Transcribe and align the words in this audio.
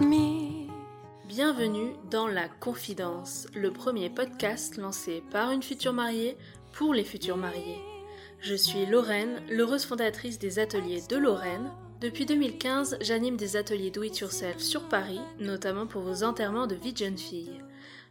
me. 0.00 0.68
Bienvenue 1.26 1.94
dans 2.12 2.28
La 2.28 2.48
Confidence, 2.48 3.48
le 3.56 3.72
premier 3.72 4.08
podcast 4.08 4.76
lancé 4.76 5.24
par 5.32 5.50
une 5.50 5.64
future 5.64 5.92
mariée 5.92 6.36
pour 6.74 6.94
les 6.94 7.02
futurs 7.02 7.36
mariés. 7.36 7.80
Je 8.40 8.54
suis 8.54 8.86
Lorraine, 8.86 9.42
l'heureuse 9.50 9.84
fondatrice 9.84 10.38
des 10.38 10.60
ateliers 10.60 11.02
de 11.10 11.16
Lorraine. 11.16 11.72
Depuis 12.00 12.24
2015, 12.24 12.98
j'anime 13.00 13.36
des 13.36 13.56
ateliers 13.56 13.90
do 13.90 14.04
it 14.04 14.16
yourself 14.20 14.58
sur 14.58 14.88
Paris, 14.88 15.20
notamment 15.40 15.88
pour 15.88 16.02
vos 16.02 16.22
enterrements 16.22 16.68
de 16.68 16.76
vie 16.76 16.92
de 16.92 16.98
jeune 16.98 17.18
fille. 17.18 17.60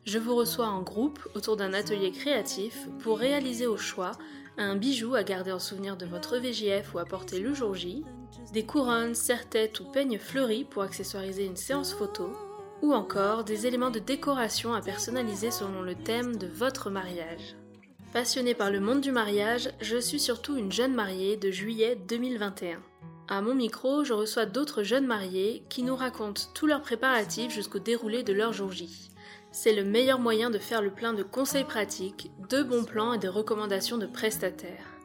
Je 0.03 0.19
vous 0.19 0.35
reçois 0.35 0.67
en 0.67 0.81
groupe 0.81 1.25
autour 1.33 1.55
d'un 1.55 1.73
atelier 1.73 2.11
créatif 2.11 2.89
pour 2.99 3.19
réaliser 3.19 3.67
au 3.67 3.77
choix 3.77 4.11
un 4.57 4.75
bijou 4.75 5.15
à 5.15 5.23
garder 5.23 5.53
en 5.53 5.59
souvenir 5.59 5.95
de 5.95 6.05
votre 6.05 6.37
VGF 6.37 6.93
ou 6.93 6.99
à 6.99 7.05
porter 7.05 7.39
le 7.39 7.53
jour 7.53 7.73
J, 7.73 8.03
des 8.53 8.65
couronnes, 8.65 9.15
serre-têtes 9.15 9.79
ou 9.79 9.85
peignes 9.85 10.19
fleuris 10.19 10.63
pour 10.63 10.83
accessoiriser 10.83 11.45
une 11.45 11.57
séance 11.57 11.93
photo, 11.93 12.31
ou 12.81 12.93
encore 12.93 13.43
des 13.43 13.67
éléments 13.67 13.89
de 13.89 13.99
décoration 13.99 14.73
à 14.73 14.81
personnaliser 14.81 15.51
selon 15.51 15.81
le 15.81 15.95
thème 15.95 16.37
de 16.37 16.47
votre 16.47 16.89
mariage. 16.89 17.55
Passionnée 18.13 18.53
par 18.53 18.71
le 18.71 18.79
monde 18.79 19.01
du 19.01 19.11
mariage, 19.11 19.69
je 19.81 19.97
suis 19.97 20.19
surtout 20.19 20.55
une 20.55 20.71
jeune 20.71 20.93
mariée 20.93 21.37
de 21.37 21.51
juillet 21.51 21.97
2021. 22.07 22.79
À 23.27 23.41
mon 23.41 23.53
micro, 23.53 24.05
je 24.05 24.13
reçois 24.13 24.45
d'autres 24.45 24.83
jeunes 24.83 25.05
mariés 25.05 25.63
qui 25.69 25.83
nous 25.83 25.95
racontent 25.95 26.43
tous 26.53 26.65
leurs 26.65 26.81
préparatifs 26.81 27.51
jusqu'au 27.51 27.79
déroulé 27.79 28.23
de 28.23 28.31
leur 28.31 28.53
jour 28.53 28.71
J. 28.71 29.11
C'est 29.51 29.73
le 29.73 29.83
meilleur 29.83 30.19
moyen 30.19 30.49
de 30.49 30.59
faire 30.59 30.81
le 30.81 30.91
plein 30.91 31.13
de 31.13 31.23
conseils 31.23 31.65
pratiques, 31.65 32.31
de 32.49 32.63
bons 32.63 32.85
plans 32.85 33.13
et 33.13 33.17
de 33.17 33.27
recommandations 33.27 33.97
de 33.97 34.05
prestataires. 34.05 34.96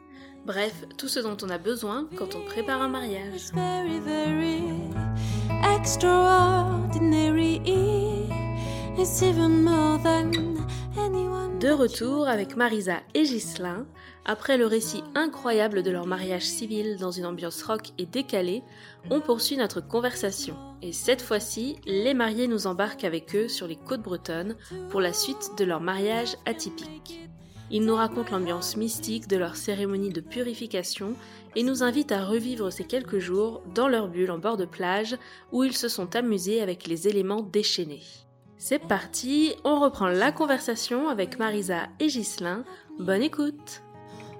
Bref, 0.45 0.73
tout 0.97 1.07
ce 1.07 1.21
dont 1.21 1.37
on 1.41 1.49
a 1.49 1.57
besoin 1.57 2.07
quand 2.17 2.35
on 2.35 2.41
prépare 2.41 2.81
un 2.81 2.89
mariage. 2.89 3.51
De 11.59 11.71
retour 11.71 12.27
avec 12.27 12.57
Marisa 12.57 12.97
et 13.13 13.23
Ghislain, 13.23 13.85
après 14.25 14.57
le 14.57 14.65
récit 14.65 15.01
incroyable 15.15 15.81
de 15.81 15.91
leur 15.91 16.05
mariage 16.05 16.43
civil 16.43 16.97
dans 16.97 17.11
une 17.11 17.25
ambiance 17.25 17.63
rock 17.63 17.91
et 17.97 18.05
décalée, 18.05 18.63
on 19.09 19.21
poursuit 19.21 19.55
notre 19.55 19.79
conversation. 19.79 20.57
Et 20.81 20.91
cette 20.91 21.21
fois-ci, 21.21 21.77
les 21.85 22.13
mariés 22.13 22.49
nous 22.49 22.67
embarquent 22.67 23.05
avec 23.05 23.33
eux 23.33 23.47
sur 23.47 23.65
les 23.65 23.77
côtes 23.77 24.03
bretonnes 24.03 24.57
pour 24.89 24.99
la 24.99 25.13
suite 25.13 25.51
de 25.57 25.63
leur 25.63 25.79
mariage 25.79 26.35
atypique. 26.45 27.29
Ils 27.75 27.83
nous 27.83 27.95
racontent 27.95 28.37
l'ambiance 28.37 28.77
mystique 28.77 29.27
de 29.27 29.35
leur 29.35 29.55
cérémonie 29.55 30.11
de 30.11 30.21
purification 30.21 31.15
et 31.55 31.63
nous 31.63 31.81
invitent 31.81 32.11
à 32.11 32.23
revivre 32.23 32.71
ces 32.71 32.83
quelques 32.83 33.17
jours 33.17 33.63
dans 33.73 33.87
leur 33.87 34.09
bulle 34.09 34.29
en 34.29 34.37
bord 34.37 34.57
de 34.57 34.65
plage 34.65 35.17
où 35.51 35.63
ils 35.63 35.75
se 35.75 35.87
sont 35.87 36.15
amusés 36.15 36.61
avec 36.61 36.85
les 36.85 37.07
éléments 37.07 37.41
déchaînés. 37.41 38.03
C'est 38.59 38.77
parti, 38.77 39.55
on 39.63 39.79
reprend 39.79 40.07
la 40.07 40.31
conversation 40.31 41.09
avec 41.09 41.39
Marisa 41.39 41.87
et 41.99 42.09
Ghislain. 42.09 42.63
Bonne 42.99 43.23
écoute 43.23 43.81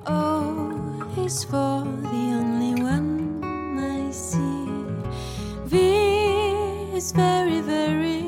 Oh, 0.07 0.69
he's 1.17 1.43
for 1.43 1.83
the 2.03 2.35
only 2.35 2.79
one 2.83 3.41
I 3.79 4.13
see. 4.13 4.37
V 5.65 6.95
is 6.95 7.11
very, 7.11 7.61
very 7.61 8.25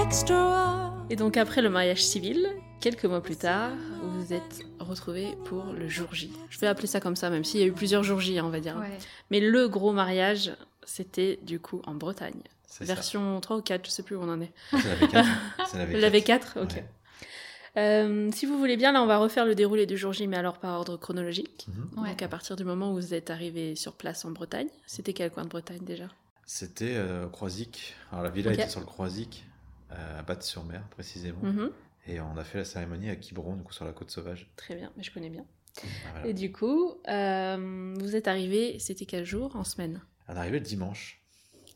extraordinary. 0.00 1.04
Et 1.10 1.16
donc 1.16 1.36
après 1.36 1.62
le 1.62 1.70
mariage 1.70 2.04
civil, 2.04 2.48
quelques 2.80 3.04
mois 3.04 3.22
plus 3.22 3.36
tard, 3.36 3.70
vous 4.00 4.22
vous 4.22 4.32
êtes 4.32 4.62
retrouvés 4.78 5.36
pour 5.44 5.72
le 5.72 5.88
jour 5.88 6.14
J. 6.14 6.32
Je 6.50 6.58
vais 6.58 6.66
appeler 6.66 6.86
ça 6.86 7.00
comme 7.00 7.16
ça, 7.16 7.30
même 7.30 7.44
s'il 7.44 7.60
y 7.60 7.62
a 7.62 7.66
eu 7.66 7.72
plusieurs 7.72 8.02
jours 8.02 8.20
J, 8.20 8.40
on 8.40 8.50
va 8.50 8.60
dire. 8.60 8.76
Ouais. 8.76 8.96
Mais 9.30 9.40
le 9.40 9.68
gros 9.68 9.92
mariage, 9.92 10.52
c'était 10.84 11.38
du 11.42 11.60
coup 11.60 11.82
en 11.86 11.94
Bretagne. 11.94 12.40
C'est 12.66 12.84
ça. 12.86 12.94
Version 12.94 13.40
3 13.40 13.56
ou 13.58 13.62
4, 13.62 13.86
je 13.86 13.90
sais 13.90 14.02
plus 14.02 14.16
où 14.16 14.22
on 14.22 14.28
en 14.28 14.40
est. 14.40 14.52
C'est 14.70 14.84
la 14.84 14.96
V4. 14.96 15.26
C'est 15.70 15.78
la 15.78 15.86
Vous 15.86 15.96
l'avez 15.96 16.20
V4. 16.20 16.24
4 16.24 16.58
Ok. 16.62 16.72
Ouais. 16.72 16.84
Euh, 17.76 18.30
si 18.32 18.46
vous 18.46 18.58
voulez 18.58 18.76
bien, 18.76 18.92
là, 18.92 19.02
on 19.02 19.06
va 19.06 19.18
refaire 19.18 19.44
le 19.44 19.54
déroulé 19.54 19.86
du 19.86 19.96
jour 19.96 20.12
J, 20.12 20.26
mais 20.26 20.36
alors 20.36 20.58
par 20.58 20.74
ordre 20.78 20.96
chronologique. 20.96 21.66
Mhm. 21.68 22.02
Ouais. 22.02 22.10
Donc 22.10 22.22
à 22.22 22.28
partir 22.28 22.56
du 22.56 22.64
moment 22.64 22.90
où 22.92 22.94
vous 22.94 23.14
êtes 23.14 23.30
arrivé 23.30 23.76
sur 23.76 23.92
place 23.94 24.24
en 24.24 24.30
Bretagne, 24.30 24.68
c'était 24.86 25.12
quel 25.12 25.30
coin 25.30 25.44
de 25.44 25.48
Bretagne 25.48 25.80
déjà? 25.82 26.08
C'était 26.44 26.94
euh, 26.96 27.28
Croisic. 27.28 27.94
Alors 28.10 28.24
la 28.24 28.30
villa 28.30 28.52
était 28.52 28.68
sur 28.68 28.80
le 28.80 28.86
Croisic, 28.86 29.44
euh, 29.92 30.18
à 30.18 30.22
Batte-sur-Mer 30.22 30.82
précisément. 30.90 31.38
Mhm. 31.42 31.70
Et 32.08 32.20
on 32.20 32.36
a 32.38 32.44
fait 32.44 32.58
la 32.58 32.64
cérémonie 32.64 33.10
à 33.10 33.16
Quiberon, 33.16 33.54
du 33.56 33.62
coup 33.62 33.72
sur 33.72 33.84
la 33.84 33.92
côte 33.92 34.10
sauvage. 34.10 34.50
Très 34.56 34.74
bien, 34.74 34.90
mais 34.96 35.02
je 35.02 35.12
connais 35.12 35.28
bien. 35.28 35.44
Ah, 35.76 35.86
voilà. 36.12 36.26
Et 36.26 36.34
du 36.34 36.50
coup, 36.50 36.94
euh, 37.06 37.94
vous 38.00 38.16
êtes 38.16 38.26
arrivé, 38.26 38.78
c'était 38.78 39.04
quel 39.04 39.24
jour 39.24 39.54
En 39.54 39.64
semaine? 39.64 40.00
On 40.26 40.34
est 40.34 40.38
arrivé 40.38 40.58
le 40.58 40.64
dimanche. 40.64 41.22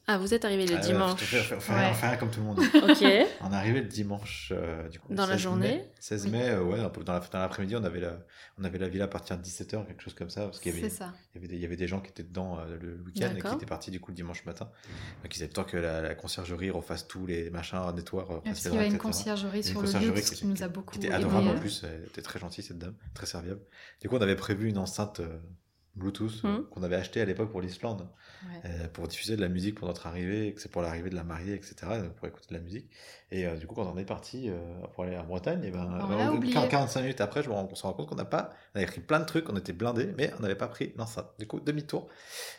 Ah, 0.08 0.18
vous 0.18 0.34
êtes 0.34 0.44
arrivé 0.44 0.66
le 0.66 0.74
Ah, 0.76 0.80
dimanche. 0.80 1.20
fait, 1.22 1.54
Ouais. 1.72 2.16
comme 2.18 2.30
tout 2.30 2.40
le 2.40 2.46
monde. 2.46 2.58
ok. 2.58 2.66
on 3.40 3.52
est 3.52 3.54
arrivé 3.56 3.80
le 3.82 3.86
dimanche. 3.86 4.52
euh, 4.54 4.88
du 4.88 4.98
coup, 4.98 5.14
Dans 5.14 5.26
la 5.26 5.34
16 5.34 5.42
journée 5.42 5.68
mai. 5.76 5.90
16 6.00 6.26
mai, 6.26 6.48
euh, 6.50 6.62
ouais, 6.64 6.76
dans 7.04 7.12
la- 7.12 7.20
dans 7.20 7.38
l'après-midi, 7.38 7.76
on, 7.76 7.84
avait 7.84 8.00
la- 8.00 8.18
on 8.58 8.64
avait 8.64 8.78
la 8.78 8.88
villa 8.88 9.04
à 9.04 9.08
partir 9.08 9.36
de 9.38 9.42
17h, 9.42 9.86
quelque 9.86 10.02
chose 10.02 10.14
comme 10.14 10.28
ça. 10.28 10.42
Parce 10.46 10.58
qu'il 10.58 10.74
y 10.74 10.78
avait, 10.78 10.88
C'est 10.90 10.96
ça. 10.96 11.12
il 11.34 11.36
y 11.36 11.38
avait 11.38 11.48
des, 11.48 11.54
il 11.54 11.62
y 11.62 11.64
avait 11.64 11.76
des 11.76 11.86
gens 11.86 12.00
qui 12.00 12.10
étaient 12.10 12.24
dedans 12.24 12.58
euh, 12.58 12.76
le 12.80 13.00
week-end 13.06 13.30
et 13.36 13.40
qui 13.40 13.54
étaient 13.54 13.64
partis 13.66 13.92
du 13.92 14.00
coup 14.00 14.10
le 14.10 14.16
dimanche 14.16 14.44
matin. 14.44 14.68
Donc 15.22 15.36
ils 15.36 15.40
avaient 15.42 15.48
besoin 15.50 15.64
que 15.64 15.76
la, 15.76 16.00
la 16.02 16.14
conciergerie 16.16 16.70
refasse 16.70 17.06
tous 17.06 17.24
les 17.26 17.50
machins, 17.50 17.78
nettoie, 17.94 18.42
Parce 18.44 18.60
qu'il 18.60 18.72
y 18.72 18.76
avait 18.76 18.86
une 18.86 18.94
etc. 18.94 18.98
conciergerie 19.02 19.58
Une 19.58 19.62
sur 19.62 19.80
le 19.82 19.86
ce 19.86 20.30
qui 20.32 20.36
qui 20.40 20.46
nous 20.46 20.62
a 20.64 20.68
beaucoup 20.68 20.98
qui 20.98 21.06
était 21.06 21.14
adorable 21.14 21.48
en 21.48 21.54
plus, 21.60 21.84
elle 21.84 22.06
était 22.08 22.22
très 22.22 22.40
gentille 22.40 22.64
cette 22.64 22.78
dame, 22.78 22.94
très 23.14 23.26
serviable. 23.26 23.60
Du 24.00 24.08
coup, 24.08 24.16
on 24.16 24.20
avait 24.20 24.34
prévu 24.36 24.68
une 24.68 24.78
enceinte 24.78 25.20
Bluetooth 25.94 26.40
euh, 26.44 26.48
Mhm. 26.58 26.64
qu'on 26.70 26.82
avait 26.82 26.96
achetée 26.96 27.20
à 27.20 27.24
l'époque 27.24 27.50
pour 27.50 27.60
l'Islande 27.60 28.08
ouais. 28.48 28.60
euh, 28.64 28.88
pour 28.88 29.08
diffuser 29.08 29.36
de 29.36 29.40
la 29.42 29.48
musique 29.48 29.74
pour 29.74 29.86
notre 29.88 30.06
arrivée, 30.06 30.52
que 30.54 30.60
c'est 30.60 30.70
pour 30.70 30.80
l'arrivée 30.82 31.10
de 31.10 31.14
la 31.14 31.22
mariée, 31.24 31.54
etc. 31.54 31.74
donc 32.02 32.12
pour 32.14 32.26
écouter 32.26 32.46
de 32.50 32.54
la 32.54 32.60
musique. 32.60 32.88
Et 33.30 33.46
euh, 33.46 33.56
du 33.56 33.66
coup, 33.66 33.74
quand 33.74 33.84
on 33.92 33.98
est 33.98 34.04
parti 34.04 34.48
euh, 34.48 34.58
pour 34.94 35.04
aller 35.04 35.16
en 35.18 35.24
Bretagne, 35.24 35.62
et 35.64 35.70
ben, 35.70 35.86
On 36.08 36.10
euh. 36.38 36.52
40 36.52 36.68
45 36.70 37.00
minutes 37.02 37.20
après, 37.20 37.42
je 37.42 37.48
me 37.50 37.54
rends, 37.54 37.68
on 37.70 37.74
se 37.74 37.82
rend 37.82 37.92
compte 37.92 38.08
qu'on 38.08 38.14
n'a 38.14 38.24
pas, 38.24 38.50
on 38.74 38.78
avait 38.78 38.86
pris 38.86 39.00
plein 39.00 39.20
de 39.20 39.26
trucs, 39.26 39.48
on 39.50 39.56
était 39.56 39.72
blindés, 39.74 40.12
mais 40.16 40.32
on 40.38 40.42
n'avait 40.42 40.54
pas 40.54 40.68
pris 40.68 40.92
l'enceinte. 40.96 41.26
Du 41.38 41.46
coup, 41.46 41.60
demi-tour. 41.60 42.08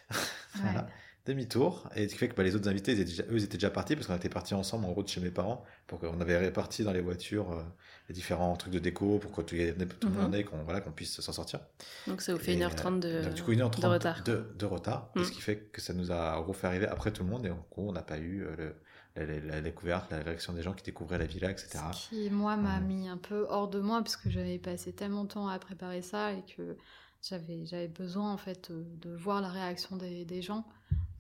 voilà. 0.55 0.87
Demi-tour, 1.25 1.87
et 1.95 2.09
ce 2.09 2.13
qui 2.13 2.19
fait 2.19 2.27
que 2.27 2.35
bah, 2.35 2.43
les 2.43 2.53
autres 2.53 2.67
invités, 2.67 2.91
ils 2.91 2.99
étaient 2.99 3.09
déjà- 3.09 3.23
eux, 3.23 3.37
ils 3.37 3.43
étaient 3.45 3.55
déjà 3.57 3.69
partis 3.69 3.95
parce 3.95 4.07
qu'on 4.07 4.15
était 4.15 4.27
partis 4.27 4.53
ensemble 4.55 4.83
en 4.85 4.93
route 4.93 5.07
chez 5.07 5.21
mes 5.21 5.31
parents, 5.31 5.63
pour 5.87 5.97
qu'on 5.99 6.19
avait 6.19 6.37
réparti 6.37 6.83
dans 6.83 6.91
les 6.91 6.99
voitures 6.99 7.49
euh, 7.53 7.63
les 8.09 8.13
différents 8.13 8.53
trucs 8.57 8.73
de 8.73 8.79
déco 8.79 9.19
pour 9.19 9.31
que 9.31 9.41
tout, 9.41 9.55
tout 10.01 10.07
le 10.09 10.13
Mhm. 10.15 10.21
monde 10.21 10.35
ait, 10.35 10.43
qu'on 10.43 10.61
voilà, 10.63 10.81
qu'on 10.81 10.91
puisse 10.91 11.21
s'en 11.21 11.31
sortir. 11.31 11.61
Donc 12.07 12.21
ça 12.21 12.33
vous 12.33 12.39
fait 12.39 12.53
Et, 12.53 12.57
1h30 12.57 12.99
de, 12.99 13.21
donc, 13.23 13.33
du 13.35 13.41
coup, 13.41 13.53
1h30 13.53 13.81
de 13.83 13.87
retard. 13.87 14.23
de, 14.25 14.53
de 14.59 14.65
retard, 14.65 15.11
et 15.15 15.19
Mm. 15.19 15.23
ce 15.23 15.31
qui 15.31 15.39
fait 15.39 15.57
que 15.71 15.79
ça 15.79 15.93
nous 15.93 16.11
a 16.11 16.35
refait 16.35 16.67
arriver 16.67 16.87
après 16.87 17.11
tout 17.11 17.23
le 17.23 17.29
monde, 17.29 17.45
et 17.45 17.51
en 17.51 17.65
gros, 17.71 17.87
on 17.87 17.93
n'a 17.93 18.03
pas 18.03 18.17
eu 18.17 18.43
euh, 18.43 18.55
le- 18.57 18.75
la, 19.15 19.25
la- 19.25 19.39
la 19.39 19.61
découverte, 19.61 20.11
la 20.11 20.17
réaction 20.19 20.51
des 20.51 20.61
gens 20.61 20.73
qui 20.73 20.83
découvraient 20.83 21.19
la 21.19 21.25
villa, 21.25 21.51
etc. 21.51 21.79
Ce 21.93 22.09
qui, 22.09 22.29
moi, 22.31 22.57
m'a 22.57 22.79
Ouais. 22.79 22.83
mis 22.83 23.07
un 23.07 23.17
peu 23.17 23.45
hors 23.47 23.69
de 23.69 23.79
moi 23.79 23.99
parce 23.99 24.17
que 24.17 24.29
j'avais 24.29 24.57
passé 24.57 24.91
tellement 24.91 25.23
de 25.23 25.29
temps 25.29 25.47
à 25.47 25.57
préparer 25.59 26.01
ça 26.01 26.33
et 26.33 26.43
que 26.57 26.75
j'avais 27.21 27.65
j'avais 27.65 27.87
besoin 27.87 28.33
en 28.33 28.37
fait 28.37 28.71
euh, 28.71 28.83
de 29.01 29.15
voir 29.15 29.39
la 29.39 29.47
réaction 29.49 29.95
des, 29.95 30.25
des 30.25 30.41
gens. 30.41 30.65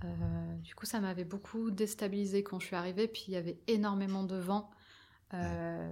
Euh, 0.03 0.55
du 0.57 0.75
coup, 0.75 0.85
ça 0.85 0.99
m'avait 0.99 1.23
beaucoup 1.25 1.71
déstabilisé 1.71 2.43
quand 2.43 2.59
je 2.59 2.67
suis 2.67 2.75
arrivée. 2.75 3.07
Puis 3.07 3.25
il 3.29 3.33
y 3.33 3.37
avait 3.37 3.61
énormément 3.67 4.23
de 4.23 4.37
vent. 4.37 4.69
Euh, 5.33 5.91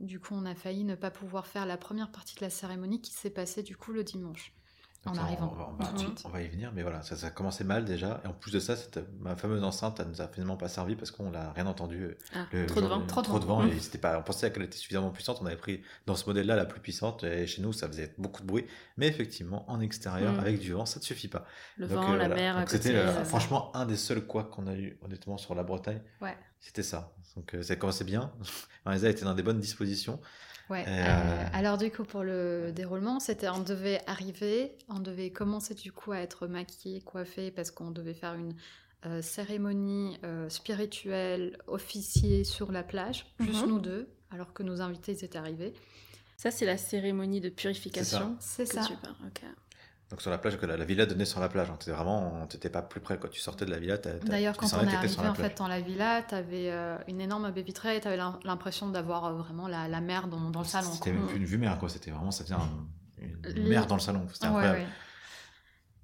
Du 0.00 0.20
coup, 0.20 0.34
on 0.34 0.46
a 0.46 0.54
failli 0.54 0.84
ne 0.84 0.96
pas 0.96 1.10
pouvoir 1.12 1.46
faire 1.46 1.66
la 1.66 1.78
première 1.78 2.12
partie 2.12 2.36
de 2.36 2.42
la 2.42 2.50
cérémonie 2.50 3.02
qui 3.02 3.12
s'est 3.12 3.30
passée 3.30 3.62
du 3.62 3.76
coup 3.76 3.92
le 3.92 4.04
dimanche. 4.04 4.54
En 5.06 5.14
ça, 5.14 5.22
arrivant. 5.22 5.50
On 5.52 5.56
va, 5.56 5.68
on 5.70 5.76
va- 5.82 5.86
tout 5.86 5.94
de 5.94 5.98
suite. 6.00 6.22
on 6.26 6.28
va 6.28 6.42
y 6.42 6.48
venir, 6.48 6.72
mais 6.74 6.82
voilà, 6.82 7.00
ça, 7.02 7.16
ça 7.16 7.28
a 7.28 7.30
commencé 7.30 7.64
mal 7.64 7.86
déjà. 7.86 8.20
Et 8.22 8.26
en 8.28 8.34
plus 8.34 8.50
de 8.50 8.60
ça, 8.60 8.76
cette, 8.76 9.00
ma 9.20 9.34
fameuse 9.34 9.64
enceinte, 9.64 9.98
elle 9.98 10.08
nous 10.08 10.20
a 10.20 10.28
finalement 10.28 10.58
pas 10.58 10.68
servi 10.68 10.94
parce 10.94 11.10
qu'on 11.10 11.30
l'a 11.30 11.52
rien 11.52 11.66
entendu. 11.66 12.16
Ah, 12.34 12.44
le 12.52 12.66
trop 12.66 12.82
de 12.82 12.86
vent. 12.86 13.06
Trop 13.06 13.22
de 13.22 13.26
trop 13.26 13.38
de 13.38 13.44
vent. 13.46 13.62
Mm. 13.62 13.68
Et 13.68 13.80
c'était 13.80 13.96
pas, 13.96 14.18
on 14.18 14.22
pensait 14.22 14.52
qu'elle 14.52 14.64
était 14.64 14.76
suffisamment 14.76 15.10
puissante. 15.10 15.38
On 15.40 15.46
avait 15.46 15.56
pris 15.56 15.80
dans 16.04 16.16
ce 16.16 16.26
modèle-là 16.26 16.54
la 16.54 16.66
plus 16.66 16.80
puissante. 16.80 17.24
Et 17.24 17.46
chez 17.46 17.62
nous, 17.62 17.72
ça 17.72 17.88
faisait 17.88 18.12
beaucoup 18.18 18.42
de 18.42 18.46
bruit. 18.46 18.66
Mais 18.98 19.06
effectivement, 19.06 19.64
en 19.70 19.80
extérieur, 19.80 20.34
Mm. 20.34 20.40
avec 20.40 20.58
du 20.60 20.72
vent, 20.72 20.84
ça 20.84 20.98
ne 21.00 21.04
suffit 21.04 21.28
pas. 21.28 21.46
Le 21.78 21.86
Donc, 21.88 21.96
vent, 21.96 22.12
euh, 22.12 22.16
la 22.18 22.26
voilà. 22.28 22.34
mer. 22.34 22.64
C'était 22.68 22.94
euh, 22.94 23.24
franchement 23.24 23.74
un 23.74 23.86
des 23.86 23.96
seuls 23.96 24.26
quoi 24.26 24.44
qu'on 24.44 24.66
a 24.66 24.74
eu 24.74 24.98
honnêtement 25.02 25.38
sur 25.38 25.54
la 25.54 25.62
Bretagne. 25.62 26.02
Ouais. 26.20 26.36
C'était 26.58 26.82
ça. 26.82 27.14
Donc 27.36 27.54
euh, 27.54 27.62
ça 27.62 27.74
commençait 27.76 28.04
bien. 28.04 28.32
Marisa 28.84 29.08
était 29.08 29.24
dans 29.24 29.32
des 29.34 29.42
bonnes 29.42 29.60
dispositions. 29.60 30.20
Ouais. 30.70 30.84
Euh, 30.86 31.02
euh, 31.04 31.44
alors 31.52 31.76
du 31.78 31.90
coup 31.90 32.04
pour 32.04 32.22
le 32.22 32.70
déroulement, 32.72 33.18
c'était 33.20 33.48
on 33.48 33.58
devait 33.60 34.00
arriver, 34.06 34.72
on 34.88 35.00
devait 35.00 35.30
commencer 35.30 35.74
du 35.74 35.90
coup 35.92 36.12
à 36.12 36.18
être 36.20 36.46
maquillé, 36.46 37.00
coiffé 37.00 37.50
parce 37.50 37.70
qu'on 37.70 37.90
devait 37.90 38.14
faire 38.14 38.34
une 38.34 38.54
euh, 39.06 39.20
cérémonie 39.20 40.16
euh, 40.24 40.48
spirituelle 40.48 41.56
officier 41.66 42.44
sur 42.44 42.70
la 42.70 42.82
plage, 42.82 43.26
juste 43.40 43.62
Mhm. 43.62 43.68
nous 43.68 43.78
deux, 43.80 44.08
alors 44.30 44.52
que 44.52 44.62
nos 44.62 44.80
invités 44.80 45.12
ils 45.12 45.24
étaient 45.24 45.38
arrivés. 45.38 45.72
Ça, 46.36 46.50
c'est 46.50 46.64
la 46.66 46.76
cérémonie 46.78 47.40
de 47.40 47.50
purification. 47.50 48.36
C'est 48.40 48.66
Que 48.66 48.74
ça. 48.76 48.82
super, 48.82 49.14
ok. 49.26 49.42
Donc 50.10 50.20
sur 50.22 50.30
la 50.32 50.38
plage, 50.38 50.58
que 50.58 50.66
la, 50.66 50.76
la 50.76 50.84
villa 50.84 51.06
donnait 51.06 51.24
sur 51.24 51.38
la 51.40 51.48
plage. 51.48 51.68
Donc 51.68 51.78
t'étais 51.78 51.92
vraiment, 51.92 52.44
t'étais 52.48 52.68
pas 52.68 52.82
plus 52.82 53.00
près 53.00 53.16
quand 53.18 53.28
tu 53.28 53.40
sortais 53.40 53.64
de 53.64 53.70
la 53.70 53.78
villa. 53.78 53.96
D'ailleurs, 54.24 54.56
quand 54.56 54.66
on 54.74 54.80
est 54.88 54.94
arrivé 54.96 55.16
en 55.28 55.34
fait 55.34 55.56
dans 55.58 55.68
la 55.68 55.80
villa, 55.80 56.22
t'avais 56.22 56.70
euh, 56.70 56.96
une 57.06 57.20
énorme 57.20 57.50
baie 57.52 57.62
vitrée 57.62 57.96
et 57.96 58.00
t'avais 58.00 58.16
l'im- 58.16 58.38
l'impression 58.44 58.88
d'avoir 58.88 59.26
euh, 59.26 59.32
vraiment 59.34 59.68
la, 59.68 59.86
la 59.86 60.00
mer 60.00 60.26
dans, 60.26 60.50
dans 60.50 60.60
le 60.60 60.66
salon. 60.66 60.90
C'était 60.92 61.10
quoi. 61.12 61.20
même 61.20 61.28
plus 61.28 61.36
une 61.38 61.44
vue 61.44 61.58
mer, 61.58 61.78
quoi. 61.78 61.88
C'était 61.88 62.10
vraiment, 62.10 62.32
ça 62.32 62.42
faisait 62.42 62.54
un- 62.54 62.86
une 63.56 63.68
mer 63.68 63.86
dans 63.86 63.94
le 63.94 64.00
salon. 64.00 64.26
C'était 64.32 64.46
ouais, 64.46 64.50
incroyable. 64.50 64.78
ouais. 64.80 64.86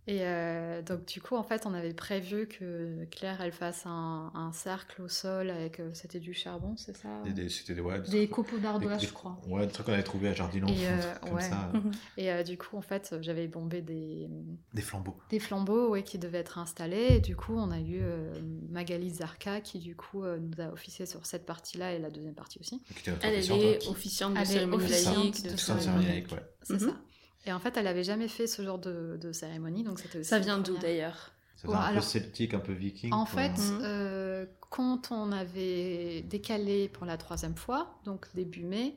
Et 0.09 0.21
euh, 0.21 0.83
donc, 0.83 1.05
du 1.07 1.21
coup, 1.21 1.35
en 1.35 1.43
fait, 1.43 1.67
on 1.67 1.75
avait 1.75 1.93
prévu 1.93 2.47
que 2.47 3.05
Claire, 3.11 3.41
elle 3.41 3.51
fasse 3.51 3.83
un, 3.87 4.31
un 4.35 4.53
cercle 4.53 5.03
au 5.03 5.09
sol 5.09 5.51
avec. 5.51 5.81
euh, 5.81 5.91
C'était 5.95 6.21
du 6.21 6.33
charbon, 6.33 6.77
c'est 6.77 6.97
ça 6.97 7.09
Des- 7.25 7.33
des- 7.33 7.49
C'était 7.49 7.75
des, 7.75 7.81
ouais, 7.81 7.99
des 8.01 8.11
Des 8.11 8.19
trucs- 8.29 8.31
copeaux 8.31 8.59
d'ardoise, 8.59 9.03
je 9.03 9.13
crois. 9.13 9.37
Ouais, 9.49 9.67
des 9.67 9.73
trucs 9.73 9.87
qu'on 9.87 9.93
avait 9.93 10.05
trouvé 10.05 10.29
à 10.29 10.33
Jardin 10.33 10.65
Et, 10.69 10.87
euh, 10.87 11.15
comme 11.23 11.33
ouais. 11.35 11.43
ça. 11.43 11.73
Et 12.17 12.31
euh, 12.31 12.45
du 12.45 12.57
coup, 12.57 12.77
en 12.77 12.83
fait, 12.83 13.17
j'avais 13.21 13.49
bombé 13.49 13.83
des, 13.83 14.29
Des 14.75 14.83
flambeaux. 14.83 15.17
des 15.31 15.41
flambeaux 15.41 15.89
ouais, 15.91 16.05
qui 16.05 16.19
devaient 16.19 16.39
être 16.39 16.59
installés. 16.59 17.17
Et 17.17 17.21
du 17.21 17.35
coup, 17.35 17.55
on 17.57 17.73
a 17.73 17.81
eu 17.81 17.99
euh, 18.01 18.33
Magali 18.71 19.11
Zarka 19.11 19.61
qui, 19.61 19.81
du 19.81 19.97
coup, 19.97 20.23
euh, 20.23 20.39
nous 20.39 20.61
a 20.63 20.69
officié 20.73 21.07
sur 21.07 21.27
cette 21.27 21.47
partie-là 21.47 21.95
et 21.95 21.99
la 21.99 22.11
deuxième 22.11 22.35
partie 22.35 22.61
aussi. 22.61 22.81
notre 23.09 23.25
Elle, 23.27 23.35
est 23.35 23.51
hein. 23.51 23.91
officiante 23.91 24.35
de 24.35 24.39
Elle 24.39 24.43
est 24.45 24.47
cérémonie 24.47 24.85
officiante 24.85 25.17
laïque, 25.17 25.43
de 25.53 25.57
cérémonie 25.57 26.07
laïque, 26.07 26.31
ouais. 26.33 26.43
C'est 26.63 26.75
Mhm. 26.75 26.79
ça. 26.79 26.97
Et 27.47 27.53
en 27.53 27.59
fait, 27.61 27.77
elle 27.77 27.87
avait 27.87 28.05
jamais 28.05 28.29
fait 28.29 28.47
ce 28.47 28.63
genre 28.63 28.79
de, 28.79 29.17
de 29.21 29.33
cérémonie, 29.33 29.85
donc 29.85 29.99
c'était 30.01 30.19
aussi 30.19 30.29
Ça 30.29 30.39
vient 30.39 30.59
d'où 30.59 30.77
d'ailleurs 30.79 31.33
Ça 31.57 31.63
faisait 31.69 31.75
un 31.77 31.81
alors- 31.81 32.03
peu 32.03 32.07
celtique, 32.09 32.55
un 32.55 32.59
peu 32.61 32.73
viking. 32.73 33.13
En 33.13 33.25
fait, 33.27 33.59
euh, 33.83 34.47
quand 34.71 35.13
on 35.13 35.31
avait 35.33 36.23
décalé 36.23 36.89
pour 36.89 37.07
la 37.07 37.17
troisième 37.17 37.55
fois, 37.57 37.99
donc 38.05 38.27
début 38.35 38.65
mai, 38.65 38.97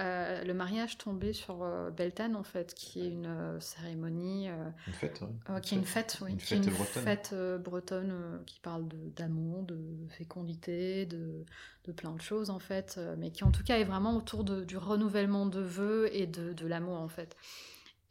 euh, 0.00 0.42
le 0.42 0.54
mariage 0.54 0.96
tombait 0.96 1.34
sur 1.34 1.62
euh, 1.62 1.90
Beltane, 1.90 2.34
en 2.34 2.42
fait, 2.42 2.72
qui 2.74 3.02
est 3.02 3.08
une 3.08 3.26
euh, 3.26 3.60
cérémonie, 3.60 4.48
euh, 4.48 4.54
Une 4.86 4.92
fête, 4.94 5.20
ouais. 5.20 5.28
euh, 5.50 5.60
qui 5.60 5.74
est 5.74 5.78
une 5.78 5.84
fête, 5.84 6.18
oui, 6.22 6.30
Une 6.32 6.38
qui 6.38 6.54
est 6.54 6.56
fête 6.56 6.66
une 6.66 6.72
bretonne. 6.72 7.02
fête 7.04 7.30
euh, 7.34 7.58
bretonne 7.58 8.10
euh, 8.10 8.38
qui 8.46 8.58
parle 8.60 8.88
de- 8.88 9.10
d'amour, 9.14 9.62
de, 9.64 9.78
fécondité, 10.08 11.04
de, 11.06 11.44
de 11.84 11.92
plein 11.92 12.12
de 12.12 12.20
choses, 12.22 12.48
en 12.48 12.58
fait, 12.58 12.94
euh, 12.96 13.14
mais 13.18 13.30
qui 13.30 13.44
en 13.44 13.50
tout 13.50 13.62
cas 13.62 13.78
est 13.78 13.84
vraiment 13.84 14.16
autour 14.16 14.44
de- 14.44 14.64
du 14.64 14.78
renouvellement 14.78 15.44
de 15.46 15.60
vœux 15.60 16.08
et 16.16 16.26
de, 16.26 16.54
de 16.54 16.66
l'amour, 16.66 16.98
en 16.98 17.08
fait. 17.08 17.36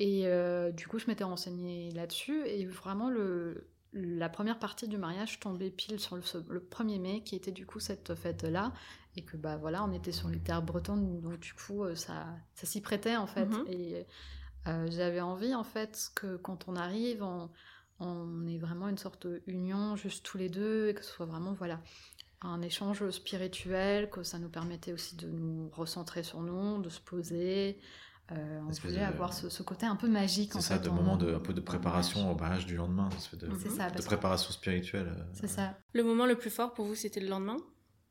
Et 0.03 0.23
euh, 0.25 0.71
du 0.71 0.87
coup, 0.87 0.97
je 0.97 1.05
m'étais 1.05 1.23
renseignée 1.23 1.91
là-dessus, 1.91 2.43
et 2.47 2.65
vraiment, 2.65 3.11
le, 3.11 3.67
la 3.93 4.29
première 4.29 4.57
partie 4.57 4.87
du 4.87 4.97
mariage 4.97 5.39
tombait 5.39 5.69
pile 5.69 5.99
sur 5.99 6.15
le, 6.15 6.23
le 6.49 6.59
1er 6.59 6.99
mai, 6.99 7.21
qui 7.21 7.35
était 7.35 7.51
du 7.51 7.67
coup 7.67 7.79
cette 7.79 8.15
fête-là, 8.15 8.73
et 9.15 9.21
que 9.21 9.37
bah 9.37 9.57
voilà, 9.57 9.83
on 9.83 9.93
était 9.93 10.11
sur 10.11 10.27
les 10.29 10.39
terres 10.39 10.63
bretonnes, 10.63 11.21
donc 11.21 11.39
du 11.39 11.53
coup, 11.53 11.83
euh, 11.83 11.93
ça, 11.93 12.25
ça 12.55 12.65
s'y 12.65 12.81
prêtait 12.81 13.15
en 13.15 13.27
fait. 13.27 13.45
Mhm. 13.45 13.65
Et 13.67 14.07
euh, 14.65 14.87
j'avais 14.89 15.21
envie 15.21 15.53
en 15.53 15.63
fait 15.63 16.09
que 16.15 16.35
quand 16.37 16.67
on 16.67 16.75
arrive, 16.75 17.21
on, 17.21 17.51
on 17.99 18.47
ait 18.47 18.57
vraiment 18.57 18.87
une 18.87 18.97
sorte 18.97 19.27
d'union, 19.47 19.97
juste 19.97 20.25
tous 20.25 20.39
les 20.39 20.49
deux, 20.49 20.89
et 20.89 20.95
que 20.95 21.05
ce 21.05 21.11
soit 21.11 21.27
vraiment 21.27 21.53
voilà 21.53 21.79
un 22.41 22.63
échange 22.63 23.07
spirituel, 23.11 24.09
que 24.09 24.23
ça 24.23 24.39
nous 24.39 24.49
permettait 24.49 24.93
aussi 24.93 25.15
de 25.15 25.27
nous 25.27 25.69
recentrer 25.69 26.23
sur 26.23 26.41
nous, 26.41 26.81
de 26.81 26.89
se 26.89 27.01
poser. 27.01 27.77
Euh, 28.31 28.59
on 28.65 28.69
Espèce 28.69 28.91
voulait 28.91 29.01
de- 29.05 29.07
avoir 29.11 29.33
ce, 29.33 29.49
ce 29.49 29.61
côté 29.63 29.85
un 29.85 29.95
peu 29.95 30.07
magique. 30.07 30.51
C'est 30.53 30.57
en 30.59 30.61
ça, 30.61 30.75
fait, 30.77 30.85
de 30.85 30.89
moment 30.89 31.17
de, 31.17 31.33
un 31.35 31.39
peu 31.39 31.53
de 31.53 31.59
préparation 31.61 32.31
au 32.31 32.35
mariage 32.35 32.65
du 32.65 32.75
lendemain, 32.77 33.09
de, 33.09 33.49
C'est 33.59 33.69
ça, 33.69 33.89
de 33.89 33.97
que- 33.99 34.05
préparation 34.05 34.51
spirituelle. 34.51 35.07
euh, 35.17 35.23
C'est 35.33 35.47
ça. 35.47 35.77
Le 35.93 36.03
moment 36.03 36.25
le 36.25 36.35
plus 36.35 36.49
fort 36.49 36.73
pour 36.73 36.85
vous, 36.85 36.95
c'était 36.95 37.19
le 37.19 37.27
lendemain? 37.27 37.57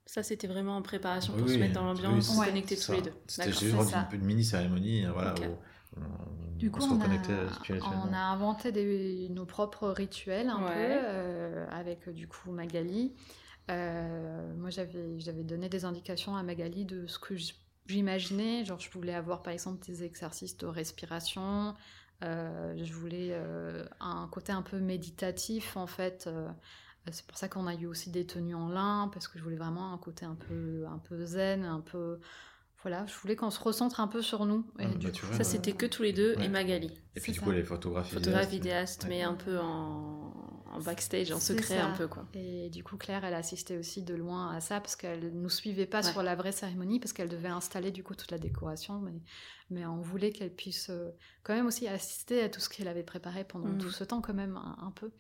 Ça, 0.07 0.23
c'était 0.23 0.47
vraiment 0.49 0.77
en 0.77 0.83
préparation 0.83 1.33
pour 1.33 1.43
Oui, 1.45 1.49
se 1.51 1.55
oui, 1.55 1.61
mettre 1.61 1.75
dans 1.75 1.89
oui, 1.93 2.03
l'ambiance, 2.03 2.27
c'est- 2.27 2.35
se 2.35 2.39
Ouais. 2.41 2.47
connecter 2.47 2.77
tous 2.77 2.83
ça. 2.83 2.95
les 2.97 3.03
deux. 3.03 3.13
C'était 3.29 3.53
juste 3.53 3.63
une, 3.63 4.19
une 4.21 4.25
mini 4.27 4.45
cérémonie, 4.45 5.07
euh, 5.07 5.13
voilà, 5.13 5.33
Ok. 5.33 5.41
où 5.49 6.01
on, 6.01 6.57
Du 6.59 6.69
on 6.69 6.73
coup, 6.73 6.81
se 6.81 6.87
on 6.89 6.99
reconnectait 6.99 7.33
a, 7.33 7.53
spirituellement. 7.55 8.07
on 8.11 8.13
a 8.13 8.19
inventé 8.19 8.73
des- 8.73 9.29
nos 9.31 9.47
propres 9.47 9.89
rituels 9.89 10.49
un 10.51 10.63
Ouais. 10.65 10.75
peu 10.75 11.01
euh, 11.07 11.67
avec 11.71 12.09
du 12.11 12.29
coup 12.29 12.51
Magali. 12.51 13.15
Euh, 13.71 14.53
moi, 14.57 14.71
j'avais 14.71 15.45
donné 15.45 15.69
des 15.69 15.85
indications 15.85 16.35
à 16.37 16.43
Magali 16.43 16.85
de 16.85 17.07
ce 17.07 17.19
que 17.19 17.37
j- 17.37 17.55
j'imaginais. 17.91 18.65
Genre, 18.65 18.81
je 18.81 18.91
voulais 18.91 19.15
avoir 19.15 19.43
par 19.43 19.53
exemple 19.53 19.85
des 19.87 20.05
exercices 20.05 20.57
de 20.57 20.67
respiration. 20.67 21.75
Euh, 22.23 22.75
je 22.77 22.93
voulais 22.93 23.31
euh, 23.33 23.85
un 24.01 24.29
côté 24.29 24.53
un 24.53 24.63
peu 24.63 24.79
méditatif 24.79 25.77
en 25.77 25.87
fait. 25.87 26.27
Euh, 26.27 26.49
c'est 27.11 27.27
pour 27.27 27.39
ça 27.39 27.49
qu'on 27.49 27.67
a 27.67 27.75
eu 27.75 27.87
aussi 27.87 28.11
des 28.11 28.27
tenues 28.27 28.55
en 28.55 28.69
lin 28.69 29.09
parce 29.13 29.27
que 29.27 29.39
je 29.39 29.45
voulais 29.45 29.57
vraiment 29.57 29.93
un 29.95 29.99
côté 29.99 30.27
un 30.27 30.35
peu 30.35 30.85
un 30.87 30.99
peu 30.99 31.25
zen, 31.25 31.65
un 31.65 31.81
peu 31.81 32.21
voilà. 32.83 33.05
Je 33.07 33.15
voulais 33.21 33.37
qu'on 33.37 33.51
se 33.51 33.61
recentre 33.61 34.01
un 34.01 34.09
peu 34.09 34.23
sur 34.23 34.47
nous. 34.47 34.67
Et 34.79 34.85
Ah, 34.85 34.95
du 34.95 35.07
bah, 35.09 35.13
coup, 35.13 35.27
Ça, 35.35 35.41
euh, 35.41 35.45
c'était 35.45 35.73
que 35.73 35.87
tous 35.87 36.03
les 36.03 36.13
deux 36.13 36.35
Ouais. 36.37 36.47
et 36.47 36.49
Magali. 36.49 36.91
Et 37.17 37.21
puis 37.21 37.33
du 37.33 37.39
ça. 37.39 37.45
coup, 37.45 37.51
les 37.51 37.63
photographes, 37.65 38.11
Photographe, 38.13 38.49
vidéastes, 38.49 39.05
vidéaste, 39.05 39.07
mais 39.09 39.23
un 39.23 39.35
peu 39.35 39.59
en, 39.59 40.33
en 40.73 40.81
backstage, 40.81 41.31
en 41.33 41.41
secret 41.41 41.77
ça. 41.79 41.87
un 41.87 41.97
peu, 41.97 42.07
quoi. 42.09 42.27
Et 42.35 42.71
du 42.71 42.83
coup, 42.85 42.97
Claire, 42.97 43.25
elle 43.25 43.35
assistait 43.35 43.77
aussi 43.77 44.03
de 44.03 44.15
loin 44.15 44.51
à 44.55 44.61
ça 44.61 44.81
parce 44.81 44.97
qu'elle 44.97 45.31
nous 45.35 45.49
suivait 45.51 45.87
pas 45.87 46.03
Ouais. 46.05 46.11
sur 46.13 46.23
la 46.23 46.35
vraie 46.37 46.53
cérémonie 46.53 47.01
parce 47.01 47.13
qu'elle 47.13 47.29
devait 47.29 47.49
installer 47.49 47.91
du 47.91 48.03
coup 48.03 48.15
toute 48.15 48.31
la 48.31 48.39
décoration, 48.39 49.01
mais, 49.01 49.21
mais 49.69 49.85
on 49.87 50.01
voulait 50.01 50.31
qu'elle 50.31 50.55
puisse 50.55 50.89
euh, 50.91 51.11
quand 51.43 51.55
même 51.55 51.67
aussi 51.67 51.87
assister 51.89 52.43
à 52.43 52.49
tout 52.49 52.61
ce 52.61 52.69
qu'elle 52.69 52.89
avait 52.89 53.03
préparé 53.03 53.45
pendant 53.45 53.69
Mhm. 53.69 53.79
tout 53.79 53.91
ce 53.91 54.05
temps 54.05 54.21
quand 54.21 54.35
même 54.35 54.57
un, 54.57 54.77
un 54.81 54.91
peu. 54.93 55.11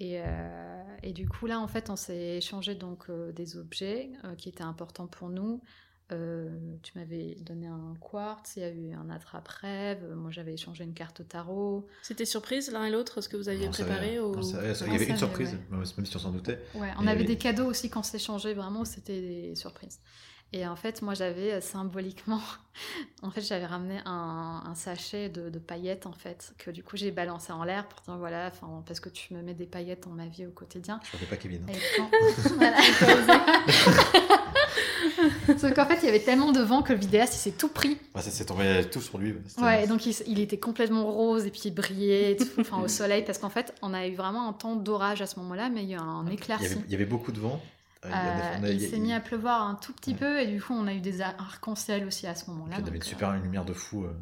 Et, 0.00 0.20
euh, 0.20 0.82
et 1.04 1.12
du 1.12 1.28
coup 1.28 1.46
là, 1.46 1.60
en 1.60 1.68
fait, 1.68 1.88
on 1.88 1.96
s'est 1.96 2.36
échangé 2.38 2.74
donc 2.74 3.04
euh, 3.10 3.30
des 3.32 3.56
objets 3.56 4.10
euh, 4.24 4.34
qui 4.34 4.48
étaient 4.48 4.64
importants 4.64 5.06
pour 5.06 5.28
nous. 5.28 5.62
Euh, 6.12 6.50
tu 6.82 6.98
m'avais 6.98 7.34
donné 7.40 7.66
un 7.66 7.94
quartz, 7.98 8.56
il 8.56 8.60
y 8.60 8.64
a 8.66 8.70
eu 8.70 8.92
un 8.92 9.08
attrape-rêve, 9.08 10.04
moi 10.14 10.30
j'avais 10.30 10.52
échangé 10.52 10.84
une 10.84 10.92
carte 10.92 11.26
tarot. 11.26 11.86
C'était 12.02 12.26
surprise 12.26 12.70
l'un 12.70 12.84
et 12.84 12.90
l'autre 12.90 13.22
ce 13.22 13.28
que 13.30 13.38
vous 13.38 13.48
aviez 13.48 13.68
On 13.68 13.72
savait- 13.72 13.88
préparé 13.90 14.20
ou... 14.20 14.34
on 14.36 14.42
savait- 14.42 14.72
il 14.72 14.76
y 14.78 14.82
On 14.82 14.94
avait 14.94 15.04
une 15.04 15.08
savait, 15.08 15.16
surprise, 15.18 15.54
ouais. 15.72 15.78
même 15.96 16.04
si 16.06 16.16
on 16.16 16.18
s'en 16.18 16.30
doutait. 16.30 16.60
Ouais, 16.74 16.90
on 16.98 17.06
Et- 17.06 17.10
avait 17.10 17.24
des 17.24 17.38
cadeaux 17.38 17.64
aussi 17.64 17.88
qu'on 17.88 18.02
s'échangeait, 18.02 18.52
vraiment, 18.52 18.84
c'était 18.84 19.18
des 19.20 19.54
surprises. 19.54 19.98
Et 20.52 20.66
en 20.68 20.76
fait, 20.76 21.00
moi, 21.02 21.14
j'avais 21.14 21.54
euh, 21.54 21.60
symboliquement, 21.62 22.40
en 23.22 23.30
fait, 23.30 23.40
j'avais 23.40 23.64
ramené 23.66 23.98
un, 24.04 24.62
un 24.66 24.74
sachet 24.74 25.30
de, 25.30 25.48
de 25.48 25.58
paillettes, 25.58 26.04
en 26.06 26.12
fait, 26.12 26.52
que 26.58 26.70
du 26.70 26.84
coup, 26.84 26.96
j'ai 26.98 27.10
balancé 27.12 27.50
en 27.52 27.64
l'air 27.64 27.88
pour 27.88 28.02
dire, 28.02 28.18
voilà, 28.18 28.48
enfin, 28.52 28.84
parce 28.86 29.00
que 29.00 29.08
tu 29.08 29.32
me 29.34 29.40
mets 29.42 29.54
des 29.54 29.66
paillettes 29.66 30.02
dans 30.04 30.10
ma 30.14 30.26
vie 30.26 30.44
au 30.46 30.50
quotidien. 30.52 31.00
Je 31.10 31.16
ne 31.24 31.30
pas 31.30 31.36
Kevin. 31.38 31.64
hein. 31.66 31.72
Et 31.72 31.78
quand... 31.96 32.10
Sauf 35.58 35.72
qu'en 35.74 35.86
fait, 35.86 35.98
il 36.02 36.06
y 36.06 36.08
avait 36.08 36.20
tellement 36.20 36.52
de 36.52 36.60
vent 36.60 36.82
que 36.82 36.92
le 36.92 36.98
vidéaste, 36.98 37.34
il 37.34 37.38
s'est 37.38 37.50
tout 37.52 37.68
pris. 37.68 37.98
Ouais, 38.14 38.22
ça 38.22 38.30
s'est 38.30 38.44
tombé 38.44 38.84
tout 38.90 39.00
sur 39.00 39.18
lui. 39.18 39.34
Ouais, 39.58 39.86
donc 39.86 40.06
il, 40.06 40.40
était 40.40 40.58
complètement 40.58 41.04
rose 41.10 41.46
et 41.46 41.50
puis 41.50 41.62
il 41.66 41.74
brillait, 41.74 42.32
et 42.32 42.36
tout, 42.36 42.46
enfin, 42.58 42.80
au 42.80 42.88
soleil, 42.88 43.24
parce 43.24 43.38
qu'en 43.38 43.50
fait, 43.50 43.74
on 43.82 43.94
a 43.94 44.06
eu 44.06 44.14
vraiment 44.14 44.48
un 44.48 44.52
temps 44.52 44.76
d'orage 44.76 45.22
à 45.22 45.26
ce 45.26 45.38
moment-là, 45.40 45.68
mais 45.70 45.82
il 45.82 45.90
y 45.90 45.94
a 45.94 45.98
eu 45.98 46.00
un 46.00 46.24
il, 46.26 46.32
y 46.32 46.34
éclairci. 46.34 46.66
avait, 46.66 46.76
il 46.86 46.92
y 46.92 46.94
avait 46.94 47.04
beaucoup 47.04 47.32
de 47.32 47.40
vent. 47.40 47.60
Euh, 48.04 48.08
il 48.10 48.14
Euh, 48.14 48.58
on 48.60 48.66
il 48.66 48.80
s'est 48.88 48.98
mis 48.98 49.12
à 49.14 49.20
pleuvoir 49.20 49.66
un 49.66 49.76
tout 49.76 49.92
petit 49.94 50.10
Ouais. 50.10 50.16
peu 50.18 50.40
et 50.40 50.46
du 50.46 50.60
coup 50.60 50.74
on 50.74 50.86
a 50.86 50.92
eu 50.92 51.00
des 51.00 51.22
ar- 51.22 51.34
arcs-en-ciel 51.38 52.06
aussi 52.06 52.26
à 52.26 52.34
ce 52.34 52.50
moment-là. 52.50 52.76
y 52.76 52.80
avait 52.80 52.88
une 52.88 52.94
donc, 52.96 53.04
super 53.04 53.32
lumière 53.32 53.64
de 53.64 53.72
fou. 53.72 54.04
euh, 54.04 54.12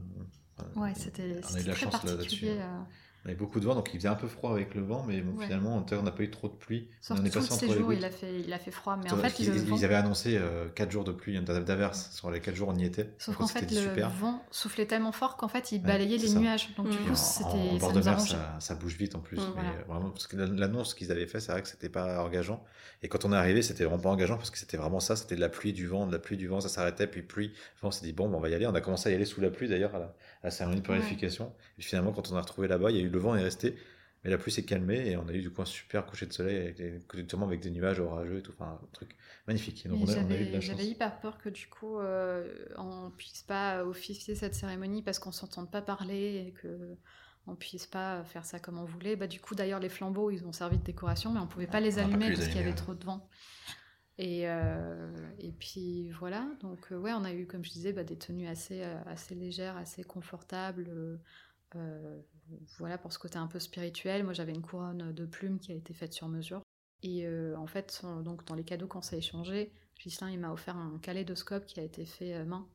euh, 0.61 0.81
Ouais, 0.81 0.93
c'était 0.97 1.35
on 1.43 1.53
très 1.53 1.75
chance 1.75 1.91
particulier. 1.91 2.59
euh. 2.61 2.79
On 3.25 3.29
avait 3.29 3.37
beaucoup 3.37 3.61
de 3.61 3.65
vent, 3.65 3.75
donc 3.77 3.89
il 3.95 3.99
faisait 3.99 4.09
un 4.09 4.17
peu 4.17 4.27
froid 4.27 4.51
avec 4.51 4.75
le 4.75 4.83
vent, 4.83 5.05
mais 5.07 5.21
bon, 5.21 5.39
Ouais. 5.39 5.45
finalement, 5.45 5.77
en 5.77 5.87
on 5.93 6.03
n'a 6.03 6.11
pas 6.11 6.25
eu 6.25 6.31
trop 6.31 6.49
de 6.49 6.55
pluie. 6.55 6.89
Sur 7.01 7.15
on 7.15 7.25
est 7.25 7.33
passé 7.33 7.53
entre 7.53 7.67
les 7.67 7.81
gouttes. 7.81 7.97
il 7.97 8.05
a, 8.05 8.11
fait, 8.11 8.41
il 8.41 8.53
a 8.53 8.59
fait 8.59 8.71
froid, 8.73 8.99
mais 9.03 9.13
en 9.13 9.17
fait 9.17 9.39
ils, 9.39 9.49
le 9.49 9.59
vent... 9.59 9.77
ils 9.77 9.85
avaient 9.85 9.95
annoncé 9.95 10.41
4 10.75 10.91
jours 10.91 11.05
de 11.05 11.13
pluie, 11.13 11.41
d'averse. 11.41 12.11
Sur 12.13 12.31
les 12.31 12.41
4 12.41 12.55
jours, 12.55 12.69
on 12.69 12.77
y 12.77 12.85
était. 12.85 13.11
Sauf 13.19 13.37
qu'en 13.37 13.47
fait 13.47 13.71
le 13.71 13.81
super. 13.81 14.11
vent 14.11 14.43
soufflait 14.51 14.87
tellement 14.87 15.13
fort 15.13 15.37
qu'en 15.37 15.49
fait 15.49 15.73
il 15.73 15.81
balayait 15.83 16.19
les 16.19 16.29
ça. 16.29 16.39
nuages. 16.39 16.75
Donc 16.77 16.91
du 16.91 16.97
coup 16.97 17.15
c'était 17.15 17.45
en, 17.45 17.77
bord 17.77 17.93
de 17.93 18.01
mer, 18.01 18.21
ça, 18.21 18.57
ça 18.59 18.75
bouge 18.75 18.97
vite 18.97 19.15
en 19.15 19.21
plus. 19.21 19.39
Mm, 19.39 19.45
mais 19.45 19.53
voilà. 19.55 19.69
euh, 19.71 19.85
vraiment, 19.87 20.11
parce 20.11 20.27
que 20.27 20.37
l'annonce 20.37 20.95
qu'ils 20.95 21.13
avaient 21.13 21.27
fait, 21.27 21.41
c'est 21.41 21.53
vrai 21.53 21.63
que 21.63 21.69
c'était 21.69 21.89
pas 21.89 22.23
engageant. 22.25 22.65
Et 23.03 23.09
quand 23.09 23.25
on 23.25 23.33
est 23.33 23.37
arrivé, 23.37 23.63
c'était 23.63 23.85
vraiment 23.85 24.03
pas 24.03 24.11
engageant 24.11 24.37
parce 24.37 24.51
que 24.51 24.59
c'était 24.59 24.77
vraiment 24.77 25.01
ça. 25.01 25.17
C'était 25.17 25.35
de 25.37 25.41
la 25.41 25.49
pluie, 25.49 25.73
du 25.73 25.87
vent, 25.87 26.07
de 26.07 26.13
la 26.13 26.19
pluie, 26.19 26.37
du 26.37 26.47
vent. 26.49 26.61
Ça 26.61 26.69
s'arrêtait, 26.69 27.07
puis 27.07 27.23
pluie. 27.23 27.53
Enfin, 27.77 27.89
on 27.89 27.91
s'est 27.91 28.05
dit 28.05 28.13
bon, 28.13 28.29
ben, 28.29 28.37
on 28.37 28.41
va 28.41 28.49
y 28.49 28.55
aller. 28.55 28.67
On 28.67 28.75
a 28.75 28.81
commencé 28.81 29.09
à 29.09 29.13
y 29.13 29.15
aller 29.15 29.25
sous 29.25 29.41
la 29.41 29.51
pluie 29.51 29.69
d'ailleurs 29.69 29.95
à 29.95 29.99
la, 29.99 30.05
à 30.07 30.45
la 30.45 30.51
cérémonie 30.51 30.81
de 30.81 30.87
purification. 30.87 31.53
Et 31.79 31.83
finalement, 31.83 32.13
quand 32.13 32.31
on 32.33 32.37
a 32.37 32.41
retrouvé 32.41 32.69
là-bas, 32.69 32.91
il 32.91 32.97
y 32.97 33.01
a 33.01 33.03
eu 33.03 33.11
le 33.13 33.19
vent 33.19 33.35
est 33.37 33.43
resté. 33.43 33.77
Mais 34.25 34.31
la 34.31 34.39
pluie 34.39 34.53
s'est 34.53 34.65
calmée 34.65 35.09
et 35.11 35.17
on 35.17 35.27
a 35.29 35.33
eu 35.33 35.41
du 35.43 35.51
coup 35.51 35.63
un 35.63 35.67
super 35.67 36.07
coucher 36.07 36.27
de 36.27 36.33
soleil, 36.33 36.57
avec 36.59 36.77
des, 36.77 37.01
avec 37.43 37.61
des 37.61 37.71
nuages 37.71 37.99
orageux 38.01 38.39
et 38.39 38.43
tout. 38.43 38.53
Enfin, 38.53 38.79
un 38.83 38.87
truc 38.93 39.17
magnifique. 39.49 39.87
Donc 39.89 40.01
Et 40.01 40.05
on 40.05 40.09
a, 40.09 40.17
on 40.19 40.31
a 40.31 40.37
eu 40.37 40.47
de 40.47 40.53
la 40.53 40.61
chance. 40.61 40.67
j'avais 40.67 40.87
hyper 40.87 41.21
peur 41.21 41.39
que 41.39 41.49
du 41.49 41.69
coup 41.69 41.99
euh, 41.99 42.67
on 42.77 43.11
puisse 43.11 43.43
pas 43.43 43.85
officier 43.85 44.35
cette 44.35 44.55
cérémonie 44.55 45.03
parce 45.03 45.19
qu'on 45.19 45.33
s'entende 45.33 45.71
pas 45.71 45.83
parler 45.83 46.47
et 46.49 46.53
que 46.53 46.97
on 47.47 47.57
puisse 47.57 47.87
pas 47.87 48.25
faire 48.25 48.45
ça 48.45 48.61
comme 48.61 48.79
on 48.79 48.85
voulait. 48.85 49.17
Bah 49.17 49.27
du 49.27 49.41
coup 49.41 49.55
d'ailleurs 49.55 49.81
les 49.81 49.89
flambeaux 49.89 50.31
ils 50.31 50.45
ont 50.47 50.53
servi 50.53 50.79
de 50.79 50.85
décoration 50.85 51.33
mais 51.33 51.41
on 51.41 51.47
pouvait 51.49 51.67
pas 51.67 51.81
les 51.81 51.99
On 51.99 52.05
a 52.05 52.09
pas 52.09 52.19
pu 52.19 52.29
allumer 52.29 52.31
les 52.31 52.37
parce 52.37 52.49
qu'il 52.49 52.57
y 52.57 52.61
avait 52.61 52.75
trop 52.75 52.95
de 52.95 53.05
vent. 53.05 53.29
Et, 54.19 54.49
euh, 54.49 55.11
et 55.39 55.53
puis 55.53 56.11
voilà, 56.11 56.47
donc 56.61 56.93
euh, 56.93 56.99
ouais, 56.99 57.13
on 57.13 57.25
a 57.25 57.33
eu, 57.33 57.47
comme 57.47 57.65
je 57.65 57.71
disais, 57.71 57.93
bah, 57.93 58.05
des 58.05 58.19
tenues 58.19 58.47
assez, 58.47 58.83
euh, 58.83 59.03
assez 59.07 59.35
légères, 59.35 59.77
assez 59.77 60.05
confortables. 60.05 61.19
euh, 61.77 62.21
voilà, 62.79 62.99
pour 62.99 63.13
ce 63.13 63.19
côté 63.19 63.39
un 63.39 63.47
peu 63.47 63.59
spirituel. 63.59 64.25
Moi, 64.25 64.33
j'avais 64.33 64.53
une 64.53 64.63
couronne 64.63 65.13
de 65.13 65.27
plumes 65.27 65.59
qui 65.59 65.73
a 65.73 65.75
été 65.75 65.95
faite 65.95 66.13
sur 66.13 66.29
mesure. 66.29 66.63
Et 67.03 67.27
euh, 67.27 67.57
en 67.57 67.67
fait, 67.67 68.03
donc, 68.25 68.47
dans 68.47 68.55
les 68.55 68.65
cadeaux 68.65 68.87
qu'on 68.87 69.03
s'est 69.03 69.19
échangés, 69.19 69.73
Gislain, 69.99 70.31
il 70.31 70.39
m'a 70.39 70.53
offert 70.53 70.77
un 70.77 70.99
kaléidoscope 71.01 71.67
qui 71.67 71.81
a 71.81 71.83
été 71.83 72.05
fait 72.05 72.35
euh, 72.35 72.45
main, 72.45 72.67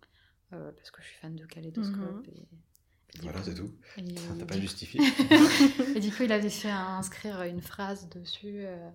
euh, 0.53 0.71
parce 0.71 0.91
que 0.91 1.01
je 1.01 1.07
suis 1.07 1.17
fan 1.17 1.35
de 1.35 1.45
kaléidoscope. 1.45 2.27
Mhm. 2.27 2.33
et- 2.33 2.47
et 3.15 3.19
du 3.19 3.23
Voilà, 3.23 3.41
c'est 3.41 3.53
tout. 3.55 3.71
et 3.97 4.03
T'as 4.37 4.45
pas 4.45 4.59
justifié. 4.59 4.99
et 5.95 5.99
du 6.01 6.11
coup, 6.11 6.23
il 6.23 6.31
avait 6.31 6.49
fait 6.49 6.69
inscrire 6.69 7.41
une 7.43 7.61
phrase 7.61 8.09
dessus. 8.09 8.65
euh, 8.65 8.89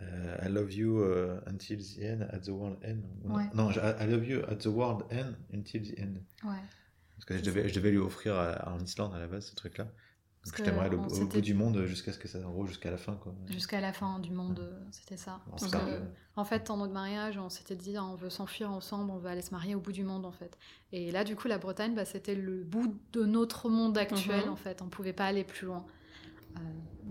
I 0.00 0.48
love 0.48 0.72
you 0.72 1.02
uh, 1.04 1.40
until 1.46 1.78
the 1.78 1.98
end, 2.02 2.20
at 2.30 2.38
the 2.40 2.48
world 2.50 2.78
end. 2.84 3.02
Non 3.24 3.34
Ouais. 3.34 3.50
Non, 3.54 3.70
je- 3.72 3.80
I 3.80 4.06
love 4.06 4.24
you 4.24 4.42
at 4.48 4.56
the 4.58 4.66
world 4.66 5.04
end, 5.10 5.34
until 5.52 5.82
the 5.82 5.98
end. 5.98 6.18
ouais. 6.44 6.62
Parce 7.18 7.24
que 7.26 7.36
je 7.38 7.42
devais, 7.42 7.68
je 7.68 7.74
devais 7.74 7.90
lui 7.90 7.98
offrir 7.98 8.34
à- 8.36 8.72
en 8.72 8.78
Islande 8.80 9.12
à 9.14 9.18
la 9.18 9.26
base 9.26 9.46
ce 9.46 9.54
truc-là. 9.54 9.86
Parce 10.44 10.56
je 10.56 10.62
t'aimerais 10.62 10.88
que 10.88 10.94
au, 10.94 11.00
au 11.04 11.26
bout 11.26 11.40
du 11.40 11.52
monde 11.52 11.84
jusqu'à 11.84 12.12
ce 12.12 12.18
que 12.18 12.28
ça, 12.28 12.38
en 12.46 12.50
gros, 12.50 12.64
jusqu'à 12.66 12.90
la 12.90 12.96
fin, 12.96 13.14
quoi. 13.16 13.34
Jusqu'à 13.48 13.80
la 13.80 13.92
fin 13.92 14.18
du 14.20 14.30
monde, 14.30 14.60
euh, 14.60 14.80
c'était 14.92 15.16
ça. 15.18 15.40
Parce 15.50 15.66
que, 15.70 15.76
en 16.36 16.44
fait, 16.44 16.70
en 16.70 16.76
notre 16.78 16.92
mariage, 16.94 17.36
on 17.38 17.50
s'était 17.50 17.74
dit, 17.76 17.98
on 17.98 18.14
veut 18.14 18.30
s'enfuir 18.30 18.70
ensemble, 18.70 19.10
on 19.10 19.18
veut 19.18 19.28
aller 19.28 19.42
se 19.42 19.50
marier 19.50 19.74
au 19.74 19.80
bout 19.80 19.92
du 19.92 20.04
monde, 20.04 20.24
en 20.24 20.30
fait. 20.32 20.56
Et 20.92 21.10
là, 21.10 21.24
du 21.24 21.34
coup, 21.36 21.48
la 21.48 21.58
Bretagne, 21.58 21.94
bah, 21.94 22.04
c'était 22.06 22.36
le 22.36 22.62
bout 22.62 22.98
de 23.12 23.24
notre 23.24 23.68
monde 23.68 23.98
actuel, 23.98 24.44
Mhm. 24.46 24.52
en 24.52 24.56
fait. 24.56 24.80
On 24.80 24.88
pouvait 24.88 25.12
pas 25.12 25.26
aller 25.26 25.44
plus 25.44 25.66
loin. 25.66 25.84
Euh, 26.56 26.60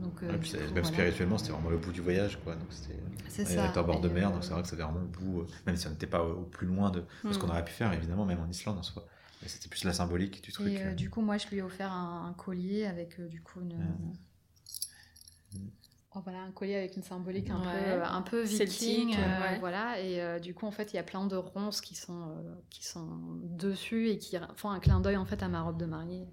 donc, 0.01 0.23
euh, 0.23 0.27
Ouais, 0.27 0.33
du 0.33 0.39
puis 0.39 0.49
c'est- 0.49 0.57
coup, 0.57 0.63
même 0.63 0.83
voilà. 0.83 0.87
spirituellement, 0.87 1.37
c'était 1.37 1.51
vraiment 1.51 1.69
le 1.69 1.77
bout 1.77 1.91
du 1.91 2.01
voyage, 2.01 2.39
quoi. 2.43 2.55
Donc 2.55 2.67
c'était. 2.71 2.97
C'est 3.27 3.43
On 3.43 3.55
ça. 3.55 3.69
était 3.69 3.77
en 3.77 3.83
bord 3.83 3.99
de 4.01 4.09
mer, 4.09 4.29
euh, 4.29 4.33
donc 4.33 4.43
c'est 4.43 4.51
vrai 4.53 4.61
que 4.63 4.67
c'était 4.69 4.81
vraiment 4.81 5.01
au 5.01 5.05
bout, 5.05 5.41
euh, 5.41 5.45
même 5.67 5.75
si 5.75 5.85
on 5.85 5.91
n'était 5.91 6.07
pas 6.07 6.23
au, 6.23 6.31
au 6.39 6.43
plus 6.43 6.65
loin 6.65 6.89
de, 6.89 7.01
de 7.01 7.05
ce 7.31 7.37
Mm. 7.37 7.41
qu'on 7.41 7.49
aurait 7.49 7.65
pu 7.65 7.73
faire, 7.73 7.93
évidemment, 7.93 8.25
même 8.25 8.39
en 8.39 8.47
Islande 8.49 8.77
en 8.79 8.83
soi. 8.83 9.05
C'était 9.45 9.69
plus 9.69 9.83
la 9.83 9.93
symbolique 9.93 10.43
du 10.43 10.51
truc. 10.51 10.67
Et 10.67 10.81
euh, 10.81 10.89
euh. 10.89 10.93
du 10.93 11.09
coup, 11.09 11.21
moi, 11.21 11.37
je 11.37 11.47
lui 11.47 11.57
ai 11.57 11.61
offert 11.61 11.91
un, 11.91 12.27
un 12.29 12.33
collier 12.33 12.85
avec 12.85 13.19
euh, 13.19 13.27
du 13.27 13.41
coup 13.41 13.61
une. 13.61 13.77
Oh, 16.17 16.21
voilà, 16.23 16.39
un 16.41 16.51
collier 16.51 16.75
avec 16.75 16.95
une 16.97 17.03
symbolique 17.03 17.51
un 17.51 17.57
Ouais. 17.57 17.61
peu, 17.71 17.77
euh, 17.77 18.05
un 18.05 18.21
peu 18.23 18.45
Celtique, 18.45 19.07
viking, 19.09 19.15
euh, 19.19 19.41
ouais. 19.41 19.59
voilà. 19.59 19.99
Et 20.01 20.19
euh, 20.19 20.39
du 20.39 20.55
coup, 20.55 20.65
en 20.65 20.71
fait, 20.71 20.91
il 20.93 20.95
y 20.95 20.99
a 20.99 21.03
plein 21.03 21.25
de 21.27 21.35
ronces 21.35 21.79
qui 21.81 21.93
sont 21.93 22.29
euh, 22.29 22.55
qui 22.71 22.85
sont 22.85 23.07
dessus 23.43 24.09
et 24.09 24.17
qui 24.17 24.35
font 24.55 24.69
un 24.71 24.79
clin 24.79 24.99
d'œil 24.99 25.17
en 25.17 25.25
fait 25.25 25.43
à 25.43 25.47
ma 25.47 25.61
robe 25.61 25.77
de 25.77 25.85
mariée, 25.85 26.25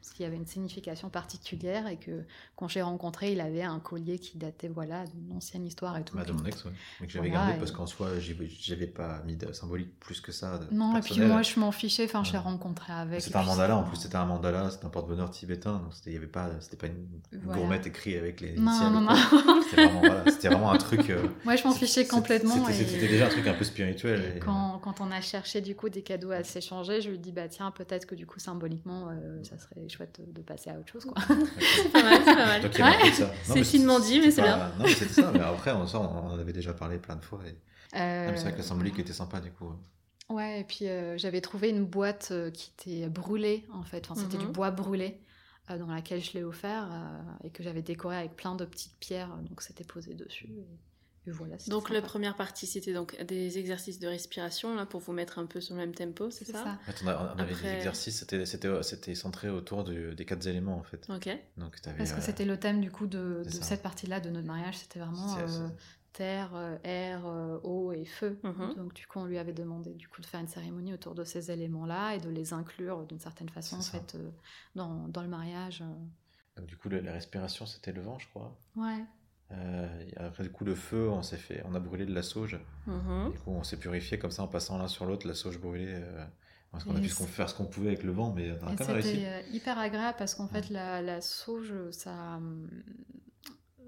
parce 0.00 0.12
qu'il 0.12 0.22
y 0.24 0.26
avait 0.26 0.36
une 0.36 0.46
signification 0.46 1.08
particulière 1.10 1.88
et 1.88 1.96
que 1.98 2.24
quand 2.56 2.68
j'ai 2.68 2.82
rencontré, 2.82 3.32
il 3.32 3.40
avait 3.40 3.62
un 3.62 3.80
collier 3.80 4.18
qui 4.20 4.38
datait 4.38 4.68
voilà 4.68 5.06
d'une 5.06 5.32
ancienne 5.36 5.64
histoire 5.66 5.96
et 5.98 6.04
tout. 6.04 6.16
Bah, 6.16 6.24
de 6.24 6.32
mon 6.32 6.44
ex, 6.44 6.64
ouais. 6.64 6.70
Mais 7.00 7.06
que 7.08 7.12
j'avais 7.12 7.28
Voilà, 7.28 7.44
gardé 7.46 7.56
et- 7.56 7.58
parce 7.58 7.72
qu'en 7.72 7.86
soi, 7.86 8.10
j'avais 8.18 8.86
pas 8.86 9.22
mis 9.24 9.36
de 9.36 9.52
symbolique 9.52 9.98
plus 9.98 10.20
que 10.20 10.30
ça. 10.30 10.58
de 10.58 10.72
Non, 10.72 10.96
et 10.96 11.00
puis 11.00 11.20
moi, 11.20 11.42
je 11.42 11.58
m'en 11.58 11.72
fichais. 11.72 12.04
Enfin, 12.04 12.22
je 12.22 12.32
l'ai 12.32 12.38
rencontré 12.38 12.92
avec. 12.92 13.20
C'était 13.22 13.36
un 13.36 13.42
mandala, 13.42 13.76
en 13.76 13.82
plus 13.82 13.96
c'était 13.96 14.16
un 14.16 14.26
mandala, 14.26 14.70
c'était 14.70 14.86
un 14.86 14.90
porte-bonheur 14.90 15.30
tibétain, 15.30 15.78
donc 15.78 15.92
c'était 15.94 16.10
il 16.10 16.14
y 16.14 16.16
avait 16.16 16.26
pas, 16.26 16.48
c'était 16.60 16.76
pas 16.76 16.86
une 16.86 17.08
Voilà. 17.44 17.58
gourmette 17.60 17.86
écrite 17.86 18.16
avec 18.18 18.40
les 18.40 18.52
Non, 18.58 18.70
initiales, 18.70 18.92
non, 18.92 19.00
non. 19.00 19.14
C'était 19.68 19.84
vraiment, 19.86 20.00
voilà, 20.00 20.24
c'était 20.30 20.48
vraiment 20.48 20.72
un 20.72 20.78
truc. 20.78 21.10
euh, 21.10 21.26
Moi, 21.44 21.56
je 21.56 21.64
m'en 21.64 21.72
fichais 21.72 22.06
complètement. 22.06 22.64
C'était 22.70 23.08
déjà 23.08 23.26
un 23.26 23.28
truc 23.30 23.46
un 23.46 23.54
peu 23.54 23.64
spirituel. 23.64 24.32
Et 24.34 24.36
et- 24.36 24.40
quand, 24.40 24.80
quand 24.82 25.00
on 25.00 25.10
a 25.10 25.20
cherché 25.20 25.60
du 25.60 25.74
coup 25.74 25.88
des 25.88 26.02
cadeaux 26.02 26.30
à 26.30 26.44
s'échanger, 26.44 27.00
je 27.00 27.10
lui 27.10 27.18
dis 27.18 27.32
bah 27.32 27.48
tiens 27.48 27.70
peut-être 27.70 28.06
que 28.06 28.14
du 28.14 28.26
coup 28.26 28.38
symboliquement 28.38 29.08
euh, 29.10 29.42
ça 29.44 29.56
serait 29.58 29.88
chouette 29.88 30.20
de 30.26 30.40
passer 30.42 30.70
à 30.70 30.78
autre 30.78 30.90
chose 30.92 31.04
quoi. 31.04 31.14
C'est 31.58 31.92
pas 31.92 32.02
mal, 32.02 32.18
c'est 32.24 32.78
pas 32.78 32.90
mal. 32.90 33.30
C'est 33.44 33.64
finement 33.64 33.98
dit, 34.00 34.20
mais 34.20 34.30
c'est 34.30 34.42
pas- 34.42 34.56
bien. 34.56 34.72
Non, 34.78 34.86
c'était 34.86 35.12
ça, 35.22 35.30
mais 35.32 35.40
après, 35.40 35.72
on, 35.72 35.82
en 35.96 36.38
avait 36.38 36.52
déjà 36.52 36.72
parlé 36.72 36.98
plein 36.98 37.16
de 37.16 37.24
fois. 37.24 37.40
Et... 37.46 37.50
Euh, 37.96 38.28
Ah, 38.30 38.36
c'est 38.36 38.42
vrai 38.42 38.52
que 38.52 38.58
la 38.58 38.62
symbolique 38.64 38.98
était 38.98 39.12
sympa 39.12 39.40
du 39.40 39.50
coup. 39.50 39.70
Ouais 40.30 40.60
et 40.60 40.64
puis 40.64 40.88
euh, 40.88 41.18
j'avais 41.18 41.40
trouvé 41.42 41.68
une 41.68 41.84
boîte 41.84 42.28
euh, 42.30 42.50
qui 42.50 42.72
était 42.78 43.08
brûlée 43.08 43.66
en 43.74 43.82
fait, 43.82 44.06
enfin 44.10 44.18
c'était 44.20 44.38
Mhm. 44.38 44.46
du 44.46 44.52
bois 44.52 44.70
brûlé 44.70 45.18
dans 45.68 45.86
laquelle 45.86 46.22
je 46.22 46.32
l'ai 46.34 46.44
offert 46.44 46.88
euh, 46.92 47.46
et 47.46 47.50
que 47.50 47.62
j'avais 47.62 47.82
décoré 47.82 48.16
avec 48.16 48.36
plein 48.36 48.54
de 48.54 48.64
petites 48.64 48.96
pierres 48.98 49.34
donc 49.48 49.62
c'était 49.62 49.84
posé 49.84 50.14
dessus 50.14 50.48
et, 50.50 51.28
et 51.28 51.30
voilà. 51.30 51.56
c'était 51.56 51.70
Donc 51.70 51.88
la 51.90 52.02
première 52.02 52.34
partie, 52.34 52.66
c'était 52.66 52.92
donc 52.92 53.16
des 53.24 53.56
exercices 53.58 54.00
de 54.00 54.08
respiration 54.08 54.74
là 54.74 54.86
pour 54.86 55.00
vous 55.00 55.12
mettre 55.12 55.38
un 55.38 55.46
peu 55.46 55.60
sur 55.60 55.74
le 55.76 55.80
même 55.80 55.94
tempo, 55.94 56.30
c'est 56.30 56.44
ça, 56.44 56.64
ça. 56.64 56.78
En 56.88 56.92
fait, 56.92 57.00
on, 57.04 57.08
a- 57.08 57.34
on 57.36 57.38
avait 57.38 57.52
des 57.52 57.58
Après- 57.60 57.76
exercices, 57.76 58.18
c'était- 58.18 58.44
c'était 58.44 58.82
c'était 58.82 59.14
centré 59.14 59.48
autour 59.48 59.84
du- 59.84 60.16
des 60.16 60.24
quatre 60.24 60.44
éléments 60.48 60.76
en 60.76 60.82
fait. 60.82 61.06
Ok. 61.08 61.28
Donc, 61.56 61.76
Parce 61.96 62.10
que 62.12 62.18
euh, 62.18 62.20
c'était 62.22 62.44
le 62.44 62.58
thème 62.58 62.80
du 62.80 62.90
coup 62.90 63.06
de, 63.06 63.44
cette 63.48 63.82
partie-là 63.82 64.18
de 64.18 64.30
notre 64.30 64.48
mariage, 64.48 64.78
c'était 64.78 64.98
vraiment 64.98 65.38
euh, 65.38 65.68
terre, 66.12 66.50
euh, 66.54 66.76
air, 66.84 67.26
euh, 67.26 67.58
eau 67.62 67.92
et 67.92 68.04
feu. 68.04 68.38
Mhm. 68.42 68.74
Donc 68.76 68.94
du 68.94 69.06
coup, 69.06 69.18
on 69.20 69.26
lui 69.26 69.38
avait 69.38 69.52
demandé 69.52 69.94
du 69.94 70.08
coup 70.08 70.20
de 70.20 70.26
faire 70.26 70.40
une 70.40 70.48
cérémonie 70.48 70.92
autour 70.94 71.14
de 71.14 71.24
ces 71.24 71.50
éléments-là 71.50 72.14
et 72.16 72.20
de 72.20 72.28
les 72.28 72.52
inclure 72.52 73.06
d'une 73.06 73.20
certaine 73.20 73.48
façon 73.48 73.76
en 73.76 73.82
fait 73.82 74.14
euh, 74.14 74.30
dans, 74.74 75.08
dans 75.08 75.22
le 75.22 75.28
mariage. 75.28 75.82
euh. 75.82 75.94
donc, 76.56 76.66
du 76.66 76.76
coup, 76.76 76.88
la 76.88 77.12
respiration, 77.12 77.66
c'était 77.66 77.92
le 77.92 78.02
vent, 78.02 78.18
je 78.18 78.28
crois. 78.28 78.56
Ouais. 78.76 79.04
Euh, 79.52 80.06
après, 80.16 80.42
du 80.44 80.50
coup, 80.50 80.64
le 80.64 80.74
feu, 80.74 81.08
on 81.10 81.22
s'est 81.22 81.36
fait, 81.36 81.62
on 81.66 81.74
a 81.74 81.80
brûlé 81.80 82.06
de 82.06 82.14
la 82.14 82.22
sauge. 82.22 82.58
Mhm. 82.86 83.32
Du 83.32 83.38
coup, 83.38 83.50
on 83.50 83.64
s'est 83.64 83.78
purifié 83.78 84.18
comme 84.18 84.30
ça 84.30 84.42
en 84.42 84.48
passant 84.48 84.78
l'un 84.78 84.88
sur 84.88 85.04
l'autre, 85.06 85.26
la 85.26 85.34
sauge 85.34 85.58
brûlée. 85.60 85.86
euh, 85.88 86.24
parce 86.70 86.84
qu'on 86.84 86.96
a 86.96 87.00
pu 87.00 87.08
faire 87.10 87.50
ce 87.50 87.54
qu'on 87.54 87.66
pouvait 87.66 87.88
avec 87.88 88.02
le 88.02 88.12
vent, 88.12 88.32
mais 88.32 88.50
on 88.62 88.66
a 88.66 88.72
Et 88.72 88.76
quand 88.76 88.84
même 88.86 88.94
réussi. 88.94 89.10
c'était 89.16 89.26
euh, 89.26 89.40
hyper 89.52 89.78
agréable 89.78 90.16
parce 90.18 90.34
qu'en 90.34 90.48
fait 90.48 90.70
la, 90.70 91.02
la 91.02 91.20
sauge, 91.20 91.74
ça, 91.90 92.36
hum, 92.36 92.66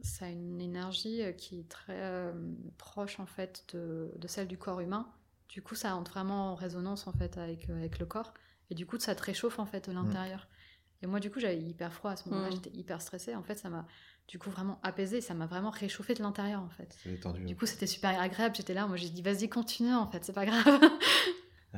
ça 0.04 0.26
a 0.26 0.28
une 0.28 0.61
énergie 0.61 1.23
euh, 1.23 1.32
qui 1.32 1.61
est 1.61 1.68
très 1.68 2.02
euh, 2.02 2.32
proche 2.76 3.18
en 3.18 3.26
fait 3.26 3.64
de, 3.73 4.12
de 4.16 4.28
celle 4.28 4.46
du 4.46 4.58
corps 4.58 4.80
humain. 4.80 5.08
Du 5.49 5.62
coup, 5.62 5.75
ça 5.75 5.96
entre 5.96 6.12
vraiment 6.12 6.52
en 6.52 6.54
résonance 6.54 7.06
en 7.06 7.12
fait 7.12 7.38
avec, 7.38 7.68
euh, 7.70 7.76
avec 7.76 7.99
le 7.99 8.06
corps. 8.06 8.34
Et 8.70 8.75
du 8.75 8.87
coup, 8.87 8.99
ça 8.99 9.14
te 9.14 9.23
réchauffe 9.23 9.58
en 9.58 9.66
fait 9.66 9.88
de 9.88 9.94
l'intérieur. 9.94 10.49
Et 11.02 11.06
moi, 11.06 11.20
du 11.20 11.30
coup, 11.30 11.38
j'avais 11.38 11.61
hyper 11.61 11.92
froid 11.92 12.12
à 12.12 12.16
ce 12.16 12.28
moment-là. 12.28 12.49
Mm. 12.49 12.52
J'étais 12.52 12.70
hyper 12.70 13.00
stressée. 13.02 13.34
En 13.34 13.42
fait, 13.42 13.56
ça 13.56 13.68
m'a 13.68 13.87
du 14.26 14.38
coup 14.38 14.50
vraiment 14.50 14.78
apaisé. 14.82 15.20
Ça 15.20 15.34
m'a 15.34 15.46
vraiment 15.46 15.70
réchauffé 15.70 16.14
de 16.14 16.23
l'intérieur 16.23 16.62
en 16.62 16.70
fait. 16.70 16.96
Du 17.46 17.56
coup, 17.56 17.66
c'était 17.66 17.87
super 17.87 18.18
agréable. 18.20 18.54
J'étais 18.56 18.75
là, 18.75 18.87
moi, 18.87 18.96
j'ai 18.96 19.11
dit, 19.11 19.23
vas-y, 19.23 19.49
continue 19.49 19.94
en 19.94 20.06
fait, 20.06 20.25
c'est 20.25 20.32
pas 20.32 20.46
grave. 20.46 20.80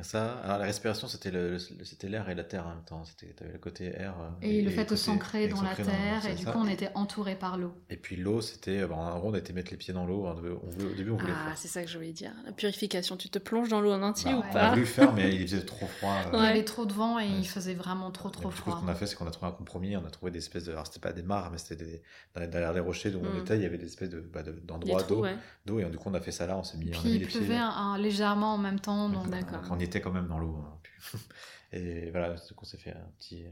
Ça, 0.03 0.33
alors 0.43 0.59
la 0.59 0.65
respiration, 0.65 1.07
c'était 1.07 1.31
le, 1.31 1.53
le- 1.53 1.59
c'était 1.59 2.07
l'air 2.07 2.29
et 2.29 2.35
la 2.35 2.43
terre 2.43 2.65
en 2.67 2.69
même 2.75 2.83
temps. 2.85 3.03
C'était, 3.03 3.33
t'avais 3.33 3.53
le 3.53 3.57
côté 3.59 3.85
air. 3.85 4.13
euh, 4.21 4.29
Et, 4.41 4.61
le 4.61 4.69
fait 4.69 4.89
de 4.89 4.95
s'ancrer 4.95 5.47
dans 5.47 5.61
la 5.61 5.73
terre. 5.75 6.25
Et 6.29 6.35
du 6.35 6.43
ça. 6.43 6.51
coup, 6.51 6.59
on 6.61 6.67
était 6.67 6.91
entouré 6.93 7.35
par 7.35 7.57
l'eau. 7.57 7.73
Et 7.89 7.97
puis 7.97 8.15
l'eau, 8.15 8.41
c'était, 8.41 8.85
bah, 8.85 8.95
en 8.95 9.17
gros, 9.19 9.29
on 9.31 9.35
était 9.35 9.53
mettre 9.53 9.71
les 9.71 9.77
pieds 9.77 9.93
dans 9.93 10.05
l'eau. 10.05 10.25
On 10.27 10.33
devait- 10.35 10.55
on 10.63 10.69
voulait- 10.69 10.91
au 10.91 10.95
début, 10.95 11.11
on 11.11 11.17
voulait 11.17 11.33
Ah, 11.35 11.47
faire. 11.49 11.57
c'est 11.57 11.67
ça 11.67 11.81
que 11.83 11.89
je 11.89 11.97
voulais 11.97 12.11
dire. 12.11 12.31
La 12.45 12.51
purification, 12.51 13.17
tu 13.17 13.29
te 13.29 13.39
plonges 13.39 13.69
dans 13.69 13.81
l'eau 13.81 13.91
en 13.91 14.03
entier 14.03 14.31
Bah, 14.31 14.37
ou 14.37 14.41
on 14.41 14.43
a 14.49 14.53
pas 14.53 14.69
voulu 14.69 14.81
le 14.81 14.87
faire, 14.87 15.13
mais 15.13 15.33
il 15.35 15.41
faisait 15.47 15.65
trop 15.65 15.87
froid. 15.87 16.13
euh. 16.27 16.29
Il 16.33 16.43
y 16.43 16.47
avait 16.47 16.63
trop 16.63 16.85
de 16.85 16.93
vent 16.93 17.17
et 17.19 17.23
Ouais. 17.23 17.29
il 17.39 17.47
faisait 17.47 17.73
vraiment 17.73 18.11
trop 18.11 18.29
trop 18.29 18.43
Donc, 18.43 18.53
du 18.53 18.61
coup, 18.61 18.69
ce 18.69 18.75
froid. 18.75 18.81
qu'on 18.81 18.87
a 18.91 18.95
fait, 18.95 19.07
c'est 19.07 19.15
qu'on 19.15 19.27
a 19.27 19.31
trouvé 19.31 19.47
un 19.51 19.55
compromis. 19.55 19.97
On 19.97 20.05
a 20.05 20.11
trouvé 20.11 20.31
des 20.31 20.39
espèces 20.39 20.65
de. 20.65 20.71
Alors, 20.73 20.85
c'était 20.85 20.99
pas 20.99 21.11
des 21.13 21.23
mares, 21.23 21.49
mais 21.51 21.57
c'était 21.57 21.83
des. 21.83 22.01
dans- 22.35 22.47
Derrière 22.47 22.71
les 22.73 22.79
rochers 22.79 23.13
où 23.15 23.19
on 23.25 23.33
Mm. 23.37 23.41
était, 23.41 23.55
il 23.57 23.63
y 23.63 23.65
avait 23.65 23.77
des 23.79 23.87
espèces 23.87 24.09
de, 24.11 24.19
bah, 24.19 24.41
d'endroits 24.63 25.01
d'eau, 25.03 25.23
ouais. 25.23 25.35
d'eau. 25.65 25.79
Et 25.79 25.85
du 25.85 25.97
coup, 25.97 26.09
on 26.09 26.13
a 26.13 26.19
fait 26.21 26.31
ça 26.31 26.45
là. 26.45 26.55
On 26.57 26.63
s'est 26.63 26.77
mis, 26.77 26.91
Puis 26.91 26.99
il 27.15 27.27
pleuvait 27.27 27.57
légèrement 27.99 28.53
en 28.53 28.57
même 28.57 28.79
temps, 28.79 29.09
D'accord. 29.27 29.61
Y 29.87 29.89
était 29.89 30.01
quand 30.01 30.11
même 30.11 30.27
dans 30.27 30.39
l'eau. 30.39 30.55
hein. 30.57 30.79
Et 31.73 32.11
voilà, 32.11 32.29
donc 32.29 32.61
on 32.61 32.65
s'est 32.65 32.77
fait 32.77 32.91
un 32.91 33.09
petit, 33.19 33.43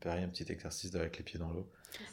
pareil, 0.00 0.24
un 0.24 0.28
petit 0.28 0.50
exercice 0.50 0.94
avec 0.94 1.18
les 1.18 1.24
pieds 1.24 1.38
dans 1.38 1.50
l'eau. 1.50 1.70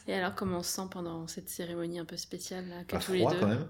Et 0.07 0.13
alors, 0.13 0.35
comment 0.35 0.59
on 0.59 0.63
se 0.63 0.71
sent 0.71 0.87
pendant 0.91 1.27
cette 1.27 1.47
cérémonie 1.49 1.97
un 1.99 2.05
peu 2.05 2.17
spéciale 2.17 2.67
là, 2.69 2.83
que 2.83 2.91
Pas 2.91 2.99
tous 2.99 3.13
les 3.13 3.19
froid 3.19 3.31
deux 3.33 3.39
quand 3.39 3.47
même. 3.47 3.67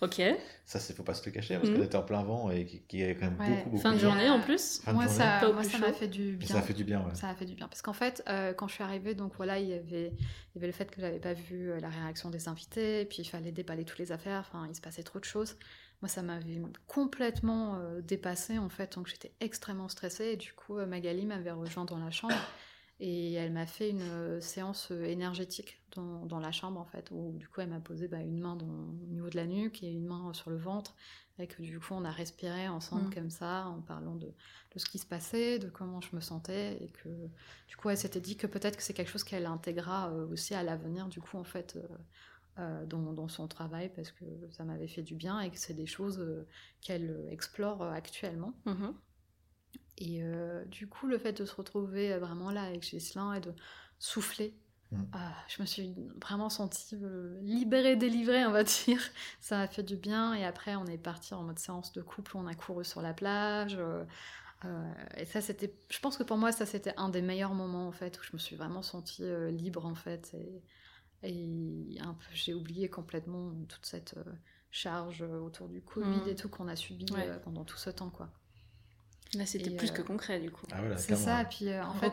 Ok. 0.00 0.20
Ça, 0.66 0.78
c'est 0.80 0.94
faut 0.94 1.02
pas 1.04 1.14
se 1.14 1.24
le 1.26 1.32
cacher 1.32 1.56
parce 1.56 1.68
Mhm. 1.68 1.76
qu'on 1.76 1.82
était 1.82 1.96
en 1.96 2.02
plein 2.02 2.22
vent 2.22 2.50
et 2.50 2.64
qui, 2.66 2.80
qui 2.82 3.02
est 3.02 3.14
quand 3.14 3.26
même 3.30 3.38
Ouais. 3.40 3.48
beaucoup, 3.56 3.70
beaucoup. 3.70 3.82
Fin 3.82 3.92
de 3.92 3.96
Et, 3.96 4.00
journée 4.00 4.28
en 4.30 4.40
plus. 4.40 4.80
Fin 4.80 4.92
de 4.92 4.96
Moi, 4.96 5.04
journée. 5.06 5.18
ça, 5.18 5.40
moi, 5.52 5.62
m'a 5.88 5.92
fait 5.92 6.08
du 6.08 6.36
bien. 6.36 6.48
ça 6.48 6.58
a 6.58 6.62
fait 6.62 6.74
du 6.74 6.84
bien, 6.84 7.04
ouais. 7.04 7.14
Ça 7.14 7.28
a 7.28 7.34
fait 7.34 7.44
du 7.46 7.54
bien. 7.54 7.66
Parce 7.68 7.82
qu'en 7.82 7.92
fait, 7.92 8.22
euh, 8.28 8.52
quand 8.52 8.66
je 8.68 8.74
suis 8.74 8.84
arrivée, 8.84 9.14
donc 9.14 9.32
voilà, 9.36 9.58
il 9.60 9.68
y 9.68 9.74
avait, 9.74 10.12
il 10.16 10.54
y 10.56 10.58
avait 10.58 10.66
le 10.68 10.72
fait 10.72 10.90
que 10.90 11.00
j'avais 11.00 11.18
pas 11.20 11.34
vu 11.34 11.70
euh, 11.70 11.80
la 11.80 11.88
réaction 11.88 12.30
des 12.30 12.48
invités, 12.48 13.04
puis 13.06 13.18
il 13.22 13.24
fallait 13.28 13.52
déballer 13.52 13.84
toutes 13.84 13.98
les 13.98 14.10
affaires, 14.12 14.40
enfin, 14.40 14.66
il 14.68 14.74
se 14.74 14.80
passait 14.80 15.02
trop 15.04 15.18
de 15.20 15.24
choses. 15.24 15.56
Moi, 16.00 16.08
ça 16.08 16.22
m'avait 16.22 16.62
complètement 16.86 17.76
euh, 17.76 18.00
dépassée, 18.00 18.58
en 18.58 18.68
fait, 18.68 18.94
donc 18.94 19.08
j'étais 19.08 19.32
extrêmement 19.40 19.88
stressée, 19.88 20.26
et 20.26 20.36
du 20.36 20.52
coup, 20.52 20.78
euh, 20.78 20.86
Magali 20.86 21.26
m'avait 21.26 21.50
rejoint 21.50 21.84
dans 21.84 21.98
la 21.98 22.10
chambre, 22.10 22.34
et 23.00 23.32
elle 23.34 23.52
m'a 23.52 23.66
fait 23.66 23.90
une 23.90 24.02
euh, 24.02 24.40
séance 24.40 24.90
euh, 24.92 25.04
énergétique 25.04 25.80
dans, 25.96 26.24
dans 26.26 26.38
la 26.38 26.52
chambre, 26.52 26.78
en 26.80 26.84
fait, 26.84 27.08
où 27.10 27.32
du 27.36 27.48
coup, 27.48 27.60
elle 27.60 27.70
m'a 27.70 27.80
posé 27.80 28.06
bah, 28.06 28.20
une 28.20 28.38
main 28.38 28.54
dans, 28.56 28.66
au 28.66 29.06
niveau 29.08 29.28
de 29.28 29.36
la 29.36 29.46
nuque 29.46 29.82
et 29.82 29.90
une 29.90 30.04
main 30.06 30.32
sur 30.34 30.50
le 30.50 30.56
ventre, 30.56 30.94
et 31.40 31.46
que 31.46 31.62
du 31.62 31.78
coup, 31.78 31.94
on 31.94 32.04
a 32.04 32.10
respiré 32.10 32.68
ensemble 32.68 33.08
Mm. 33.08 33.14
comme 33.14 33.30
ça, 33.30 33.66
en 33.68 33.80
parlant 33.80 34.16
de, 34.16 34.26
de 34.26 34.78
ce 34.78 34.86
qui 34.86 34.98
se 34.98 35.06
passait, 35.06 35.58
de 35.58 35.68
comment 35.68 36.00
je 36.00 36.14
me 36.14 36.20
sentais, 36.20 36.82
et 36.82 36.90
que 36.90 37.08
du 37.68 37.76
coup, 37.76 37.90
elle 37.90 37.98
s'était 37.98 38.20
dit 38.20 38.36
que 38.36 38.46
peut-être 38.46 38.76
que 38.76 38.82
c'est 38.82 38.94
quelque 38.94 39.10
chose 39.10 39.24
qu'elle 39.24 39.46
intégrera 39.46 40.10
euh, 40.10 40.26
aussi 40.32 40.54
à 40.54 40.62
l'avenir, 40.62 41.08
du 41.08 41.20
coup, 41.20 41.36
en 41.38 41.44
fait, 41.44 41.76
euh, 41.76 41.96
dans, 42.86 43.12
dans 43.12 43.28
son 43.28 43.48
travail, 43.48 43.90
parce 43.94 44.10
que 44.10 44.24
ça 44.50 44.64
m'avait 44.64 44.88
fait 44.88 45.02
du 45.02 45.14
bien 45.14 45.40
et 45.40 45.50
que 45.50 45.58
c'est 45.58 45.74
des 45.74 45.86
choses 45.86 46.18
euh, 46.20 46.46
qu'elle 46.80 47.10
euh, 47.10 47.30
explore 47.30 47.82
euh, 47.82 47.92
actuellement. 47.92 48.52
Mhm. 48.66 48.94
Et 49.98 50.22
euh, 50.22 50.64
du 50.66 50.88
coup, 50.88 51.06
le 51.06 51.18
fait 51.18 51.32
de 51.32 51.44
se 51.44 51.54
retrouver 51.54 52.12
euh, 52.12 52.18
vraiment 52.18 52.50
là 52.50 52.62
avec 52.62 52.82
Gislin 52.82 53.34
et 53.34 53.40
de 53.40 53.52
souffler, 53.98 54.54
Mm. 54.90 55.02
ah, 55.12 55.34
je 55.48 55.60
me 55.60 55.66
suis 55.66 55.94
vraiment 56.20 56.48
sentie 56.48 56.96
euh, 57.02 57.38
libérée, 57.42 57.96
délivrée, 57.96 58.46
on 58.46 58.52
va 58.52 58.64
dire. 58.64 59.00
Ça 59.40 59.60
a 59.60 59.66
fait 59.68 59.82
du 59.82 59.96
bien. 59.96 60.34
Et 60.34 60.44
après, 60.44 60.76
on 60.76 60.86
est 60.86 60.98
parti 60.98 61.34
en 61.34 61.42
mode 61.42 61.58
séance 61.58 61.92
de 61.92 62.02
couple, 62.02 62.36
on 62.36 62.46
a 62.46 62.54
couru 62.54 62.84
sur 62.84 63.02
la 63.02 63.12
plage. 63.12 63.76
euh, 63.78 64.04
euh, 64.64 64.92
et 65.16 65.24
ça, 65.26 65.40
c'était. 65.40 65.72
Je 65.90 66.00
pense 66.00 66.16
que 66.16 66.22
pour 66.24 66.36
moi, 66.36 66.52
ça, 66.52 66.66
c'était 66.66 66.94
un 66.96 67.10
des 67.10 67.22
meilleurs 67.22 67.54
moments, 67.54 67.86
en 67.86 67.92
fait, 67.92 68.18
où 68.18 68.22
je 68.24 68.30
me 68.32 68.38
suis 68.38 68.56
vraiment 68.56 68.82
sentie 68.82 69.24
euh, 69.24 69.50
libre, 69.50 69.86
en 69.86 69.94
fait. 69.94 70.32
Et, 70.34 70.62
et 71.22 71.96
un 72.00 72.14
peu, 72.14 72.26
j'ai 72.32 72.54
oublié 72.54 72.88
complètement 72.88 73.52
toute 73.68 73.86
cette 73.86 74.14
euh, 74.16 74.24
charge 74.70 75.22
euh, 75.22 75.40
autour 75.40 75.68
du 75.68 75.80
Covid 75.82 76.24
Mm. 76.26 76.28
et 76.28 76.34
tout 76.36 76.48
qu'on 76.48 76.68
a 76.68 76.76
subi 76.76 77.06
Ouais. 77.12 77.26
euh, 77.26 77.38
pendant 77.38 77.64
tout 77.64 77.76
ce 77.78 77.90
temps, 77.90 78.10
quoi. 78.10 78.30
Là, 79.34 79.44
c'était 79.44 79.70
plus 79.70 79.90
euh, 79.90 79.94
que 79.94 80.02
concret 80.02 80.40
du 80.40 80.50
coup. 80.50 80.64
Ah 80.72 80.80
voilà, 80.80 80.96
C'est 80.96 81.16
ça, 81.16 81.44
puis 81.44 81.68
euh, 81.68 81.84
en 81.84 81.92
fait, 81.94 82.12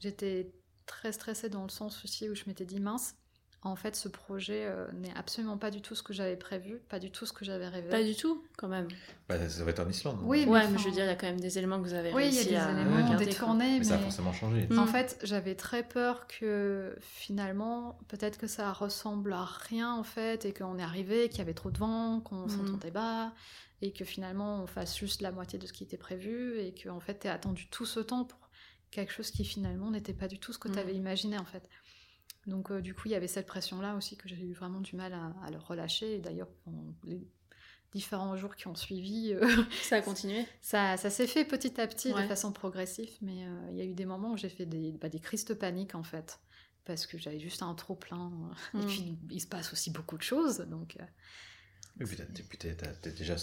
j'étais 0.00 0.52
très 0.86 1.12
stressée 1.12 1.48
dans 1.48 1.62
le 1.62 1.68
sens 1.70 2.04
aussi 2.04 2.28
où 2.28 2.34
je 2.34 2.44
m'étais 2.46 2.64
dit 2.66 2.80
mince, 2.80 3.14
En 3.62 3.76
fait, 3.76 3.94
ce 3.94 4.08
projet 4.08 4.64
euh, 4.64 4.86
n'est 4.92 5.14
absolument 5.14 5.58
pas 5.58 5.70
du 5.70 5.82
tout 5.82 5.94
ce 5.94 6.02
que 6.02 6.14
j'avais 6.14 6.36
prévu, 6.36 6.78
pas 6.88 6.98
du 6.98 7.10
tout 7.10 7.26
ce 7.26 7.32
que 7.34 7.44
j'avais 7.44 7.68
rêvé. 7.68 7.90
Pas 7.90 8.02
du 8.02 8.16
tout, 8.16 8.42
quand 8.56 8.68
même. 8.68 8.88
Bah, 9.28 9.48
ça 9.50 9.64
va 9.64 9.70
être 9.70 9.80
en 9.80 9.88
Islande. 9.90 10.16
non 10.22 10.26
Oui, 10.28 10.46
ouais, 10.46 10.62
mais 10.66 10.72
mais 10.72 10.78
je 10.78 10.84
veux 10.86 10.90
dire, 10.92 11.04
il 11.04 11.08
y 11.08 11.10
a 11.10 11.14
quand 11.14 11.26
même 11.26 11.40
des 11.40 11.58
éléments 11.58 11.78
que 11.78 11.86
vous 11.86 11.92
avez 11.92 12.10
Oui, 12.14 12.28
il 12.28 12.32
y 12.34 12.38
a 12.38 12.40
réussi 12.40 12.48
des 12.48 12.56
à 12.56 12.70
éléments, 12.70 13.34
tournées, 13.34 13.78
Mais 13.78 13.84
ça 13.84 13.96
a 13.96 13.98
forcément 13.98 14.32
changé. 14.32 14.66
Mm. 14.70 14.78
En 14.78 14.86
fait, 14.86 15.18
j'avais 15.24 15.54
très 15.56 15.82
peur 15.82 16.26
que 16.26 16.96
finalement, 17.00 17.98
peut-être 18.08 18.38
que 18.38 18.46
ça 18.46 18.72
ressemble 18.72 19.32
à 19.34 19.44
rien 19.44 19.92
en 19.92 20.04
fait, 20.04 20.46
et 20.46 20.54
qu'on 20.54 20.78
est 20.78 20.82
arrivé, 20.82 21.28
qu'il 21.28 21.38
y 21.38 21.42
avait 21.42 21.52
trop 21.54 21.70
de 21.70 21.78
vent, 21.78 22.20
qu'on 22.20 22.46
Mhm. 22.46 22.48
s'entendait 22.48 22.90
pas, 22.90 23.34
et 23.82 23.92
que 23.92 24.06
finalement 24.06 24.62
on 24.62 24.66
fasse 24.66 24.96
juste 24.96 25.20
la 25.20 25.32
moitié 25.32 25.58
de 25.58 25.66
ce 25.66 25.74
qui 25.74 25.84
était 25.84 25.98
prévu, 25.98 26.58
et 26.60 26.72
que 26.72 26.88
en 26.88 27.00
fait 27.00 27.14
t'aies 27.14 27.28
attendu 27.28 27.68
tout 27.68 27.84
ce 27.86 28.00
temps 28.00 28.24
pour 28.24 28.38
quelque 28.90 29.12
chose 29.12 29.30
qui 29.30 29.44
finalement 29.44 29.90
n'était 29.90 30.14
pas 30.14 30.26
du 30.28 30.38
tout 30.38 30.52
ce 30.52 30.58
que 30.58 30.68
Mhm. 30.68 30.74
tu 30.74 30.80
avais 30.80 30.94
imaginé 30.94 31.38
en 31.38 31.44
fait. 31.44 31.68
Donc 32.50 32.70
euh, 32.70 32.80
du 32.80 32.94
coup, 32.94 33.02
il 33.06 33.12
y 33.12 33.14
avait 33.14 33.28
cette 33.28 33.46
pression-là 33.46 33.94
aussi 33.96 34.16
que 34.16 34.28
j'ai 34.28 34.36
eu 34.40 34.52
vraiment 34.52 34.80
du 34.80 34.96
mal 34.96 35.12
à, 35.14 35.34
à 35.44 35.50
le 35.50 35.58
relâcher. 35.58 36.16
Et 36.16 36.20
d'ailleurs, 36.20 36.48
pendant 36.64 36.84
les 37.04 37.26
différents 37.92 38.36
jours 38.36 38.56
qui 38.56 38.68
ont 38.68 38.74
suivi, 38.74 39.32
euh, 39.32 39.46
Ça 39.82 39.96
a 39.96 40.02
continué? 40.02 40.46
Ça, 40.60 40.96
ça 40.96 41.10
s'est 41.10 41.26
fait 41.26 41.44
petit 41.44 41.80
à 41.80 41.86
petit 41.88 42.12
Ouais. 42.12 42.22
de 42.22 42.28
façon 42.28 42.52
progressive, 42.52 43.10
mais 43.22 43.44
euh, 43.46 43.68
il 43.72 43.78
y 43.78 43.80
a 43.80 43.84
eu 43.84 43.94
des 43.94 44.06
moments 44.06 44.32
où 44.32 44.36
j'ai 44.36 44.48
fait 44.50 44.66
des, 44.66 44.92
bah, 44.92 45.08
des 45.08 45.20
crises 45.20 45.44
de 45.46 45.54
panique 45.54 45.94
en 45.94 46.02
fait, 46.04 46.40
parce 46.84 47.06
que 47.06 47.18
j'avais 47.18 47.40
juste 47.40 47.62
un 47.62 47.74
trop 47.74 47.96
plein. 47.96 48.30
Et 48.74 48.78
Mm. 48.78 48.86
puis 48.86 49.18
il 49.30 49.40
se 49.40 49.46
passe 49.48 49.72
aussi 49.72 49.90
beaucoup 49.90 50.16
de 50.18 50.22
choses, 50.22 50.58
donc 50.60 50.96
euh, 51.00 51.04
Et 52.00 52.04
puis, 52.04 52.58
t'es- 52.58 52.76
déjà 53.16 53.36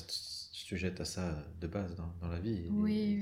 sujette 0.51 0.99
à 1.01 1.05
ça 1.05 1.45
de 1.59 1.67
base 1.67 1.95
dans, 1.95 2.13
dans 2.21 2.27
la 2.27 2.39
vie. 2.39 2.67
Oui, 2.69 3.19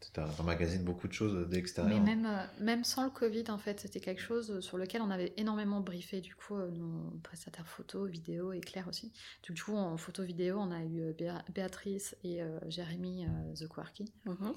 t'es- 0.00 0.20
oui. 0.20 0.28
emmagasines 0.40 0.84
beaucoup 0.84 1.08
de 1.08 1.12
choses 1.12 1.32
de 1.34 1.44
mais 1.46 1.56
l'extérieur. 1.56 2.00
même, 2.02 2.26
euh, 2.26 2.44
même 2.60 2.84
sans 2.84 3.04
le 3.04 3.10
Covid 3.10 3.44
en 3.50 3.58
fait, 3.58 3.80
c'était 3.80 4.00
quelque 4.00 4.20
chose 4.22 4.60
sur 4.60 4.78
lequel 4.78 5.02
on 5.02 5.10
avait 5.10 5.32
énormément 5.36 5.80
briefé 5.80 6.20
du 6.20 6.34
coup 6.34 6.56
euh, 6.56 6.70
nos 6.70 7.10
prestataires 7.22 7.66
photo, 7.66 8.04
vidéo 8.06 8.52
et 8.52 8.60
Claire 8.60 8.88
aussi. 8.88 9.12
Du 9.42 9.54
coup 9.62 9.74
en 9.76 9.96
photo 9.96 10.22
vidéo, 10.22 10.58
on 10.58 10.70
a 10.70 10.82
eu 10.84 11.00
euh, 11.00 11.12
Béa- 11.12 11.44
Béatrice 11.52 12.16
et 12.24 12.42
euh, 12.42 12.58
Jérémy 12.68 13.26
euh, 13.26 13.54
The 13.54 13.68
Quarky. 13.68 14.12
Mhm. 14.24 14.54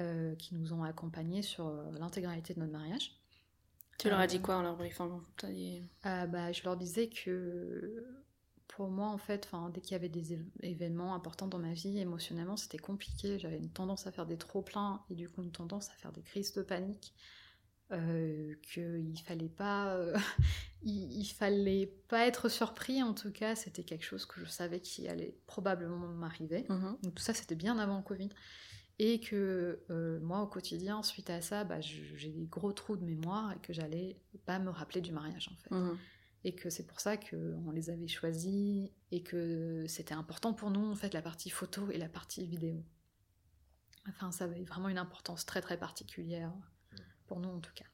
euh, 0.00 0.34
qui 0.36 0.54
nous 0.54 0.74
ont 0.74 0.82
accompagnés 0.82 1.40
sur 1.40 1.68
euh, 1.68 1.90
l'intégralité 1.98 2.52
de 2.52 2.60
notre 2.60 2.72
mariage. 2.72 3.12
Tu 3.98 4.10
leur 4.10 4.18
as 4.18 4.24
Euh, 4.24 4.26
dit 4.26 4.40
quoi 4.42 4.56
en 4.56 4.62
leur 4.62 4.76
briefant? 4.76 5.22
Dit- 5.42 5.80
Euh, 6.04 6.26
bah, 6.26 6.52
je 6.52 6.62
leur 6.64 6.76
disais 6.76 7.08
que 7.08 8.04
pour 8.68 8.88
moi, 8.88 9.08
en 9.08 9.18
fait, 9.18 9.48
dès 9.72 9.80
qu'il 9.80 9.92
y 9.92 9.94
avait 9.94 10.08
des 10.08 10.34
év- 10.36 10.44
événements 10.62 11.14
importants 11.14 11.46
dans 11.46 11.58
ma 11.58 11.72
vie, 11.72 11.98
émotionnellement, 11.98 12.56
c'était 12.56 12.78
compliqué. 12.78 13.38
J'avais 13.38 13.58
une 13.58 13.70
tendance 13.70 14.06
à 14.06 14.12
faire 14.12 14.26
des 14.26 14.36
trop-pleins 14.36 15.02
et 15.10 15.14
du 15.14 15.28
coup 15.28 15.42
une 15.42 15.52
tendance 15.52 15.88
à 15.90 15.94
faire 15.94 16.12
des 16.12 16.22
crises 16.22 16.52
de 16.52 16.62
panique. 16.62 17.14
Euh, 17.92 18.56
qu'il 18.62 19.16
fallait 19.24 19.48
pas 19.48 19.94
euh, 19.94 20.12
il, 20.82 21.12
il 21.20 21.24
fallait 21.24 21.86
pas 22.08 22.26
être 22.26 22.48
surpris 22.48 23.00
en 23.00 23.14
tout 23.14 23.30
cas 23.30 23.54
c'était 23.54 23.84
quelque 23.84 24.02
chose 24.04 24.26
que 24.26 24.40
je 24.40 24.46
savais 24.46 24.80
qui 24.80 25.06
allait 25.06 25.36
probablement 25.46 25.96
m'arriver 26.08 26.66
Mhm. 26.68 26.98
donc 27.04 27.14
tout 27.14 27.22
ça, 27.22 27.32
c'était 27.32 27.54
bien 27.54 27.78
avant 27.78 27.98
le 27.98 28.02
Covid. 28.02 28.28
Et 28.98 29.20
que 29.20 29.84
euh, 29.90 30.18
moi, 30.20 30.40
au 30.40 30.46
quotidien, 30.46 31.02
suite 31.02 31.28
à 31.28 31.42
ça, 31.42 31.64
bah, 31.64 31.80
j'ai 31.80 32.30
des 32.30 32.46
gros 32.46 32.72
trous 32.72 32.96
de 32.96 33.04
mémoire 33.04 33.52
et 33.52 33.58
que 33.60 33.72
j'allais 33.74 34.16
pas 34.46 34.58
me 34.58 34.70
rappeler 34.70 35.02
du 35.02 35.12
mariage, 35.12 35.50
en 35.52 35.56
fait. 35.62 35.70
Mhm. 35.74 35.98
Et 36.48 36.54
que 36.54 36.70
c'est 36.70 36.86
pour 36.86 37.00
ça 37.00 37.16
qu'on 37.16 37.72
les 37.72 37.90
avait 37.90 38.06
choisis 38.06 38.88
et 39.10 39.22
que 39.24 39.84
c'était 39.88 40.14
important 40.14 40.52
pour 40.54 40.70
nous, 40.70 40.88
en 40.88 40.94
fait, 40.94 41.12
la 41.12 41.20
partie 41.20 41.50
photo 41.50 41.90
et 41.90 41.98
la 41.98 42.08
partie 42.08 42.46
vidéo. 42.46 42.84
Enfin, 44.08 44.30
ça 44.30 44.44
avait 44.44 44.62
vraiment 44.62 44.88
une 44.88 44.96
importance 44.98 45.44
très, 45.44 45.60
très 45.60 45.76
particulière 45.76 46.52
pour 47.26 47.40
nous, 47.40 47.48
en 47.48 47.58
tout 47.58 47.72
cas. 47.74 47.86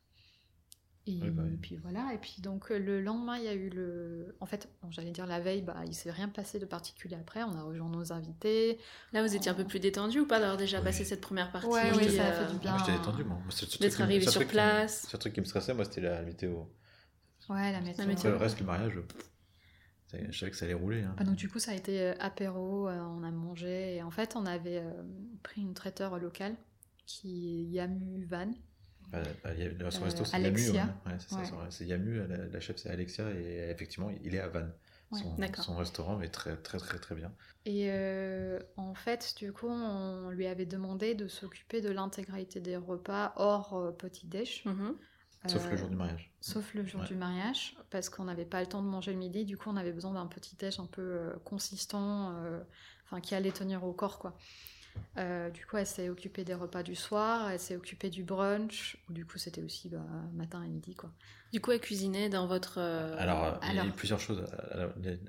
Et 1.06 1.18
bah 1.30 1.42
oui. 1.47 1.56
puis 1.61 1.76
voilà, 1.78 2.12
et 2.14 2.18
puis 2.18 2.37
donc 2.42 2.71
euh, 2.71 2.78
le 2.78 3.00
lendemain, 3.00 3.37
il 3.38 3.44
y 3.44 3.49
a 3.49 3.54
eu 3.54 3.71
le... 3.71 4.37
En 4.38 4.47
fait, 4.47 4.68
bon, 4.82 4.90
j'allais 4.92 5.11
dire 5.12 5.26
la 5.26 5.40
veille, 5.40 5.62
bah, 5.62 5.82
il 5.87 5.94
s'est 5.94 6.12
rien 6.12 6.28
passé 6.28 6.59
de 6.61 6.66
particulier 6.66 7.16
après, 7.16 7.42
on 7.42 7.56
a 7.56 7.62
rejoint 7.62 7.88
nos 7.88 8.12
invités, 8.12 8.78
Là, 9.14 9.26
vous 9.26 9.35
étiez 9.35 9.50
un 9.50 9.54
peu 9.54 9.64
plus 9.64 9.80
détendu 9.80 10.21
ou 10.21 10.26
pas 10.26 10.38
d'avoir 10.38 10.59
déjà 10.59 10.78
Oui. 10.78 10.85
passé 10.85 11.04
cette 11.04 11.23
première 11.23 11.50
partie 11.50 11.66
Ouais, 11.68 11.90
oui, 11.97 12.04
euh, 12.06 12.16
ça 12.18 12.28
a 12.28 12.32
fait 12.47 12.52
du 12.52 12.59
bien. 12.61 12.71
Moi, 12.73 12.80
j'étais 12.87 12.99
détendu, 12.99 13.25
moi. 13.25 13.38
C'est 13.50 13.80
D'être 13.80 14.00
arrivé 14.02 14.26
sur 14.28 14.42
me- 14.42 14.47
place. 14.47 15.04
Le 15.04 15.09
seul 15.09 15.21
truc 15.21 15.32
qui 15.32 15.40
me 15.40 15.47
stressait, 15.47 15.73
moi, 15.75 15.87
c'était 15.87 16.02
la 16.02 16.23
météo. 16.23 16.66
Ouais, 17.49 17.73
la 17.73 17.81
météo. 17.81 18.07
météo. 18.07 18.13
Après, 18.17 18.31
le 18.31 18.37
reste, 18.37 18.61
le 18.61 18.67
mariage, 18.67 18.93
je 20.13 20.39
savais 20.39 20.50
que 20.50 20.57
ça 20.57 20.65
allait 20.65 20.75
rouler. 20.75 21.02
hein. 21.02 21.15
Bah, 21.17 21.25
donc 21.25 21.37
du 21.37 21.49
coup, 21.49 21.59
ça 21.59 21.73
a 21.73 21.75
été 21.75 22.00
euh, 22.00 22.15
apéro, 22.21 22.89
euh, 22.89 22.99
on 23.00 23.23
a 23.23 23.31
mangé. 23.31 23.97
Et 23.97 24.02
en 24.02 24.11
fait, 24.11 24.37
on 24.37 24.47
avait 24.47 24.78
euh, 24.78 25.02
pris 25.43 25.61
une 25.63 25.75
traiteur 25.75 26.19
locale 26.19 26.55
qui 27.07 27.61
est 27.61 27.75
Yamu 27.75 28.25
Van. 28.26 28.50
Son 29.11 29.19
Euh, 29.19 30.05
resto, 30.05 30.25
c'est 30.25 30.37
Alexia. 30.37 30.73
Yamu. 30.73 30.91
ouais. 31.07 31.13
Ouais, 31.13 31.19
c'est 31.71 31.85
Ouais. 31.85 31.91
Yamu, 31.91 32.26
la, 32.28 32.37
la 32.47 32.61
chef, 32.61 32.76
c'est 32.76 32.91
Alexia, 32.91 33.31
et 33.31 33.69
effectivement, 33.71 34.11
il 34.23 34.35
est 34.35 34.41
à 34.41 34.49
Vannes. 34.49 34.73
Ouais, 35.11 35.52
son, 35.59 35.76
restaurant 35.76 36.23
est 36.23 36.31
très, 36.31 36.57
très, 36.57 36.78
très, 36.78 36.99
très 36.99 37.15
bien. 37.15 37.31
Et 37.67 37.91
euh, 37.91 38.59
en 38.78 38.95
fait, 38.95 39.35
du 39.37 39.52
coup, 39.52 39.69
on 39.69 40.31
lui 40.31 40.47
avait 40.47 40.65
demandé 40.65 41.15
de 41.15 41.28
s'occuper 41.28 41.83
de 41.83 41.91
l'intégralité 41.91 42.61
des 42.61 42.78
repas 42.78 43.35
hors 43.37 43.75
euh, 43.75 43.91
petit 43.91 44.26
déj. 44.26 44.63
Mhm. 44.65 44.95
Sauf 45.47 45.65
le 45.71 45.73
Euh, 45.75 45.76
jour 45.76 45.89
du 45.89 45.97
mariage. 45.97 46.31
Sauf 46.41 46.75
le 46.75 46.87
jour 46.87 47.00
Ouais. 47.00 47.07
du 47.07 47.15
mariage, 47.15 47.76
parce 47.91 48.09
qu'on 48.09 48.25
n'avait 48.25 48.45
pas 48.45 48.61
le 48.61 48.67
temps 48.67 48.83
de 48.83 48.89
manger 48.89 49.13
le 49.13 49.19
midi, 49.19 49.45
du 49.45 49.57
coup 49.57 49.71
on 49.71 49.76
avait 49.76 49.93
besoin 49.93 50.13
d'un 50.13 50.26
petit 50.26 50.57
déj 50.57 50.78
un 50.81 50.87
peu 50.87 51.02
euh, 51.02 51.33
consistant, 51.45 52.33
euh, 52.37 52.61
enfin 53.05 53.21
qui 53.21 53.35
allait 53.35 53.52
tenir 53.52 53.85
au 53.85 53.93
corps 53.93 54.19
quoi. 54.19 54.37
Euh, 55.19 55.50
du 55.50 55.65
coup 55.67 55.76
elle 55.78 55.87
s'est 55.87 56.09
occupée 56.09 56.45
des 56.45 56.55
repas 56.55 56.83
du 56.83 56.95
soir, 56.95 57.50
elle 57.50 57.61
s'est 57.61 57.76
occupée 57.76 58.11
du 58.11 58.25
brunch, 58.25 58.99
où 59.09 59.13
du 59.13 59.26
coup 59.26 59.39
c'était 59.39 59.63
aussi 59.63 59.89
bah, 59.89 60.05
matin 60.35 60.63
et 60.65 60.69
midi 60.69 60.95
quoi. 60.95 61.13
Du 61.52 61.60
coup, 61.60 61.71
elle 61.71 61.80
cuisinait 61.80 62.30
dans 62.30 62.47
votre. 62.47 62.76
euh, 62.78 63.15
Alors, 63.19 63.45
euh, 63.45 63.50
il 63.69 63.76
y 63.76 63.78
a 63.78 63.84
plusieurs 63.95 64.19
choses. 64.19 64.43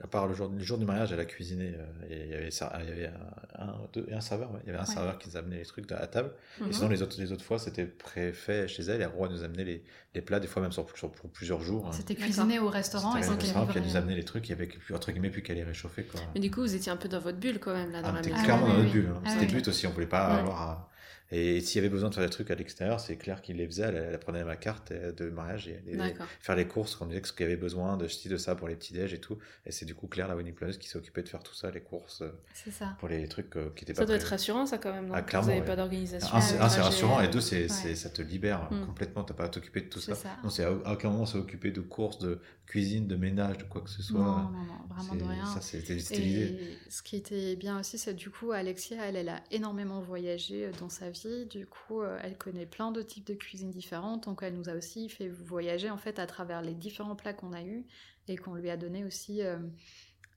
À 0.01 0.07
part 0.07 0.25
le 0.27 0.33
jour, 0.33 0.49
le 0.49 0.63
jour 0.63 0.77
du 0.77 0.85
mariage, 0.85 1.11
elle 1.11 1.19
a 1.19 1.25
cuisiné. 1.25 1.73
euh, 1.77 2.09
et 2.09 2.23
il 2.23 2.29
y 2.29 2.33
avait, 2.33 2.47
il 2.49 2.89
y 2.89 2.91
avait 2.91 3.11
un, 3.59 3.73
deux- 3.91 4.05
et 4.07 4.13
un 4.13 4.21
serveur. 4.21 4.51
ouais. 4.53 4.59
Il 4.63 4.67
y 4.67 4.69
avait 4.69 4.79
un 4.79 4.85
Ouais. 4.85 4.93
serveur 4.93 5.17
qui 5.19 5.27
nous 5.29 5.35
amenait 5.37 5.57
les 5.57 5.65
trucs 5.65 5.91
à 5.91 6.07
table. 6.07 6.31
mhm. 6.61 6.69
Et 6.69 6.73
sinon, 6.73 6.87
les 6.87 7.01
autres, 7.01 7.17
les 7.19 7.33
autres 7.33 7.43
fois, 7.43 7.59
c'était 7.59 7.85
préfet 7.85 8.69
chez 8.69 8.83
elle. 8.83 9.01
Et 9.01 9.05
Roi 9.05 9.27
nous 9.27 9.43
amenait 9.43 9.65
les, 9.65 9.83
les 10.15 10.21
plats, 10.21 10.39
des 10.39 10.47
fois 10.47 10.61
même 10.61 10.71
sur, 10.71 10.87
sur- 10.97 11.11
pour 11.11 11.29
plusieurs 11.29 11.59
jours. 11.61 11.87
hein. 11.87 11.91
C'était 11.91 12.15
cuisiné 12.15 12.57
au 12.59 12.69
restaurant 12.69 13.15
et 13.17 13.19
restaurant 13.19 13.65
qui 13.67 13.73
livré. 13.73 13.81
nous 13.81 13.97
amenait 13.97 14.15
les 14.15 14.23
trucs. 14.23 14.47
Il 14.47 14.51
y 14.51 14.55
avait 14.55 14.67
plus- 14.67 14.95
entre 14.95 15.11
guillemets 15.11 15.29
plus 15.29 15.41
qu'à 15.43 15.53
les 15.53 15.63
réchauffer. 15.63 16.03
Quoi. 16.03 16.21
Mais 16.35 16.39
du 16.39 16.49
coup, 16.49 16.61
vous 16.61 16.73
étiez 16.73 16.91
un 16.91 16.97
peu 16.97 17.09
dans 17.09 17.19
votre 17.19 17.37
bulle 17.37 17.59
quand 17.59 17.73
même, 17.73 17.91
là, 17.91 18.01
dans 18.01 18.09
Ah, 18.09 18.13
la 18.13 18.21
maison. 18.21 18.43
clairement 18.43 18.67
Ah 18.67 18.69
dans 18.69 18.75
oui, 18.77 18.83
notre 18.83 18.93
oui. 18.95 19.01
bulle. 19.01 19.09
hein. 19.13 19.21
Ah 19.25 19.29
C'était 19.29 19.41
oui. 19.41 19.51
le 19.51 19.57
but 19.57 19.67
aussi. 19.67 19.87
On 19.87 19.91
voulait 19.91 20.05
pas 20.07 20.33
Ouais. 20.35 20.39
avoir 20.39 20.61
à- 20.61 20.89
Et 21.31 21.61
s'il 21.61 21.77
y 21.77 21.79
avait 21.79 21.89
besoin 21.89 22.09
de 22.09 22.13
faire 22.15 22.23
des 22.23 22.29
trucs 22.29 22.51
à 22.51 22.55
l'extérieur, 22.55 22.99
c'est 22.99 23.15
Claire 23.15 23.41
qui 23.41 23.53
les 23.53 23.65
faisait. 23.65 23.83
Elle, 23.83 23.95
elle 23.95 24.19
prenait 24.19 24.43
ma 24.43 24.55
carte 24.55 24.91
euh, 24.91 25.11
de 25.11 25.29
mariage 25.31 25.67
et 25.67 25.79
allait 25.99 26.15
faire 26.41 26.55
les 26.55 26.67
courses. 26.67 26.99
On 27.01 27.07
disait 27.07 27.21
ce 27.23 27.33
qu'il 27.33 27.43
y 27.45 27.47
avait 27.47 27.55
besoin 27.57 27.97
de 27.97 28.07
ci, 28.07 28.29
de 28.29 28.37
ça 28.37 28.55
pour 28.55 28.67
les 28.67 28.75
petits 28.75 28.93
déj 28.93 29.13
et 29.13 29.19
tout. 29.19 29.39
Et 29.65 29.71
c'est 29.71 29.85
du 29.85 29.95
coup 29.95 30.05
Claire, 30.07 30.27
la 30.27 30.35
wedding 30.35 30.53
planeuse, 30.53 30.77
qui 30.77 30.87
s'est 30.87 30.97
occupée 30.97 31.23
de 31.23 31.29
faire 31.29 31.41
tout 31.41 31.55
ça, 31.55 31.71
les 31.71 31.81
courses 31.81 32.21
euh, 32.21 32.29
C'est 32.53 32.69
ça. 32.71 32.95
pour 32.99 33.07
les 33.09 33.27
trucs 33.27 33.55
euh, 33.57 33.69
qui 33.75 33.83
étaient 33.83 33.95
Ça 33.95 34.01
pas 34.01 34.05
doit 34.05 34.15
être 34.15 34.21
prévus. 34.21 34.33
rassurant, 34.33 34.65
ça, 34.67 34.77
quand 34.77 34.91
même, 34.93 35.07
non? 35.07 35.13
Ah, 35.15 35.21
Vous 35.21 35.25
clairement, 35.27 35.47
n'avez 35.47 35.59
ouais. 35.61 35.65
pas 35.65 35.75
d'organisation. 35.75 36.35
Un, 36.35 36.41
c'est 36.41 36.57
rassurant, 36.59 37.19
et 37.21 37.27
deux, 37.29 37.41
c'est, 37.41 37.63
Ouais. 37.63 37.95
ça 37.95 38.09
te 38.09 38.21
libère 38.21 38.69
Mm. 38.71 38.85
complètement. 38.85 39.23
T'as 39.23 39.33
pas 39.33 39.45
à 39.45 39.49
t'occuper 39.49 39.81
de 39.81 39.87
tout 39.89 39.99
ça. 39.99 40.13
Ça. 40.15 40.29
Non, 40.43 40.49
c'est 40.51 40.63
à, 40.63 40.69
à 40.85 40.93
aucun 40.93 41.09
moment 41.09 41.25
occupé 41.33 41.71
de 41.71 41.81
courses, 41.81 42.19
de 42.19 42.39
cuisine, 42.67 43.07
de 43.07 43.15
ménage, 43.15 43.57
de 43.57 43.63
quoi 43.63 43.81
que 43.81 43.89
ce 43.89 44.03
soit. 44.03 44.19
Non, 44.19 44.25
non, 44.51 44.51
non, 44.51 44.95
vraiment 44.95 45.15
de 45.15 45.23
rien. 45.23 45.45
Ça, 45.45 45.61
c'était, 45.61 45.95
l'idée. 45.95 46.77
Ce 46.89 47.01
qui 47.01 47.15
était 47.15 47.55
bien 47.55 47.79
aussi, 47.79 47.97
c'est 47.97 48.13
du 48.13 48.29
coup, 48.29 48.51
Alexia, 48.51 48.97
elle, 49.05 49.15
elle 49.15 49.29
a 49.29 49.41
énormément 49.51 49.99
voyagé 50.01 50.69
dans 50.79 50.89
sa 50.89 51.09
Du 51.49 51.67
coup, 51.67 52.01
euh, 52.01 52.19
elle 52.21 52.37
connaît 52.37 52.65
plein 52.65 52.91
de 52.91 53.01
types 53.01 53.25
de 53.25 53.33
cuisine 53.33 53.71
différentes. 53.71 54.25
Donc, 54.25 54.43
elle 54.43 54.55
nous 54.55 54.69
a 54.69 54.73
aussi 54.73 55.09
fait 55.09 55.29
voyager 55.29 55.89
en 55.89 55.97
fait 55.97 56.19
à 56.19 56.27
travers 56.27 56.61
les 56.61 56.73
différents 56.73 57.15
plats 57.15 57.33
qu'on 57.33 57.53
a 57.53 57.63
eus 57.63 57.85
et 58.27 58.37
qu'on 58.37 58.55
lui 58.55 58.69
a 58.69 58.77
donné 58.77 59.03
aussi, 59.05 59.41
euh, 59.41 59.57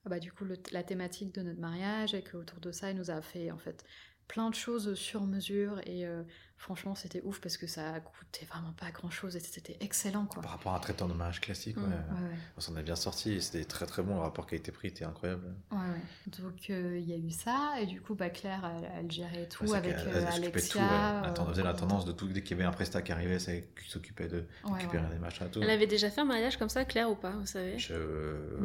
ah 0.05 0.09
bah, 0.09 0.19
du 0.19 0.33
coup, 0.33 0.45
la 0.73 0.83
thématique 0.83 1.35
de 1.35 1.43
notre 1.43 1.61
mariage 1.61 2.15
et 2.15 2.23
qu'autour 2.23 2.61
de 2.61 2.73
ça, 2.73 2.91
elle 2.91 2.97
nous 2.97 3.11
a 3.11 3.21
fait 3.23 3.51
en 3.51 3.59
fait 3.59 3.85
plein 4.29 4.51
de 4.51 4.55
choses 4.55 4.95
sur 4.95 5.23
mesure. 5.23 5.81
Et 5.87 6.07
euh, 6.07 6.23
franchement, 6.59 6.95
c'était 6.95 7.21
ouf 7.25 7.41
parce 7.41 7.57
que 7.57 7.67
ça 7.67 8.01
coûtait 8.01 8.47
vraiment 8.47 8.73
pas 8.73 8.91
grand 8.91 9.11
chose 9.11 9.37
et 9.37 9.41
c'était 9.41 9.77
excellent 9.81 10.25
quoi. 10.27 10.43
Par 10.43 10.53
rapport 10.53 10.73
à 10.73 10.77
un 10.77 10.81
traiteur 10.81 11.07
de 11.09 11.13
mariage 11.15 11.41
classique, 11.41 11.77
Mm. 11.77 11.83
ouais, 11.83 11.89
Ouais, 11.89 12.29
ouais. 12.31 12.37
on 12.57 12.61
s'en 12.61 12.77
est 12.77 12.83
bien 12.83 12.97
sorti. 12.97 13.33
et 13.35 13.41
C'était 13.41 13.65
très 13.65 13.87
très 13.87 14.03
bon. 14.03 14.15
Le 14.15 14.21
rapport 14.21 14.47
qualité-prix 14.47 14.89
était 14.89 15.05
incroyable. 15.05 15.55
Ouais, 15.71 15.79
ouais. 15.79 16.39
Donc 16.41 16.71
euh, 16.71 16.99
il 16.99 17.09
y 17.09 17.13
a 17.13 17.17
eu 17.17 17.31
ça, 17.31 17.75
et 17.81 17.87
du 17.87 18.01
coup, 18.01 18.15
bah, 18.15 18.31
Claire, 18.31 18.63
elle, 18.79 18.91
elle 19.05 19.11
gérait 19.11 19.47
tout 19.49 19.73
avec 19.75 19.95
euh, 19.95 19.99
elle 20.07 20.33
s'occupait 20.33 20.41
de 20.41 20.47
Alexia. 20.47 20.73
tout, 20.73 20.79
ouais. 20.89 21.29
Attends, 21.29 21.43
on 21.45 21.47
euh, 21.47 21.51
faisait 21.51 21.63
la 21.63 21.75
tendance 21.75 22.05
de 22.05 22.13
tout. 22.13 22.27
Dès 22.29 22.43
qu'il 22.43 22.57
y 22.57 22.61
avait 22.61 22.69
un 22.69 22.73
prestat 22.73 23.03
qui 23.03 23.13
arrivait, 23.13 23.39
c'est 23.39 23.69
qui 23.83 23.91
s'occupait 23.91 24.29
de 24.29 24.45
récupérer 24.65 25.05
ouais. 25.05 25.11
des 25.13 25.19
machins 25.19 25.47
et 25.47 25.51
tout. 25.51 25.61
Elle 25.63 25.71
avait 25.71 25.87
déjà 25.87 26.11
fait 26.11 26.23
un 26.23 26.25
mariage 26.25 26.57
comme 26.57 26.69
ça, 26.71 26.85
Claire, 26.85 27.11
ou 27.11 27.15
pas, 27.17 27.31
vous 27.31 27.47
savez? 27.47 27.79
Je 27.79 27.95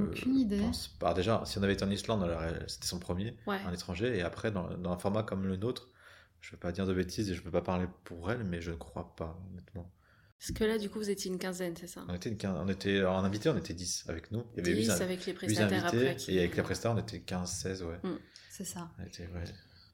Aucune 0.10 0.36
idée. 0.36 0.60
pense 0.60 0.88
pas. 0.88 1.14
Déjà, 1.14 1.42
si 1.46 1.58
on 1.58 1.64
avait 1.64 1.74
été 1.74 1.84
en 1.86 1.90
Islande, 1.92 2.24
alors, 2.24 2.42
elle- 2.44 2.64
c'était 2.68 2.88
son 2.88 3.00
premier, 3.00 3.36
Ouais. 3.48 3.60
un 3.68 3.74
étranger. 3.74 4.18
Et 4.18 4.22
après, 4.22 4.52
dans, 4.52 4.70
dans 4.78 4.92
un 4.92 4.98
format 4.98 5.24
comme 5.24 5.46
le 5.46 5.58
nôtre, 5.58 5.90
je 6.42 6.50
ne 6.50 6.52
veux 6.54 6.58
pas 6.60 6.72
dire 6.72 6.86
de 6.86 6.94
bêtises 6.94 7.30
et 7.30 7.34
je 7.34 7.40
ne 7.40 7.44
peux 7.46 7.52
pas 7.52 7.62
parler 7.62 7.86
pour 8.04 8.32
elle, 8.32 8.44
mais 8.44 8.62
je 8.62 8.72
ne 8.72 8.76
crois 8.76 9.16
pas, 9.16 9.40
honnêtement. 9.52 9.92
Parce 10.40 10.52
que 10.54 10.64
là, 10.64 10.78
du 10.80 10.90
coup, 10.90 10.98
vous 10.98 11.10
étiez 11.12 11.30
une 11.32 11.38
quinzaine, 11.38 11.76
c'est 11.78 11.86
ça? 11.88 12.04
On 12.10 12.16
était, 12.16 12.30
une 12.30 12.36
quin- 12.38 12.56
on 12.58 12.68
était 12.68 13.04
en 13.06 13.24
invité, 13.24 13.50
on 13.50 13.58
était 13.58 13.76
10 13.76 14.06
avec 14.08 14.32
nous. 14.32 14.44
Il 14.54 14.58
y 14.58 14.60
avait 14.70 14.74
10 14.80 14.88
8, 14.88 15.02
avec 15.02 15.26
les 15.28 15.34
prestataires 15.34 15.86
invités 15.86 16.08
après. 16.10 16.16
qui- 16.16 16.36
et 16.36 16.40
avec 16.40 16.56
les 16.58 16.64
prestataires, 16.64 16.98
on 16.98 17.00
était 17.00 17.20
15-16, 17.20 17.84
ouais. 17.84 18.00
C'est 18.50 18.66
ça. 18.66 18.90
On 19.00 19.06
était, 19.06 19.28
ouais. 19.28 19.44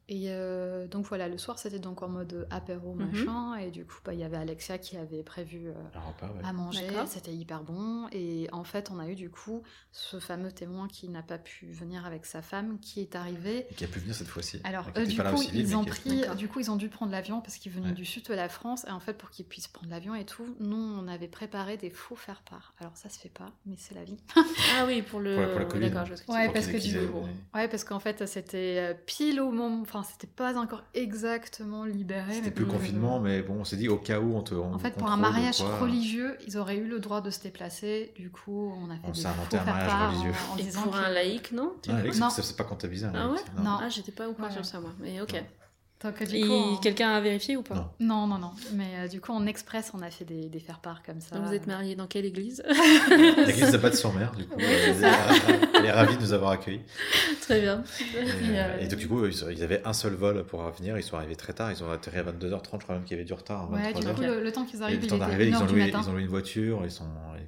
Et 0.10 0.28
euh, 0.30 0.88
donc 0.88 1.06
voilà, 1.06 1.28
le 1.28 1.38
soir 1.38 1.60
c'était 1.60 1.80
donc 1.80 2.02
en 2.02 2.08
mode 2.08 2.48
apéro 2.50 2.94
Mhm. 2.94 3.06
machin, 3.12 3.56
et 3.56 3.72
du 3.72 3.86
coup 3.86 3.98
bah, 4.06 4.14
il 4.14 4.20
y 4.20 4.24
avait 4.24 4.38
Alexia 4.38 4.78
qui 4.78 4.96
avait 4.96 5.22
prévu 5.24 5.68
euh, 5.68 5.74
Un 5.96 6.00
repas, 6.00 6.28
ouais. 6.34 6.42
à 6.48 6.54
manger, 6.54 6.88
c'était 7.08 7.34
hyper 7.34 7.64
bon. 7.64 8.08
Et 8.14 8.48
en 8.54 8.64
fait, 8.64 8.90
on 8.90 9.00
a 9.00 9.08
eu 9.10 9.16
du 9.16 9.30
coup 9.30 9.64
ce 9.92 10.20
fameux 10.20 10.52
témoin 10.52 10.88
qui 10.88 11.10
n'a 11.10 11.24
pas 11.24 11.38
pu 11.38 11.66
venir 11.72 12.06
avec 12.06 12.26
sa 12.26 12.42
femme, 12.42 12.80
qui 12.80 13.02
est 13.02 13.16
arrivé. 13.16 13.68
Et 13.70 13.74
qui 13.76 13.84
a 13.84 13.88
pu 13.88 14.00
venir 14.00 14.16
cette 14.16 14.28
fois-ci. 14.28 14.62
Alors 14.64 14.86
euh, 14.96 15.06
du 15.06 15.22
coup, 15.22 15.38
civil, 15.38 15.60
ils 15.62 15.76
ont 15.76 15.84
pris, 15.84 16.24
du 16.38 16.48
coup, 16.48 16.60
ils 16.62 16.72
ont 16.72 16.78
dû 16.78 16.88
prendre 16.88 17.12
l'avion 17.12 17.42
parce 17.42 17.58
qu'ils 17.58 17.72
venaient 17.74 17.88
Ouais. 17.88 17.94
du 17.94 18.06
sud 18.06 18.26
de 18.28 18.34
la 18.34 18.48
France. 18.50 18.86
Et 18.88 18.92
en 18.92 19.00
fait, 19.02 19.14
pour 19.14 19.30
qu'ils 19.30 19.46
puissent 19.46 19.68
prendre 19.68 19.90
l'avion 19.92 20.16
et 20.16 20.24
tout, 20.26 20.56
nous, 20.62 20.78
on 20.78 21.08
avait 21.10 21.28
préparé 21.28 21.76
des 21.76 21.90
faux 21.90 22.16
faire-part. 22.16 22.74
Alors 22.80 22.96
ça 22.96 23.10
se 23.10 23.20
fait 23.20 23.28
pas, 23.30 23.52
mais 23.66 23.76
c'est 23.78 23.94
la 23.96 24.04
vie. 24.06 24.18
Ah 24.80 24.86
oui, 24.86 25.02
pour 25.02 25.20
le. 25.20 25.34
Pour 25.34 25.42
la- 25.42 25.48
pour 25.50 25.60
la 25.60 25.66
Covid, 25.66 25.86
Ouais, 26.30 26.50
parce 26.54 26.68
que 26.68 26.78
du 26.78 27.08
coup, 27.08 27.26
ouais, 27.56 27.68
parce 27.68 27.84
qu'en 27.84 28.00
fait, 28.00 28.26
c'était 28.28 28.78
euh, 28.80 28.94
pile 29.06 29.42
au 29.42 29.52
moment, 29.52 29.82
enfin, 29.82 29.97
c'était 30.04 30.28
pas 30.28 30.58
encore 30.58 30.84
exactement 30.94 31.86
libéré. 31.86 32.34
C'était 32.36 32.52
plus 32.52 32.66
confinement, 32.66 33.20
mais 33.20 33.42
bon, 33.42 33.56
on 33.60 33.64
s'est 33.64 33.76
dit 33.78 33.88
au 33.90 33.98
cas 33.98 34.20
où 34.20 34.36
on 34.36 34.42
te. 34.42 34.54
on 34.54 34.74
En 34.74 34.80
fait, 34.80 34.92
pour 34.92 35.10
un 35.12 35.18
mariage 35.18 35.62
religieux, 35.62 36.38
ils 36.48 36.58
auraient 36.58 36.78
eu 36.78 36.88
le 36.88 37.00
droit 37.00 37.22
de 37.22 37.30
se 37.30 37.40
déplacer. 37.42 38.14
Du 38.16 38.30
coup, 38.30 38.74
on 38.78 38.90
a 38.90 38.96
fait 38.96 39.02
On 39.08 39.14
s'est 39.14 39.26
inventé 39.28 39.58
un 39.58 39.64
mariage 39.66 40.10
religieux. 40.16 40.34
en, 40.50 40.54
en 40.54 40.58
Et 40.58 40.64
disant 40.64 40.82
pour 40.84 40.92
que- 40.94 40.98
un 40.98 41.10
laïc, 41.10 41.52
non 41.52 41.74
vois 41.86 41.96
Alex, 41.96 42.20
Non. 42.20 42.30
c'est- 42.30 42.42
c'est 42.42 42.58
pas 42.58 42.64
comptabilisé. 42.64 43.08
Ah 43.14 43.30
ouais? 43.30 43.38
Non. 43.64 43.78
Ah, 43.82 43.90
j'étais 43.90 44.12
pas 44.12 44.28
au 44.28 44.34
courant 44.34 44.48
Ouais. 44.48 44.54
sur 44.54 44.66
ça, 44.66 44.80
moi. 44.80 44.92
Mais 45.00 45.20
ok. 45.22 45.34
Non. 45.34 45.40
Donc, 46.04 46.22
du 46.24 46.36
Et 46.36 46.42
coup, 46.42 46.52
on- 46.52 46.78
quelqu'un 46.78 47.10
a 47.10 47.20
vérifié 47.22 47.58
ou 47.58 47.64
pas 47.64 47.74
Non. 47.74 47.88
Non, 48.00 48.28
non, 48.28 48.38
non. 48.38 48.52
Mais 48.74 48.86
euh, 49.00 49.08
du 49.08 49.20
coup, 49.20 49.32
en 49.32 49.48
express, 49.48 49.92
on 49.96 50.02
a 50.04 50.12
fait 50.12 50.26
des, 50.26 50.48
des 50.48 50.60
faire-part 50.60 51.02
comme 51.02 51.20
ça. 51.22 51.36
Donc 51.36 51.46
vous 51.48 51.54
êtes 51.56 51.66
mariés 51.66 51.96
dans 51.96 52.06
quelle 52.06 52.26
église 52.26 52.62
L'église 53.48 53.72
de 53.72 53.78
Batte-sur-Mer, 53.78 54.32
du 54.38 54.46
coup. 54.46 54.60
Elle 54.60 54.64
est- 55.04 55.68
elle 55.80 55.86
est 55.86 55.92
ravie 55.92 56.16
de 56.16 56.22
nous 56.22 56.34
avoir 56.34 56.52
accueillis. 56.52 56.82
Très 57.42 57.62
bien. 57.62 57.84
Et, 58.16 58.20
Et, 58.54 58.60
euh, 58.60 58.80
et 58.82 58.88
donc, 58.88 59.00
du 59.00 59.08
coup, 59.08 59.26
ils 59.26 59.34
ils 59.52 59.64
avaient 59.64 59.82
un 59.86 59.94
seul 59.94 60.14
vol 60.14 60.44
pour 60.46 60.62
venir. 60.72 60.98
Ils 60.98 61.04
sont 61.04 61.18
arrivés 61.18 61.36
très 61.36 61.54
tard. 61.54 61.72
Ils 61.72 61.84
ont 61.84 61.90
atterri 61.92 62.18
à 62.20 62.24
22h30. 62.24 62.78
Je 62.80 62.84
crois 62.84 62.96
même 62.96 63.04
qu'il 63.04 63.18
y 63.18 63.20
avait 63.20 63.26
du 63.26 63.34
retard. 63.34 63.72
Ouais, 63.72 63.92
du 63.94 64.00
23h. 64.02 64.14
coup, 64.16 64.22
le, 64.22 64.44
le 64.44 64.52
temps 64.52 64.66
qu'ils 64.66 64.80
Et 64.80 64.84
arrivent, 64.84 65.00
le 65.00 65.04
il 65.06 65.10
temps 65.10 65.16
était 65.16 65.26
d'arriver, 65.26 65.46
1 65.46 65.48
ils, 65.48 65.56
ont 65.64 65.66
du 65.66 65.74
loué- 65.74 65.86
matin. 65.88 66.02
ils 66.04 66.10
ont 66.10 66.14
loué 66.14 66.22
une 66.22 66.28
voiture, 66.28 66.82
ils 66.84 66.92
sont, 66.92 67.06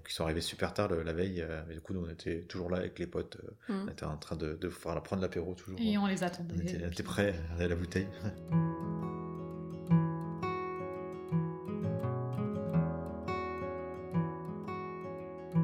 ils 0.07 0.11
sont 0.11 0.23
arrivés 0.23 0.41
super 0.41 0.73
tard 0.73 0.87
le- 0.87 1.03
la 1.03 1.13
veille, 1.13 1.41
euh, 1.41 1.61
mais 1.67 1.75
du 1.75 1.81
coup, 1.81 1.93
nous, 1.93 2.03
on 2.03 2.09
était 2.09 2.41
toujours 2.41 2.71
là 2.71 2.77
avec 2.77 2.97
les 2.97 3.05
potes, 3.05 3.37
euh, 3.69 3.73
Mm. 3.73 3.85
on 3.87 3.91
était 3.91 4.05
en 4.05 4.17
train 4.17 4.35
de, 4.35 4.57
de 4.59 4.69
faire- 4.69 4.99
prendre 5.03 5.21
l'apéro 5.21 5.53
toujours. 5.53 5.77
Et 5.79 5.97
on 5.99 6.07
les 6.07 6.23
attendait. 6.23 6.53
On 6.57 6.61
était, 6.61 6.77
on 6.83 6.87
Et 6.87 6.91
était 6.91 7.03
prêts, 7.03 7.35
on 7.51 7.55
avait 7.59 7.67
la 7.69 7.75
bouteille. 7.75 8.07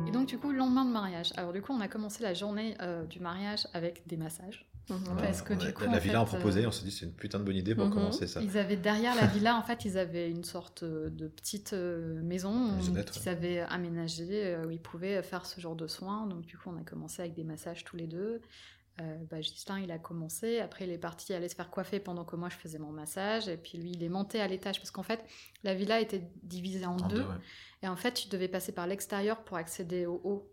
Et 0.07 0.11
donc, 0.11 0.27
du 0.27 0.37
coup, 0.37 0.51
le 0.51 0.57
lendemain 0.57 0.85
de 0.85 0.91
mariage. 0.91 1.31
Alors, 1.37 1.53
du 1.53 1.61
coup, 1.61 1.73
on 1.73 1.79
a 1.79 1.87
commencé 1.87 2.23
la 2.23 2.33
journée 2.33 2.75
euh, 2.81 3.05
du 3.05 3.19
mariage 3.19 3.67
avec 3.73 4.05
des 4.07 4.17
massages. 4.17 4.65
Mhm. 4.89 4.99
Parce 5.17 5.41
que 5.41 5.53
On 5.53 5.57
du 5.57 5.67
a- 5.67 5.71
coup, 5.71 5.83
la 5.85 5.89
en 5.95 5.97
villa 5.99 6.21
en 6.21 6.25
proposait, 6.25 6.63
euh, 6.63 6.67
on 6.67 6.71
s'est 6.71 6.83
dit 6.85 6.91
c'est 6.91 7.05
une 7.05 7.11
putain 7.11 7.39
de 7.39 7.43
bonne 7.43 7.55
idée 7.55 7.73
pour 7.73 7.85
Mhm. 7.85 7.93
commencer 7.93 8.27
ça. 8.27 8.39
Ils 8.41 8.55
avaient 8.57 8.75
derrière 8.75 9.15
la 9.15 9.25
villa, 9.25 9.55
en 9.57 9.63
fait, 9.63 9.83
ils 9.85 9.97
avaient 9.97 10.29
une 10.29 10.43
sorte 10.43 10.83
euh, 10.83 11.09
de 11.09 11.27
petite 11.27 11.73
maison 11.73 12.77
qu'ils 12.79 12.93
ouais. 12.93 13.27
avaient 13.27 13.59
aménagée 13.61 14.55
où 14.65 14.69
ils 14.71 14.79
pouvaient 14.81 15.23
faire 15.23 15.45
ce 15.47 15.59
genre 15.59 15.75
de 15.75 15.87
soins. 15.87 16.27
Donc, 16.27 16.41
du 16.45 16.57
coup, 16.57 16.69
on 16.75 16.79
a 16.79 16.83
commencé 16.83 17.21
avec 17.21 17.33
des 17.33 17.43
massages 17.43 17.83
tous 17.83 17.95
les 17.95 18.07
deux. 18.07 18.41
Euh, 19.01 19.17
bah, 19.29 19.39
Ghislain, 19.41 19.79
il 19.79 19.91
a 19.91 19.97
commencé. 19.99 20.59
Après, 20.59 20.85
il 20.85 20.91
est 20.91 20.97
parti 20.97 21.33
aller 21.33 21.49
se 21.49 21.55
faire 21.55 21.69
coiffer 21.69 21.99
pendant 21.99 22.23
que 22.23 22.35
moi, 22.37 22.47
je 22.49 22.55
faisais 22.55 22.79
mon 22.79 22.91
massage. 22.91 23.47
Et 23.49 23.57
puis, 23.57 23.77
lui, 23.77 23.91
il 23.91 24.03
est 24.03 24.09
monté 24.09 24.39
à 24.39 24.47
l'étage 24.47 24.77
parce 24.79 24.91
qu'en 24.91 25.03
fait, 25.03 25.23
la 25.63 25.73
villa 25.75 25.99
était 25.99 26.23
divisée 26.43 26.85
en, 26.85 26.97
En 26.97 27.07
deux. 27.07 27.17
deux, 27.17 27.21
ouais. 27.23 27.35
Et 27.83 27.87
en 27.89 27.97
fait, 27.97 28.13
tu 28.13 28.29
devais 28.29 28.47
passer 28.47 28.71
par 28.71 28.87
l'extérieur 28.87 29.43
pour 29.43 29.57
accéder 29.57 30.05
au 30.05 30.21
haut. 30.23 30.51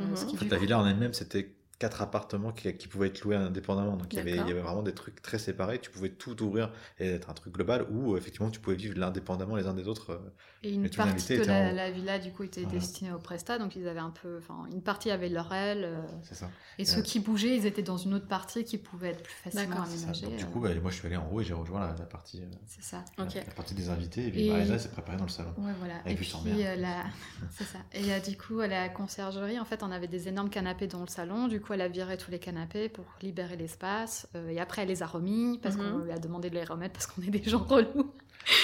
Euh, 0.00 0.04
Mhm. 0.04 0.12
En 0.12 0.16
fait, 0.16 0.44
la 0.48 0.56
coup- 0.56 0.62
villa 0.62 0.78
en 0.78 0.86
elle-même, 0.86 1.12
c'était 1.12 1.54
quatre 1.82 2.00
appartements 2.00 2.52
qui, 2.52 2.72
qui 2.76 2.86
pouvaient 2.88 3.08
être 3.08 3.22
loués 3.22 3.34
indépendamment. 3.36 3.96
Donc 3.96 4.06
il 4.12 4.16
y, 4.16 4.20
avait, 4.20 4.30
il 4.30 4.36
D'accord. 4.36 4.48
y 4.50 4.52
avait 4.52 4.60
vraiment 4.62 4.82
des 4.82 4.94
trucs 4.94 5.20
très 5.20 5.38
séparés. 5.38 5.80
Tu 5.80 5.90
pouvais 5.90 6.10
tout 6.10 6.40
ouvrir 6.42 6.70
et 7.00 7.08
être 7.10 7.28
un 7.28 7.34
truc 7.34 7.52
global 7.54 7.86
où 7.90 8.14
euh, 8.14 8.18
effectivement 8.18 8.50
tu 8.50 8.60
pouvais 8.60 8.76
vivre 8.76 9.02
indépendamment 9.02 9.56
les 9.56 9.66
uns 9.66 9.74
des 9.74 9.88
autres. 9.88 10.10
euh. 10.12 10.18
Et 10.64 10.70
une 10.74 10.86
Et 10.86 10.88
partie 10.90 11.36
de 11.36 11.42
la, 11.42 11.54
en 11.68 11.72
haut. 11.72 11.74
la 11.74 11.90
villa, 11.90 12.18
du 12.20 12.30
coup, 12.30 12.44
était 12.44 12.62
Voilà. 12.62 12.78
destinée 12.78 13.12
au 13.12 13.18
Presta. 13.18 13.58
Donc, 13.58 13.74
ils 13.74 13.88
avaient 13.88 13.98
un 13.98 14.10
peu. 14.22 14.38
Enfin, 14.38 14.64
une 14.72 14.80
partie 14.80 15.10
avait 15.10 15.28
leur 15.28 15.52
aile. 15.52 15.82
euh, 15.84 16.00
C'est 16.22 16.36
ça. 16.36 16.48
et 16.78 16.84
ceux 16.84 16.98
Ouais. 16.98 17.02
qui 17.02 17.18
bougeaient, 17.18 17.56
ils 17.56 17.66
étaient 17.66 17.82
dans 17.82 17.96
une 17.96 18.14
autre 18.14 18.28
partie 18.28 18.62
qui 18.62 18.78
pouvait 18.78 19.08
être 19.08 19.24
plus 19.24 19.34
facilement 19.34 19.82
aménagée. 19.82 20.26
Donc, 20.26 20.36
du 20.36 20.44
euh, 20.44 20.46
coup, 20.46 20.60
bah, 20.60 20.68
moi 20.80 20.92
je 20.92 20.96
suis 20.98 21.06
allé 21.08 21.16
en 21.16 21.28
haut 21.32 21.40
et 21.40 21.44
j'ai 21.44 21.52
rejoint 21.54 21.80
la, 21.80 21.88
la 21.98 22.04
partie, 22.06 22.42
euh, 22.42 22.46
c'est 22.68 22.84
ça. 22.84 23.04
Ok. 23.18 23.34
la, 23.34 23.40
la 23.42 23.50
partie 23.54 23.74
des 23.74 23.88
invités. 23.90 24.28
Et 24.28 24.30
puis 24.30 24.46
Et- 24.46 24.50
Marisa 24.52 24.78
s'est 24.78 24.88
préparée 24.90 25.16
dans 25.16 25.24
le 25.24 25.30
salon. 25.30 25.52
Ouais, 25.58 25.72
voilà. 25.80 25.94
Et 26.06 26.10
du 26.10 26.14
puis, 26.16 26.26
sang 26.26 26.42
merde. 26.44 26.60
euh, 26.60 26.76
la... 26.76 27.02
c'est 27.50 27.64
ça. 27.64 27.78
Et 27.92 28.12
euh, 28.12 28.20
du 28.20 28.36
coup, 28.38 28.60
à 28.60 28.68
la 28.68 28.88
conciergerie, 28.88 29.58
en 29.58 29.64
fait, 29.64 29.82
on 29.82 29.90
avait 29.90 30.06
des 30.06 30.28
énormes 30.28 30.48
canapés 30.50 30.86
dans 30.86 31.00
le 31.00 31.08
salon. 31.08 31.48
Du 31.48 31.60
coup, 31.60 31.71
elle 31.72 31.80
a 31.80 31.88
viré 31.88 32.16
tous 32.16 32.30
les 32.30 32.38
canapés 32.38 32.88
pour 32.88 33.04
libérer 33.22 33.56
l'espace. 33.56 34.28
Euh, 34.34 34.48
et 34.48 34.60
après, 34.60 34.82
elle 34.82 34.88
les 34.88 35.02
a 35.02 35.06
remis 35.06 35.58
parce 35.62 35.76
Mhm. 35.76 35.92
qu'on 35.92 35.98
lui 35.98 36.12
a 36.12 36.18
demandé 36.18 36.50
de 36.50 36.54
les 36.54 36.64
remettre 36.64 36.94
parce 36.94 37.06
qu'on 37.06 37.22
est 37.22 37.30
des 37.30 37.42
gens 37.42 37.58
relous. 37.68 38.12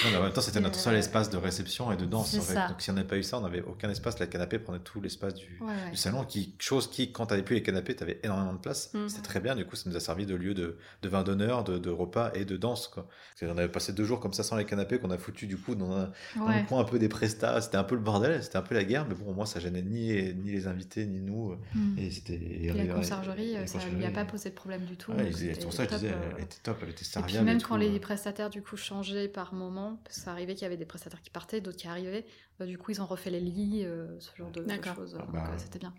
Non, 0.05 0.11
mais 0.11 0.17
en 0.17 0.23
même 0.23 0.33
temps, 0.33 0.41
c'était 0.41 0.59
notre 0.59 0.77
Euh, 0.77 0.81
seul 0.81 0.95
espace 0.95 1.29
de 1.29 1.37
réception 1.37 1.91
et 1.91 1.97
de 1.97 2.05
danse. 2.05 2.35
en 2.35 2.41
fait. 2.41 2.53
Donc 2.67 2.81
si 2.81 2.89
on 2.89 2.93
n'avait 2.93 3.07
pas 3.07 3.17
eu 3.17 3.23
ça, 3.23 3.37
on 3.37 3.41
n'avait 3.41 3.61
aucun 3.61 3.89
espace. 3.89 4.19
Le 4.19 4.25
canapé 4.25 4.59
prenait 4.59 4.79
tout 4.79 4.99
l'espace 5.01 5.33
du, 5.33 5.57
Ouais, 5.61 5.67
ouais. 5.67 5.91
du 5.91 5.97
salon, 5.97 6.23
qui, 6.25 6.53
chose 6.59 6.89
qui, 6.89 7.11
quand 7.11 7.27
tu 7.27 7.33
n'avais 7.33 7.43
plus 7.43 7.55
les 7.55 7.63
canapés, 7.63 7.95
tu 7.95 8.03
avais 8.03 8.19
énormément 8.23 8.53
de 8.53 8.59
place. 8.59 8.93
Mhm. 8.93 9.09
C'était 9.09 9.21
très 9.21 9.39
bien, 9.39 9.55
du 9.55 9.65
coup, 9.65 9.75
ça 9.75 9.89
nous 9.89 9.95
a 9.95 9.99
servi 9.99 10.25
de 10.25 10.35
lieu 10.35 10.53
de, 10.53 10.77
de 11.01 11.09
vin 11.09 11.23
d'honneur, 11.23 11.63
de, 11.63 11.77
de 11.77 11.89
repas 11.89 12.31
et 12.33 12.45
de 12.45 12.57
danse. 12.57 12.87
Quoi. 12.87 13.07
Qu'on 13.39 13.57
avait 13.57 13.69
passé 13.69 13.93
deux 13.93 14.03
jours 14.03 14.19
comme 14.19 14.33
ça 14.33 14.43
sans 14.43 14.57
les 14.57 14.65
canapés, 14.65 14.99
qu'on 14.99 15.11
a 15.11 15.17
foutu 15.17 15.47
du 15.47 15.57
coup 15.57 15.75
dans, 15.75 15.91
un, 15.91 16.11
dans 16.35 16.47
le 16.49 16.67
coin 16.67 16.81
un 16.81 16.83
peu 16.85 16.99
des 16.99 17.09
prestats. 17.09 17.61
C'était 17.61 17.77
un 17.77 17.83
peu 17.83 17.95
le 17.95 18.01
bordel, 18.01 18.43
c'était 18.43 18.57
un 18.57 18.61
peu 18.61 18.75
la 18.75 18.83
guerre, 18.83 19.05
mais 19.07 19.15
bon, 19.15 19.33
moi, 19.33 19.45
ça 19.45 19.59
gênait 19.59 19.81
ni, 19.81 20.11
ni 20.35 20.51
les 20.51 20.67
invités, 20.67 21.05
ni 21.05 21.21
nous. 21.21 21.55
Mm. 21.73 21.97
Et 21.99 22.11
c'était. 22.11 22.33
Et 22.33 22.65
et- 22.67 22.73
la 22.73 22.83
et- 22.83 22.87
conciergerie, 22.89 23.51
et 23.51 23.57
euh, 23.57 23.59
la 23.61 23.67
ça 23.67 23.79
lui 23.87 24.05
a 24.05 24.11
pas 24.11 24.25
posé 24.25 24.49
de 24.49 24.55
problème 24.55 24.81
du 24.85 24.97
tout. 24.97 25.11
Ouais, 25.13 25.31
c'est 25.33 25.59
pour 25.63 25.73
ça 25.73 25.85
que 25.85 25.93
je 25.93 25.95
top, 25.95 26.03
disais, 26.05 26.13
euh. 26.13 26.31
elle 26.37 26.43
était 26.43 26.57
top, 26.63 26.77
elle 26.83 26.89
était 26.89 27.01
Et 27.01 27.05
serviable. 27.05 27.37
puis 27.37 27.45
même 27.45 27.61
quand 27.61 27.77
les 27.77 27.95
euh. 27.95 27.99
prestataires 27.99 28.49
du 28.49 28.61
coup 28.61 28.75
changeaient 28.77 29.27
par 29.27 29.53
moment, 29.53 29.68
parce 30.03 30.17
que 30.17 30.21
ça 30.23 30.31
arrivait 30.31 30.53
qu'il 30.55 30.63
y 30.63 30.65
avait 30.65 30.77
des 30.77 30.85
prestataires 30.85 31.21
qui 31.21 31.29
partaient, 31.29 31.61
d'autres 31.61 31.77
qui 31.77 31.87
arrivaient, 31.87 32.25
bah, 32.59 32.65
du 32.65 32.77
coup 32.77 32.91
ils 32.91 33.01
ont 33.01 33.05
refait 33.05 33.29
les 33.29 33.39
lits, 33.39 33.83
euh, 33.85 34.19
ce 34.19 34.35
genre 34.35 34.51
de, 34.51 34.65
choses. 34.95 35.15
Ah 35.19 35.23
donc 35.25 35.31
bah, 35.33 35.49
euh, 35.51 35.57
c'était 35.57 35.79
bien. 35.79 35.93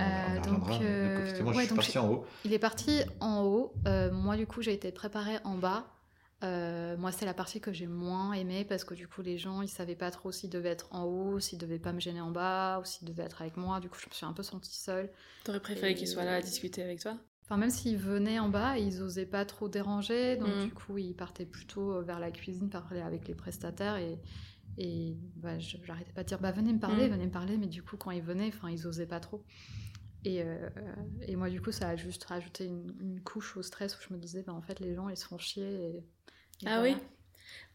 Euh, 0.00 0.40
donc, 0.42 0.68
euh, 0.82 1.16
Donc, 1.16 1.20
effectivement, 1.20 1.52
je 1.52 1.56
ouais, 1.58 1.62
suis 1.64 1.68
donc 1.70 1.76
parti 1.78 1.92
j'ai- 1.92 1.98
en 1.98 2.10
haut. 2.10 2.24
Il 2.44 2.52
est 2.52 2.58
parti 2.58 3.02
en 3.20 3.42
haut. 3.42 3.72
euh, 3.86 4.10
moi 4.12 4.36
du 4.36 4.46
coup 4.46 4.62
j'ai 4.62 4.72
été 4.72 4.90
préparée 4.92 5.38
en 5.44 5.56
bas. 5.56 5.86
Euh, 6.42 6.96
moi 6.98 7.10
c'est 7.12 7.24
la 7.24 7.32
partie 7.32 7.60
que 7.60 7.72
j'ai 7.72 7.86
moins 7.86 8.32
aimée 8.34 8.64
parce 8.64 8.84
que 8.84 8.92
du 8.94 9.08
coup 9.08 9.22
les 9.22 9.38
gens 9.38 9.62
ils 9.62 9.68
savaient 9.68 9.94
pas 9.94 10.10
trop 10.10 10.30
s'ils 10.30 10.50
devaient 10.50 10.70
être 10.70 10.88
en 10.90 11.04
haut, 11.04 11.38
s'ils 11.40 11.58
devaient 11.58 11.78
pas 11.78 11.92
me 11.92 12.00
gêner 12.00 12.20
en 12.20 12.30
bas 12.30 12.80
ou 12.80 12.84
s'ils 12.84 13.08
devaient 13.08 13.22
être 13.22 13.40
avec 13.40 13.56
moi. 13.56 13.80
Du 13.80 13.88
coup 13.88 13.98
je 13.98 14.06
me 14.08 14.12
suis 14.14 14.26
un 14.26 14.32
peu 14.32 14.42
sentie 14.42 14.74
seule. 14.76 15.10
T'aurais 15.44 15.60
préféré 15.60 15.92
Et- 15.92 15.94
qu'il 15.94 16.08
soit 16.08 16.24
là 16.24 16.34
à 16.34 16.40
discuter 16.42 16.82
avec 16.82 17.00
toi? 17.00 17.16
Enfin, 17.44 17.58
même 17.58 17.70
s'ils 17.70 17.98
venaient 17.98 18.38
en 18.38 18.48
bas, 18.48 18.78
ils 18.78 19.02
osaient 19.02 19.26
pas 19.26 19.44
trop 19.44 19.68
déranger, 19.68 20.36
donc 20.36 20.48
Mm. 20.48 20.68
du 20.68 20.72
coup, 20.72 20.96
ils 20.98 21.14
partaient 21.14 21.44
plutôt 21.46 21.92
euh, 21.92 22.02
vers 22.02 22.18
la 22.18 22.30
cuisine, 22.30 22.70
parler 22.70 23.00
avec 23.02 23.28
les 23.28 23.34
prestataires, 23.34 23.96
et, 23.96 24.18
et 24.78 25.18
bah, 25.36 25.58
je- 25.58 25.76
j'arrêtais 25.84 26.12
pas 26.12 26.22
de 26.22 26.28
dire, 26.28 26.40
bah 26.40 26.52
venez 26.52 26.72
me 26.72 26.80
parler, 26.80 27.08
Mm. 27.08 27.10
venez 27.10 27.26
me 27.26 27.30
parler, 27.32 27.58
mais 27.58 27.66
du 27.66 27.82
coup, 27.82 27.96
quand 27.98 28.10
ils 28.12 28.22
venaient, 28.22 28.48
enfin, 28.48 28.70
ils 28.70 28.86
osaient 28.86 29.06
pas 29.06 29.20
trop. 29.20 29.44
Et, 30.24 30.42
euh, 30.42 30.70
et 31.22 31.36
moi, 31.36 31.50
du 31.50 31.60
coup, 31.60 31.72
ça 31.72 31.88
a 31.90 31.96
juste 31.96 32.24
rajouté 32.24 32.66
une, 32.66 32.94
une 33.00 33.20
couche 33.22 33.56
au 33.56 33.62
stress 33.62 33.96
où 33.98 34.00
je 34.08 34.14
me 34.14 34.18
disais, 34.18 34.42
bah 34.42 34.54
en 34.54 34.62
fait, 34.62 34.80
les 34.80 34.94
gens, 34.94 35.08
ils 35.10 35.16
se 35.16 35.26
font 35.26 35.38
chier. 35.38 36.04
Et, 36.62 36.66
et 36.66 36.66
Ah 36.66 36.70
voilà. 36.70 36.82
oui? 36.82 36.96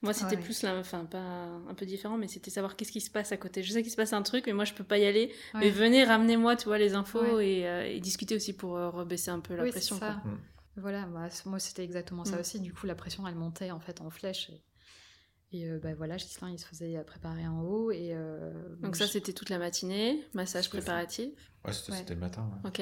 Moi, 0.01 0.13
c'était 0.13 0.36
Ouais, 0.38 0.41
plus 0.41 0.62
là, 0.63 0.77
enfin, 0.79 1.05
pas 1.05 1.17
un 1.19 1.73
peu 1.75 1.86
différent, 1.86 2.17
mais 2.17 2.27
c'était 2.27 2.49
savoir 2.51 2.75
qu'est-ce 2.75 2.91
qui 2.91 3.01
se 3.01 3.12
passe 3.12 3.32
à 3.32 3.38
côté. 3.38 3.63
Je 3.63 3.71
sais 3.71 3.82
qu'il 3.82 3.91
se 3.91 3.95
passe 3.97 4.13
un 4.13 4.21
truc, 4.23 4.45
mais 4.47 4.53
moi, 4.53 4.65
je 4.65 4.73
peux 4.73 4.84
pas 4.84 4.97
y 4.97 5.05
aller. 5.05 5.27
Ouais. 5.53 5.60
Mais 5.62 5.69
venez, 5.69 6.03
ramenez-moi, 6.03 6.55
tu 6.55 6.65
vois, 6.65 6.77
les 6.77 6.93
infos 6.95 7.19
Ouais. 7.38 7.49
et, 7.60 7.67
euh, 7.67 7.86
et 7.88 7.99
discuter 7.99 8.36
aussi 8.36 8.53
pour 8.53 8.77
euh, 8.77 8.89
rebaisser 8.89 9.32
un 9.32 9.39
peu 9.39 9.55
la 9.55 9.63
Oui, 9.63 9.71
pression. 9.71 9.95
c'est 9.95 10.05
ça. 10.05 10.19
quoi. 10.23 10.32
Mm. 10.32 10.39
Voilà, 10.77 11.05
bah, 11.08 11.27
moi 11.45 11.60
c'était 11.60 11.84
exactement 11.84 12.23
ça 12.23 12.38
Mm. 12.38 12.39
aussi. 12.39 12.60
Du 12.62 12.73
coup, 12.73 12.86
la 12.86 12.95
pression 12.95 13.27
elle 13.27 13.36
montait 13.36 13.71
en 13.71 13.79
fait 13.82 13.99
en 14.01 14.10
flèche. 14.10 14.49
Et, 15.51 15.60
et, 15.62 15.69
euh, 15.69 15.79
bah, 15.82 15.93
voilà, 15.95 16.17
Gislain 16.17 16.49
il 16.51 16.60
se 16.60 16.65
faisait 16.65 16.95
euh, 16.95 17.03
préparer 17.03 17.45
en 17.47 17.62
haut. 17.63 17.91
Et, 17.91 18.12
euh, 18.13 18.51
Donc 18.82 18.95
ça, 18.95 19.05
je- 19.05 19.12
c'était 19.12 19.34
toute 19.34 19.49
la 19.49 19.58
matinée, 19.58 20.23
massage 20.34 20.69
préparatif. 20.69 21.32
Ouais, 21.65 21.73
c'était 21.73 21.91
Ouais. 21.91 22.05
le 22.10 22.15
matin. 22.15 22.49
ouais. 22.63 22.69
Ok. 22.69 22.82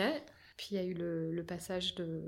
Puis 0.58 0.70
il 0.72 0.76
y 0.76 0.80
a 0.80 0.84
eu 0.84 0.94
le, 0.94 1.32
le 1.32 1.44
passage 1.44 1.96
de, 1.96 2.22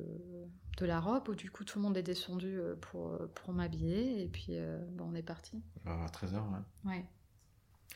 de 0.78 0.86
la 0.86 1.00
robe 1.00 1.28
où 1.30 1.36
du 1.36 1.50
coup 1.50 1.64
tout 1.64 1.80
le 1.80 1.84
monde 1.84 1.98
est 1.98 2.04
descendu 2.04 2.60
euh, 2.60 2.76
pour, 2.80 3.18
pour 3.36 3.54
m'habiller. 3.54 4.24
Et 4.24 4.28
puis 4.28 4.48
euh, 4.52 4.78
bon, 4.92 5.10
on 5.12 5.16
est 5.16 5.24
parti. 5.24 5.62
À 5.86 6.06
13h, 6.08 6.36
ouais. 6.36 6.92
Ouais. 6.92 7.06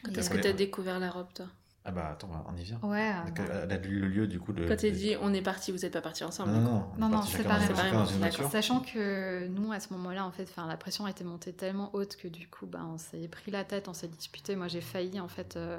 Quand 0.04 0.12
est-ce 0.18 0.32
euh, 0.34 0.38
que 0.38 0.42
t'as 0.42 0.54
découvert 0.54 1.00
la 1.00 1.12
robe, 1.12 1.28
toi? 1.34 1.46
Ah 1.86 1.92
bah 1.92 2.12
attends, 2.14 2.30
on 2.48 2.56
y 2.56 2.64
vient. 2.64 2.80
Ouais. 2.82 3.12
Euh, 3.40 3.66
euh, 3.70 3.78
le 3.78 4.08
lieu 4.08 4.26
du 4.26 4.40
coup 4.40 4.54
de. 4.54 4.66
Quand 4.66 4.78
t'es 4.78 4.90
de- 4.92 4.96
dit 4.96 5.16
on 5.22 5.34
est 5.34 5.42
parti, 5.42 5.72
vous 5.74 5.84
êtes 5.86 5.92
pas 5.92 6.02
partis 6.02 6.24
ensemble 6.24 6.52
Non, 6.54 6.62
non, 6.62 6.72
non. 6.72 6.88
on 6.94 6.96
est 6.96 7.00
Non, 7.02 7.10
non, 7.10 7.18
partis 7.18 7.32
chacun 7.34 7.60
séparément. 7.60 7.68
dans- 7.70 7.76
chacun 7.76 7.94
dans 8.00 8.06
une 8.06 8.20
D'accord. 8.22 8.38
voiture. 8.40 8.52
Sachant 8.52 8.80
que 8.80 9.48
nous, 9.48 9.72
à 9.74 9.80
ce 9.82 9.92
moment-là, 9.94 10.26
en 10.26 10.32
fait, 10.32 10.44
enfin, 10.44 10.66
la 10.66 10.78
pression 10.78 11.08
était 11.08 11.26
montée 11.26 11.52
tellement 11.52 11.94
haute 11.94 12.16
que 12.16 12.30
du 12.30 12.48
coup, 12.48 12.66
bah, 12.68 12.86
on 12.86 12.98
s'est 12.98 13.28
pris 13.28 13.52
la 13.52 13.66
tête, 13.66 13.90
on 13.90 13.94
s'est 13.94 14.08
disputé. 14.08 14.56
Moi, 14.56 14.70
j'ai 14.70 14.80
failli, 14.82 15.20
en 15.20 15.28
fait, 15.28 15.58
euh, 15.58 15.78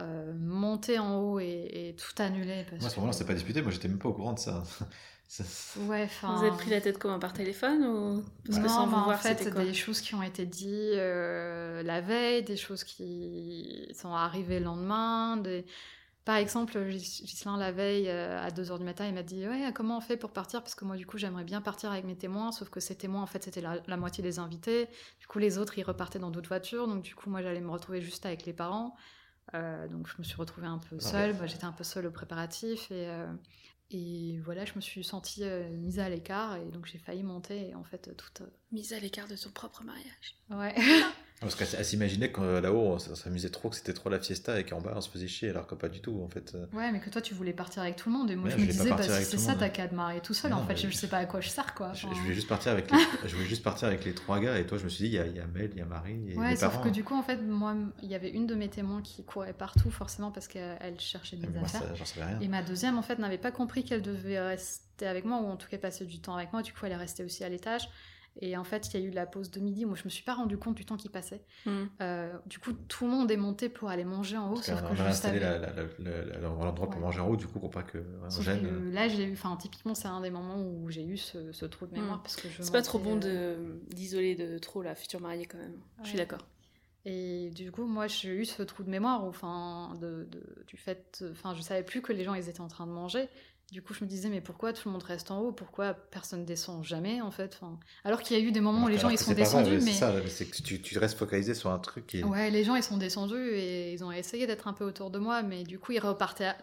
euh, 0.00 0.32
monter 0.38 0.98
en 0.98 1.18
haut 1.20 1.40
et, 1.40 1.88
et 1.90 1.96
tout 1.96 2.20
annuler. 2.22 2.64
Parce 2.70 2.82
Moi, 2.82 2.88
à 2.88 2.90
ce 2.90 2.96
moment-là, 2.96 3.10
on 3.14 3.18
s'est 3.18 3.26
pas 3.26 3.34
disputé. 3.34 3.62
Moi, 3.62 3.70
j'étais 3.70 3.88
même 3.88 3.98
pas 3.98 4.08
au 4.08 4.14
courant 4.14 4.32
de 4.32 4.38
ça. 4.38 4.62
Ça- 5.28 5.44
Ouais, 5.76 6.02
enfin... 6.04 6.34
Vous 6.34 6.44
êtes 6.44 6.56
pris 6.56 6.70
la 6.70 6.80
tête 6.80 6.98
comment 6.98 7.18
Par 7.20 7.32
téléphone 7.32 7.84
ou 7.84 8.24
Parce 8.44 8.58
que 8.58 8.66
non, 8.66 8.68
sans 8.68 8.88
mais 8.88 8.96
vous 8.96 9.02
en 9.02 9.04
voir, 9.04 9.22
fait, 9.22 9.38
c'était 9.38 9.48
quoi 9.48 9.64
des 9.64 9.72
choses 9.74 10.00
qui 10.00 10.14
ont 10.16 10.22
été 10.22 10.44
dites 10.44 10.66
euh, 10.68 11.82
la 11.84 12.00
veille, 12.00 12.42
des 12.42 12.56
choses 12.56 12.82
qui 12.82 13.88
sont 13.94 14.12
arrivées 14.12 14.58
le 14.58 14.64
lendemain, 14.64 15.36
des... 15.36 15.64
Par 16.24 16.36
exemple, 16.36 16.78
Gis- 16.90 17.24
Ghislain, 17.24 17.56
la 17.58 17.72
veille, 17.72 18.08
euh, 18.08 18.40
à 18.42 18.50
2h 18.50 18.78
du 18.78 18.84
matin, 18.84 19.06
il 19.06 19.14
m'a 19.14 19.22
dit 19.24 19.46
Ouais, 19.48 19.72
comment 19.74 19.98
on 19.98 20.00
fait 20.02 20.16
pour 20.18 20.32
partir? 20.32 20.62
Parce 20.62 20.74
que 20.74 20.84
moi, 20.84 20.96
du 20.96 21.06
coup, 21.06 21.18
j'aimerais 21.18 21.44
bien 21.44 21.60
partir 21.62 21.92
avec 21.92 22.04
mes 22.04 22.16
témoins, 22.16 22.52
sauf 22.52 22.70
que 22.70 22.80
ces 22.80 22.96
témoins, 22.96 23.22
en 23.22 23.26
fait, 23.26 23.44
c'était 23.44 23.60
la, 23.62 23.78
la 23.86 23.96
moitié 23.96 24.22
des 24.22 24.38
invités. 24.38 24.88
Du 25.20 25.26
coup, 25.28 25.38
les 25.40 25.58
autres, 25.58 25.78
ils 25.78 25.84
repartaient 25.84 26.18
dans 26.20 26.30
d'autres 26.30 26.48
voitures. 26.48 26.88
Donc, 26.88 27.02
du 27.02 27.14
coup, 27.14 27.30
moi, 27.30 27.42
j'allais 27.42 27.60
me 27.60 27.70
retrouver 27.70 28.02
juste 28.02 28.26
avec 28.26 28.46
les 28.46 28.52
parents. 28.54 28.96
Euh, 29.54 29.88
donc, 29.88 30.06
je 30.08 30.14
me 30.18 30.22
suis 30.24 30.36
retrouvée 30.36 30.66
un 30.66 30.78
peu 30.78 30.96
Ah 30.98 31.04
seule. 31.04 31.32
ouais. 31.32 31.38
Bah, 31.38 31.46
J'étais 31.46 31.64
un 31.64 31.72
peu 31.72 31.84
seule 31.84 32.06
au 32.06 32.10
préparatif. 32.10 32.90
Et, 32.90 33.08
euh, 33.08 33.26
et 33.90 34.38
voilà, 34.44 34.64
je 34.64 34.72
me 34.76 34.80
suis 34.80 35.02
sentie 35.04 35.42
euh, 35.44 35.68
mise 35.76 35.98
à 35.98 36.08
l'écart. 36.08 36.56
Et 36.56 36.66
donc, 36.70 36.86
j'ai 36.86 36.98
failli 36.98 37.22
monter. 37.22 37.68
Et 37.70 37.74
en 37.74 37.84
fait, 37.84 38.14
toute. 38.16 38.42
Mise 38.72 38.92
à 38.92 38.98
l'écart 39.00 39.26
de 39.28 39.36
son 39.36 39.50
propre 39.50 39.82
mariage. 39.84 40.36
Ouais. 40.50 40.74
Parce 41.40 41.54
qu'elle 41.54 41.68
elle 41.78 41.84
s'imaginait 41.86 42.30
que 42.30 42.42
euh, 42.42 42.60
là-haut, 42.60 42.92
on 42.96 42.98
s'amusait 42.98 43.48
trop, 43.48 43.70
que 43.70 43.76
c'était 43.76 43.94
trop 43.94 44.10
la 44.10 44.18
fiesta 44.20 44.60
et 44.60 44.64
qu'en 44.64 44.82
bas, 44.82 44.92
on 44.94 45.00
se 45.00 45.08
faisait 45.08 45.26
chier, 45.26 45.48
alors 45.48 45.66
que 45.66 45.74
pas 45.74 45.88
du 45.88 46.00
tout, 46.00 46.20
en 46.22 46.28
fait. 46.28 46.54
euh. 46.54 46.66
Ouais, 46.74 46.92
mais 46.92 47.00
que 47.00 47.08
toi, 47.08 47.22
tu 47.22 47.32
voulais 47.32 47.54
partir 47.54 47.80
avec 47.82 47.96
tout 47.96 48.10
le 48.10 48.16
monde. 48.18 48.30
Et 48.30 48.36
moi, 48.36 48.44
Ouais, 48.44 48.50
je 48.50 48.58
je 48.58 48.66
me 48.66 48.70
disais, 48.70 48.90
bah, 48.90 49.02
si 49.02 49.24
c'est 49.24 49.38
ça, 49.38 49.54
t'as 49.54 49.70
qu'à 49.70 49.88
te 49.88 49.94
marier 49.94 50.20
tout 50.20 50.34
seul. 50.34 50.50
Non, 50.50 50.58
en 50.58 50.66
fait, 50.66 50.76
je 50.76 50.90
sais 50.90 51.08
pas 51.08 51.16
à 51.16 51.24
quoi 51.24 51.40
je 51.40 51.48
sers, 51.48 51.72
quoi. 51.74 51.94
Je, 51.94 52.06
Enfin, 52.06 52.14
je 52.14 52.20
voulais 52.20 52.34
juste 52.34 52.46
partir 52.48 52.72
avec 52.72 52.90
les, 52.90 52.98
je 53.26 53.34
voulais 53.34 53.48
juste 53.48 53.62
partir 53.62 53.88
avec 53.88 54.04
les 54.04 54.12
trois 54.14 54.38
gars, 54.38 54.58
et 54.58 54.66
toi, 54.66 54.76
je 54.76 54.84
me 54.84 54.90
suis 54.90 55.04
dit, 55.08 55.10
il 55.10 55.14
y 55.14 55.18
a, 55.18 55.26
y 55.26 55.40
a 55.40 55.46
Mel, 55.46 55.70
il 55.72 55.78
y 55.78 55.80
a 55.80 55.86
Marie, 55.86 56.30
et 56.30 56.36
Ouais, 56.36 56.50
les 56.50 56.56
sauf 56.56 56.72
parents. 56.72 56.84
que 56.84 56.90
du 56.90 57.04
coup, 57.04 57.14
en 57.14 57.22
fait, 57.22 57.38
moi, 57.38 57.74
il 58.02 58.10
y 58.10 58.14
avait 58.14 58.30
une 58.30 58.46
de 58.46 58.54
mes 58.54 58.68
témoins 58.68 59.00
qui 59.00 59.24
courait 59.24 59.54
partout, 59.54 59.90
forcément, 59.90 60.30
parce 60.30 60.46
qu'elle 60.46 60.76
elle 60.82 61.00
cherchait 61.00 61.36
des 61.36 61.46
moi, 61.48 61.62
affaires. 61.62 61.82
ça, 62.04 62.22
rien. 62.26 62.38
Et 62.42 62.48
ma 62.48 62.62
deuxième, 62.62 62.98
en 62.98 63.02
fait, 63.02 63.18
n'avait 63.18 63.38
pas 63.38 63.50
compris 63.50 63.82
qu'elle 63.82 64.02
devait 64.02 64.38
rester 64.40 65.06
avec 65.06 65.24
moi, 65.24 65.38
ou 65.40 65.46
en 65.46 65.56
tout 65.56 65.68
cas 65.70 65.78
passer 65.78 66.04
du 66.04 66.20
temps 66.20 66.36
avec 66.36 66.52
moi. 66.52 66.60
Du 66.60 66.74
coup, 66.74 66.80
elle 66.84 66.92
est 66.92 66.96
restée 66.96 67.24
aussi 67.24 67.44
à 67.44 67.48
l'étage. 67.48 67.88
Et 68.40 68.56
en 68.56 68.64
fait, 68.64 68.88
il 68.94 69.00
y 69.00 69.02
a 69.02 69.06
eu 69.06 69.10
la 69.10 69.26
pause 69.26 69.50
de 69.50 69.60
midi. 69.60 69.84
Moi, 69.84 69.96
je 69.96 70.04
me 70.04 70.08
suis 70.08 70.22
pas 70.22 70.34
rendu 70.34 70.56
compte 70.56 70.74
du 70.76 70.84
temps 70.86 70.96
qui 70.96 71.08
passait. 71.08 71.42
Mm. 71.66 71.70
Euh, 72.00 72.32
du 72.46 72.58
coup, 72.58 72.72
tout 72.72 73.04
le 73.04 73.10
monde 73.10 73.30
est 73.30 73.36
monté 73.36 73.68
pour 73.68 73.90
aller 73.90 74.04
manger 74.04 74.36
en 74.36 74.50
haut, 74.50 74.54
Parce 74.54 74.66
sauf 74.68 74.80
que 74.80 74.86
a 74.86 74.94
je 74.94 75.02
installé 75.02 75.40
l'endroit 76.40 76.74
pour 76.90 77.00
manger 77.00 77.20
en 77.20 77.28
haut, 77.28 77.36
du 77.36 77.46
coup, 77.46 77.58
pour 77.60 77.70
pas 77.70 77.82
que 77.82 77.98
on 78.24 78.30
Sauf 78.30 78.44
gêne. 78.44 78.60
que 78.62 78.90
là, 78.94 79.08
j'ai 79.08 79.24
eu, 79.24 79.32
enfin, 79.32 79.56
typiquement, 79.56 79.94
c'est 79.94 80.08
un 80.08 80.20
des 80.20 80.30
moments 80.30 80.60
où 80.62 80.90
j'ai 80.90 81.04
eu 81.04 81.16
ce, 81.16 81.52
ce 81.52 81.64
trou 81.66 81.86
de 81.86 81.92
mémoire 81.92 82.18
Mm. 82.18 82.22
parce 82.22 82.36
que 82.36 82.48
je. 82.48 82.62
C'est 82.62 82.72
pas 82.72 82.82
trop 82.82 82.98
bon 82.98 83.18
euh, 83.24 83.56
de 83.88 83.94
d'isoler 83.94 84.34
de 84.34 84.58
trop 84.58 84.82
la 84.82 84.94
future 84.94 85.20
mariée 85.20 85.46
quand 85.46 85.58
même. 85.58 85.76
Je 86.02 86.08
suis 86.08 86.18
d'accord. 86.18 86.46
Et 87.06 87.50
du 87.54 87.72
coup, 87.72 87.86
moi, 87.86 88.06
j'ai 88.08 88.28
eu 88.28 88.44
ce 88.44 88.62
trou 88.62 88.82
de 88.82 88.90
mémoire, 88.90 89.24
où, 89.24 89.28
enfin, 89.28 89.94
de, 90.00 90.28
de- 90.30 90.64
du 90.66 90.76
fait, 90.76 91.24
enfin, 91.32 91.54
je 91.54 91.62
savais 91.62 91.82
plus 91.82 92.02
que 92.02 92.12
les 92.12 92.24
gens, 92.24 92.34
ils 92.34 92.48
étaient 92.50 92.60
en 92.60 92.68
train 92.68 92.86
de 92.86 92.92
manger. 92.92 93.28
Du 93.72 93.82
coup, 93.82 93.94
je 93.94 94.02
me 94.04 94.08
disais, 94.08 94.28
mais 94.28 94.40
pourquoi 94.40 94.72
tout 94.72 94.88
le 94.88 94.92
monde 94.92 95.02
reste 95.04 95.30
en 95.30 95.40
haut? 95.40 95.52
Pourquoi 95.52 95.94
personne 95.94 96.44
descend 96.44 96.82
jamais, 96.82 97.20
en 97.20 97.30
fait? 97.30 97.56
Enfin, 97.60 97.78
Alors 98.04 98.20
qu'il 98.20 98.36
y 98.36 98.40
a 98.40 98.42
eu 98.42 98.50
des 98.50 98.60
moments 98.60 98.84
où 98.84 98.88
les 98.88 98.98
gens, 98.98 99.10
ils 99.10 99.18
sont 99.18 99.32
descendus, 99.32 99.70
ouais, 99.70 99.84
mais... 99.84 99.92
C'est 99.92 99.98
ça, 99.98 100.12
c'est 100.26 100.46
que 100.46 100.60
tu, 100.62 100.82
tu 100.82 100.98
restes 100.98 101.16
focalisé 101.16 101.54
sur 101.54 101.70
un 101.70 101.78
truc 101.78 102.06
qui. 102.08 102.24
Ouais, 102.24 102.50
les 102.50 102.64
gens, 102.64 102.74
ils 102.74 102.82
sont 102.82 102.96
descendus 102.96 103.36
et 103.54 103.92
ils 103.92 104.02
ont 104.02 104.10
essayé 104.10 104.48
d'être 104.48 104.66
un 104.66 104.72
peu 104.72 104.84
autour 104.84 105.10
de 105.10 105.20
moi, 105.20 105.42
mais 105.42 105.62
du 105.62 105.78
coup, 105.78 105.92
ils 105.92 106.00
repartaient 106.00 106.46
à- 106.46 106.58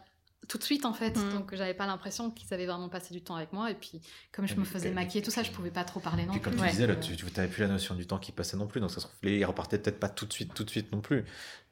tout 0.47 0.57
de 0.57 0.63
suite, 0.63 0.85
en 0.85 0.93
fait. 0.93 1.15
Mhm. 1.17 1.33
Donc, 1.33 1.55
j'avais 1.55 1.73
pas 1.73 1.85
l'impression 1.85 2.31
qu'ils 2.31 2.53
avaient 2.53 2.65
vraiment 2.65 2.89
passé 2.89 3.13
du 3.13 3.21
temps 3.21 3.35
avec 3.35 3.51
moi. 3.53 3.69
Et 3.71 3.75
puis, 3.75 4.01
comme 4.31 4.47
je 4.47 4.53
Et 4.53 4.57
me 4.57 4.65
faisais 4.65 4.91
maquiller, 4.91 5.23
tout 5.23 5.31
ça, 5.31 5.43
je 5.43 5.51
pouvais 5.51 5.71
pas 5.71 5.83
trop 5.83 5.99
parler 5.99 6.25
non 6.25 6.31
Puis 6.33 6.41
comme 6.41 6.53
plus. 6.53 6.59
tu 6.59 6.65
Ouais. 6.65 6.71
disais, 6.71 6.87
là, 6.87 6.95
tu 6.95 7.13
n'avais 7.35 7.47
plus 7.47 7.61
la 7.61 7.67
notion 7.67 7.95
du 7.95 8.07
temps 8.07 8.17
qui 8.17 8.31
passait 8.31 8.57
non 8.57 8.67
plus, 8.67 8.79
donc 8.81 8.89
ça 8.91 9.01
se 9.01 9.07
trouve, 9.07 9.15
ils 9.29 9.43
repartaient 9.45 9.77
peut-être 9.79 9.99
pas 9.99 10.09
tout 10.09 10.25
de 10.25 10.33
suite, 10.33 10.53
tout 10.53 10.63
de 10.63 10.69
suite 10.69 10.91
non 10.91 11.01
plus. 11.01 11.25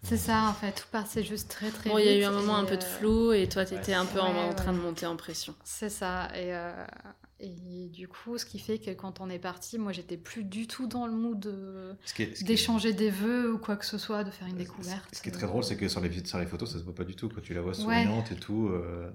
C'est 0.03 0.17
ça, 0.17 0.43
en 0.49 0.53
fait. 0.53 0.71
Tout 0.73 0.88
passait 0.91 1.23
juste 1.23 1.49
très, 1.49 1.71
très 1.71 1.89
Bon, 1.89 1.97
il 1.97 2.05
y 2.05 2.09
a 2.09 2.17
eu 2.17 2.23
un 2.25 2.31
moment 2.31 2.57
un 2.57 2.65
peu 2.65 2.77
de 2.77 2.83
euh, 2.83 2.85
flou 2.85 3.33
et 3.33 3.49
toi, 3.49 3.65
t'étais 3.65 3.93
un 3.93 4.05
peu 4.05 4.19
en, 4.19 4.31
Ouais, 4.33 4.39
en 4.49 4.53
train 4.53 4.71
ouais. 4.71 4.77
de 4.77 4.83
monter 4.83 5.05
en 5.07 5.15
pression. 5.15 5.55
C'est 5.63 5.89
ça. 5.89 6.27
Et, 6.35 6.53
euh, 6.53 6.71
et 7.39 7.89
du 7.89 8.08
coup, 8.08 8.38
ce 8.38 8.45
qui 8.45 8.60
fait 8.60 8.80
que 8.80 8.91
quand 8.91 9.19
on 9.19 9.30
est 9.30 9.39
parti, 9.39 9.78
moi, 9.78 9.91
j'étais 9.91 10.17
plus 10.17 10.43
du 10.43 10.67
tout 10.67 10.88
dans 10.88 11.06
le 11.06 11.13
mood 11.13 11.39
de- 11.39 11.95
est- 12.19 12.43
d'échanger 12.43 12.93
des 12.93 13.10
vœux 13.10 13.54
ou 13.54 13.58
quoi 13.58 13.76
que 13.76 13.86
ce 13.86 13.98
soit, 13.98 14.24
de 14.24 14.32
faire 14.32 14.48
une 14.48 14.56
découverte. 14.58 15.04
Ce 15.13 15.21
qui 15.21 15.30
est 15.30 15.32
très 15.34 15.48
drôle, 15.48 15.63
c'est 15.63 15.76
que 15.78 15.88
sur 15.89 16.00
les, 16.02 16.26
sur 16.26 16.39
les 16.39 16.45
photos, 16.45 16.71
ça 16.71 16.80
se 16.80 16.84
voit 16.84 16.95
pas 16.95 17.04
du 17.04 17.15
tout. 17.15 17.28
Quand 17.30 17.41
tu 17.41 17.54
la 17.54 17.62
vois 17.62 17.71
Ouais. 17.71 17.84
souriante 18.04 18.32
et 18.32 18.36
tout. 18.36 18.69
euh, 18.71 19.10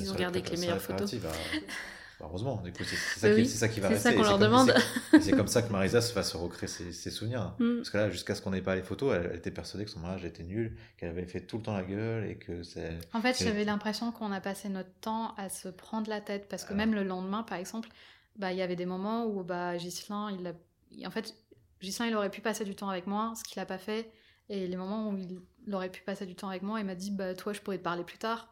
Ils 0.00 0.08
euh, 0.08 0.12
ont 0.12 0.16
gardé 0.16 0.40
les 0.40 0.44
que 0.44 0.50
les 0.54 0.60
meilleures 0.60 0.80
photos. 0.80 1.14
bah, 1.16 1.30
heureusement, 2.22 2.60
du 2.62 2.72
coup, 2.72 2.84
c'est 2.84 2.96
c'est 2.96 3.20
ça, 3.20 3.28
Bah 3.28 3.34
qui- 3.34 3.40
oui, 3.42 3.46
c'est 3.48 3.58
ça 3.58 3.68
qui 3.68 3.80
va 3.80 3.88
c'est 3.88 3.94
rester. 3.94 4.08
ça 4.10 4.14
qu'on 4.16 4.22
c'est 4.22 4.28
leur 4.30 4.38
comme- 4.38 4.48
demande. 4.48 4.74
c'est- 5.10 5.20
C'est 5.20 5.32
comme 5.32 5.46
ça 5.48 5.62
que 5.62 5.72
Marisa 5.72 6.00
va 6.00 6.22
se 6.22 6.36
recréer 6.36 6.68
ses, 6.68 6.92
ses 6.92 7.10
souvenirs. 7.10 7.54
Mm. 7.58 7.76
Parce 7.76 7.90
que 7.90 7.96
là, 7.98 8.10
jusqu'à 8.10 8.34
ce 8.34 8.42
qu'on 8.42 8.50
n'ait 8.50 8.62
pas 8.62 8.74
les 8.76 8.82
photos, 8.82 9.14
elle, 9.14 9.28
elle 9.30 9.36
était 9.38 9.50
persuadée 9.50 9.84
que 9.84 9.90
son 9.90 10.00
mariage 10.00 10.24
était 10.24 10.42
nul, 10.42 10.76
qu'elle 10.96 11.10
avait 11.10 11.26
fait 11.26 11.40
tout 11.42 11.58
le 11.58 11.62
temps 11.62 11.74
la 11.76 11.82
gueule 11.84 12.26
et 12.26 12.36
que 12.36 12.62
c'est. 12.62 12.98
En 13.12 13.20
fait, 13.20 13.34
C'est- 13.34 13.44
j'avais 13.44 13.64
l'impression 13.64 14.12
qu'on 14.12 14.32
a 14.32 14.40
passé 14.40 14.68
notre 14.68 14.92
temps 15.00 15.34
à 15.36 15.48
se 15.48 15.68
prendre 15.68 16.08
la 16.08 16.20
tête 16.20 16.48
parce 16.48 16.64
que 16.64 16.72
Ah. 16.72 16.76
même 16.76 16.94
le 16.94 17.04
lendemain, 17.04 17.42
par 17.42 17.58
exemple, 17.58 17.88
bah 18.36 18.52
il 18.52 18.58
y 18.58 18.62
avait 18.62 18.76
des 18.76 18.86
moments 18.86 19.26
où 19.26 19.42
bah 19.44 19.76
Ghislain, 19.76 20.30
il 20.38 20.46
a... 20.46 21.06
en 21.06 21.10
fait, 21.10 21.34
Ghislain, 21.80 22.06
il 22.06 22.14
aurait 22.14 22.30
pu 22.30 22.40
passer 22.40 22.64
du 22.64 22.74
temps 22.74 22.88
avec 22.88 23.06
moi, 23.06 23.32
ce 23.36 23.44
qu'il 23.44 23.60
a 23.60 23.66
pas 23.66 23.78
fait, 23.78 24.10
et 24.48 24.66
les 24.68 24.76
moments 24.76 25.10
où 25.10 25.18
il 25.66 25.74
aurait 25.74 25.90
pu 25.90 26.00
passer 26.02 26.26
du 26.26 26.34
temps 26.34 26.48
avec 26.48 26.62
moi, 26.62 26.78
il 26.80 26.86
m'a 26.86 26.94
dit 26.94 27.10
bah 27.10 27.34
toi, 27.34 27.52
je 27.52 27.60
pourrais 27.60 27.78
te 27.78 27.82
parler 27.82 28.04
plus 28.04 28.18
tard, 28.18 28.48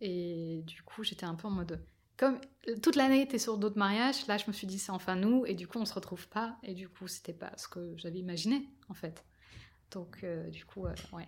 et 0.00 0.62
du 0.66 0.82
coup, 0.82 1.04
j'étais 1.04 1.26
un 1.26 1.34
peu 1.34 1.46
en 1.46 1.50
mode 1.50 1.80
comme 2.20 2.38
toute 2.82 2.96
l'année 2.96 3.22
était 3.22 3.38
sur 3.38 3.56
d'autres 3.56 3.78
mariages, 3.78 4.26
là, 4.26 4.36
je 4.36 4.44
me 4.46 4.52
suis 4.52 4.66
dit 4.66 4.78
c'est 4.78 4.92
enfin 4.92 5.16
nous, 5.16 5.46
et 5.46 5.54
du 5.54 5.66
coup, 5.66 5.78
on 5.78 5.86
se 5.86 5.94
retrouve 5.94 6.28
pas, 6.28 6.58
et 6.62 6.74
du 6.74 6.86
coup, 6.86 7.08
c'était 7.08 7.32
pas 7.32 7.50
ce 7.56 7.66
que 7.66 7.94
j'avais 7.96 8.18
imaginé 8.18 8.68
en 8.90 8.94
fait. 8.94 9.24
Donc, 9.90 10.18
euh, 10.22 10.50
du 10.50 10.66
coup, 10.66 10.86
euh, 10.86 10.94
ouais. 11.12 11.26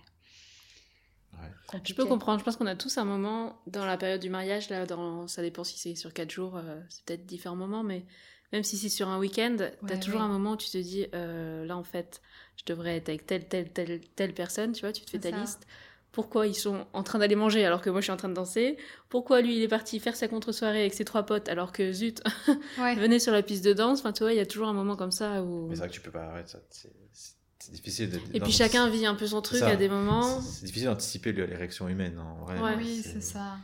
Ouais. 1.33 1.81
Je 1.83 1.95
peux 1.95 2.05
comprendre. 2.05 2.41
Je 2.41 2.45
pense 2.45 2.57
qu'on 2.57 2.67
a 2.67 2.77
tous 2.77 2.99
un 2.99 3.07
moment 3.07 3.63
dans 3.67 3.87
la 3.87 3.97
période 3.97 4.21
du 4.21 4.29
mariage. 4.29 4.69
Là, 4.69 4.85
dans... 4.85 5.27
ça 5.29 5.41
dépend 5.41 5.65
si 5.65 5.79
c'est 5.79 5.95
sur 5.95 6.13
4 6.13 6.31
jours, 6.31 6.59
euh, 6.59 6.79
c'est 6.91 7.07
peut-être 7.07 7.25
différents 7.25 7.57
moments, 7.57 7.83
mais 7.83 8.05
même 8.53 8.63
si 8.63 8.77
c'est 8.77 8.91
sur 8.91 9.09
un 9.09 9.19
week-end, 9.19 9.57
t'as 9.87 9.97
toujours 9.97 10.21
ouais. 10.21 10.27
un 10.27 10.29
moment 10.29 10.53
où 10.53 10.57
tu 10.59 10.69
te 10.69 10.77
dis 10.77 11.07
euh, 11.15 11.65
là, 11.65 11.79
en 11.79 11.85
fait, 11.85 12.21
je 12.57 12.65
devrais 12.67 12.99
être 12.99 13.09
avec 13.09 13.25
telle, 13.25 13.49
telle, 13.49 13.73
telle, 13.73 14.01
telle 14.15 14.35
personne. 14.35 14.73
Tu 14.73 14.83
vois, 14.83 14.93
tu 14.93 15.07
te 15.07 15.11
fais 15.11 15.21
ta 15.21 15.31
ça. 15.31 15.41
liste. 15.41 15.67
Pourquoi 16.13 16.47
ils 16.47 16.55
sont 16.55 16.87
en 16.93 17.03
train 17.03 17.19
d'aller 17.19 17.37
manger 17.37 17.65
alors 17.65 17.81
que 17.81 17.89
moi 17.91 18.01
je 18.01 18.05
suis 18.05 18.13
en 18.13 18.17
train 18.19 18.29
de 18.29 18.35
danser 18.35 18.77
Pourquoi 19.09 19.41
lui 19.41 19.57
il 19.57 19.63
est 19.63 19.69
parti 19.69 19.99
faire 19.99 20.15
sa 20.15 20.29
contre-soirée 20.29 20.81
avec 20.81 20.95
ses 20.95 21.05
trois 21.07 21.25
potes 21.25 21.49
alors 21.49 21.73
que 21.73 21.91
zut, 21.93 22.23
Ouais. 22.79 22.95
venez 22.97 23.19
sur 23.19 23.33
la 23.33 23.43
piste 23.43 23.65
de 23.65 23.73
danse 23.73 24.01
Enfin, 24.01 24.13
tu 24.13 24.23
vois, 24.23 24.33
il 24.33 24.37
y 24.37 24.41
a 24.41 24.47
toujours 24.47 24.69
un 24.69 24.75
moment 24.75 24.95
comme 24.97 25.11
ça 25.13 25.43
où. 25.43 25.69
Mais 25.69 25.75
c'est 25.75 25.81
vrai 25.81 25.89
que 25.89 25.95
tu 25.95 26.01
peux 26.03 26.11
pas 26.11 26.25
arrêter 26.25 26.51
ça. 26.51 26.59
C'est 26.71 27.73
difficile 27.73 28.11
de. 28.11 28.19
Et 28.35 28.41
puis 28.41 28.53
chacun 28.53 28.89
vit 28.91 29.07
un 29.07 29.15
peu 29.15 29.27
son 29.27 29.41
truc 29.41 29.61
ça. 29.61 29.69
à 29.69 29.77
des 29.77 29.89
moments. 29.89 30.41
C'est 30.41 30.67
difficile 30.67 30.89
d'anticiper 30.89 31.33
les 31.33 31.45
réactions 31.45 31.89
humaines, 31.89 32.19
hein, 32.19 32.37
en 32.41 32.45
vrai. 32.45 32.61
Ouais. 32.61 32.75
Oui, 32.77 33.03
c'est 33.05 33.23
ça. 33.23 33.57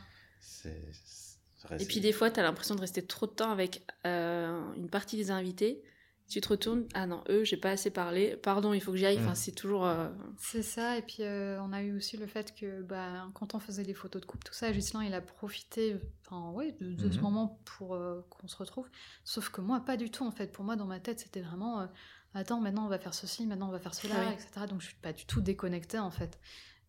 Et 1.79 1.85
puis 1.85 1.99
des 1.99 2.13
fois, 2.13 2.31
tu 2.31 2.39
as 2.39 2.43
l'impression 2.43 2.75
de 2.75 2.81
rester 2.81 3.01
trop 3.01 3.25
de 3.27 3.31
temps 3.31 3.51
avec 3.51 3.81
euh, 4.05 4.59
une 4.77 4.89
partie 4.89 5.17
des 5.17 5.29
invités. 5.31 5.83
Tu 6.29 6.41
te 6.41 6.47
retournes, 6.49 6.85
ah 6.93 7.07
non, 7.07 7.23
eux, 7.29 7.43
j'ai 7.43 7.57
pas 7.57 7.71
assez 7.71 7.89
parlé, 7.89 8.37
pardon, 8.37 8.71
il 8.73 8.79
faut 8.81 8.91
que 8.91 8.97
j'y 8.97 9.05
aille. 9.07 9.17
Mm. 9.17 9.23
Enfin, 9.23 9.35
c'est 9.35 9.51
toujours. 9.51 9.85
euh, 9.85 10.09
C'est 10.37 10.61
ça, 10.61 10.97
et 10.97 11.01
puis 11.01 11.23
euh, 11.23 11.59
on 11.63 11.73
a 11.73 11.81
eu 11.81 11.97
aussi 11.97 12.17
le 12.17 12.27
fait 12.27 12.53
que 12.55 12.83
bah, 12.83 13.27
quand 13.33 13.55
on 13.55 13.59
faisait 13.59 13.83
les 13.83 13.95
photos 13.95 14.21
de 14.21 14.27
couple, 14.27 14.45
tout 14.45 14.53
ça, 14.53 14.71
Gislain 14.71 15.03
il 15.03 15.13
a 15.15 15.21
profité 15.21 15.97
enfin, 16.25 16.51
ouais, 16.51 16.71
de, 16.79 16.93
de 16.93 17.09
ce 17.11 17.17
Mhm. 17.17 17.23
moment 17.23 17.59
pour 17.65 17.95
euh, 17.95 18.21
qu'on 18.29 18.47
se 18.47 18.55
retrouve. 18.57 18.87
Sauf 19.23 19.49
que 19.49 19.59
moi, 19.61 19.79
pas 19.79 19.97
du 19.97 20.11
tout 20.11 20.23
en 20.23 20.31
fait. 20.31 20.51
Pour 20.51 20.63
moi, 20.63 20.75
dans 20.75 20.85
ma 20.85 20.99
tête, 20.99 21.19
c'était 21.19 21.41
vraiment 21.41 21.81
euh, 21.81 21.87
attends, 22.35 22.61
maintenant 22.61 22.85
on 22.85 22.89
va 22.89 22.99
faire 22.99 23.15
ceci, 23.15 23.47
maintenant 23.47 23.69
on 23.69 23.71
va 23.71 23.79
faire 23.79 23.95
cela, 23.95 24.13
Ah 24.19 24.27
oui. 24.27 24.33
etc. 24.33 24.67
Donc 24.69 24.81
je 24.81 24.85
suis 24.87 24.95
pas 24.97 25.13
du 25.13 25.25
tout 25.25 25.41
déconnectée 25.41 25.97
en 25.99 26.11
fait. 26.11 26.39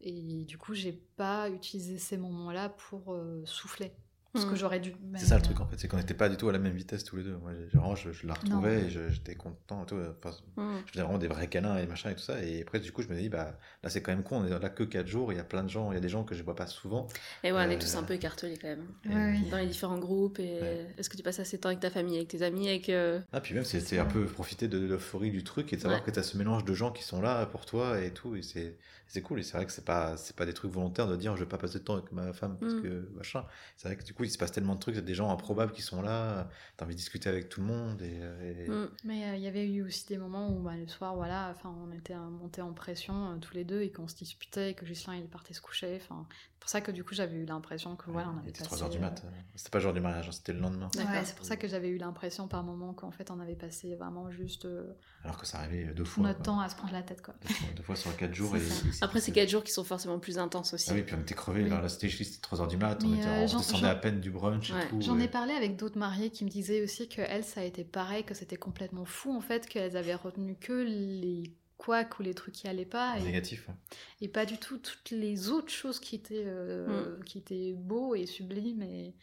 Et 0.02 0.44
du 0.44 0.58
coup, 0.58 0.74
j'ai 0.74 0.92
pas 0.92 1.48
utilisé 1.50 1.98
ces 1.98 2.16
moments-là 2.18 2.68
pour 2.70 3.12
euh, 3.14 3.42
souffler. 3.46 3.92
Ce 4.36 4.46
que 4.46 4.52
Mm. 4.52 4.56
j'aurais 4.56 4.78
dû. 4.80 4.94
C'est 5.16 5.26
ça 5.26 5.36
le 5.36 5.42
truc 5.42 5.58
en 5.60 5.66
fait, 5.66 5.74
c'est 5.76 5.88
qu'on 5.88 5.96
n'était 5.96 6.14
pas 6.14 6.28
du 6.28 6.36
tout 6.36 6.48
à 6.48 6.52
la 6.52 6.60
même 6.60 6.74
vitesse 6.74 7.02
tous 7.02 7.16
les 7.16 7.24
deux. 7.24 7.36
Moi, 7.36 7.50
j'ai- 7.58 7.76
vraiment, 7.76 7.96
je, 7.96 8.12
je 8.12 8.26
la 8.28 8.34
retrouvais 8.34 8.80
Non. 8.82 8.86
et 8.86 9.10
j'étais 9.10 9.34
content. 9.34 9.82
et 9.82 9.86
tout. 9.86 9.96
Enfin, 10.24 10.36
mm. 10.56 10.78
je 10.86 10.92
faisais 10.92 11.02
vraiment 11.02 11.18
des 11.18 11.26
vrais 11.26 11.48
câlins 11.48 11.76
et 11.78 11.86
machin 11.86 12.10
et 12.10 12.14
tout 12.14 12.20
ça. 12.22 12.40
Et 12.44 12.62
après, 12.62 12.78
du 12.78 12.92
coup, 12.92 13.02
je 13.02 13.08
me 13.08 13.16
dis, 13.16 13.28
bah 13.28 13.58
là, 13.82 13.90
c'est 13.90 14.02
quand 14.02 14.12
même 14.12 14.22
con. 14.22 14.36
On 14.42 14.46
est 14.46 14.50
là 14.56 14.68
que 14.70 14.84
4 14.84 15.06
jours. 15.08 15.32
Il 15.32 15.36
y 15.36 15.40
a 15.40 15.44
plein 15.44 15.64
de 15.64 15.68
gens. 15.68 15.90
Il 15.90 15.94
y 15.94 15.98
a 15.98 16.00
des 16.00 16.08
gens 16.08 16.22
que 16.22 16.34
je 16.36 16.42
vois 16.44 16.54
pas 16.54 16.66
souvent. 16.68 17.08
Et 17.42 17.50
ouais, 17.50 17.58
on 17.58 17.70
est 17.70 17.74
Euh, 17.74 17.78
tous 17.80 17.96
un 17.96 18.04
peu 18.04 18.14
écartelés 18.14 18.56
quand 18.56 18.68
même. 18.68 18.86
Ouais. 19.06 19.50
Dans 19.50 19.56
les 19.58 19.66
différents 19.66 19.98
groupes. 19.98 20.38
Et 20.38 20.60
Ouais. 20.60 20.86
est-ce 20.96 21.10
que 21.10 21.16
tu 21.16 21.22
passes 21.24 21.40
assez 21.40 21.56
de 21.56 21.62
temps 21.62 21.68
avec 21.70 21.80
ta 21.80 21.90
famille, 21.90 22.16
avec 22.16 22.28
tes 22.28 22.42
amis, 22.42 22.68
avec. 22.68 22.88
euh, 22.88 23.20
Ah, 23.32 23.40
puis 23.40 23.54
même, 23.54 23.64
C'est 23.64 23.98
un 23.98 24.04
peu 24.06 24.26
profiter 24.26 24.68
de 24.68 24.78
l'euphorie 24.78 25.30
du 25.32 25.42
truc 25.42 25.72
et 25.72 25.76
de 25.76 25.80
savoir 25.80 26.00
Ouais. 26.00 26.06
que 26.06 26.10
tu 26.12 26.18
as 26.20 26.22
ce 26.22 26.36
mélange 26.38 26.64
de 26.64 26.72
gens 26.74 26.92
qui 26.92 27.02
sont 27.02 27.20
là 27.20 27.44
pour 27.46 27.66
toi 27.66 28.00
et 28.00 28.12
tout. 28.12 28.36
Et 28.36 28.42
c'est 28.42 28.76
c'est 29.12 29.22
cool. 29.22 29.40
Et 29.40 29.42
c'est 29.42 29.56
vrai 29.56 29.66
que 29.66 29.72
c'est 29.72 29.84
pas, 29.84 30.16
c'est 30.16 30.36
pas 30.36 30.46
des 30.46 30.52
trucs 30.54 30.70
volontaires 30.70 31.08
de 31.08 31.16
dire 31.16 31.34
je 31.36 31.42
vais 31.44 31.48
pas 31.48 31.58
passer 31.58 31.80
de 31.80 31.84
temps 31.84 31.94
avec 31.94 32.12
ma 32.12 32.32
femme 32.32 32.56
parce 32.58 32.74
Mm. 32.74 32.82
que 32.82 33.08
machin. 33.16 33.44
C'est 33.76 33.88
vrai 33.88 33.96
que 33.96 34.04
du 34.04 34.14
coup, 34.14 34.24
il 34.24 34.30
se 34.30 34.38
passe 34.38 34.52
tellement 34.52 34.74
de 34.76 34.80
trucs. 34.80 34.94
Il 34.94 34.98
y 34.98 35.02
a 35.02 35.04
des 35.04 35.14
gens 35.14 35.30
improbables 35.30 35.72
qui 35.72 35.82
sont 35.82 36.00
là. 36.02 36.48
Tu 36.78 36.82
as 36.82 36.86
envie 36.86 36.94
de 36.94 36.98
discuter 36.98 37.28
avec 37.28 37.48
tout 37.48 37.60
le 37.60 37.66
monde. 37.66 38.00
Et, 38.02 38.20
et- 38.64 38.68
mm. 38.68 38.88
Mais 39.04 39.24
euh, 39.30 39.36
il 39.36 39.42
y 39.42 39.48
avait 39.48 39.66
eu 39.68 39.82
aussi 39.82 40.06
des 40.06 40.18
moments 40.18 40.50
où 40.50 40.60
bah, 40.62 40.76
le 40.76 40.86
soir, 40.86 41.14
voilà, 41.16 41.48
enfin, 41.50 41.74
on 41.86 41.92
était 41.92 42.14
euh, 42.14 42.30
montés 42.30 42.62
en 42.62 42.72
pression 42.72 43.32
euh, 43.32 43.36
tous 43.38 43.54
les 43.54 43.64
deux 43.64 43.80
et 43.82 43.90
qu'on 43.90 44.06
se 44.08 44.14
disputait 44.16 44.70
et 44.70 44.74
que 44.74 44.86
Gislain 44.86 45.16
il 45.16 45.26
partait 45.26 45.54
se 45.54 45.60
coucher. 45.60 45.98
Enfin, 46.00 46.26
c'est 46.30 46.60
pour 46.60 46.68
ça 46.68 46.80
que 46.82 46.90
du 46.92 47.02
coup 47.04 47.14
j'avais 47.14 47.36
eu 47.36 47.46
l'impression 47.46 47.96
que 47.96 48.10
voilà, 48.10 48.30
on 48.34 48.38
avait 48.38 48.52
passé. 48.52 48.64
3h 48.64 48.90
du 48.90 48.98
euh, 48.98 49.00
mat. 49.00 49.24
C'était 49.56 49.70
pas 49.70 49.78
le 49.78 49.82
jour 49.82 49.92
du 49.94 50.00
mariage, 50.00 50.28
hein, 50.28 50.32
c'était 50.32 50.52
le 50.52 50.60
lendemain. 50.60 50.90
Ouais, 50.94 51.24
c'est 51.24 51.34
pour 51.34 51.44
ça 51.46 51.56
que 51.56 51.66
j'avais 51.66 51.88
eu 51.88 51.96
l'impression 51.98 52.48
par 52.48 52.62
moment 52.62 52.92
qu'en 52.92 53.10
fait 53.10 53.30
on 53.30 53.40
avait 53.40 53.56
passé 53.56 53.96
vraiment 53.96 54.30
juste 54.30 54.66
euh, 54.66 54.92
Alors 55.22 55.36
que 55.36 55.46
ça 55.46 55.58
arrivait 55.58 55.92
deux 55.92 56.04
fois. 56.04 56.22
notre 56.22 56.36
quoi. 56.38 56.44
temps 56.46 56.60
à 56.60 56.68
se 56.70 56.76
prendre 56.76 56.94
la 56.94 57.02
tête 57.02 57.20
quoi. 57.20 57.34
Deux 57.46 57.52
fois, 57.54 57.68
deux 57.76 57.82
fois 57.82 57.96
sur 57.96 58.16
4 58.16 58.34
jours. 58.34 58.56
Et, 58.56 58.60
Après, 59.02 59.20
c'est 59.20 59.32
4 59.32 59.48
jours 59.50 59.62
qui 59.62 59.70
sont 59.72 59.84
forcément 59.84 60.18
plus 60.18 60.38
intenses 60.38 60.72
aussi. 60.72 60.88
Ah 60.90 60.94
oui, 60.94 61.02
puis 61.02 61.14
on 61.14 61.20
était 61.20 61.34
crevés. 61.34 61.64
Oui. 61.64 61.68
Là, 61.68 61.88
c'était 61.90 62.08
juste 62.08 62.42
3h 62.42 62.68
du 62.68 62.76
mat. 62.78 62.98
On, 63.04 63.14
était, 63.14 63.26
euh, 63.26 63.46
on 63.52 63.58
descendait 63.58 63.86
à 63.88 63.94
peine 63.96 64.20
du 64.20 64.30
brunch 64.30 64.70
Ouais. 64.70 64.82
et 64.84 64.88
tout. 64.88 65.00
J'en 65.02 65.18
et- 65.20 65.24
ai 65.24 65.28
parlé 65.28 65.52
avec 65.52 65.76
d'autres 65.76 65.98
mariées 65.98 66.30
qui 66.30 66.44
me 66.46 66.50
disaient 66.50 66.82
aussi 66.82 67.06
que 67.08 67.20
elles 67.20 67.44
ça 67.44 67.60
a 67.60 67.64
été 67.64 67.84
pareil, 67.84 68.24
que 68.24 68.32
c'était 68.34 68.56
complètement 68.56 69.04
fou 69.04 69.32
en 69.36 69.40
fait, 69.42 69.66
qu'elles 69.66 69.96
avaient 69.98 70.14
retenu 70.14 70.56
que 70.56 70.72
les 70.72 71.52
couacs 71.76 72.18
ou 72.18 72.22
les 72.22 72.34
trucs 72.34 72.54
qui 72.54 72.66
allaient 72.68 72.84
pas. 72.86 73.18
Et, 73.18 73.22
Négatif. 73.22 73.68
ouais. 73.68 73.74
et 74.22 74.28
pas 74.28 74.46
du 74.46 74.56
tout 74.58 74.78
toutes 74.78 75.10
les 75.10 75.48
autres 75.50 75.70
choses 75.72 76.00
qui 76.00 76.14
étaient, 76.16 76.44
euh, 76.46 77.18
qui 77.26 77.38
étaient 77.38 77.74
beaux 77.76 78.14
et 78.14 78.24
sublimes. 78.26 78.82
Et, 78.82 79.14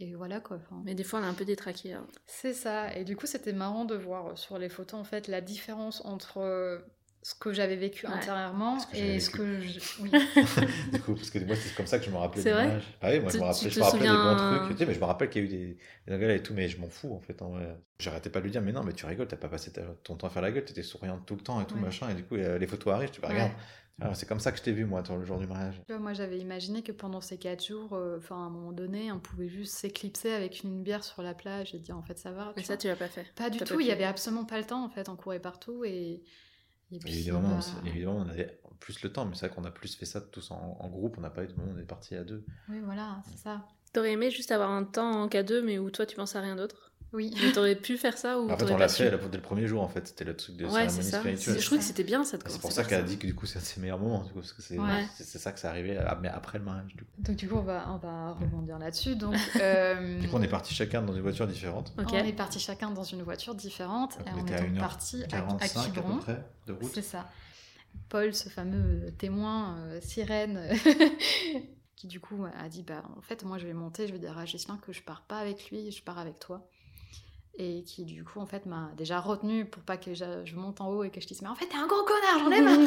et 0.00 0.14
voilà 0.14 0.40
quoi. 0.40 0.56
Enfin, 0.56 0.82
Mais 0.84 0.94
des 0.94 1.04
fois, 1.04 1.20
on 1.20 1.22
est 1.22 1.26
un 1.26 1.34
peu 1.34 1.44
détraqué. 1.44 1.92
hein. 1.94 2.06
C'est 2.26 2.54
ça. 2.54 2.94
Et 2.96 3.04
du 3.04 3.16
coup, 3.16 3.26
c'était 3.26 3.52
marrant 3.52 3.84
de 3.84 3.94
voir 3.94 4.26
euh, 4.28 4.36
sur 4.36 4.58
les 4.58 4.68
photos 4.68 5.00
en 5.00 5.04
fait 5.04 5.28
la 5.28 5.40
différence 5.40 6.04
entre 6.04 6.38
euh, 6.38 6.78
ce 7.22 7.34
que 7.36 7.52
j'avais 7.52 7.76
vécu 7.76 8.06
Ouais. 8.06 8.12
intérieurement 8.12 8.78
Ce 8.80 8.86
que 8.88 8.96
j'avais 8.96 9.14
et 9.14 9.20
ce 9.20 9.30
que 9.30 9.60
je... 9.60 9.80
oui. 10.00 10.10
du 10.92 11.00
coup, 11.00 11.14
parce 11.14 11.30
que 11.30 11.38
moi, 11.40 11.54
c'est 11.56 11.74
comme 11.74 11.86
ça 11.86 11.98
que 11.98 12.04
je 12.04 12.10
me 12.10 12.16
rappelais. 12.16 12.42
C'est 12.42 12.48
du 12.50 12.54
vrai 12.54 12.64
mariage. 12.64 12.98
Ah 13.00 13.10
oui, 13.10 13.20
moi, 13.20 13.28
je 13.30 13.34
Tu- 13.36 13.40
me 13.40 13.44
rappelais, 13.44 13.70
je 13.70 13.74
te 13.74 13.78
me 13.80 13.84
rappelais 13.84 14.00
des 14.00 14.08
bons 14.08 14.38
souviens- 14.38 14.58
trucs. 14.58 14.70
Tu 14.72 14.76
sais, 14.78 14.86
mais 14.86 14.94
je 14.94 15.00
me 15.00 15.04
rappelle 15.04 15.30
qu'il 15.30 15.42
y 15.42 15.44
a 15.44 15.46
eu 15.46 15.50
des, 15.50 15.78
des 16.06 16.14
engueulades 16.14 16.36
et 16.38 16.42
tout, 16.42 16.54
mais 16.54 16.68
je 16.68 16.80
m'en 16.80 16.88
fous, 16.88 17.14
en 17.14 17.20
fait. 17.20 17.40
En 17.42 17.50
vrai. 17.50 17.78
J'arrêtais 17.98 18.30
pas 18.30 18.40
de 18.40 18.44
lui 18.44 18.50
dire, 18.50 18.62
mais 18.62 18.72
non, 18.72 18.82
mais 18.82 18.92
tu 18.92 19.06
rigoles, 19.06 19.28
t'as 19.28 19.36
pas 19.36 19.48
passé 19.48 19.72
ton 20.02 20.16
temps 20.16 20.26
à 20.26 20.30
faire 20.30 20.42
la 20.42 20.50
gueule, 20.50 20.64
t'étais 20.64 20.82
souriante 20.82 21.24
tout 21.24 21.36
le 21.36 21.42
temps 21.42 21.60
et 21.60 21.64
tout, 21.66 21.76
Ouais. 21.76 21.80
machin. 21.82 22.08
Et 22.10 22.14
du 22.14 22.24
coup, 22.24 22.34
euh, 22.36 22.58
les 22.58 22.66
photos 22.66 22.92
arrivent, 22.94 23.10
tu 23.10 23.20
vas, 23.20 23.28
Ouais. 23.28 23.34
regarde. 23.34 23.52
Ah, 24.00 24.14
c'est 24.14 24.26
comme 24.26 24.40
ça 24.40 24.50
que 24.50 24.58
je 24.58 24.62
t'ai 24.64 24.72
vu, 24.72 24.84
moi, 24.84 25.04
le 25.08 25.24
jour 25.24 25.38
du 25.38 25.46
mariage. 25.46 25.80
Moi, 25.88 26.12
j'avais 26.14 26.38
imaginé 26.38 26.82
que 26.82 26.90
pendant 26.90 27.20
ces 27.20 27.38
quatre 27.38 27.64
jours, 27.64 27.92
euh, 27.92 28.16
enfin, 28.18 28.34
à 28.34 28.46
un 28.46 28.50
moment 28.50 28.72
donné, 28.72 29.12
on 29.12 29.20
pouvait 29.20 29.48
juste 29.48 29.74
s'éclipser 29.76 30.32
avec 30.32 30.64
une 30.64 30.82
bière 30.82 31.04
sur 31.04 31.22
la 31.22 31.34
plage 31.34 31.72
et 31.74 31.78
dire 31.78 31.96
en 31.96 32.02
fait 32.02 32.18
ça 32.18 32.32
va. 32.32 32.52
Mais 32.56 32.62
ça, 32.64 32.72
vois. 32.72 32.76
tu 32.78 32.88
l'as 32.88 32.96
pas 32.96 33.06
fait. 33.06 33.26
Pas 33.36 33.48
du 33.50 33.58
tout, 33.60 33.78
il 33.78 33.86
y 33.86 33.92
avait 33.92 34.02
absolument 34.02 34.44
pas 34.44 34.58
le 34.58 34.64
temps 34.64 34.82
en 34.84 34.88
fait, 34.88 35.08
on 35.08 35.14
courait 35.14 35.38
partout 35.38 35.84
et. 35.84 36.22
Et 36.92 36.98
bah, 36.98 37.08
évidemment, 37.86 38.16
on 38.16 38.28
avait 38.28 38.60
plus 38.80 39.02
le 39.02 39.12
temps, 39.12 39.24
mais 39.24 39.34
c'est 39.34 39.46
vrai 39.46 39.54
qu'on 39.54 39.64
a 39.64 39.70
plus 39.70 39.94
fait 39.96 40.06
ça 40.06 40.20
tous 40.20 40.50
en, 40.50 40.76
en 40.80 40.88
groupe, 40.88 41.16
on 41.18 41.20
n'a 41.20 41.30
pas 41.30 41.44
eu 41.44 41.46
de 41.46 41.54
moment, 41.54 41.72
on 41.74 41.78
est 41.78 41.84
partis 41.84 42.14
à 42.14 42.24
deux. 42.24 42.44
Oui, 42.68 42.80
voilà, 42.84 43.22
c'est 43.30 43.38
ça. 43.38 43.64
T'aurais 43.92 44.12
aimé 44.12 44.30
juste 44.30 44.50
avoir 44.50 44.70
un 44.70 44.84
temps 44.84 45.22
en 45.22 45.28
K2, 45.28 45.62
mais 45.62 45.78
où 45.78 45.90
toi, 45.90 46.06
tu 46.06 46.16
penses 46.16 46.34
à 46.34 46.40
rien 46.40 46.56
d'autre? 46.56 46.91
Oui. 47.12 47.34
Mais 47.42 47.52
t'aurais 47.52 47.74
pu 47.76 47.98
faire 47.98 48.16
ça 48.16 48.38
ou 48.40 48.50
En 48.50 48.56
fait, 48.56 48.70
on 48.70 48.76
l'a 48.78 48.88
fait 48.88 49.10
dès 49.10 49.36
le 49.36 49.42
premier 49.42 49.66
jour, 49.66 49.82
en 49.82 49.88
fait, 49.88 50.06
c'était 50.08 50.24
le 50.24 50.34
truc 50.36 50.56
de 50.56 50.64
Ouais, 50.66 50.88
c'est 50.88 51.02
cérémonie 51.02 51.10
ça. 51.10 51.18
spirituelle. 51.20 51.60
Je 51.60 51.66
trouve 51.66 51.78
que 51.78 51.84
c'était 51.84 52.04
bien 52.04 52.24
cette 52.24 52.48
C'est 52.48 52.60
pour 52.60 52.72
ça 52.72 52.84
qu'elle 52.84 53.00
a 53.00 53.02
dit 53.02 53.18
que 53.18 53.26
du 53.26 53.34
coup, 53.34 53.44
c'est 53.46 53.58
un 53.58 53.60
de 53.62 53.66
ses 53.66 53.80
meilleurs 53.80 53.98
moments, 53.98 54.22
du 54.22 54.30
coup, 54.32 54.38
parce 54.40 54.52
que 54.52 54.62
c'est 54.62 54.78
Ouais. 54.78 55.06
ça 55.18 55.52
que 55.52 55.60
c'est 55.60 55.66
arrivé, 55.66 55.96
à- 55.98 56.18
mais 56.22 56.28
après 56.28 56.58
le 56.58 56.64
mariage, 56.64 56.94
du 56.94 57.04
coup. 57.04 57.10
Donc 57.18 57.36
du 57.36 57.48
coup, 57.48 57.56
on 57.56 57.62
va, 57.62 57.86
on 57.90 57.98
va 57.98 58.32
rebondir 58.32 58.78
là-dessus. 58.78 59.14
Donc, 59.16 59.34
euh, 59.60 60.18
Du 60.20 60.28
coup, 60.28 60.36
on 60.36 60.42
est 60.42 60.48
partis 60.48 60.74
chacun 60.74 61.02
dans 61.02 61.12
une 61.14 61.20
voiture 61.22 61.46
différente. 61.46 61.92
Ok. 61.98 62.08
on 62.12 62.16
est 62.16 62.32
partis 62.32 62.58
chacun 62.60 62.90
dans 62.90 63.04
une 63.04 63.22
voiture 63.22 63.54
différente 63.54 64.16
Donc, 64.18 64.28
et 64.28 64.30
on 64.34 64.38
on 64.38 64.42
était 64.46 64.54
est 64.54 64.56
à 64.56 64.60
donc 64.62 64.70
1h45 64.76 64.78
partis 64.80 65.22
à, 65.22 65.26
à 65.26 65.40
45 65.40 65.64
à 65.64 65.84
peu 65.84 65.90
Quiberon. 66.00 66.18
près 66.18 66.44
de 66.66 66.72
route. 66.72 66.90
C'est 66.94 67.02
ça. 67.02 67.28
Paul, 68.08 68.32
ce 68.34 68.48
fameux 68.48 69.10
témoin 69.18 69.76
euh, 69.80 70.00
sirène, 70.00 70.60
qui 71.96 72.06
du 72.06 72.20
coup 72.20 72.44
a 72.58 72.68
dit 72.68 72.82
bah 72.82 73.02
en 73.16 73.20
fait 73.20 73.44
moi 73.44 73.58
je 73.58 73.66
vais 73.66 73.74
monter, 73.74 74.06
je 74.08 74.12
vais 74.12 74.18
dire 74.18 74.36
à 74.38 74.44
Gislain 74.44 74.78
que 74.84 74.92
je 74.92 75.02
pars 75.02 75.22
pas 75.28 75.38
avec 75.38 75.70
lui, 75.70 75.90
je 75.92 76.02
pars 76.02 76.18
avec 76.18 76.38
toi. 76.38 76.66
Et 77.58 77.82
qui 77.84 78.04
du 78.04 78.24
coup 78.24 78.40
en 78.40 78.46
fait 78.46 78.64
m'a 78.64 78.90
déjà 78.96 79.20
retenu 79.20 79.66
pour 79.66 79.82
pas 79.82 79.98
que 79.98 80.14
je, 80.14 80.24
je 80.44 80.56
monte 80.56 80.80
en 80.80 80.88
haut 80.88 81.04
et 81.04 81.10
que 81.10 81.20
je 81.20 81.26
dise 81.26 81.42
mais 81.42 81.48
en 81.48 81.54
fait 81.54 81.66
t'es 81.66 81.76
un 81.76 81.86
gros 81.86 82.02
connard, 82.02 82.38
j'en 82.38 82.50
ai 82.50 82.62
marre 82.62 82.78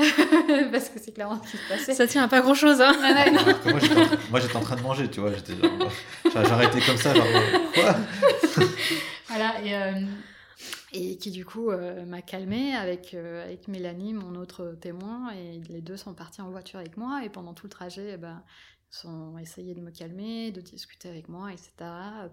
Parce 0.72 0.88
que 0.88 0.98
c'est 0.98 1.12
clairement 1.12 1.40
ce 1.44 1.50
qui 1.52 1.56
se 1.56 1.68
passait. 1.68 1.94
Ça 1.94 2.08
tient 2.08 2.24
à 2.24 2.28
pas 2.28 2.40
grand 2.40 2.54
chose, 2.54 2.80
hein 2.80 2.92
moi, 3.00 3.78
j'étais 3.78 3.96
en, 3.96 4.30
moi, 4.30 4.40
j'étais 4.40 4.56
en 4.56 4.60
train 4.60 4.76
de 4.76 4.82
manger, 4.82 5.08
tu 5.08 5.20
vois. 5.20 5.30
J'étais 5.32 5.52
arrêté 6.34 6.80
comme 6.80 6.96
ça, 6.96 7.14
genre, 7.14 7.26
quoi 7.74 7.94
Voilà, 9.28 9.64
et, 9.64 9.76
euh, 9.76 10.06
et 10.92 11.16
qui 11.16 11.30
du 11.30 11.44
coup 11.44 11.70
euh, 11.70 12.04
m'a 12.04 12.20
calmée 12.20 12.74
avec, 12.74 13.14
euh, 13.14 13.44
avec 13.44 13.68
Mélanie, 13.68 14.12
mon 14.12 14.34
autre 14.34 14.76
témoin, 14.80 15.30
et 15.32 15.60
les 15.68 15.80
deux 15.80 15.96
sont 15.96 16.14
partis 16.14 16.40
en 16.40 16.50
voiture 16.50 16.80
avec 16.80 16.96
moi, 16.96 17.22
et 17.24 17.28
pendant 17.28 17.54
tout 17.54 17.66
le 17.66 17.70
trajet, 17.70 18.12
eh 18.14 18.16
ben, 18.16 18.42
ils 18.92 19.06
ont 19.08 19.38
essayé 19.38 19.74
de 19.74 19.80
me 19.80 19.90
calmer, 19.90 20.52
de 20.52 20.60
discuter 20.60 21.08
avec 21.08 21.28
moi, 21.28 21.52
etc., 21.52 21.70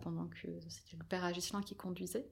pendant 0.01 0.27
que 0.27 0.47
c'était 0.69 0.97
le 0.97 1.03
père 1.05 1.23
Agislin 1.23 1.61
qui 1.61 1.75
conduisait. 1.75 2.27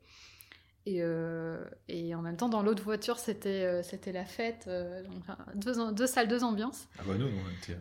Et, 0.87 0.99
euh, 1.01 1.63
et 1.87 2.13
en 2.13 2.21
même 2.21 2.37
temps, 2.37 2.49
dans 2.49 2.61
l'autre 2.61 2.83
voiture, 2.83 3.17
c'était 3.17 3.63
euh, 3.65 3.81
c'était 3.83 4.11
la 4.11 4.25
fête, 4.25 4.65
euh, 4.67 5.03
donc, 5.03 5.23
deux, 5.55 5.91
deux 5.93 6.07
salles, 6.07 6.27
deux 6.27 6.43
ambiances. 6.43 6.87
Ah 6.99 7.03
bah 7.07 7.15
nous, 7.17 7.25
on 7.25 7.49
était... 7.49 7.73
euh, 7.73 7.77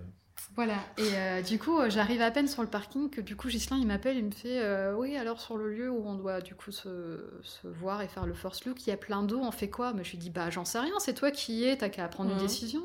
Voilà, 0.55 0.79
et 0.97 1.17
euh, 1.19 1.43
du 1.43 1.59
coup, 1.59 1.79
euh, 1.79 1.91
j'arrive 1.91 2.23
à 2.23 2.31
peine 2.31 2.49
sur 2.49 2.63
le 2.63 2.69
parking 2.69 3.11
que 3.11 3.21
du 3.21 3.37
coup, 3.37 3.49
Gislain, 3.51 3.77
il 3.79 3.87
m'appelle, 3.87 4.17
il 4.17 4.25
me 4.25 4.31
fait 4.31 4.63
euh, 4.63 4.95
Oui, 4.97 5.17
alors 5.17 5.41
sur 5.41 5.57
le 5.59 5.71
lieu 5.75 5.91
où 5.91 6.07
on 6.07 6.15
doit 6.15 6.41
du 6.41 6.55
coup 6.55 6.71
se, 6.73 7.41
se 7.43 7.67
voir 7.69 8.01
et 8.03 8.09
faire 8.09 8.25
le 8.27 8.35
first 8.35 8.65
look, 8.65 8.87
il 8.87 8.91
y 8.91 8.93
a 8.93 8.97
plein 8.97 9.23
d'eau, 9.23 9.41
on 9.41 9.51
fait 9.51 9.69
quoi? 9.71 9.93
Mais 9.93 10.03
je 10.05 10.13
lui 10.13 10.19
dis 10.19 10.31
Bah, 10.31 10.49
j'en 10.51 10.65
sais 10.65 10.79
rien, 10.81 10.95
c'est 10.99 11.15
toi 11.15 11.31
qui 11.31 11.57
y 11.61 11.65
es, 11.65 11.77
t'as 11.77 11.91
qu'à 11.91 12.09
prendre 12.09 12.31
une 12.31 12.39
décision. 12.39 12.83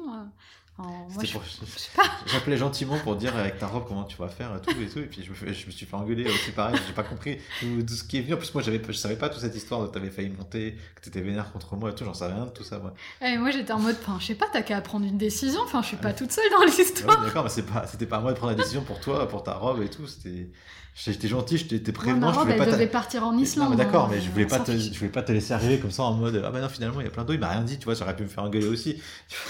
Enfin, 0.79 0.89
moi, 0.89 1.07
c'était 1.11 1.27
je, 1.27 1.33
pour- 1.33 1.43
je 1.43 1.79
sais 1.79 1.89
pas. 1.95 2.03
J'appelais 2.25 2.57
gentiment 2.57 2.97
pour 2.99 3.15
dire 3.17 3.35
avec 3.35 3.59
ta 3.59 3.67
robe 3.67 3.83
comment 3.87 4.03
tu 4.05 4.15
vas 4.17 4.29
faire 4.29 4.51
et 4.55 4.61
tout 4.61 4.79
et 4.81 4.87
tout. 4.87 4.99
Et 4.99 5.03
puis 5.07 5.23
je 5.23 5.29
me, 5.29 5.35
fais- 5.35 5.53
je 5.53 5.65
me 5.67 5.71
suis 5.71 5.85
fait 5.85 5.95
engueuler 5.95 6.25
aussi 6.25 6.51
pareil. 6.51 6.75
J'ai 6.87 6.93
pas 6.93 7.03
compris 7.03 7.37
tout, 7.59 7.83
tout 7.85 7.93
ce 7.93 8.03
qui 8.03 8.17
est 8.17 8.21
venu. 8.21 8.33
En 8.35 8.37
plus 8.37 8.53
moi 8.53 8.63
j'avais 8.63 8.81
je 8.87 8.91
savais 8.93 9.15
pas 9.17 9.29
toute 9.29 9.41
cette 9.41 9.55
histoire 9.55 9.81
de 9.81 9.87
t'avais 9.87 10.09
failli 10.09 10.29
monter 10.29 10.77
que 10.95 11.01
t'étais 11.01 11.21
vénère 11.21 11.51
contre 11.51 11.75
moi 11.75 11.89
et 11.91 11.95
tout. 11.95 12.05
J'en 12.05 12.13
savais 12.13 12.33
rien 12.33 12.45
de 12.45 12.51
tout 12.51 12.63
ça 12.63 12.79
moi. 12.79 12.93
Et 13.21 13.37
moi, 13.37 13.51
j'étais 13.51 13.73
en 13.73 13.79
mode 13.79 13.97
Enfin, 14.01 14.17
je 14.19 14.27
sais 14.27 14.35
pas, 14.35 14.47
t'as 14.51 14.61
qu'à 14.61 14.79
prendre 14.81 15.05
une 15.05 15.17
décision, 15.17 15.59
enfin, 15.63 15.81
je 15.81 15.87
suis 15.87 15.97
pas 15.97 16.13
toute 16.13 16.31
seule 16.31 16.49
dans 16.51 16.59
Ouais, 16.59 16.65
l'histoire. 16.67 17.23
d'accord 17.23 17.43
mais 17.43 17.49
c'est 17.49 17.63
pas 17.65 17.85
c'était 17.87 18.05
pas 18.05 18.17
à 18.17 18.21
moi 18.21 18.31
de 18.33 18.37
prendre 18.37 18.51
la 18.53 18.57
décision 18.57 18.81
pour 18.81 18.99
toi 19.01 19.27
pour 19.27 19.43
ta 19.43 19.53
robe 19.55 19.81
et 19.81 19.89
tout. 19.89 20.07
C'était 20.07 20.49
j'étais 20.95 21.27
gentil 21.29 21.55
Moi, 21.71 21.93
prévenant 21.93 22.27
ma 22.27 22.33
je 22.33 22.39
voulais 22.39 22.53
elle 22.53 22.57
pas 22.59 22.65
devait 22.65 22.87
partir 22.87 23.23
en 23.25 23.31
Non, 23.31 23.39
Islande. 23.39 23.69
mais 23.71 23.75
d'accord, 23.77 24.05
hein, 24.05 24.09
mais 24.11 24.19
je 24.21 24.29
voulais 24.29 24.45
pas 24.47 24.59
te, 24.59 24.71
je 24.77 24.97
voulais 24.97 25.11
pas 25.11 25.21
te 25.23 25.31
laisser 25.31 25.53
arriver 25.53 25.79
comme 25.79 25.91
ça 25.91 26.03
en 26.03 26.13
mode 26.13 26.41
ah 26.45 26.49
bah 26.51 26.59
non 26.59 26.67
finalement 26.67 26.99
il 26.99 27.05
y 27.05 27.07
a 27.07 27.11
plein 27.11 27.23
d'eau, 27.23 27.31
il 27.33 27.39
m'a 27.39 27.47
rien 27.49 27.61
dit, 27.61 27.77
tu 27.79 27.85
vois, 27.85 27.95
ça 27.95 28.03
aurait 28.03 28.15
pu 28.17 28.23
me 28.23 28.27
faire 28.27 28.43
engueuler 28.43 28.67
aussi. 28.67 29.01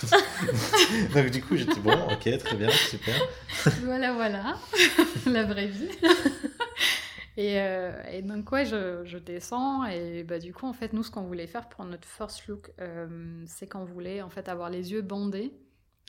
Donc 1.19 1.31
du 1.31 1.41
coup 1.41 1.55
j'étais 1.57 1.79
bon, 1.79 1.93
ok, 2.11 2.37
très 2.37 2.55
bien, 2.55 2.69
super. 2.69 3.15
Voilà, 3.83 4.13
voilà, 4.13 4.57
la 5.25 5.43
vraie 5.43 5.67
vie. 5.67 5.89
et, 7.35 7.59
euh, 7.59 7.91
et 8.11 8.21
donc, 8.21 8.51
ouais, 8.51 8.65
je, 8.65 9.17
descends. 9.17 9.85
Et 9.85 10.23
bah, 10.23 10.39
du 10.39 10.53
coup, 10.53 10.65
en 10.65 10.73
fait, 10.73 10.93
nous, 10.93 11.03
ce 11.03 11.11
qu'on 11.11 11.23
voulait 11.23 11.47
faire 11.47 11.67
pour 11.67 11.83
notre 11.83 12.07
first 12.07 12.47
look, 12.47 12.71
euh, 12.79 13.43
c'est 13.47 13.67
qu'on 13.67 13.83
voulait 13.83 14.21
en 14.21 14.29
fait 14.29 14.47
avoir 14.47 14.69
les 14.69 14.91
yeux 14.91 15.01
bandés 15.01 15.53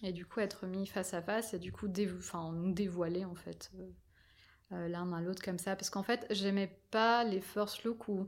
et 0.02 0.12
du 0.12 0.24
coup 0.24 0.40
être 0.40 0.66
mis 0.66 0.86
face 0.86 1.12
à 1.12 1.20
face 1.20 1.52
et 1.52 1.58
du 1.58 1.72
coup 1.72 1.86
nous 1.86 2.72
dévoiler 2.72 3.26
en 3.26 3.34
fait 3.34 3.70
euh, 4.72 4.88
l'un 4.88 5.12
à 5.12 5.20
l'autre 5.20 5.42
comme 5.42 5.58
ça. 5.58 5.76
Parce 5.76 5.90
qu'en 5.90 6.02
fait, 6.02 6.26
j'aimais 6.30 6.78
pas 6.90 7.24
les 7.24 7.40
first 7.40 7.84
looks 7.84 8.08
où 8.08 8.26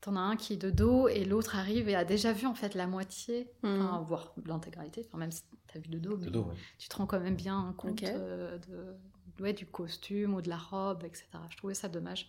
t'en 0.00 0.16
as 0.16 0.20
un 0.20 0.36
qui 0.36 0.54
est 0.54 0.56
de 0.56 0.70
dos 0.70 1.08
et 1.08 1.24
l'autre 1.24 1.56
arrive 1.56 1.88
et 1.88 1.94
a 1.94 2.04
déjà 2.04 2.32
vu 2.32 2.46
en 2.46 2.54
fait 2.54 2.74
la 2.74 2.86
moitié, 2.86 3.50
Mhm. 3.62 3.82
enfin, 3.82 4.00
voire 4.02 4.34
l'intégralité, 4.46 5.04
enfin, 5.06 5.18
même 5.18 5.30
si 5.32 5.42
t'as 5.72 5.78
vu 5.78 5.88
de 5.88 5.98
dos. 5.98 6.16
mais 6.16 6.26
De 6.26 6.30
dos, 6.30 6.42
ouais. 6.44 6.54
tu 6.78 6.88
te 6.88 6.96
rends 6.96 7.06
quand 7.06 7.20
même 7.20 7.36
bien 7.36 7.74
compte 7.76 8.02
euh, 8.04 8.58
de, 8.58 9.42
ouais, 9.42 9.52
du 9.52 9.66
costume 9.66 10.34
ou 10.34 10.40
de 10.42 10.48
la 10.48 10.56
robe, 10.56 11.04
etc. 11.04 11.26
Je 11.50 11.56
trouvais 11.56 11.74
ça 11.74 11.88
dommage. 11.88 12.28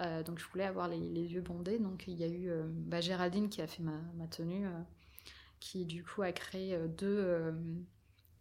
Euh, 0.00 0.22
donc 0.22 0.38
je 0.38 0.46
voulais 0.46 0.64
avoir 0.64 0.86
les, 0.86 1.00
les 1.00 1.32
yeux 1.32 1.40
bandés. 1.40 1.78
Donc 1.80 2.04
il 2.06 2.14
y 2.14 2.22
a 2.22 2.28
eu 2.28 2.48
euh, 2.50 2.62
bah, 2.68 3.00
Géraldine 3.00 3.48
qui 3.48 3.60
a 3.62 3.66
fait 3.66 3.82
ma, 3.82 3.98
ma 4.16 4.28
tenue, 4.28 4.64
euh, 4.66 4.70
qui 5.58 5.84
du 5.86 6.04
coup 6.04 6.22
a 6.22 6.30
créé 6.30 6.74
euh, 6.76 6.86
deux, 6.86 7.06
euh, 7.18 7.50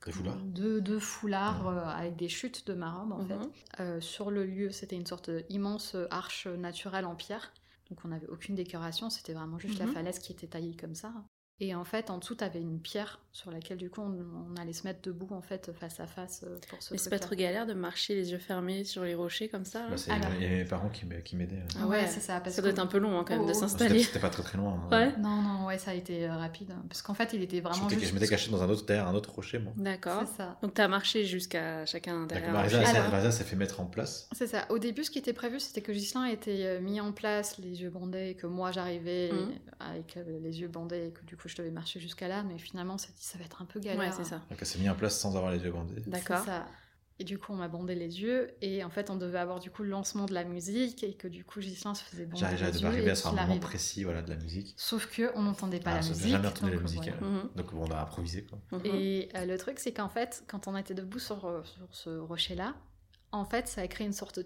Des 0.06 0.12
foulards. 0.12 0.36
deux, 0.38 0.82
deux 0.82 1.00
foulards 1.00 1.68
euh, 1.68 1.80
avec 1.84 2.16
des 2.16 2.30
chutes 2.30 2.68
de 2.68 2.76
ma 2.76 2.92
robe 2.92 3.12
en 3.14 3.18
Mhm. 3.24 3.28
fait. 3.28 3.50
Euh, 3.82 4.02
sur 4.02 4.30
le 4.30 4.46
lieu, 4.46 4.70
c'était 4.70 4.96
une 4.96 5.08
sorte 5.08 5.32
d'immense 5.32 5.96
arche 6.12 6.46
naturelle 6.46 7.06
en 7.06 7.16
pierre. 7.16 7.52
Donc 7.90 8.00
on 8.04 8.10
n'avait 8.10 8.28
aucune 8.28 8.56
décoration, 8.56 9.10
c'était 9.10 9.34
vraiment 9.34 9.60
juste 9.60 9.80
la 9.80 9.86
Mhm. 9.86 9.94
falaise 9.94 10.20
qui 10.20 10.32
était 10.34 10.48
taillée 10.48 10.76
comme 10.76 10.96
ça. 10.96 11.14
Et 11.60 11.74
en 11.74 11.84
fait, 11.84 12.12
en 12.12 12.20
dessous, 12.20 12.36
t'avais 12.36 12.62
une 12.62 12.80
pierre 12.80 13.20
sur 13.32 13.50
laquelle 13.52 13.78
du 13.78 13.90
coup 13.90 14.02
on, 14.02 14.16
on 14.52 14.56
allait 14.62 14.74
se 14.74 14.84
mettre 14.84 15.02
debout 15.04 15.28
en 15.32 15.42
fait 15.42 15.72
face 15.80 16.00
à 16.00 16.08
face 16.08 16.44
euh, 16.44 16.58
pour 16.70 16.80
Mais 16.92 16.98
c'est 16.98 17.10
pas 17.12 17.20
trop 17.20 17.36
galère 17.36 17.66
de 17.68 17.74
marcher 17.74 18.16
les 18.16 18.32
yeux 18.32 18.38
fermés 18.40 18.84
sur 18.84 19.04
les 19.04 19.14
rochers 19.14 19.48
comme 19.48 19.66
ça 19.66 19.88
Bah, 19.90 19.98
c'est 19.98 20.10
Alors- 20.12 20.30
il 20.38 20.44
y 20.44 20.46
avait 20.46 20.56
mes 20.58 20.66
parents 20.66 20.90
qui 20.90 21.06
m'a- 21.06 21.22
qui 21.22 21.36
m'aidaient. 21.36 21.62
Ah 21.80 21.86
ouais, 21.88 22.02
ouais, 22.02 22.08
c'est 22.08 22.20
ça. 22.20 22.40
Parce 22.40 22.56
Ça 22.56 22.62
doit 22.64 22.72
que- 22.72 22.76
être 22.76 22.80
un 22.84 22.88
peu 22.88 22.98
long 23.00 23.18
hein, 23.20 23.24
quand 23.28 23.36
même 23.36 23.46
de 23.46 23.52
Oh. 23.52 23.54
S'installer. 23.60 24.02
c'était 24.04 24.20
pas 24.20 24.30
très 24.30 24.42
très 24.44 24.58
loin. 24.58 24.76
moi. 24.76 24.90
Ouais. 25.00 25.16
Non, 25.18 25.42
non, 25.42 25.66
ouais, 25.68 25.78
ça 25.80 25.92
a 25.92 25.94
été 25.96 26.28
euh, 26.28 26.36
rapide. 26.36 26.74
Parce 26.88 27.02
qu'en 27.04 27.14
fait, 27.16 27.32
il 27.34 27.42
était 27.44 27.60
vraiment 27.60 27.90
juste. 27.90 28.06
je 28.06 28.14
m'étais 28.14 28.28
caché 28.28 28.50
dans 28.52 28.62
un 28.64 28.70
autre 28.70 28.86
derrière 28.86 29.08
un 29.08 29.14
autre 29.16 29.32
rocher 29.34 29.60
moi. 29.60 29.74
D'accord. 29.78 30.24
C'est 30.28 30.38
ça. 30.38 30.58
Donc 30.64 30.74
t'as 30.76 30.88
marché 30.88 31.24
jusqu'à 31.26 31.86
chacun 31.86 32.26
derrière. 32.28 32.52
Marisa, 32.52 32.80
elle 32.82 32.88
s'est- 32.88 32.98
Alors- 32.98 33.12
Marisa 33.12 33.32
s'est 33.32 33.44
fait 33.44 33.56
mettre 33.56 33.80
en 33.80 33.86
place. 33.86 34.30
C'est 34.32 34.48
ça. 34.48 34.66
Au 34.70 34.78
début, 34.80 35.04
ce 35.04 35.12
qui 35.12 35.20
était 35.20 35.34
prévu, 35.34 35.60
c'était 35.60 35.82
que 35.82 35.94
Gislain 35.94 36.26
était 36.26 36.66
euh, 36.66 36.82
mis 36.82 37.02
en 37.02 37.12
place, 37.12 37.58
les 37.60 37.82
yeux 37.82 37.90
bandés, 37.90 38.36
que 38.40 38.48
moi 38.48 38.72
j'arrivais 38.72 39.32
Mhm. 39.32 39.52
avec 39.80 40.18
les 40.42 40.62
yeux 40.62 40.68
bandés 40.70 41.08
et 41.08 41.12
que 41.12 41.24
du 41.26 41.38
coup 41.38 41.47
je 41.48 41.56
devais 41.56 41.72
marcher 41.72 42.00
jusqu'à 42.00 42.28
là. 42.28 42.44
Mais 42.44 42.58
finalement, 42.58 42.96
on 42.96 42.98
s'est 42.98 43.14
dit 43.16 43.24
ça 43.24 43.38
va 43.38 43.46
être 43.46 43.62
un 43.62 43.66
peu 43.66 43.80
galère. 43.80 44.00
Ouais, 44.00 44.12
c'est 44.16 44.24
ça. 44.30 44.38
Donc 44.50 44.58
elle 44.60 44.66
s'est 44.68 44.80
mise 44.80 44.90
en 44.90 44.96
place 44.96 45.18
sans 45.20 45.36
avoir 45.36 45.52
les 45.52 45.60
yeux 45.60 45.72
bandés. 45.72 46.02
D'accord. 46.08 46.40
C'est 46.40 46.46
ça. 46.52 46.66
Et 47.20 47.24
du 47.24 47.40
coup, 47.40 47.52
on 47.52 47.56
m'a 47.56 47.68
bandé 47.68 47.96
les 47.96 48.22
yeux. 48.22 48.52
Et 48.62 48.84
en 48.84 48.92
fait, 48.92 49.10
on 49.10 49.16
devait 49.16 49.40
avoir 49.40 49.60
du 49.60 49.72
coup 49.72 49.82
le 49.82 49.90
lancement 49.90 50.26
de 50.28 50.36
la 50.36 50.44
musique 50.44 51.04
et 51.04 51.16
que 51.16 51.28
du 51.28 51.44
coup, 51.44 51.62
Gislain 51.62 51.96
se 51.96 52.04
faisait 52.04 52.26
bander 52.28 52.40
J'arrive 52.42 52.64
les 52.64 52.82
yeux. 52.84 53.08
et 53.08 53.10
à 53.10 53.16
ce 53.16 53.28
moment 53.28 53.42
arrive. 53.42 53.60
précis 53.60 54.04
voilà, 54.04 54.22
de 54.22 54.30
la 54.30 54.36
musique. 54.36 54.76
Sauf 54.78 55.08
que 55.08 55.32
on 55.36 55.42
n'entendait 55.42 55.80
pas 55.80 55.94
Ah, 55.94 56.02
la 56.02 56.08
musique. 56.08 56.28
jamais 56.28 56.48
entendu 56.48 56.72
donc, 56.74 56.76
la 56.76 56.82
musique. 56.84 57.02
voilà. 57.18 57.18
euh, 57.24 57.42
Mhm. 57.44 57.50
Donc 57.56 57.74
on 57.74 57.90
a 57.90 58.02
improvisé 58.02 58.44
quoi. 58.44 58.60
Mhm. 58.72 58.82
Et 58.86 59.30
euh, 59.36 59.46
le 59.46 59.58
truc, 59.58 59.80
c'est 59.80 59.94
qu'en 59.94 60.10
fait, 60.10 60.44
quand 60.48 60.68
on 60.68 60.78
était 60.78 60.94
debout 60.94 61.18
sur, 61.18 61.46
euh, 61.46 61.64
sur 61.64 61.88
ce 61.90 62.20
rocher-là, 62.20 62.76
en 63.32 63.46
fait, 63.46 63.68
ça 63.68 63.82
a 63.82 63.88
créé 63.88 64.06
une 64.06 64.14
sorte 64.14 64.40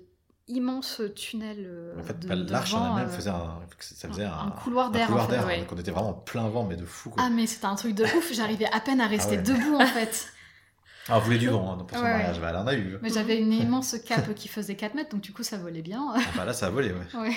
d'immense 0.52 1.02
tunnel. 1.16 1.58
euh, 1.60 2.00
En 2.00 2.04
fait, 2.04 2.20
de- 2.20 2.28
pas 2.28 2.36
l'arche 2.36 2.74
en 2.74 2.98
elle-même 2.98 3.10
euh, 3.10 3.16
faisait 3.16 3.30
un, 3.30 3.60
ça 3.80 4.08
faisait 4.08 4.26
un, 4.26 4.32
un 4.48 4.52
couloir 4.52 4.92
d'air. 4.92 5.12
en 5.16 5.28
fait. 5.28 5.40
ouais. 5.46 5.60
Donc 5.60 5.72
on 5.74 5.78
était 5.78 5.92
vraiment 5.92 6.10
en 6.10 6.14
plein 6.14 6.48
vent, 6.50 6.64
mais 6.64 6.76
de 6.76 6.86
fou. 6.86 7.10
Quoi. 7.10 7.24
Ah, 7.26 7.30
mais 7.30 7.48
c'était 7.48 7.66
un 7.66 7.76
truc 7.76 7.96
de 7.96 8.04
ouf. 8.04 8.32
J'arrivais 8.34 8.68
à 8.72 8.80
peine 8.80 9.02
à 9.02 9.08
rester 9.08 9.38
ouais. 9.38 9.42
debout, 9.44 9.76
en 9.76 9.86
fait. 9.88 10.28
Ah, 11.10 11.18
on 11.18 11.20
voulait 11.22 11.40
du 11.40 11.50
vent 11.50 11.74
hein, 11.74 11.84
pour 11.84 11.98
son 11.98 12.04
Ouais, 12.04 12.12
mariage. 12.12 12.40
Bah, 12.40 12.50
elle 12.52 12.58
en 12.58 12.68
a 12.68 12.76
eu. 12.76 12.96
Mais 13.02 13.10
j'avais 13.10 13.40
une 13.40 13.52
immense 13.66 13.96
cape 14.06 14.36
qui 14.36 14.48
faisait 14.48 14.76
4 14.76 14.94
mètres, 14.94 15.10
donc 15.10 15.22
du 15.22 15.34
coup, 15.34 15.42
ça 15.42 15.58
volait 15.58 15.82
bien. 15.82 16.14
Ah, 16.16 16.20
bah, 16.38 16.46
là, 16.46 16.54
ça 16.54 16.68
a 16.68 16.70
volé, 16.70 16.92
ouais. 16.92 17.20
Ouais. 17.20 17.36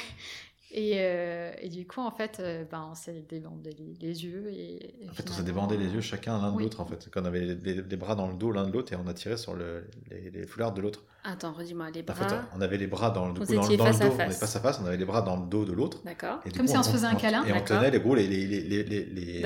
Et, 0.76 0.94
euh, 0.96 1.52
et 1.60 1.68
du 1.68 1.86
coup, 1.86 2.00
en 2.00 2.10
fait, 2.10 2.38
euh, 2.40 2.64
ben, 2.68 2.88
on 2.90 2.96
s'est 2.96 3.24
débandé 3.28 3.70
les, 4.00 4.24
yeux. 4.24 4.48
Et, 4.50 5.04
et 5.04 5.08
En 5.08 5.12
fait, 5.12 5.24
on 5.30 5.32
s'est 5.32 5.44
débandé 5.44 5.76
les 5.76 5.86
yeux 5.86 6.00
chacun 6.00 6.36
l'un 6.40 6.50
de 6.50 6.56
oui. 6.56 6.64
l'autre, 6.64 6.80
en 6.80 6.84
fait. 6.84 7.08
Quand 7.12 7.22
on 7.22 7.26
avait 7.26 7.42
les, 7.42 7.54
les- 7.54 7.82
les 7.82 7.96
bras 7.96 8.16
dans 8.16 8.26
le 8.26 8.34
dos 8.34 8.50
l'un 8.50 8.66
de 8.66 8.72
l'autre 8.72 8.92
et 8.92 8.96
on 8.96 9.06
a 9.06 9.14
tiré 9.14 9.36
sur 9.36 9.54
le- 9.54 9.86
les, 10.10 10.30
les 10.30 10.46
foulards 10.48 10.74
de 10.74 10.80
l'autre. 10.80 11.04
Attends, 11.22 11.52
redis-moi, 11.52 11.90
les 11.90 12.00
En 12.00 12.04
bras. 12.12 12.28
fait, 12.28 12.34
on 12.56 12.60
avait 12.60 12.76
les 12.76 12.88
bras 12.88 13.10
dans, 13.10 13.28
le- 13.28 13.34
du 13.34 13.40
coup, 13.40 13.54
dans, 13.54 13.68
le 13.68 13.76
face 13.78 14.00
dos. 14.00 14.06
On 14.08 14.10
face. 14.10 14.36
est 14.36 14.40
face 14.40 14.56
à 14.56 14.60
face, 14.60 14.80
on 14.82 14.86
avait 14.86 14.96
les 14.96 15.04
bras 15.04 15.22
dans 15.22 15.36
le 15.36 15.46
dos 15.46 15.64
de 15.64 15.72
l'autre. 15.72 16.02
D'accord. 16.04 16.40
Comme 16.42 16.52
coup, 16.52 16.66
si 16.66 16.76
on 16.76 16.82
se 16.82 16.90
faisait 16.90 17.06
un 17.06 17.14
câlin. 17.14 17.44
Et 17.44 17.52
on 17.52 17.60
tenait 17.62 17.92
les 17.92 18.00
gros, 18.00 18.16
les, 18.16 18.26
les, 18.26 18.44
les, 18.44 19.42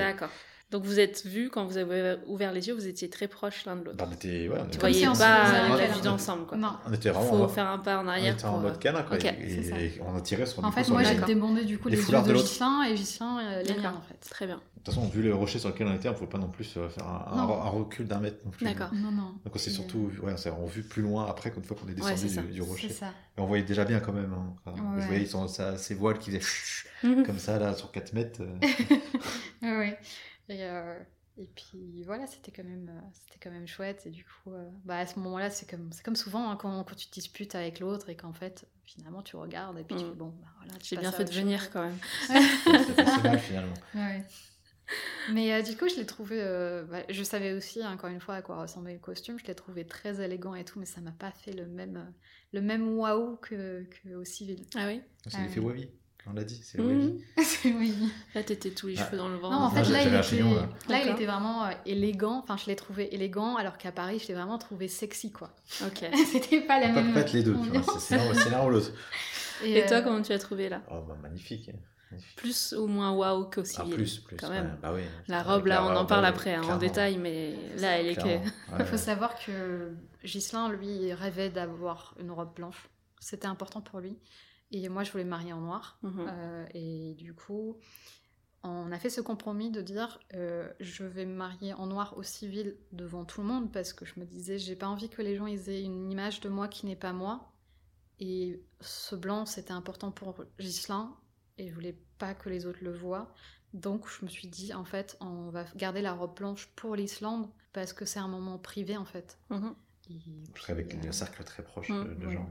Donc 0.71 0.83
vous 0.83 0.99
êtes 0.99 1.25
vus, 1.25 1.49
quand 1.49 1.65
vous 1.65 1.77
avez 1.77 2.17
ouvert 2.27 2.51
les 2.51 2.67
yeux, 2.67 2.75
vous 2.75 2.85
étiez 2.87 3.09
très 3.09 3.27
proches 3.27 3.65
l'un 3.65 3.75
de 3.75 3.85
l'autre. 3.85 3.97
Bah, 3.97 4.05
on 4.07 4.13
était, 4.13 4.47
ouais, 4.47 4.57
on 4.59 4.67
était- 4.67 5.07
on 5.07 5.13
pas 5.13 5.77
la 5.77 5.97
d'ensemble, 6.03 6.45
quoi. 6.45 6.57
Non. 6.59 6.73
on 6.87 6.93
était 6.93 7.09
vraiment 7.09 7.27
Faut 7.27 7.43
en- 7.43 7.47
faire 7.47 7.67
un 7.67 7.79
pas 7.79 7.97
en 7.97 8.05
on 8.05 8.07
arrière 8.07 8.35
était 8.35 8.45
en 8.45 8.51
pour... 8.51 8.59
mode 8.61 8.77
câlin, 8.77 9.01
quoi. 9.01 9.17
Ok, 9.17 9.25
et, 9.25 9.63
c'est 9.63 9.99
on 10.05 10.15
a 10.15 10.21
tiré 10.21 10.45
sur, 10.45 10.63
En 10.63 10.69
coup, 10.69 10.75
fait, 10.75 10.83
sur 10.83 10.93
moi, 10.93 11.01
les- 11.01 11.09
j'ai 11.17 11.25
débandé 11.25 11.65
du 11.65 11.79
coup 11.79 11.89
Les 11.89 11.95
les, 11.95 12.01
foulards 12.03 12.27
yeux 12.27 12.33
de 12.33 12.37
de 12.37 12.43
et 12.87 12.95
Gislain 12.95 13.39
euh, 13.41 13.63
les 13.63 13.73
miens, 13.79 13.95
en 13.97 14.01
fait. 14.01 14.19
Très 14.29 14.45
bien. 14.45 14.57
De 14.57 14.83
toute 14.83 14.93
façon, 14.93 15.07
vu 15.09 15.23
le 15.23 15.33
rocher 15.33 15.57
sur 15.57 15.69
lequel 15.69 15.87
on 15.87 15.95
était, 15.95 16.07
on 16.07 16.13
pouvait 16.13 16.27
pas 16.29 16.37
non 16.37 16.47
plus 16.49 16.71
euh, 16.77 16.87
faire 16.87 17.05
un, 17.07 17.25
un- 17.33 17.35
Non. 17.47 17.61
un 17.63 17.69
recul 17.69 18.07
d'un 18.07 18.19
mètre 18.19 18.37
non 18.45 18.51
plus. 18.51 18.63
D'accord. 18.65 18.89
Non, 18.93 19.11
non. 19.11 19.33
Donc 19.43 19.55
on 19.55 19.57
s'est 19.57 19.71
Et, 19.71 19.73
surtout, 19.73 20.11
ouais, 20.21 20.33
on 20.45 20.63
on 20.63 20.65
vu 20.67 20.83
plus 20.83 21.01
loin 21.01 21.25
après 21.27 21.49
qu'une 21.51 21.63
fois 21.63 21.75
qu'on 21.75 21.87
est 21.87 21.99
Ouais, 21.99 22.11
descendu 22.13 22.17
c'est 22.29 22.29
ça. 22.29 22.41
du, 22.43 22.61
euh, 22.61 22.63
rocher. 22.63 22.87
C'est 22.89 22.93
ça. 22.93 23.07
Et 23.37 23.41
on 23.41 23.45
voyait 23.47 23.63
déjà 23.63 23.85
bien 23.85 23.99
quand 23.99 24.13
même. 24.13 24.31
hein. 24.33 24.53
Enfin, 24.65 24.79
Ouais. 24.95 25.01
Je 25.01 25.07
voyais 25.07 25.21
ils 25.23 25.27
sont, 25.27 25.47
ça, 25.47 25.77
ces 25.77 25.95
voiles 25.95 26.19
qui 26.19 26.29
faisaient 26.31 26.45
Mhm. 27.03 27.25
comme 27.25 27.39
ça 27.39 27.57
là 27.59 27.73
sur 27.73 27.91
4 27.91 28.13
mètres. 28.13 28.41
euh. 28.41 28.51
Et, 30.49 30.63
euh, 30.63 30.99
et 31.37 31.47
puis 31.55 32.03
voilà, 32.03 32.27
c'était 32.27 32.51
quand 32.51 32.63
même, 32.67 32.89
euh, 32.89 33.07
c'était 33.13 33.39
quand 33.41 33.51
même 33.51 33.67
chouette. 33.67 34.03
Et 34.05 34.09
du 34.09 34.25
coup, 34.25 34.51
euh, 34.53 34.69
bah, 34.85 34.97
à 34.97 35.05
ce 35.07 35.17
moment-là, 35.19 35.49
c'est 35.49 35.69
comme, 35.69 35.91
c'est 35.93 36.03
comme 36.03 36.15
souvent 36.15 36.49
hein, 36.49 36.55
quand, 36.57 36.83
quand 36.83 36.95
tu 36.95 37.07
te 37.07 37.13
disputes 37.13 37.55
avec 37.55 37.79
l'autre 37.79 38.09
et 38.09 38.15
qu'en 38.17 38.33
fait, 38.33 38.67
finalement, 38.85 39.21
tu 39.21 39.35
regardes 39.35 39.77
et 39.79 39.83
puis 39.83 39.95
tu 39.95 40.03
Mm. 40.03 40.09
fais 40.09 40.15
bon, 40.15 40.29
bah, 40.41 40.47
voilà. 40.57 40.73
tu 40.79 40.87
J'ai 40.89 40.97
bien 40.97 41.11
fait 41.11 41.23
de 41.25 41.31
chose. 41.31 41.41
venir 41.41 41.71
quand 41.71 41.83
même. 41.83 41.97
C'était 42.87 43.01
assez 43.01 43.21
mal 43.23 43.39
finalement. 43.39 43.73
Ouais. 43.95 44.23
Mais 45.31 45.53
euh, 45.53 45.61
du 45.61 45.77
coup, 45.77 45.87
je 45.87 45.95
l'ai 45.97 46.05
trouvé. 46.07 46.41
euh, 46.41 46.83
bah, 46.85 47.03
je 47.09 47.21
savais 47.23 47.53
aussi, 47.53 47.83
hein, 47.83 47.91
encore 47.93 48.09
une 48.09 48.19
fois, 48.19 48.33
à 48.35 48.41
quoi 48.41 48.59
ressemblait 48.59 48.93
le 48.93 48.99
costume. 48.99 49.37
Je 49.37 49.45
l'ai 49.45 49.53
trouvé 49.53 49.85
très 49.85 50.19
élégant 50.19 50.55
et 50.55 50.65
tout, 50.65 50.79
mais 50.79 50.87
ça 50.87 50.99
m'a 51.01 51.11
pas 51.11 51.31
fait 51.31 51.51
le 51.53 51.67
même, 51.67 52.11
le 52.53 52.61
même 52.61 52.97
waouh 52.97 53.37
que, 53.37 53.83
que 53.83 54.15
au 54.15 54.23
civil. 54.23 54.65
Ah 54.75 54.87
oui 54.87 55.01
C'est 55.27 55.37
Ah 55.37 55.43
l'effet 55.43 55.59
oui. 55.59 55.91
On 56.29 56.33
l'a 56.33 56.43
dit, 56.43 56.61
c'est 56.63 56.77
Mhm. 56.79 56.87
Wavi. 56.87 57.23
oui. 57.75 57.93
Là, 58.35 58.43
t'étais 58.43 58.69
tous 58.69 58.87
les 58.87 58.95
Ah. 58.99 59.05
cheveux 59.05 59.17
dans 59.17 59.29
le 59.29 59.37
vent. 59.37 59.49
Non, 59.51 59.57
en 59.57 59.71
fait, 59.71 59.89
là, 59.91 60.01
il 60.03 60.07
était, 60.13 60.21
chignon, 60.23 60.53
là. 60.53 60.61
là, 60.61 60.67
il 60.87 60.87
D'accord. 60.89 61.13
était 61.15 61.25
vraiment 61.25 61.65
euh, 61.65 61.71
élégant. 61.85 62.39
Enfin, 62.43 62.55
je 62.57 62.67
l'ai 62.67 62.75
trouvé 62.75 63.13
élégant, 63.15 63.55
alors 63.55 63.77
qu'à 63.77 63.91
Paris, 63.91 64.19
je 64.19 64.27
l'ai 64.27 64.35
vraiment 64.35 64.57
trouvé 64.59 64.87
sexy, 64.87 65.31
quoi. 65.31 65.49
Ok. 65.85 66.05
C'était 66.31 66.61
pas 66.61 66.79
la 66.79 66.89
On 66.89 66.93
peut 66.93 67.01
même. 67.01 67.13
pas 67.13 67.23
les 67.31 67.43
deux, 67.43 67.57
c'est 67.83 67.99
c'est 67.99 68.17
l'un 68.17 68.33
c'est 68.33 68.55
ou 68.65 68.69
l'autre. 68.69 68.91
Et 69.63 69.85
toi, 69.87 69.97
euh, 69.97 70.01
comment 70.03 70.21
tu 70.21 70.31
as 70.31 70.39
trouvé 70.39 70.69
là? 70.69 70.81
Oh, 70.91 71.01
bah, 71.07 71.17
magnifique. 71.21 71.71
Plus 72.35 72.73
ou 72.73 72.87
moins 72.87 73.11
waouh 73.11 73.49
qu'au 73.51 73.61
Ah, 73.61 73.65
civil 73.65 73.93
plus, 73.93 74.17
plus. 74.19 74.37
quand 74.37 74.49
ouais, 74.49 74.61
même. 74.61 74.77
bah 74.81 74.91
oui. 74.95 75.01
La 75.27 75.43
robe, 75.43 75.67
là, 75.67 75.83
on 75.85 75.95
en 75.95 76.05
parle 76.05 76.23
ouais, 76.23 76.29
après 76.29 76.55
hein, 76.55 76.63
en 76.67 76.77
détail, 76.77 77.17
mais 77.17 77.53
là, 77.77 77.99
elle 77.99 78.07
est 78.07 78.13
Il 78.13 78.77
ouais, 78.77 78.85
faut 78.85 78.97
savoir 78.97 79.35
que 79.43 79.91
Ghislain, 80.23 80.69
lui, 80.69 81.13
rêvait 81.13 81.49
d'avoir 81.49 82.15
une 82.19 82.31
robe 82.31 82.55
blanche. 82.55 82.89
C'était 83.19 83.45
important 83.47 83.81
pour 83.81 83.99
lui. 83.99 84.17
Et 84.71 84.87
moi, 84.89 85.03
je 85.03 85.11
voulais 85.11 85.23
me 85.23 85.29
marier 85.29 85.53
en 85.53 85.61
noir. 85.61 85.97
Mhm. 86.03 86.27
Euh, 86.27 86.65
et 86.73 87.15
du 87.15 87.33
coup, 87.33 87.77
on 88.63 88.91
a 88.91 88.99
fait 88.99 89.09
ce 89.09 89.21
compromis 89.21 89.71
de 89.71 89.81
dire 89.81 90.19
euh, 90.33 90.69
je 90.79 91.05
vais 91.05 91.25
me 91.25 91.33
marier 91.35 91.73
en 91.73 91.87
noir 91.87 92.17
au 92.17 92.23
civil 92.23 92.75
devant 92.91 93.25
tout 93.25 93.41
le 93.41 93.47
monde 93.47 93.71
parce 93.71 93.93
que 93.93 94.05
je 94.05 94.19
me 94.19 94.25
disais 94.25 94.57
j'ai 94.57 94.75
pas 94.75 94.87
envie 94.87 95.09
que 95.09 95.21
les 95.21 95.35
gens 95.37 95.47
ils 95.47 95.69
aient 95.69 95.81
une 95.81 96.11
image 96.11 96.41
de 96.41 96.49
moi 96.49 96.67
qui 96.67 96.85
n'est 96.85 96.95
pas 96.95 97.13
moi. 97.13 97.51
Et 98.19 98.61
ce 98.81 99.15
blanc, 99.15 99.45
c'était 99.45 99.71
important 99.71 100.11
pour 100.11 100.43
Ghislain 100.59 101.15
et 101.57 101.69
je 101.69 101.73
voulais 101.73 101.97
pas 102.17 102.33
que 102.33 102.49
les 102.49 102.65
autres 102.65 102.79
le 102.81 102.93
voient. 102.93 103.33
Donc 103.73 104.09
je 104.09 104.25
me 104.25 104.29
suis 104.29 104.47
dit 104.47 104.73
en 104.73 104.83
fait 104.83 105.15
on 105.21 105.49
va 105.51 105.63
garder 105.75 106.01
la 106.01 106.13
robe 106.13 106.35
blanche 106.35 106.67
pour 106.75 106.95
l'Islande 106.95 107.47
parce 107.71 107.93
que 107.93 108.03
c'est 108.03 108.19
un 108.19 108.27
moment 108.27 108.57
privé 108.57 108.97
en 108.97 109.05
fait. 109.05 109.39
Mhm. 109.49 109.73
Et, 110.09 110.19
puis, 110.53 110.63
qu'avec 110.65 110.93
euh, 110.93 111.07
un 111.07 111.11
cercle 111.11 111.43
très 111.43 111.63
proche 111.63 111.89
Mm, 111.89 112.03
de, 112.03 112.13
de 112.15 112.27
ouais. 112.27 112.33
gens. 112.33 112.49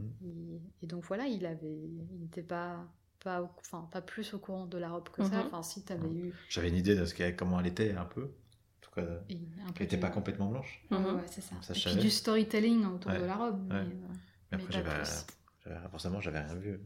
Et, 0.00 0.60
et 0.82 0.86
donc 0.86 1.04
voilà, 1.04 1.26
il 1.26 1.44
avait, 1.46 1.66
il 2.12 2.20
n'était 2.20 2.42
pas, 2.42 2.86
pas, 3.20 3.42
au- 3.42 3.50
enfin, 3.58 3.88
pas 3.90 4.00
plus 4.00 4.32
au 4.34 4.38
courant 4.38 4.66
de 4.66 4.78
la 4.78 4.90
robe 4.90 5.08
que 5.08 5.22
ça. 5.24 5.30
Mhm. 5.42 5.46
Enfin, 5.46 5.62
si 5.62 5.84
tu 5.84 5.92
avais 5.92 6.08
eu. 6.12 6.32
J'avais 6.48 6.68
une 6.68 6.76
idée 6.76 6.94
de 6.94 7.04
ce 7.04 7.14
qu'elle- 7.14 7.36
comment 7.36 7.58
elle 7.60 7.66
était 7.66 7.92
un 7.94 8.04
peu. 8.04 8.24
En 8.24 8.80
tout 8.80 8.90
cas, 8.92 9.02
peu 9.02 9.34
qu'elle 9.74 9.84
n'était 9.86 9.96
du- 9.96 10.00
pas 10.00 10.10
complètement 10.10 10.46
blanche. 10.48 10.82
Mhm. 10.90 11.04
ouais, 11.16 11.22
c'est 11.26 11.40
ça. 11.40 11.56
Ça, 11.62 11.74
et 11.74 11.76
puis 11.80 11.96
du 12.00 12.10
storytelling 12.10 12.84
autour 12.86 13.10
Ouais. 13.12 13.18
de 13.20 13.24
la 13.24 13.36
robe. 13.36 13.60
Ouais. 13.72 13.84
Mais, 13.84 13.94
euh, 13.94 14.08
Mais 14.50 14.56
Mais 14.58 14.64
après, 14.64 14.82
pas 14.82 14.88
j'avais, 14.90 15.02
plus. 15.02 15.26
j'avais- 15.64 15.88
forcément, 15.90 16.20
j'avais 16.20 16.40
rien 16.40 16.54
vu. 16.54 16.80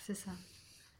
c'est 0.00 0.14
ça. 0.14 0.30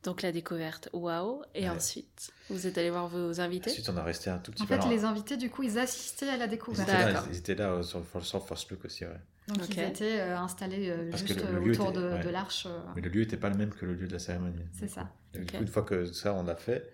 Donc 0.04 0.22
la 0.22 0.32
découverte, 0.32 0.88
waouh. 0.92 1.42
Et 1.54 1.62
Ouais. 1.64 1.68
ensuite, 1.68 2.32
vous 2.50 2.66
êtes 2.66 2.76
allé 2.76 2.90
voir 2.90 3.06
vos 3.08 3.40
invités 3.40 3.70
Ensuite, 3.70 3.88
on 3.88 3.96
a 3.96 4.02
resté 4.02 4.30
un 4.30 4.38
tout 4.38 4.50
petit 4.50 4.62
En 4.62 4.66
peu. 4.66 4.74
fait, 4.74 4.80
alors, 4.80 4.90
les 4.90 5.04
invités, 5.04 5.36
du 5.36 5.48
coup, 5.48 5.62
ils 5.62 5.78
assistaient 5.78 6.28
à 6.28 6.36
la 6.36 6.46
ils 6.46 6.50
découverte. 6.50 6.88
étaient 6.88 7.12
là, 7.12 7.24
ils 7.30 7.36
étaient 7.38 7.54
là 7.54 7.70
euh, 7.72 7.82
sur, 7.82 8.00
le- 8.14 8.20
sur 8.22 8.46
First 8.46 8.70
Look 8.70 8.84
aussi, 8.84 9.04
ouais. 9.04 9.10
Donc 9.48 9.68
ils 9.70 9.80
étaient 9.80 10.20
euh, 10.20 10.38
installés 10.38 10.88
euh, 10.90 11.10
juste 11.16 11.40
le- 11.44 11.58
le 11.58 11.64
lieu 11.64 11.72
autour 11.72 11.90
était- 11.90 11.98
de, 12.00 12.08
ouais. 12.12 12.22
de 12.24 12.28
l'arche. 12.30 12.66
euh, 12.66 12.78
Mais 12.96 13.02
le 13.02 13.10
lieu 13.10 13.20
n'était 13.20 13.36
pas 13.36 13.48
le 13.50 13.56
même 13.56 13.70
que 13.70 13.84
le 13.86 13.94
lieu 13.94 14.06
de 14.06 14.12
la 14.12 14.18
cérémonie. 14.18 14.64
C'est 14.72 14.88
ça. 14.88 15.08
Du 15.34 15.44
coup, 15.46 15.56
une 15.60 15.66
fois 15.68 15.82
que 15.82 16.06
ça, 16.06 16.32
on 16.34 16.46
a 16.48 16.54
fait, 16.56 16.88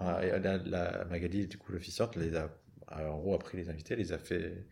euh, 0.00 0.38
la, 0.38 0.58
la- 0.58 1.04
Magali, 1.06 1.46
du 1.46 1.58
coup, 1.58 1.72
l'officiante, 1.72 2.16
les 2.16 2.34
a, 2.36 2.50
a, 2.88 3.04
en 3.10 3.18
gros, 3.18 3.34
a 3.34 3.38
pris 3.38 3.56
les 3.56 3.68
invités, 3.68 3.94
les 3.96 4.12
a 4.12 4.18
fait 4.18 4.64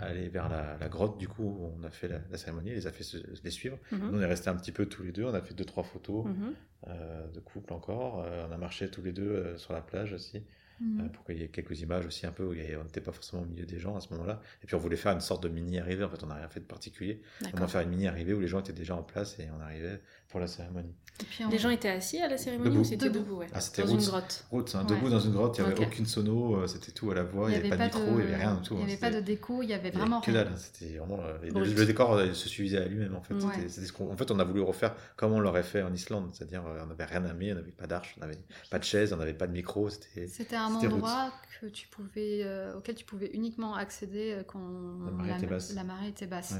aller 0.00 0.28
vers 0.28 0.48
la, 0.48 0.76
la 0.78 0.88
grotte, 0.88 1.18
du 1.18 1.28
coup, 1.28 1.44
où 1.44 1.72
on 1.78 1.84
a 1.84 1.90
fait 1.90 2.08
la, 2.08 2.18
la 2.30 2.38
cérémonie, 2.38 2.70
les 2.70 2.86
a 2.86 2.92
fait 2.92 3.04
se- 3.04 3.18
les 3.44 3.50
suivre. 3.50 3.78
Mhm. 3.92 4.10
Nous, 4.10 4.18
on 4.18 4.22
est 4.22 4.26
resté 4.26 4.48
un 4.50 4.56
petit 4.56 4.72
peu 4.72 4.86
tous 4.86 5.02
les 5.02 5.12
deux, 5.12 5.24
on 5.24 5.34
a 5.34 5.40
fait 5.40 5.54
deux, 5.54 5.64
trois 5.64 5.84
photos 5.84 6.26
Mhm. 6.26 6.54
euh, 6.88 7.26
de 7.28 7.40
couple 7.40 7.72
encore. 7.72 8.22
Euh, 8.24 8.46
on 8.48 8.52
a 8.52 8.56
marché 8.58 8.88
tous 8.90 9.02
les 9.02 9.12
deux 9.12 9.28
euh, 9.28 9.56
sur 9.58 9.72
la 9.72 9.80
plage 9.80 10.12
aussi, 10.12 10.42
mhm. 10.80 11.10
pour 11.10 11.24
qu'il 11.24 11.38
y 11.38 11.42
ait 11.42 11.48
quelques 11.48 11.80
images 11.80 12.06
aussi 12.06 12.26
un 12.26 12.32
peu 12.32 12.44
où 12.44 12.52
on 12.52 12.84
n'était 12.84 13.00
pas 13.00 13.12
forcément 13.12 13.42
au 13.42 13.46
milieu 13.46 13.66
des 13.66 13.78
gens 13.78 13.96
à 13.96 14.00
ce 14.00 14.12
moment-là. 14.14 14.40
Et 14.62 14.66
puis 14.66 14.74
on 14.74 14.78
voulait 14.78 14.96
faire 14.96 15.12
une 15.12 15.20
sorte 15.20 15.42
de 15.42 15.48
mini 15.48 15.78
arrivée, 15.78 16.04
en 16.04 16.08
fait, 16.08 16.22
on 16.22 16.26
n'a 16.28 16.36
rien 16.36 16.48
fait 16.48 16.60
de 16.60 16.64
particulier. 16.66 17.20
On 17.54 17.58
va 17.58 17.68
faire 17.68 17.80
une 17.82 17.90
mini 17.90 18.06
arrivée 18.08 18.34
où 18.34 18.40
les 18.40 18.48
gens 18.48 18.60
étaient 18.60 18.72
déjà 18.72 18.94
en 18.96 19.02
place 19.02 19.38
et 19.38 19.48
on 19.56 19.60
arrivait 19.60 20.00
pour 20.28 20.40
la 20.40 20.46
cérémonie. 20.46 20.94
Et 21.20 21.24
puis 21.24 21.44
on- 21.44 21.48
Les 21.48 21.58
gens 21.58 21.70
étaient 21.70 21.88
assis 21.88 22.20
à 22.20 22.28
la 22.28 22.36
cérémonie 22.38 22.70
Debout. 22.70 22.80
ou 22.82 22.84
c'était 22.84 23.08
Debout. 23.08 23.18
debout, 23.24 23.34
ouais. 23.38 23.46
Ah, 23.52 23.60
c'était 23.60 23.82
Dans 23.82 23.88
une 23.98 24.04
grotte. 24.06 24.44
Route, 24.52 24.72
hein, 24.76 24.86
Ouais. 24.88 24.94
debout 24.94 25.08
dans 25.10 25.18
une 25.18 25.32
grotte, 25.32 25.58
il 25.58 25.64
n'y 25.64 25.70
avait 25.72 25.84
aucune 25.86 26.06
sono, 26.06 26.56
euh, 26.56 26.66
c'était 26.68 26.92
tout 26.92 27.10
à 27.10 27.14
la 27.14 27.24
voix, 27.24 27.48
il 27.48 27.54
n'y 27.54 27.56
avait, 27.58 27.68
pas 27.70 27.76
de 27.76 27.82
micro, 27.84 28.00
il 28.10 28.14
n'y 28.16 28.22
avait 28.22 28.36
rien 28.36 28.54
du 28.54 28.62
tout. 28.62 28.74
Il 28.74 28.76
hein, 28.76 28.86
n'y 28.86 28.92
avait 28.92 29.00
pas 29.00 29.10
de 29.10 29.20
déco, 29.20 29.62
il 29.62 29.68
y 29.70 29.72
avait 29.74 29.90
vraiment 29.90 30.20
que 30.20 30.30
rien. 30.30 30.44
dalle, 30.44 30.52
c'était 30.56 30.96
vraiment 30.98 31.18
euh, 31.24 31.38
le, 31.42 31.84
décor 31.86 32.12
euh, 32.12 32.26
il 32.26 32.36
se 32.36 32.48
suffisait 32.48 32.78
à 32.78 32.84
lui-même 32.86 33.16
en 33.16 33.22
fait. 33.22 33.34
Ouais. 33.34 33.40
C'était- 33.54 33.68
c'était 33.68 33.86
ce 33.88 33.92
qu'on- 33.92 34.12
en 34.12 34.16
fait, 34.16 34.30
on 34.30 34.38
a 34.38 34.44
voulu 34.44 34.60
refaire 34.60 34.94
comme 35.16 35.32
on 35.32 35.40
l'aurait 35.40 35.64
fait 35.64 35.82
en 35.82 35.92
Islande, 35.92 36.28
c'est-à-dire 36.32 36.62
on 36.64 36.86
n'avait 36.86 37.04
rien 37.06 37.24
à 37.24 37.32
mettre, 37.32 37.52
on 37.54 37.60
n'avait 37.60 37.72
pas 37.72 37.86
d'arche, 37.88 38.14
on 38.18 38.20
n'avait 38.20 38.38
pas 38.70 38.78
de 38.78 38.84
chaise, 38.84 39.12
on 39.12 39.16
n'avait 39.16 39.34
pas 39.34 39.48
de 39.48 39.52
micro, 39.52 39.88
c'était 39.90 40.28
C'était 40.28 40.54
un 40.56 40.78
C'était 40.80 40.92
endroit 40.92 41.32
que 41.60 41.66
tu 41.66 41.88
pouvais, 41.88 42.42
euh, 42.44 42.76
auquel 42.76 42.94
tu 42.94 43.04
pouvais 43.04 43.30
uniquement 43.34 43.74
accéder 43.74 44.38
quand 44.46 44.60
La 45.04 45.10
marée 45.10 45.32
était 45.36 45.46
basse. 45.46 45.74
la 45.74 45.82
marée 45.84 46.08
était 46.08 46.26
basse. 46.28 46.54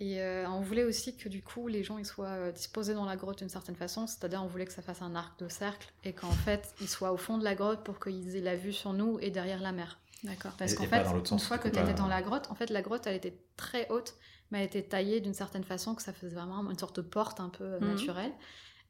Et 0.00 0.20
euh, 0.22 0.48
on 0.48 0.60
voulait 0.60 0.84
aussi 0.84 1.16
que 1.16 1.28
du 1.28 1.42
coup 1.42 1.66
les 1.66 1.82
gens 1.82 1.98
ils 1.98 2.06
soient 2.06 2.26
euh, 2.28 2.52
disposés 2.52 2.94
dans 2.94 3.04
la 3.04 3.16
grotte 3.16 3.38
d'une 3.38 3.48
certaine 3.48 3.74
façon, 3.74 4.06
c'est-à-dire 4.06 4.42
on 4.44 4.46
voulait 4.46 4.66
que 4.66 4.72
ça 4.72 4.82
fasse 4.82 5.02
un 5.02 5.14
arc 5.16 5.38
de 5.40 5.48
cercle 5.48 5.92
et 6.04 6.12
qu'en 6.12 6.30
fait 6.30 6.72
ils 6.80 6.88
soient 6.88 7.12
au 7.12 7.16
fond 7.16 7.36
de 7.36 7.44
la 7.44 7.54
grotte 7.56 7.82
pour 7.82 7.98
qu'ils 7.98 8.36
aient 8.36 8.40
la 8.40 8.54
vue 8.56 8.72
sur 8.72 8.92
nous 8.92 9.18
et 9.20 9.30
derrière 9.30 9.60
la 9.60 9.72
mer. 9.72 9.98
D'accord. 10.24 10.52
Parce 10.58 10.74
qu'en 10.74 10.86
fait, 10.86 11.04
une 11.16 11.26
sens, 11.26 11.44
fois 11.46 11.58
que 11.58 11.68
tu 11.68 11.78
étais 11.78 11.84
pas- 11.84 11.92
dans 11.94 12.08
la 12.08 12.22
grotte, 12.22 12.48
en 12.50 12.54
fait 12.54 12.70
la 12.70 12.82
grotte 12.82 13.06
elle 13.06 13.16
était 13.16 13.36
très 13.56 13.88
haute, 13.90 14.14
mais 14.50 14.60
elle 14.60 14.66
était 14.66 14.82
taillée 14.82 15.20
d'une 15.20 15.34
certaine 15.34 15.64
façon 15.64 15.94
que 15.94 16.02
ça 16.02 16.12
faisait 16.12 16.34
vraiment 16.34 16.68
une 16.70 16.78
sorte 16.78 16.96
de 16.96 17.02
porte 17.02 17.40
un 17.40 17.48
peu 17.48 17.64
euh, 17.64 17.80
Mhm. 17.80 17.88
naturelle. 17.88 18.32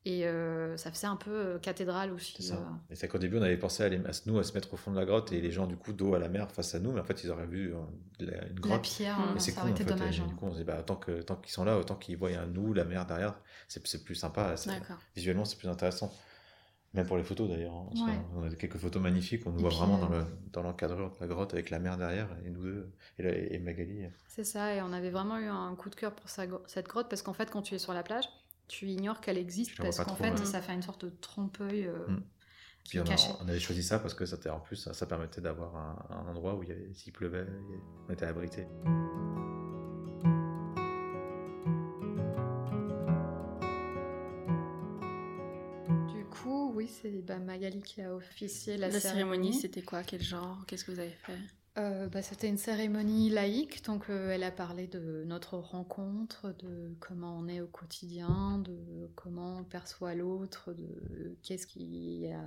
Et 0.04 0.26
euh, 0.26 0.76
ça 0.76 0.90
faisait 0.90 1.06
un 1.08 1.16
peu 1.16 1.30
euh, 1.30 1.58
cathédrale 1.58 2.12
aussi. 2.12 2.34
C'est 2.42 2.50
ça. 2.50 2.54
euh. 2.54 2.92
Et 2.92 2.94
c'est 2.94 3.08
qu'au 3.08 3.18
début, 3.18 3.36
on 3.38 3.42
avait 3.42 3.58
pensé 3.58 3.82
à, 3.82 3.86
aller- 3.86 4.00
à 4.06 4.12
se- 4.12 4.28
nous 4.30 4.38
à 4.38 4.44
se 4.44 4.52
mettre 4.54 4.72
au 4.72 4.76
fond 4.76 4.90
de 4.92 4.96
la 4.96 5.04
grotte 5.04 5.32
et 5.32 5.40
les 5.40 5.50
gens, 5.50 5.66
du 5.66 5.76
coup, 5.76 5.92
dos 5.92 6.14
à 6.14 6.18
la 6.18 6.28
mer 6.28 6.50
face 6.50 6.74
à 6.74 6.78
nous, 6.78 6.92
mais 6.92 7.00
en 7.00 7.04
fait, 7.04 7.22
ils 7.24 7.30
auraient 7.30 7.46
vu 7.46 7.74
la- 8.20 8.46
une 8.46 8.54
La 8.54 8.60
grotte. 8.60 8.82
pierre, 8.82 9.18
Mm. 9.18 9.22
euh, 9.22 9.34
Et 9.36 9.40
c'est 9.40 9.50
ça 9.52 9.60
aurait 9.62 9.70
en 9.70 9.74
été 9.74 9.84
fait. 9.84 9.90
dommage. 9.90 10.18
Et 10.18 10.22
hein. 10.22 10.26
du 10.26 10.34
coup, 10.34 10.46
on 10.46 10.52
se 10.52 10.58
dit, 10.58 10.64
bah, 10.64 10.82
tant 10.82 10.96
que- 10.96 11.20
tant 11.22 11.36
qu'ils 11.36 11.52
sont 11.52 11.64
là, 11.64 11.76
autant 11.78 11.96
qu'ils 11.96 12.16
voient 12.16 12.30
un 12.30 12.46
nous, 12.46 12.72
la 12.72 12.84
mer 12.84 13.04
derrière, 13.06 13.34
c'est 13.66 13.86
c'est 13.86 14.02
plus 14.04 14.14
sympa. 14.14 14.56
c'est- 14.56 14.70
D'accord. 14.70 14.96
Visuellement, 15.16 15.44
c'est 15.44 15.58
plus 15.58 15.68
intéressant. 15.68 16.12
Même 16.94 17.06
pour 17.06 17.18
les 17.18 17.22
photos 17.24 17.50
d'ailleurs. 17.50 17.74
hein. 17.74 17.88
Ouais. 18.06 18.18
On 18.34 18.42
a 18.50 18.54
quelques 18.54 18.78
photos 18.78 19.02
magnifiques, 19.02 19.42
on 19.46 19.50
nous 19.50 19.58
Et 19.58 19.60
voit 19.60 19.68
puis, 19.68 19.78
vraiment 19.78 19.98
euh, 19.98 20.00
dans 20.00 20.08
le 20.08 20.24
dans 20.52 20.62
l'encadreur 20.62 21.10
de 21.10 21.16
la 21.20 21.26
grotte 21.26 21.52
avec 21.52 21.68
la 21.68 21.78
mer 21.80 21.98
derrière, 21.98 22.28
et 22.46 22.50
nous 22.50 22.62
deux, 22.62 22.90
et, 23.18 23.22
la- 23.24 23.36
et 23.36 23.58
Magali. 23.58 24.06
C'est 24.28 24.42
ça, 24.44 24.74
et 24.74 24.80
on 24.80 24.92
avait 24.94 25.10
vraiment 25.10 25.38
eu 25.38 25.48
un 25.48 25.74
coup 25.76 25.90
de 25.90 25.94
cœur 25.96 26.14
pour 26.14 26.30
sa 26.30 26.44
cette 26.66 26.88
grotte 26.88 27.10
parce 27.10 27.20
qu'en 27.20 27.34
fait, 27.34 27.50
quand 27.50 27.60
tu 27.60 27.74
es 27.74 27.78
sur 27.78 27.92
la 27.92 28.02
plage, 28.02 28.24
tu 28.68 28.86
ignores 28.88 29.20
qu'elle 29.20 29.38
existe 29.38 29.76
parce 29.76 29.98
qu'en 29.98 30.14
fait, 30.14 30.30
ouais. 30.30 30.44
ça 30.44 30.60
fait 30.60 30.74
une 30.74 30.82
sorte 30.82 31.04
de 31.04 31.10
trompe-œil 31.10 31.86
euh, 31.86 32.06
Mm. 32.08 32.22
Puis 32.88 32.98
est 32.98 33.00
on, 33.02 33.04
a- 33.04 33.08
caché. 33.08 33.28
on 33.44 33.48
avait 33.48 33.60
choisi 33.60 33.82
ça 33.82 33.98
parce 33.98 34.14
que 34.14 34.24
ça, 34.24 34.36
en 34.54 34.60
plus, 34.60 34.76
ça, 34.76 34.94
ça 34.94 35.04
permettait 35.04 35.40
d'avoir 35.42 35.76
un, 35.76 36.06
un 36.10 36.28
endroit 36.30 36.54
où 36.54 36.62
s'il 36.94 37.12
pleuvait, 37.12 37.44
on 38.08 38.12
était 38.12 38.24
abrité. 38.24 38.66
Du 46.08 46.24
coup, 46.24 46.72
oui, 46.74 46.88
c'est 46.88 47.22
bah, 47.24 47.38
Magali 47.38 47.80
qui 47.82 48.02
a 48.02 48.14
officié 48.14 48.76
la, 48.76 48.88
La, 48.88 49.00
cérémonie. 49.00 49.52
cérémonie, 49.52 49.54
c'était 49.60 49.82
quoi? 49.82 50.02
Quel 50.02 50.22
genre? 50.22 50.58
Qu'est-ce 50.66 50.84
que 50.84 50.92
vous 50.92 51.00
avez 51.00 51.10
fait? 51.10 51.38
Euh, 51.76 52.08
bah, 52.08 52.22
C'était 52.22 52.48
une 52.48 52.56
cérémonie 52.58 53.30
laïque, 53.30 53.84
donc 53.84 54.10
euh, 54.10 54.30
elle 54.30 54.42
a 54.42 54.50
parlé 54.50 54.88
de 54.88 55.22
notre 55.26 55.58
rencontre, 55.58 56.52
de 56.58 56.92
comment 56.98 57.38
on 57.38 57.46
est 57.46 57.60
au 57.60 57.68
quotidien, 57.68 58.58
de 58.58 59.08
comment 59.14 59.58
on 59.58 59.64
perçoit 59.64 60.14
l'autre, 60.16 60.72
de 60.72 61.36
qu'est-ce 61.42 61.66
qui 61.68 62.24
est 62.24 62.32
à, 62.32 62.40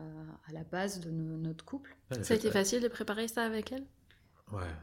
à 0.48 0.52
la 0.52 0.64
base 0.66 1.00
de 1.00 1.12
no- 1.12 1.38
notre 1.38 1.64
couple. 1.64 1.96
Ça 2.10 2.34
a 2.34 2.38
été 2.38 2.52
facile 2.52 2.82
de 2.82 2.90
préparer 2.90 3.30
ça 3.30 3.44
avec 3.44 3.72
elle? 3.72 3.86
Ouais. 4.52 4.76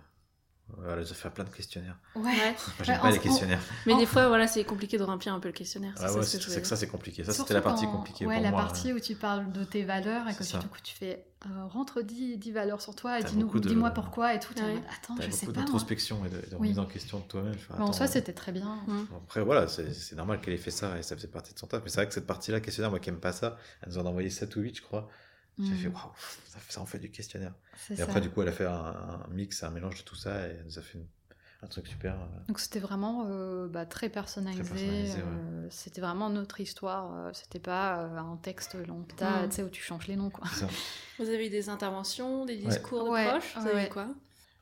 Elle 0.86 0.98
a 1.00 1.04
fait 1.04 1.30
plein 1.30 1.44
de 1.44 1.48
questionnaires. 1.50 1.96
Ouais. 2.14 2.32
J'aime 2.82 2.96
Ouais, 2.96 3.00
pas 3.02 3.08
en- 3.08 3.10
les 3.10 3.18
questionnaires. 3.18 3.60
Mais 3.86 3.96
des 3.96 4.06
fois, 4.06 4.28
voilà, 4.28 4.46
c'est 4.46 4.62
compliqué 4.64 4.98
de 4.98 5.02
remplir 5.02 5.32
un 5.34 5.40
peu 5.40 5.48
le 5.48 5.52
questionnaire. 5.54 5.92
C'est 5.96 6.04
Ah 6.04 6.12
ouais, 6.12 6.22
ce 6.22 6.36
que 6.36 6.42
c'est 6.44 6.50
c'est 6.50 6.60
que 6.62 6.66
ça, 6.68 6.76
c'est 6.76 6.86
compliqué. 6.88 7.24
Ça, 7.24 7.32
c'était 7.32 7.54
la 7.54 7.62
partie 7.62 7.86
quand- 7.86 7.92
compliquée 7.92 8.26
Ouais, 8.26 8.34
pour 8.34 8.42
la 8.44 8.50
moi. 8.50 8.60
partie 8.60 8.92
où 8.92 9.00
tu 9.00 9.14
parles 9.14 9.50
de 9.50 9.64
tes 9.64 9.82
valeurs 9.84 10.28
et 10.28 10.34
que 10.34 10.44
ça. 10.44 10.58
du 10.58 10.66
coup 10.68 10.78
tu 10.82 10.94
fais 10.94 11.24
euh, 11.46 11.66
rentre 11.66 12.02
10, 12.02 12.36
10 12.36 12.50
valeurs 12.52 12.80
sur 12.80 12.94
toi 12.96 13.20
et 13.20 13.22
dis-nous, 13.22 13.46
beaucoup 13.46 13.60
de- 13.60 13.68
dis-moi 13.68 13.90
pourquoi 13.90 14.34
et 14.34 14.40
tout. 14.40 14.52
Ouais. 14.54 14.82
Attends, 15.02 15.14
je 15.20 15.30
sais 15.30 15.46
pas. 15.46 15.52
d'introspection 15.52 16.24
et 16.24 16.28
de, 16.28 16.36
de 16.36 16.42
Oui. 16.52 16.68
remise 16.68 16.78
en 16.80 16.86
question 16.86 17.18
de 17.20 17.24
toi-même. 17.24 17.54
En 17.78 17.92
soi, 17.92 18.06
c'était 18.08 18.32
très 18.32 18.52
bien. 18.52 18.78
Après, 19.24 19.40
voilà, 19.42 19.68
c'est 19.68 19.92
c'est 19.94 20.16
normal 20.16 20.40
qu'elle 20.40 20.54
ait 20.54 20.58
fait 20.58 20.70
ça 20.72 20.98
et 20.98 21.02
ça 21.02 21.16
faisait 21.16 21.28
partie 21.28 21.54
de 21.54 21.58
son 21.58 21.66
taf. 21.66 21.82
Mais 21.84 21.90
c'est 21.90 21.96
vrai 22.00 22.08
que 22.08 22.14
cette 22.14 22.26
partie-là, 22.26 22.60
questionnaire, 22.60 22.90
moi 22.90 22.98
qui 22.98 23.08
aime 23.08 23.20
pas 23.20 23.32
ça, 23.32 23.56
elle 23.82 23.90
nous 23.92 23.98
en 23.98 24.06
a 24.06 24.08
envoyé 24.08 24.30
7 24.30 24.54
ou 24.56 24.60
8, 24.60 24.76
je 24.76 24.82
crois. 24.82 25.08
J'ai 25.60 25.72
Mm. 25.72 25.76
fait, 25.76 25.88
waouh, 25.88 26.12
ça, 26.46 26.58
ça 26.68 26.80
en 26.80 26.86
fait 26.86 26.98
du 26.98 27.10
questionnaire. 27.10 27.52
Et 27.90 27.96
ça. 27.96 28.04
après, 28.04 28.20
du 28.20 28.30
coup, 28.30 28.42
elle 28.42 28.48
a 28.48 28.52
fait 28.52 28.66
un, 28.66 28.70
un 28.72 29.26
mix, 29.30 29.62
un 29.64 29.70
mélange 29.70 29.96
de 29.98 30.02
tout 30.02 30.14
ça 30.14 30.46
et 30.46 30.50
elle 30.52 30.64
nous 30.64 30.78
a 30.78 30.82
fait 30.82 30.98
une- 30.98 31.06
un 31.60 31.66
truc 31.66 31.88
super. 31.88 32.14
euh, 32.14 32.26
Donc 32.46 32.60
c'était 32.60 32.78
vraiment 32.78 33.26
euh, 33.28 33.66
bah, 33.66 33.84
très 33.84 34.08
personnalisé. 34.08 34.62
Très 34.62 34.70
personnalisé, 34.74 35.16
ouais. 35.18 35.22
euh, 35.26 35.66
c'était 35.70 36.00
vraiment 36.00 36.30
notre 36.30 36.60
histoire. 36.60 37.34
c'était 37.34 37.58
pas 37.58 37.98
euh, 38.02 38.16
un 38.18 38.36
texte 38.36 38.74
lambda, 38.86 39.42
Mm. 39.46 39.48
tu 39.48 39.56
sais, 39.56 39.62
où 39.64 39.68
tu 39.68 39.82
changes 39.82 40.06
les 40.06 40.14
noms, 40.14 40.30
quoi. 40.30 40.46
Vous 41.18 41.28
avez 41.28 41.46
eu 41.48 41.50
des 41.50 41.68
interventions, 41.68 42.44
des 42.44 42.54
Ouais. 42.62 42.68
discours 42.68 43.04
de 43.06 43.10
Ouais, 43.10 43.26
proches? 43.28 43.56
Vous 43.58 43.66
avez 43.66 43.86
eu 43.86 43.88
quoi? 43.88 44.06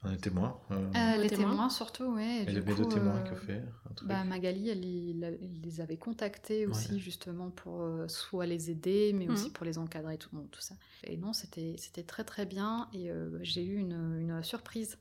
On 0.05 0.12
est 0.12 0.16
témoins. 0.18 0.61
euh, 0.70 0.76
Euh, 0.94 1.16
les 1.22 1.28
témoins 1.28 1.51
témoins, 1.51 1.70
surtout, 1.70 2.05
ouais. 2.14 2.42
et 2.42 2.47
du 2.47 2.53
les 2.53 2.61
mes 2.61 2.74
coup, 2.74 2.82
deux 2.82 2.88
témoins 2.88 3.16
euh, 3.16 3.22
qui 3.22 3.32
ont 3.32 3.36
fait 3.36 3.62
un 3.90 3.94
truc. 3.94 4.09
Bah, 4.09 4.24
Magali, 4.24 4.68
elle, 4.68 4.84
il, 4.84 5.38
il 5.40 5.62
les 5.62 5.80
avait 5.80 5.97
contactés 5.97 6.66
aussi, 6.66 6.94
Ouais. 6.94 6.99
justement, 7.01 7.51
pour 7.51 7.82
euh, 7.82 8.07
soit 8.09 8.47
les 8.47 8.70
aider, 8.70 9.12
mais 9.14 9.28
aussi 9.28 9.47
Mhm. 9.47 9.53
pour 9.53 9.66
les 9.66 9.78
encadrer, 9.78 10.16
tout, 10.18 10.30
tout 10.53 10.61
ça. 10.61 10.74
Et 11.05 11.16
non, 11.16 11.32
c'était 11.32 11.74
c'était 11.78 12.05
très 12.05 12.24
très 12.24 12.47
bien. 12.47 12.88
Et 12.92 13.11
euh, 13.11 13.38
j'ai 13.42 13.64
eu 13.64 13.76
une, 13.76 14.16
une 14.20 14.42
surprise. 14.44 14.99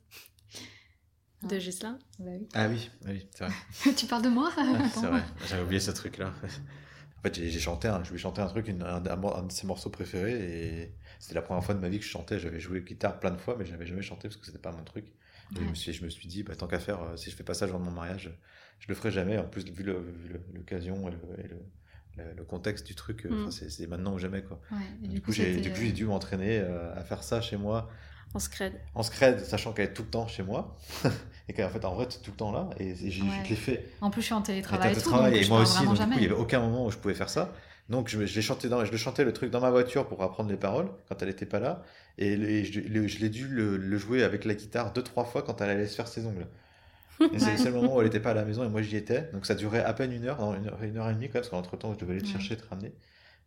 De 1.43 1.59
Gislain 1.59 1.99
Bah 2.19 2.31
oui. 2.39 2.47
Ah 2.55 2.67
oui, 2.67 2.89
oui, 3.05 3.27
c'est 3.35 3.45
vrai. 3.45 3.53
tu 3.95 4.05
parles 4.07 4.23
de 4.23 4.29
moi? 4.29 4.49
Ah, 4.57 4.63
c'est 4.89 5.05
vrai, 5.05 5.23
j'avais 5.47 5.61
oublié 5.63 5.79
ce 5.79 5.91
truc-là. 5.91 6.33
En 7.19 7.21
fait, 7.23 7.33
j'ai 7.35 7.59
chanté, 7.59 7.87
un- 7.87 8.03
je 8.03 8.09
lui 8.11 8.17
ai 8.17 8.19
chanté 8.19 8.41
un 8.41 8.47
truc, 8.47 8.67
une- 8.67 8.83
un, 8.83 9.01
de 9.01 9.51
ses 9.51 9.65
morceaux 9.65 9.89
préférés, 9.89 10.33
et 10.83 10.95
c'était 11.19 11.33
la 11.35 11.41
première 11.41 11.63
fois 11.63 11.73
de 11.73 11.79
ma 11.79 11.89
vie 11.89 11.97
que 11.99 12.05
je 12.05 12.09
chantais. 12.09 12.39
J'avais 12.39 12.59
joué 12.59 12.81
guitare 12.81 13.19
plein 13.19 13.31
de 13.31 13.37
fois, 13.37 13.55
mais 13.57 13.65
j'avais 13.65 13.85
jamais 13.87 14.03
chanté 14.03 14.27
parce 14.27 14.37
que 14.37 14.45
c'était 14.45 14.59
pas 14.59 14.71
mon 14.71 14.83
truc. 14.83 15.05
Et 15.55 15.63
je, 15.63 15.69
me 15.69 15.73
suis, 15.75 15.93
je 15.93 16.03
me 16.03 16.09
suis 16.09 16.27
dit, 16.27 16.43
bah, 16.43 16.55
tant 16.55 16.67
qu'à 16.67 16.79
faire, 16.79 17.01
euh, 17.01 17.15
si 17.17 17.31
je 17.31 17.35
fais 17.35 17.43
pas 17.43 17.53
ça 17.53 17.65
le 17.65 17.71
jour 17.71 17.79
de 17.79 17.85
mon 17.85 17.91
mariage, 17.91 18.31
je 18.79 18.87
le 18.89 18.93
ferai 18.95 19.09
jamais. 19.11 19.37
En 19.37 19.45
plus, 19.47 19.65
vu 19.65 19.83
l'occasion 20.53 21.07
et, 21.07 21.11
le, 21.11 21.17
et 21.43 21.47
le- 21.47 21.65
le- 22.17 22.33
le 22.33 22.43
contexte 22.45 22.85
du 22.87 22.95
truc, 22.95 23.25
euh, 23.25 23.47
Mm. 23.47 23.51
c'est 23.51 23.87
maintenant 23.87 24.13
ou 24.13 24.19
jamais. 24.19 24.43
Quoi. 24.43 24.61
Ouais, 24.71 24.77
Du 25.07 25.21
coup, 25.21 25.31
j'ai 25.31 25.57
euh, 25.57 25.91
dû 25.91 26.05
m'entraîner 26.05 26.59
euh, 26.59 26.93
à 26.95 27.03
faire 27.03 27.23
ça 27.23 27.41
chez 27.41 27.57
moi, 27.57 27.89
En 28.35 28.39
scred. 28.39 28.73
en 28.93 29.01
scred, 29.03 29.39
sachant 29.45 29.71
qu'elle 29.73 29.85
est 29.89 29.93
tout 29.93 30.03
le 30.03 30.09
temps 30.09 30.27
chez 30.27 30.43
moi, 30.43 30.75
et 31.49 31.53
qu'en 31.53 31.69
fait, 31.69 31.83
en 31.85 31.95
vrai, 31.95 32.07
tu 32.07 32.17
es 32.17 32.21
tout 32.21 32.31
le 32.31 32.37
temps 32.37 32.51
là, 32.51 32.69
et, 32.79 32.89
et 32.89 33.09
j'ai- 33.11 33.21
Ouais. 33.23 33.29
l'ai 33.49 33.55
fait 33.55 33.85
En 34.01 34.09
plus, 34.09 34.21
je 34.21 34.25
suis 34.27 34.33
en 34.35 34.41
télétravail 34.41 34.91
et 34.91 34.95
tout, 35.01 35.09
donc 35.09 35.49
moi 35.49 35.61
aussi, 35.61 35.77
donc 35.77 35.83
du 35.83 35.89
coup, 35.89 35.95
jamais. 35.95 36.15
il 36.15 36.19
n'y 36.19 36.25
avait 36.25 36.35
aucun 36.35 36.59
moment 36.59 36.85
où 36.85 36.91
je 36.91 36.97
pouvais 36.97 37.13
faire 37.13 37.29
ça. 37.29 37.51
Donc 37.87 38.09
je, 38.09 38.17
me- 38.17 38.25
je 38.25 38.35
l'ai 38.35 38.41
chanté 38.41 38.67
dans, 38.67 38.83
je 38.83 38.91
le 38.91 38.97
chantais 38.97 39.23
le 39.23 39.31
truc 39.31 39.51
dans 39.51 39.61
ma 39.61 39.69
voiture 39.69 40.07
pour 40.07 40.21
apprendre 40.23 40.49
les 40.49 40.57
paroles 40.57 40.89
quand 41.07 41.21
elle 41.21 41.27
n'était 41.29 41.45
pas 41.45 41.59
là, 41.59 41.83
et, 42.17 42.35
le- 42.35 42.49
et 42.49 42.65
je, 42.65 42.79
le- 42.81 43.07
je 43.07 43.19
l'ai 43.19 43.29
dû 43.29 43.47
le, 43.47 43.77
le 43.77 43.97
jouer 43.97 44.23
avec 44.23 44.43
la 44.43 44.53
guitare 44.55 44.91
deux 44.91 45.03
trois 45.03 45.23
fois 45.23 45.43
quand 45.43 45.61
elle 45.61 45.69
allait 45.69 45.87
se 45.87 45.95
faire 45.95 46.07
ses 46.07 46.25
ongles. 46.25 46.47
Et 47.31 47.39
c'est 47.39 47.51
le 47.51 47.57
seul 47.57 47.73
moment 47.73 47.95
où 47.95 47.99
elle 48.01 48.07
n'était 48.07 48.19
pas 48.19 48.31
à 48.31 48.33
la 48.33 48.43
maison 48.43 48.65
et 48.65 48.69
moi 48.69 48.81
j'y 48.81 48.97
étais. 48.97 49.29
Donc 49.31 49.45
ça 49.45 49.55
durait 49.55 49.83
à 49.83 49.93
peine 49.93 50.11
une 50.11 50.25
heure, 50.25 50.39
non, 50.41 50.53
une 50.55 50.67
heure, 50.67 50.81
une 50.83 50.97
heure 50.97 51.09
et 51.09 51.13
demie 51.13 51.27
quand 51.27 51.35
même, 51.35 51.43
parce 51.43 51.49
qu'entre 51.49 51.77
temps 51.77 51.93
je 51.93 51.99
devais 51.99 52.13
aller 52.13 52.21
te 52.21 52.27
chercher, 52.27 52.57
te 52.57 52.67
ramener. 52.67 52.91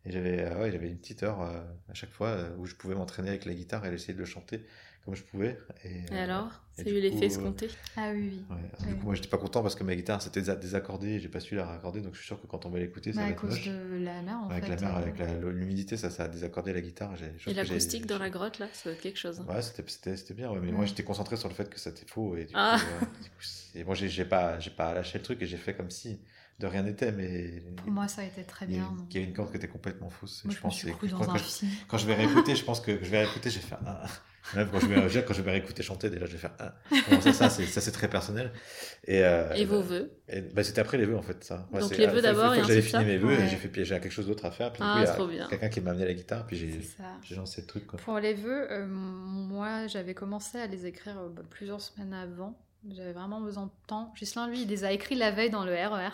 Et 0.05 0.11
j'avais 0.11 0.39
euh, 0.41 0.61
ouais, 0.61 0.71
j'avais 0.71 0.87
une 0.89 0.97
petite 0.97 1.23
heure 1.23 1.41
euh, 1.41 1.59
à 1.89 1.93
chaque 1.93 2.11
fois 2.11 2.29
euh, 2.29 2.55
où 2.57 2.65
je 2.65 2.75
pouvais 2.75 2.95
m'entraîner 2.95 3.29
avec 3.29 3.45
la 3.45 3.53
guitare 3.53 3.85
et 3.85 3.93
essayer 3.93 4.13
de 4.13 4.19
le 4.19 4.25
chanter 4.25 4.65
comme 5.05 5.15
je 5.15 5.23
pouvais. 5.23 5.57
Et, 5.83 5.89
Et 5.89 6.05
euh, 6.13 6.23
alors 6.23 6.51
et 6.77 6.83
Ça 6.83 6.89
a 6.89 6.91
eu 6.93 6.99
l'effet 7.01 7.23
euh, 7.23 7.27
escompté 7.27 7.67
Ah 7.97 8.11
oui, 8.13 8.31
oui. 8.49 8.55
Ouais, 8.55 8.87
Du 8.87 8.95
coup, 8.95 9.05
moi, 9.07 9.15
j'étais 9.15 9.27
pas 9.27 9.37
content 9.37 9.61
parce 9.61 9.75
que 9.75 9.83
ma 9.83 9.95
guitare 9.95 10.21
s'était 10.21 10.41
désa- 10.41 10.59
désaccordée 10.59 11.07
et 11.15 11.19
j'ai 11.19 11.27
pas 11.29 11.39
su 11.39 11.55
la 11.55 11.65
raccorder. 11.65 12.01
Donc, 12.01 12.13
je 12.13 12.19
suis 12.19 12.27
sûr 12.27 12.39
que 12.41 12.47
quand 12.47 12.65
on 12.65 12.69
va 12.69 12.79
l'écouter, 12.79 13.11
ça 13.11 13.19
Bah, 13.19 13.23
va 13.23 13.27
à 13.29 13.31
être 13.31 13.39
cause 13.41 13.49
moche. 13.51 13.67
de 13.67 13.97
la 14.03 14.21
mer, 14.21 14.35
en 14.37 14.49
avec 14.49 14.65
fait. 14.65 14.75
la 14.75 14.81
mer, 14.81 14.95
euh, 14.95 15.01
avec 15.01 15.17
la- 15.19 15.33
l'humidité, 15.51 15.97
ça, 15.97 16.09
ça 16.09 16.23
a 16.25 16.27
désaccordé 16.27 16.73
la 16.73 16.81
guitare. 16.81 17.13
Et 17.47 17.53
l'acoustique 17.53 18.05
dans 18.05 18.19
la 18.19 18.29
grotte, 18.29 18.59
là, 18.59 18.67
ça 18.73 18.89
doit 18.89 18.93
être 18.93 19.01
quelque 19.01 19.19
chose. 19.19 19.39
Ouais, 19.47 19.61
c'était 19.61 19.83
c'était- 19.89 20.15
c'était 20.17 20.33
bien, 20.33 20.51
ouais, 20.51 20.59
mais 20.61 20.67
Ouais. 20.67 20.73
moi 20.73 20.85
j'étais 20.85 21.03
concentré 21.03 21.35
sur 21.37 21.49
le 21.49 21.55
fait 21.55 21.69
que 21.69 21.79
c'était 21.79 22.05
faux. 22.05 22.35
Et 22.37 22.45
du 22.45 22.53
Ah. 22.55 22.77
coup, 22.79 22.85
euh, 23.05 23.23
du 23.23 23.29
coup, 23.29 23.41
c'est- 23.41 23.83
moi, 23.83 23.95
j'ai 23.95 24.07
j'ai 24.09 24.25
pas, 24.25 24.59
j'ai 24.59 24.71
pas 24.71 24.93
lâché 24.93 25.17
le 25.17 25.23
truc 25.23 25.41
et 25.41 25.47
j'ai 25.47 25.57
fait 25.57 25.73
comme 25.73 25.89
si 25.89 26.19
de 26.59 26.67
rien 26.67 26.83
n'était. 26.83 27.11
Mais 27.11 27.63
Pour 27.77 27.91
moi, 27.91 28.07
ça 28.07 28.21
a 28.21 28.25
été 28.25 28.43
très 28.43 28.65
bien. 28.65 28.83
une- 28.91 29.05
il 29.11 29.15
y 29.21 29.23
a 29.23 29.27
une 29.27 29.33
corde 29.33 29.51
qui 29.51 29.57
était 29.57 29.67
complètement 29.67 30.09
fausse. 30.09 30.43
Moi, 30.45 30.51
je 30.53 30.55
je 30.55 30.59
me 30.59 30.63
pense 30.63 30.75
suis 30.75 30.87
que- 30.93 31.07
je 31.07 31.13
crois 31.15 31.37
je- 31.37 31.65
quand 31.87 31.97
je 31.97 32.05
vais 32.07 32.15
réécouter, 32.15 32.55
je 32.55 32.63
pense 32.63 32.79
que 32.81 32.91
je 33.03 33.09
vais 33.09 33.23
réécouter, 33.23 33.49
je 33.49 33.59
vais 33.59 33.65
faire 33.65 33.79
un. 33.87 33.99
Même 34.55 34.67
quand 34.71 34.79
je 34.79 34.87
vais, 34.87 35.23
quand 35.25 35.33
je 35.33 35.41
vais 35.43 35.51
réécouter 35.51 35.83
chanter, 35.83 36.09
déjà, 36.09 36.25
je 36.25 36.31
vais 36.31 36.37
faire 36.39 36.55
un. 36.59 36.71
Bon, 37.11 37.21
ça, 37.21 37.33
ça, 37.33 37.49
c'est 37.49 37.65
ça, 37.67 37.81
c'est 37.81 37.91
très 37.91 38.09
personnel. 38.09 38.51
Et, 39.05 39.23
euh, 39.23 39.53
Et 39.53 39.63
vos 39.65 39.81
vœux 39.81 40.11
bah, 40.55 40.63
c'était 40.63 40.81
après 40.81 40.97
les 40.97 41.05
vœux 41.05 41.17
en 41.17 41.21
fait 41.21 41.43
ça. 41.43 41.67
Donc 41.71 41.95
les 41.95 42.05
ah, 42.05 42.11
vœux 42.11 42.21
d'abord 42.21 42.55
et 42.55 42.63
j'avais 42.63 42.81
fini 42.81 43.05
mes 43.05 43.17
vœux 43.17 43.27
Ouais. 43.27 43.43
et 43.43 43.47
j'ai 43.47 43.57
fait 43.57 43.67
puis 43.67 43.85
j'ai 43.85 43.99
quelque 43.99 44.11
chose 44.11 44.25
d'autre 44.27 44.45
à 44.45 44.51
faire. 44.51 44.71
Puis 44.73 44.81
Ah, 44.83 45.03
quelqu'un 45.49 45.69
qui 45.69 45.81
m'a 45.81 45.91
amené 45.91 46.05
la 46.05 46.13
guitare 46.13 46.47
puis 46.47 46.57
j'ai 47.23 47.35
lancé 47.35 47.61
le 47.61 47.67
truc 47.67 47.85
quoi. 47.85 47.99
Pour 47.99 48.17
les 48.19 48.33
vœux, 48.33 48.71
euh, 48.71 48.87
moi, 48.87 49.87
j'avais 49.87 50.13
commencé 50.15 50.57
à 50.57 50.65
les 50.67 50.85
écrire 50.87 51.19
euh, 51.19 51.29
bah, 51.29 51.43
plusieurs 51.49 51.81
semaines 51.81 52.13
avant. 52.13 52.57
J'avais 52.89 53.11
vraiment 53.13 53.41
besoin 53.41 53.65
de 53.65 53.71
temps. 53.87 54.13
Gislain, 54.15 54.47
lui, 54.47 54.61
il 54.63 54.67
les 54.69 54.83
a 54.85 54.91
écrits 54.93 55.15
la 55.15 55.31
veille 55.31 55.49
dans 55.49 55.65
le 55.65 55.73
RER. 55.73 56.09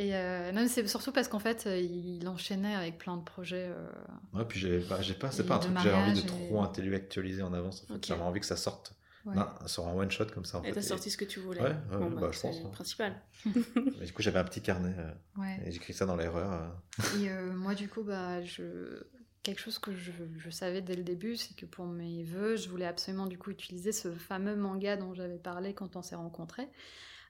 Et 0.00 0.14
euh, 0.14 0.52
non, 0.52 0.66
c'est 0.68 0.86
surtout 0.86 1.10
parce 1.10 1.26
qu'en 1.26 1.40
fait, 1.40 1.64
euh, 1.66 1.76
il 1.76 2.26
enchaînait 2.28 2.74
avec 2.76 2.98
plein 2.98 3.16
de 3.16 3.22
projets. 3.24 3.68
euh, 3.68 3.88
Ouais, 4.32 4.44
puis 4.48 4.60
j'ai 4.60 4.78
pas 4.78 5.02
j'ai 5.02 5.14
pas 5.14 5.30
c'est 5.32 5.44
pas 5.44 5.56
un 5.56 5.58
truc 5.58 5.74
que 5.74 5.80
j'avais 5.82 5.96
envie 5.96 6.12
de 6.14 6.24
et- 6.24 6.26
trop 6.26 6.62
intellectualiser 6.62 7.42
en 7.42 7.52
avance. 7.52 7.82
En 7.82 7.86
fait. 7.88 7.94
Ok. 7.94 8.04
J'avais 8.06 8.22
envie 8.22 8.38
que 8.38 8.46
ça 8.46 8.56
sorte 8.56 8.94
ouais. 9.26 9.34
non, 9.34 9.46
sur 9.66 9.88
un 9.88 9.94
one 9.94 10.10
shot 10.10 10.26
comme 10.26 10.44
ça. 10.44 10.58
En 10.60 10.62
Et 10.62 10.70
t'as 10.72 10.78
Et- 10.80 10.84
sorti 10.84 11.10
ce 11.10 11.16
que 11.16 11.24
tu 11.24 11.40
voulais 11.40 11.60
Ouais, 11.60 11.70
ouais, 11.90 11.98
Bon, 11.98 12.10
bah, 12.10 12.20
bah, 12.20 12.28
je 12.32 12.38
pense, 12.40 12.56
hein. 12.58 12.60
le 12.64 12.70
principal. 12.70 13.20
mais 13.44 14.06
du 14.06 14.12
coup 14.12 14.22
j'avais 14.22 14.38
un 14.38 14.44
petit 14.44 14.62
carnet 14.62 14.94
euh, 14.98 15.10
Ouais. 15.36 15.58
et 15.66 15.72
j'écris 15.72 15.94
ça 15.94 16.06
dans 16.06 16.14
l'erreur. 16.16 16.52
euh. 16.52 17.18
Et 17.20 17.28
euh, 17.30 17.52
moi, 17.52 17.74
du 17.74 17.88
coup, 17.88 18.04
bah, 18.04 18.40
je... 18.42 19.02
quelque 19.42 19.60
chose 19.60 19.80
que 19.80 19.92
je, 19.92 20.12
je 20.38 20.50
savais 20.50 20.80
dès 20.80 20.94
le 20.94 21.02
début, 21.02 21.34
c'est 21.36 21.56
que 21.56 21.66
pour 21.66 21.86
mes 21.86 22.22
vœux, 22.22 22.54
je 22.54 22.68
voulais 22.68 22.86
absolument 22.86 23.26
du 23.26 23.36
coup 23.36 23.50
utiliser 23.50 23.90
ce 23.90 24.12
fameux 24.12 24.54
manga 24.54 24.96
dont 24.96 25.12
j'avais 25.12 25.38
parlé 25.38 25.74
quand 25.74 25.96
on 25.96 26.02
s'est 26.02 26.14
rencontrés. 26.14 26.68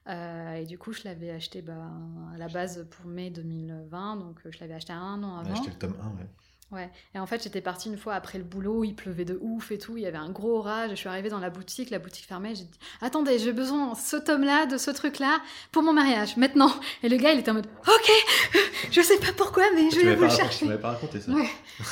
Euh, 0.09 0.55
et 0.55 0.65
du 0.65 0.77
coup, 0.77 0.91
je 0.91 1.03
l'avais 1.03 1.29
acheté 1.29 1.61
bah, 1.61 1.91
à 2.33 2.37
la 2.37 2.47
base 2.47 2.87
pour 2.89 3.05
mai 3.05 3.29
2020, 3.29 4.15
donc 4.17 4.39
euh, 4.45 4.51
je 4.51 4.59
l'avais 4.59 4.73
acheté 4.73 4.91
un 4.93 5.21
an 5.23 5.43
J'ai 5.43 5.51
avant. 5.51 5.61
acheté 5.61 5.69
le 5.71 5.77
tome 5.77 5.95
1 6.01 6.07
ouais. 6.17 6.27
Ouais. 6.71 6.89
Et 7.15 7.19
en 7.19 7.25
fait, 7.25 7.43
j'étais 7.43 7.61
partie 7.61 7.89
une 7.89 7.97
fois 7.97 8.13
après 8.13 8.37
le 8.37 8.43
boulot, 8.43 8.83
il 8.83 8.93
pleuvait 8.93 9.25
de 9.25 9.39
ouf 9.41 9.71
et 9.71 9.79
tout, 9.79 9.97
il 9.97 10.03
y 10.03 10.05
avait 10.05 10.17
un 10.17 10.29
gros 10.29 10.57
orage. 10.57 10.91
Je 10.91 10.95
suis 10.95 11.09
arrivée 11.09 11.29
dans 11.29 11.39
la 11.39 11.49
boutique, 11.49 11.89
la 11.89 11.97
boutique 11.97 12.25
fermée. 12.25 12.53
J'ai 12.53 12.65
dit 12.65 12.79
Attendez, 13.01 13.39
j'ai 13.39 13.53
besoin 13.53 13.93
de 13.93 13.97
ce 13.97 14.17
tome-là, 14.17 14.67
de 14.67 14.77
ce 14.77 14.91
truc-là, 14.91 15.41
pour 15.71 15.81
mon 15.81 15.93
mariage, 15.93 16.37
maintenant. 16.37 16.71
Et 17.01 17.09
le 17.09 17.17
gars, 17.17 17.33
il 17.33 17.39
était 17.39 17.49
en 17.49 17.55
mode 17.55 17.67
Ok, 17.87 18.11
je 18.91 19.01
sais 19.01 19.17
pas 19.17 19.33
pourquoi, 19.35 19.63
mais 19.73 19.89
je 19.89 19.99
vais 19.99 20.15
vous 20.15 20.23
le 20.23 20.29
chercher. 20.29 20.59
tu 20.59 20.65
m'avais 20.65 20.81
pas 20.81 20.91
raconté 20.91 21.19
ça. 21.19 21.31
Ouais. 21.31 21.49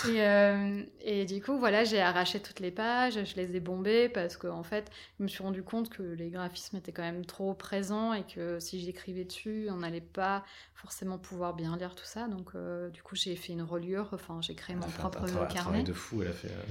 Et, 0.10 0.22
euh, 0.22 0.84
et 1.02 1.26
du 1.26 1.42
coup, 1.42 1.58
voilà, 1.58 1.84
j'ai 1.84 2.02
arraché 2.02 2.40
toutes 2.40 2.60
les 2.60 2.72
pages, 2.72 3.24
je 3.24 3.36
les 3.36 3.56
ai 3.56 3.60
bombées 3.60 4.10
parce 4.10 4.38
qu'en 4.38 4.60
en 4.60 4.64
fait, 4.64 4.92
je 5.18 5.24
me 5.24 5.28
suis 5.28 5.42
rendu 5.42 5.64
compte 5.64 5.90
que 5.90 6.04
les 6.04 6.30
graphismes 6.30 6.78
étaient 6.78 6.92
quand 6.92 7.04
même 7.04 7.26
trop 7.26 7.54
présents 7.54 8.14
et 8.14 8.24
que 8.24 8.60
si 8.60 8.80
j'écrivais 8.80 9.24
dessus, 9.24 9.70
on 9.72 9.78
n'allait 9.78 10.02
pas 10.02 10.44
forcément 10.76 11.18
pouvoir 11.18 11.56
bien 11.56 11.76
lire 11.78 11.96
tout 11.96 12.06
ça. 12.06 12.28
Donc, 12.28 12.50
euh, 12.56 12.90
du 12.90 13.02
coup, 13.02 13.16
j'ai 13.16 13.36
fait 13.36 13.54
une 13.54 13.64
reliure, 13.64 14.10
enfin, 14.14 14.40
j'ai 14.42 14.54
créé 14.56 14.67
Elle 14.74 14.78
mon 14.78 14.88
propre 14.88 15.22
un 15.24 15.26
travail, 15.26 15.44
un 15.44 15.48
carnet. 15.48 15.62
travail 15.62 15.84
de 15.84 15.94
fou. 15.94 16.22
Elle 16.22 16.30
a 16.30 16.34
fait. 16.34 16.48
euh, 16.50 16.64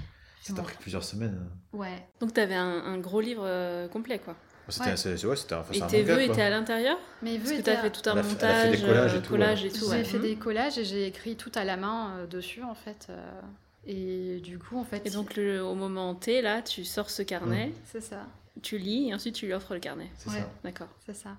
Ça 0.43 0.53
t'a 0.53 0.63
pris 0.63 0.77
plusieurs 0.79 1.03
semaines. 1.05 1.41
Ouais. 1.73 2.07
Donc 2.21 2.33
t'avais 2.35 2.55
un, 2.55 2.69
un 2.85 2.99
gros 2.99 3.21
livre 3.21 3.43
euh, 3.45 3.89
complet, 3.89 4.19
quoi. 4.19 4.37
C'était 4.69 4.91
Ouais. 4.91 5.25
ouais, 5.27 5.37
c'était 5.37 5.55
un, 5.55 5.61
enfin, 5.61 5.73
Et 5.75 5.81
tes 5.87 6.03
vœux 6.03 6.21
étaient 6.23 6.43
à 6.43 6.51
l'intérieur 6.51 6.99
Mes 7.23 7.37
Parce 7.39 7.51
vœux 7.51 7.55
que 7.57 7.61
étaient 7.61 7.73
t'as 7.73 7.79
à- 7.79 7.83
fait 7.83 7.91
tout 7.91 8.09
un 8.11 8.13
Elle 8.15 8.19
a 8.19 8.23
fait- 8.25 8.29
montage, 8.31 8.71
des 8.73 8.81
collages 8.87 9.15
et 9.15 9.23
tout, 9.23 9.29
collage 9.31 9.63
ouais. 9.63 9.69
et 9.69 9.71
tout. 9.73 9.91
J'ai 9.93 10.05
fait 10.05 10.17
Mhm. 10.19 10.23
des 10.25 10.37
collages 10.37 10.79
et 10.79 10.85
j'ai 10.85 11.07
écrit 11.07 11.37
tout 11.37 11.53
à 11.55 11.65
la 11.65 11.77
main 11.77 12.17
euh, 12.19 12.27
dessus, 12.27 12.63
en 12.65 12.75
fait. 12.75 13.07
euh, 13.11 13.41
et 13.87 14.41
du 14.41 14.59
coup, 14.59 14.77
en 14.79 14.85
fait. 14.85 15.07
Et 15.07 15.11
donc 15.11 15.37
le- 15.37 15.63
au 15.63 15.75
moment 15.77 16.15
T, 16.17 16.43
là, 16.43 16.63
tu 16.63 16.85
sors 16.85 17.11
ce 17.11 17.23
carnet, 17.23 17.73
C'est 17.85 18.01
ça. 18.01 18.27
tu 18.63 18.79
lis 18.79 19.09
et 19.11 19.15
ensuite 19.15 19.37
tu 19.37 19.47
lui 19.47 19.53
offres 19.53 19.75
le 19.75 19.79
carnet. 19.81 20.11
C'est 20.19 20.31
Ouais. 20.31 20.39
ça. 20.41 20.51
D'accord. 20.65 20.89
C'est 21.07 21.15
ça. 21.15 21.37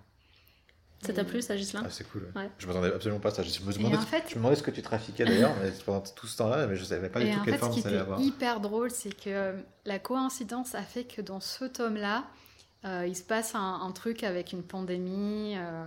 Ça 1.06 1.14
t'a 1.14 1.22
Et- 1.22 1.26
plu, 1.26 1.42
ça, 1.44 1.56
Gislain 1.56 1.84
Ah, 1.86 1.90
c'est 1.92 2.10
cool. 2.10 2.24
ouais. 2.36 2.42
Ouais. 2.44 2.50
Je 2.58 2.66
m'attendais 2.68 2.92
absolument 2.94 3.20
pas 3.20 3.30
à 3.30 3.32
ça. 3.34 3.44
Je 3.44 3.62
me 3.62 3.72
demandais, 3.74 3.98
en 3.98 4.02
fait- 4.02 4.24
je 4.28 4.32
me 4.34 4.40
demandais 4.40 4.56
ce 4.56 4.64
que 4.64 4.72
tu 4.72 4.82
trafiquais 4.82 5.26
d'ailleurs 5.26 5.54
mais 5.62 5.72
pendant 5.86 6.02
tout 6.02 6.26
ce 6.28 6.38
temps-là, 6.38 6.66
mais 6.68 6.76
je 6.76 6.84
savais 6.84 7.10
pas 7.10 7.20
du 7.20 7.28
Et 7.28 7.32
tout 7.34 7.42
quelle 7.46 7.54
fait, 7.54 7.60
ce 7.60 7.64
forme 7.66 7.74
qui 7.76 7.82
ça 7.82 7.90
allait 7.90 7.98
avoir. 8.00 8.20
hyper 8.20 8.60
drôle, 8.60 8.90
c'est 8.90 9.16
que 9.16 9.54
la 9.86 10.00
coïncidence 10.00 10.74
a 10.76 10.82
fait 10.82 11.04
que 11.04 11.22
dans 11.22 11.40
ce 11.40 11.66
tome-là, 11.66 12.24
euh, 12.86 13.06
il 13.08 13.16
se 13.16 13.22
passe 13.24 13.54
un, 13.54 13.80
un 13.84 13.92
truc 13.92 14.24
avec 14.24 14.54
une 14.54 14.64
pandémie, 14.64 15.56
euh, 15.58 15.86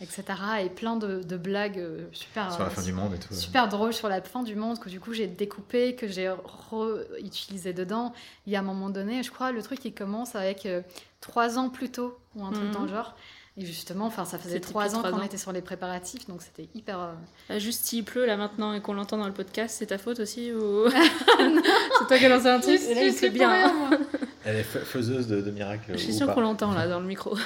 etc. 0.00 0.22
Et 0.62 0.68
plein 0.70 0.94
de, 0.96 1.22
de 1.24 1.36
blagues 1.36 1.78
euh, 1.78 2.06
super, 2.12 2.52
Sur 2.52 2.62
la 2.62 2.70
fin 2.70 2.82
du 2.82 2.92
monde 2.92 3.14
et 3.14 3.18
tout. 3.18 3.34
super 3.34 3.68
drôles 3.68 3.94
sur 3.94 4.08
la 4.08 4.22
fin 4.22 4.42
du 4.44 4.54
monde 4.54 4.78
que 4.78 4.88
du 4.88 5.00
coup 5.00 5.12
j'ai 5.12 5.26
découpé, 5.26 5.96
que 5.96 6.06
j'ai 6.06 6.32
réutilisé 6.70 7.72
dedans. 7.72 8.12
Il 8.46 8.52
y 8.52 8.56
a 8.56 8.60
un 8.60 8.62
moment 8.62 8.90
donné, 8.90 9.22
je 9.22 9.30
crois, 9.30 9.52
le 9.52 9.62
truc 9.62 9.84
il 9.84 9.94
commence 9.94 10.34
avec 10.34 10.66
euh, 10.66 10.82
trois 11.20 11.58
ans 11.58 11.68
plus 11.70 11.90
tôt 11.90 12.18
ou 12.34 12.44
un 12.44 12.52
truc 12.52 12.66
Mhm. 12.66 12.72
dans 12.72 12.82
le 12.82 12.88
genre. 12.88 13.16
Et 13.58 13.64
justement, 13.64 14.04
enfin, 14.06 14.26
ça 14.26 14.38
faisait 14.38 14.60
trois 14.60 14.94
ans 14.94 15.02
qu'on 15.02 15.22
était 15.22 15.38
sur 15.38 15.50
les 15.50 15.62
préparatifs, 15.62 16.26
donc 16.28 16.42
c'était 16.42 16.68
hyper. 16.74 17.00
euh, 17.00 17.12
Bah, 17.48 17.58
juste 17.58 17.84
s'il 17.86 18.04
pleut 18.04 18.26
là 18.26 18.36
maintenant 18.36 18.74
et 18.74 18.82
qu'on 18.82 18.92
l'entend 18.92 19.16
dans 19.16 19.26
le 19.26 19.32
podcast, 19.32 19.76
c'est 19.78 19.86
ta 19.86 19.96
faute 19.98 20.20
aussi 20.20 20.52
ou 20.52 20.84
c'est 20.90 22.06
toi 22.06 22.18
qui 22.18 22.26
as 22.26 22.28
lancé 22.28 22.48
un 22.48 22.60
truc 22.60 22.78
Et 22.80 22.94
là 22.94 23.02
il 23.04 23.30
bien. 23.30 23.50
rien, 23.52 23.74
hein. 23.92 23.98
Elle 24.44 24.56
est 24.56 24.62
fa- 24.62 24.80
faiseuse 24.80 25.26
de, 25.26 25.40
de 25.40 25.50
miracles. 25.50 25.92
Je 25.92 25.96
suis 25.96 26.12
sûre 26.14 26.32
qu'on 26.34 26.42
l'entend 26.42 26.72
là 26.72 26.86
dans 26.86 27.00
le 27.00 27.06
micro. 27.06 27.36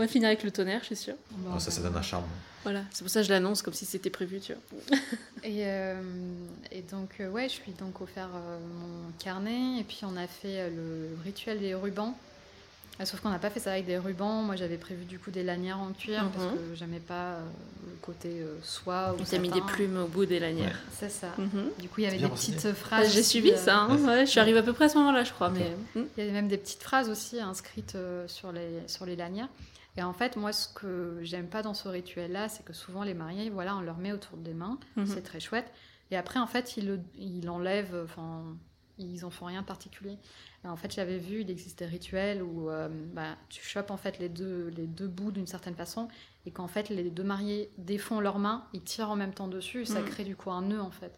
On 0.00 0.02
va 0.02 0.06
finir 0.06 0.28
avec 0.28 0.44
le 0.44 0.52
tonnerre, 0.52 0.80
je 0.82 0.86
suis 0.86 0.96
sûre. 0.96 1.14
Bon, 1.32 1.52
Oh, 1.56 1.58
ça, 1.58 1.70
ça 1.72 1.80
donne 1.82 1.96
un 1.96 2.02
charme. 2.02 2.24
Voilà, 2.62 2.82
c'est 2.92 3.02
pour 3.02 3.10
ça 3.10 3.20
que 3.20 3.26
je 3.26 3.32
l'annonce 3.32 3.62
comme 3.62 3.74
si 3.74 3.84
c'était 3.84 4.10
prévu, 4.10 4.38
tu 4.38 4.52
vois. 4.52 4.98
Et, 5.42 5.62
euh, 5.66 6.00
et 6.70 6.82
donc, 6.82 7.08
euh, 7.20 7.28
ouais, 7.30 7.48
je 7.48 7.56
lui 7.62 7.72
ai 7.72 7.74
donc 7.82 8.00
offert 8.00 8.28
euh, 8.34 8.58
mon 8.60 9.10
carnet. 9.18 9.80
Et 9.80 9.84
puis, 9.84 10.00
on 10.04 10.16
a 10.16 10.26
fait 10.28 10.60
euh, 10.60 10.68
le 10.70 11.08
rituel 11.24 11.58
des 11.58 11.74
rubans. 11.74 12.16
Ah, 13.00 13.06
sauf 13.06 13.20
qu'on 13.20 13.30
n'a 13.30 13.38
pas 13.38 13.50
fait 13.50 13.60
ça 13.60 13.72
avec 13.72 13.86
des 13.86 13.96
rubans. 13.96 14.42
Moi, 14.42 14.56
j'avais 14.56 14.76
prévu 14.76 15.04
du 15.04 15.18
coup 15.20 15.30
des 15.30 15.44
lanières 15.44 15.78
en 15.78 15.92
cuir 15.92 16.24
Mhm. 16.24 16.30
parce 16.32 16.46
que 16.46 16.74
j'aimais 16.74 16.98
pas 16.98 17.34
euh, 17.34 17.40
le 17.86 17.96
côté 18.02 18.40
euh, 18.40 18.56
soie 18.62 19.14
ou 19.16 19.22
On 19.22 19.24
t'a 19.24 19.38
mis 19.38 19.50
des 19.50 19.60
plumes 19.60 19.96
au 19.98 20.06
bout 20.08 20.26
des 20.26 20.40
lanières. 20.40 20.78
C'est 20.92 21.08
ça. 21.10 21.28
Mhm. 21.38 21.70
Du 21.78 21.88
coup, 21.88 22.00
il 22.00 22.04
y 22.04 22.06
avait 22.08 22.18
des 22.18 22.28
petites 22.28 22.64
Bah, 22.64 22.74
phrases. 22.74 23.12
J'ai 23.12 23.22
suivi 23.22 23.52
euh, 23.52 23.56
ça, 23.56 23.78
hein. 23.82 23.96
ouais, 24.04 24.26
je 24.26 24.30
suis 24.30 24.40
arrivée 24.40 24.58
à 24.58 24.62
peu 24.64 24.72
près 24.72 24.86
à 24.86 24.88
ce 24.88 24.98
moment-là, 24.98 25.22
je 25.22 25.32
crois. 25.32 25.50
Mais... 25.50 25.76
Mhm. 25.94 26.06
Il 26.16 26.20
y 26.20 26.22
avait 26.24 26.32
même 26.32 26.48
des 26.48 26.58
petites 26.58 26.82
phrases 26.82 27.08
aussi 27.08 27.38
inscrites 27.40 27.94
euh, 27.94 28.26
sur, 28.26 28.50
les, 28.50 28.68
sur 28.88 29.06
les 29.06 29.14
lanières. 29.14 29.48
Et 29.96 30.02
en 30.02 30.12
fait, 30.12 30.36
moi, 30.36 30.52
ce 30.52 30.68
que 30.68 31.18
j'aime 31.22 31.46
pas 31.48 31.62
dans 31.62 31.74
ce 31.74 31.88
rituel-là, 31.88 32.48
c'est 32.48 32.64
que 32.64 32.72
souvent 32.72 33.02
les 33.04 33.14
mariés, 33.14 33.48
voilà, 33.50 33.76
on 33.76 33.80
leur 33.80 33.98
met 33.98 34.12
autour 34.12 34.36
des 34.38 34.54
mains, 34.54 34.78
Mhm. 34.96 35.06
c'est 35.06 35.22
très 35.22 35.40
chouette. 35.40 35.70
Et 36.10 36.16
après, 36.16 36.40
en 36.40 36.46
fait, 36.46 36.76
ils, 36.76 36.86
le- 36.86 37.00
ils 37.16 37.44
l'enlèvent, 37.44 38.00
enfin, 38.04 38.42
ils 38.98 39.24
en 39.24 39.30
font 39.30 39.44
rien 39.46 39.60
de 39.62 39.66
particulier. 39.66 40.18
Et 40.64 40.68
en 40.68 40.76
fait, 40.76 40.92
j'avais 40.92 41.18
vu, 41.18 41.42
il 41.42 41.50
existe 41.50 41.78
des 41.78 41.86
rituels 41.86 42.42
où 42.42 42.68
euh, 42.68 42.88
bah, 43.14 43.36
tu 43.48 43.62
chopes 43.64 43.90
en 43.92 43.96
fait 43.96 44.18
les 44.18 44.28
deux, 44.28 44.68
les 44.76 44.86
deux 44.86 45.06
bouts 45.08 45.30
d'une 45.30 45.46
certaine 45.46 45.76
façon, 45.76 46.08
et 46.46 46.50
qu'en 46.50 46.66
fait, 46.68 46.88
les 46.88 47.10
deux 47.10 47.22
mariés 47.22 47.70
défont 47.78 48.18
leurs 48.20 48.38
mains, 48.40 48.66
ils 48.72 48.82
tirent 48.82 49.10
en 49.10 49.16
même 49.16 49.32
temps 49.34 49.48
dessus, 49.48 49.82
et 49.82 49.84
ça 49.84 50.00
Mhm. 50.00 50.06
crée 50.06 50.24
du 50.24 50.34
coup 50.36 50.50
un 50.50 50.62
nœud 50.62 50.80
en 50.80 50.90
fait. 50.90 51.16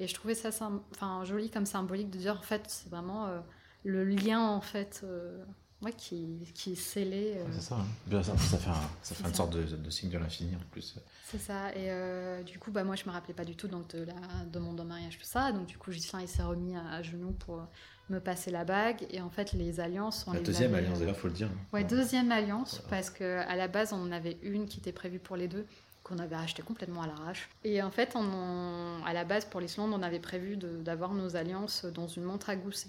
Et 0.00 0.06
je 0.08 0.14
trouvais 0.14 0.34
ça 0.34 0.50
enfin, 0.92 1.24
joli 1.24 1.50
comme 1.50 1.66
symbolique 1.66 2.08
de 2.10 2.18
dire 2.18 2.36
en 2.38 2.42
fait, 2.42 2.62
c'est 2.68 2.88
vraiment 2.88 3.26
euh, 3.26 3.40
le 3.84 4.04
lien 4.04 4.40
en 4.40 4.60
fait 4.60 5.00
euh, 5.04 5.44
ouais, 5.82 5.92
qui, 5.92 6.38
qui 6.54 6.72
est 6.72 6.76
scellé. 6.76 7.34
euh, 7.36 7.44
C'est 7.52 7.60
ça. 7.60 7.74
hein. 7.76 7.84
Bien, 8.06 8.22
ça, 8.22 8.36
ça 8.38 8.56
fait, 8.58 8.70
un- 8.70 8.74
ça 9.02 9.14
fait 9.16 9.24
une 9.24 9.30
ça. 9.30 9.34
sorte 9.34 9.52
de, 9.54 9.64
de 9.64 9.90
signe 9.90 10.08
de 10.08 10.18
l'infini 10.18 10.54
en 10.56 10.60
plus. 10.70 10.96
C'est 11.24 11.38
ça. 11.38 11.70
Et 11.74 11.90
euh, 11.90 12.42
du 12.42 12.58
coup, 12.58 12.70
bah, 12.70 12.84
moi, 12.84 12.94
je 12.96 13.04
me 13.04 13.10
rappelais 13.10 13.34
pas 13.34 13.44
du 13.44 13.54
tout 13.56 13.68
donc, 13.68 13.88
de 13.88 14.04
la 14.04 14.14
demande 14.50 14.80
en 14.80 14.84
mariage, 14.84 15.18
tout 15.18 15.24
ça. 15.24 15.52
Donc, 15.52 15.66
du 15.66 15.76
coup, 15.76 15.90
Gislain, 15.92 16.20
il 16.22 16.28
s'est 16.28 16.42
remis 16.42 16.74
à, 16.76 16.88
à 16.92 17.02
genoux 17.02 17.32
pour 17.32 17.66
me 18.10 18.20
passer 18.20 18.50
la 18.50 18.64
bague. 18.64 19.06
Et 19.10 19.20
en 19.20 19.30
fait, 19.30 19.52
les 19.52 19.80
alliances. 19.80 20.24
On 20.26 20.32
La 20.32 20.38
les 20.38 20.44
deuxième 20.44 20.74
avait, 20.74 20.84
alliance, 20.84 20.98
d'ailleurs, 21.00 21.16
faut 21.16 21.28
le 21.28 21.34
dire. 21.34 21.48
Ouais, 21.72 21.84
deuxième 21.84 22.30
alliance, 22.32 22.74
Voilà. 22.82 22.88
parce 22.90 23.10
que 23.10 23.38
à 23.48 23.56
la 23.56 23.68
base, 23.68 23.92
on 23.92 24.02
en 24.02 24.12
avait 24.12 24.38
une 24.42 24.66
qui 24.66 24.78
était 24.80 24.92
prévue 24.92 25.18
pour 25.18 25.36
les 25.36 25.48
deux, 25.48 25.66
qu'on 26.04 26.18
avait 26.18 26.36
acheté 26.36 26.62
complètement 26.62 27.02
à 27.02 27.06
l'arrache. 27.06 27.48
Et 27.64 27.82
en 27.82 27.90
fait, 27.90 28.12
on 28.14 28.20
en- 28.32 29.04
à 29.04 29.12
la 29.12 29.24
base, 29.24 29.44
pour 29.44 29.60
l'Islande, 29.60 29.92
on 29.92 30.02
avait 30.02 30.20
prévu 30.20 30.56
d'avoir 30.56 31.12
nos 31.14 31.36
alliances 31.36 31.84
dans 31.84 32.08
une 32.08 32.22
montre 32.24 32.48
à 32.50 32.56
gousset. 32.56 32.88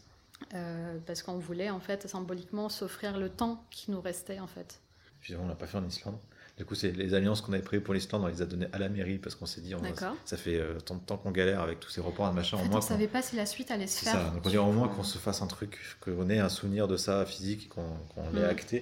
Euh, 0.53 0.97
parce 1.05 1.21
qu'on 1.21 1.37
voulait, 1.37 1.69
en 1.69 1.81
fait, 1.81 2.07
symboliquement, 2.07 2.69
s'offrir 2.69 3.17
le 3.17 3.29
temps 3.29 3.61
qui 3.71 3.91
nous 3.91 3.99
restait, 3.99 4.39
en 4.39 4.47
fait. 4.47 4.79
Finalement, 5.19 5.47
on 5.47 5.49
l'a 5.49 5.55
pas 5.55 5.67
fait 5.67 5.77
en 5.77 5.85
Islande. 5.85 6.17
Du 6.59 6.65
coup, 6.65 6.75
c'est 6.75 6.91
les 6.91 7.13
alliances 7.13 7.39
qu'on 7.41 7.53
avait 7.53 7.61
prévues 7.63 7.81
pour 7.81 7.93
l'Islande, 7.93 8.21
on 8.23 8.27
les 8.27 8.41
a 8.41 8.45
données 8.45 8.67
à 8.73 8.77
la 8.79 8.89
mairie 8.89 9.17
parce 9.17 9.33
qu'on 9.33 9.45
s'est 9.45 9.61
dit, 9.61 9.73
on 9.75 9.79
D'accord. 9.81 10.13
ça 10.25 10.35
fait 10.35 10.57
euh, 10.59 10.77
tant 10.81 10.95
de 10.95 10.99
temps 10.99 11.15
qu'on 11.17 11.31
galère 11.31 11.61
avec 11.61 11.79
tous 11.79 11.89
ces 11.89 12.01
reports, 12.01 12.31
machin, 12.33 12.57
En 12.57 12.59
au 12.59 12.63
fait, 12.63 12.69
moins 12.69 12.77
on 12.79 12.81
qu'on- 12.81 12.87
savait 12.87 13.07
pas 13.07 13.21
si 13.21 13.37
la 13.37 13.45
suite 13.45 13.71
allait 13.71 13.87
se 13.87 14.03
faire. 14.03 14.11
ça. 14.13 14.29
Donc 14.31 14.45
on 14.45 14.49
dit 14.49 14.57
au 14.57 14.65
moins 14.73 14.89
qu'on 14.89 15.03
se 15.03 15.17
fasse 15.17 15.41
un 15.41 15.47
truc, 15.47 15.79
qu'on 16.01 16.29
ait 16.29 16.39
un 16.39 16.49
souvenir 16.49 16.89
de 16.89 16.97
ça 16.97 17.25
physique, 17.25 17.69
qu'on 17.69 17.87
qu'on 18.13 18.29
l'ait 18.33 18.41
Mm. 18.45 18.49
acté, 18.49 18.77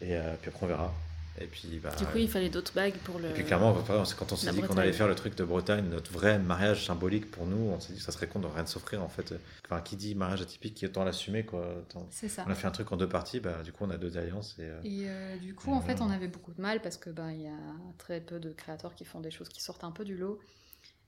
et 0.00 0.16
euh, 0.16 0.34
puis 0.40 0.48
après 0.48 0.64
on 0.64 0.68
verra. 0.68 0.94
Et 1.38 1.46
puis, 1.46 1.78
bah, 1.82 1.90
Du 1.98 2.04
coup, 2.06 2.18
il 2.18 2.28
fallait 2.28 2.50
d'autres 2.50 2.74
bagues 2.74 2.96
pour 3.04 3.18
le. 3.18 3.30
et 3.30 3.32
puis 3.32 3.44
clairement, 3.44 3.72
quand 3.72 4.32
on 4.32 4.36
s'est 4.36 4.50
dit 4.50 4.56
qu'on 4.60 4.66
Bretagne. 4.66 4.78
allait 4.80 4.92
faire 4.92 5.08
le 5.08 5.14
truc 5.14 5.34
de 5.36 5.44
Bretagne, 5.44 5.84
notre 5.88 6.12
vrai 6.12 6.38
mariage 6.38 6.84
symbolique 6.86 7.30
pour 7.30 7.46
nous, 7.46 7.70
on 7.70 7.80
s'est 7.80 7.92
dit 7.92 7.98
que 7.98 8.04
ça 8.04 8.12
serait 8.12 8.26
con 8.26 8.40
de 8.40 8.46
rien 8.46 8.66
s'offrir 8.66 9.02
en 9.02 9.08
fait. 9.08 9.34
Enfin, 9.64 9.80
qui 9.80 9.96
dit 9.96 10.14
mariage 10.14 10.42
atypique, 10.42 10.74
qui 10.74 10.86
autant 10.86 11.04
l'assumer 11.04 11.44
quoi. 11.44 11.66
C'est 12.10 12.28
ça. 12.28 12.44
On 12.46 12.50
a 12.50 12.54
fait 12.54 12.66
un 12.66 12.70
truc 12.72 12.90
en 12.92 12.96
deux 12.96 13.08
parties, 13.08 13.40
bah, 13.40 13.62
du 13.62 13.72
coup 13.72 13.84
on 13.84 13.90
a 13.90 13.96
deux 13.96 14.18
alliances 14.18 14.56
et. 14.58 14.62
euh, 14.64 14.80
Et 14.84 15.04
euh, 15.08 15.36
du 15.38 15.54
coup, 15.54 15.70
Et 15.70 15.74
en 15.74 15.80
fait, 15.80 16.00
on 16.02 16.10
avait 16.10 16.28
beaucoup 16.28 16.52
de 16.52 16.60
mal 16.60 16.82
parce 16.82 16.96
que 16.98 17.10
il 17.30 17.40
y 17.42 17.46
a 17.48 17.52
très 17.98 18.20
peu 18.20 18.38
de 18.38 18.50
créateurs 18.52 18.94
qui 18.94 19.04
font 19.04 19.20
des 19.20 19.30
choses 19.30 19.48
qui 19.48 19.62
sortent 19.62 19.84
un 19.84 19.92
peu 19.92 20.04
du 20.04 20.16
lot. 20.16 20.40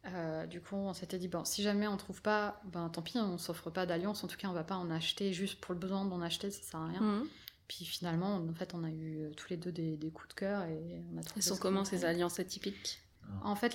Euh, 0.07 0.47
du 0.47 0.61
coup, 0.61 0.75
on 0.75 0.95
s'était 0.95 1.19
dit 1.19 1.29
bon, 1.29 1.45
si 1.45 1.63
jamais 1.63 1.87
on 1.87 1.97
trouve 1.97 2.23
pas, 2.23 2.61
ben 2.73 2.89
tant 2.89 3.03
pis, 3.03 3.19
on 3.19 3.39
s'offre 3.39 3.71
pas 3.71 3.87
d'alliance. 3.87 4.25
En 4.25 4.27
tout 4.27 4.37
cas, 4.37 4.49
on 4.49 4.53
va 4.53 4.65
pas 4.65 4.75
en 4.77 4.91
acheter 4.91 5.33
juste 5.33 5.61
pour 5.61 5.75
le 5.75 5.79
besoin 5.81 6.05
d'en 6.05 6.21
acheter, 6.23 6.51
ça 6.51 6.63
sert 6.63 6.81
à 6.81 6.87
rien. 6.89 7.01
Mhm. 7.01 7.29
Puis 7.77 7.87
finalement, 7.87 8.37
en 8.37 8.55
fait, 8.55 8.75
on 8.75 8.85
a 8.85 8.91
eu 8.91 9.21
euh, 9.21 9.31
tous 9.35 9.49
les 9.49 9.57
deux 9.57 9.73
des, 9.73 9.97
des 9.97 10.11
coups 10.11 10.29
de 10.29 10.35
cœur 10.35 10.63
et 10.65 10.79
on 11.15 11.19
a 11.19 11.23
trouvé. 11.23 11.41
Ils 11.41 11.43
sont 11.43 11.55
ce 11.55 11.61
comment 11.61 11.85
ces 11.87 12.05
alliances 12.05 12.39
atypiques 12.39 13.01
En 13.45 13.57
fait, 13.57 13.75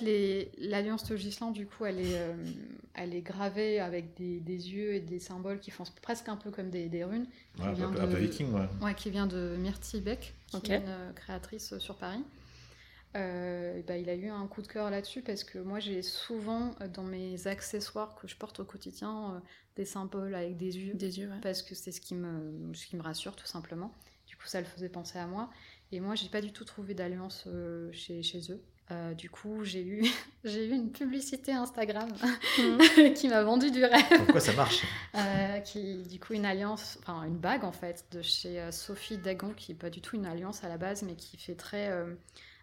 l'alliance 0.58 1.04
de 1.04 1.16
Gisland, 1.16 1.52
du 1.52 1.66
coup, 1.66 1.84
elle 1.84 1.98
est, 1.98 2.16
euh, 2.16 2.32
elle 2.94 3.12
est 3.12 3.22
gravée 3.22 3.80
avec 3.80 4.14
des, 4.16 4.38
des 4.38 4.70
yeux 4.70 4.94
et 4.94 5.00
des 5.00 5.18
symboles 5.18 5.58
qui 5.58 5.72
font 5.72 5.82
presque 6.00 6.28
un 6.28 6.36
peu 6.36 6.52
comme 6.52 6.70
des, 6.70 6.88
des 6.88 7.02
runes. 7.02 7.26
ouais, 7.58 7.64
un, 7.64 7.70
peu, 7.70 7.74
vient 7.74 7.88
un 7.90 8.06
peu 8.06 8.18
viking, 8.18 8.52
ouais. 8.52 8.68
Ouais, 8.80 8.94
qui 8.94 9.10
vient 9.10 9.26
de 9.26 9.56
Myrtille 9.58 10.00
Beck, 10.00 10.32
qui 10.62 10.72
est 10.72 10.76
une 10.76 10.82
euh, 10.86 11.12
créatrice 11.14 11.76
sur 11.78 11.96
Paris. 11.96 12.22
Euh, 13.16 13.80
bah, 13.86 13.96
il 13.96 14.08
a 14.10 14.14
eu 14.14 14.28
un 14.28 14.46
coup 14.46 14.60
de 14.60 14.66
cœur 14.66 14.90
là-dessus 14.90 15.22
parce 15.22 15.42
que 15.42 15.58
moi 15.58 15.80
j'ai 15.80 16.02
souvent 16.02 16.74
euh, 16.82 16.88
dans 16.88 17.04
mes 17.04 17.46
accessoires 17.46 18.14
que 18.16 18.28
je 18.28 18.36
porte 18.36 18.60
au 18.60 18.64
quotidien 18.64 19.34
euh, 19.36 19.40
des 19.76 19.86
symboles 19.86 20.34
avec 20.34 20.56
des 20.58 20.76
yeux 20.76 20.94
Des 20.94 21.18
yeux, 21.18 21.28
ouais. 21.30 21.40
parce 21.42 21.62
que 21.62 21.74
c'est 21.74 21.90
ce 21.92 22.00
qui 22.02 22.14
me 22.14 22.72
ce 22.74 22.86
qui 22.86 22.96
me 22.96 23.02
rassure 23.02 23.34
tout 23.34 23.46
simplement. 23.46 23.94
Du 24.26 24.36
coup 24.36 24.46
ça 24.46 24.60
le 24.60 24.66
faisait 24.66 24.90
penser 24.90 25.18
à 25.18 25.26
moi 25.26 25.48
et 25.90 26.00
moi 26.00 26.14
j'ai 26.14 26.28
pas 26.28 26.42
du 26.42 26.52
tout 26.52 26.64
trouvé 26.66 26.92
d'alliance 26.92 27.44
euh, 27.46 27.90
chez, 27.92 28.22
chez 28.22 28.40
eux. 28.52 28.62
Euh, 28.90 29.14
du 29.14 29.28
coup 29.30 29.64
j'ai 29.64 29.82
eu 29.84 30.04
j'ai 30.44 30.66
eu 30.66 30.72
une 30.72 30.90
publicité 30.92 31.52
Instagram 31.52 32.10
Mhm. 32.58 33.12
qui 33.14 33.28
m'a 33.28 33.42
vendu 33.42 33.70
du 33.70 33.84
rêve. 33.84 34.04
Pourquoi 34.18 34.40
ça 34.40 34.52
marche? 34.52 34.82
Euh, 35.14 35.60
qui 35.60 36.02
du 36.02 36.20
coup 36.20 36.34
une 36.34 36.44
alliance, 36.44 36.98
enfin 37.02 37.22
une 37.24 37.38
bague 37.38 37.64
en 37.64 37.72
fait 37.72 38.04
de 38.12 38.20
chez 38.20 38.70
Sophie 38.70 39.16
Dagon 39.16 39.54
qui 39.54 39.72
est 39.72 39.74
pas 39.74 39.88
du 39.90 40.02
tout 40.02 40.16
une 40.16 40.26
alliance 40.26 40.62
à 40.62 40.68
la 40.68 40.76
base 40.76 41.02
mais 41.02 41.14
qui 41.16 41.38
fait 41.38 41.54
très 41.54 41.88
euh, 41.88 42.14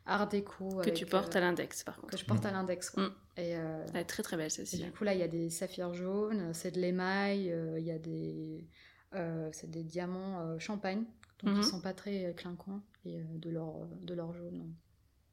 art 0.06 0.28
déco 0.28 0.70
Que 0.70 0.82
avec, 0.82 0.94
tu 0.94 1.06
portes 1.06 1.36
euh, 1.36 1.40
à 1.40 1.42
l'index, 1.42 1.84
par 1.84 1.96
que 1.98 2.02
contre. 2.02 2.18
je 2.18 2.26
porte 2.26 2.46
à 2.46 2.52
l'index. 2.52 2.96
Mm. 2.96 3.02
Et, 3.38 3.56
euh, 3.58 3.86
Elle 3.94 4.02
est 4.02 4.06
très 4.06 4.24
très 4.24 4.38
belle 4.38 4.52
celle-ci. 4.52 4.82
du 4.84 4.92
coup 4.92 5.04
là 5.04 5.14
il 5.14 5.20
y 5.20 5.24
a 5.24 5.28
des 5.28 5.50
saphirs 5.50 5.94
jaunes, 5.94 6.54
c'est 6.54 6.72
de 6.72 6.80
l'émail, 6.80 7.52
euh, 7.52 7.80
il 7.80 7.86
y 7.86 7.92
a 7.92 8.00
des 8.00 8.66
euh, 9.14 9.50
c'est 9.52 9.70
des 9.70 9.84
diamants 9.84 10.42
euh, 10.42 10.60
champagne 10.60 11.04
donc 11.44 11.54
Mhm. 11.56 11.62
ils 11.62 11.66
sont 11.66 11.82
pas 11.82 11.94
très 11.94 12.34
clinquants 12.36 12.82
et 13.06 13.20
euh, 13.20 13.24
de 13.36 13.50
l'or 13.50 13.88
de 14.02 14.14
l'or 14.14 14.34
jaune. 14.34 14.74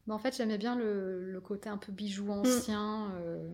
Mais 0.06 0.14
en 0.14 0.18
fait 0.18 0.36
j'aimais 0.36 0.58
bien 0.58 0.74
le, 0.76 1.30
le 1.30 1.40
côté 1.40 1.68
un 1.68 1.78
peu 1.78 1.92
bijou 1.92 2.30
ancien. 2.30 3.12
euh, 3.20 3.48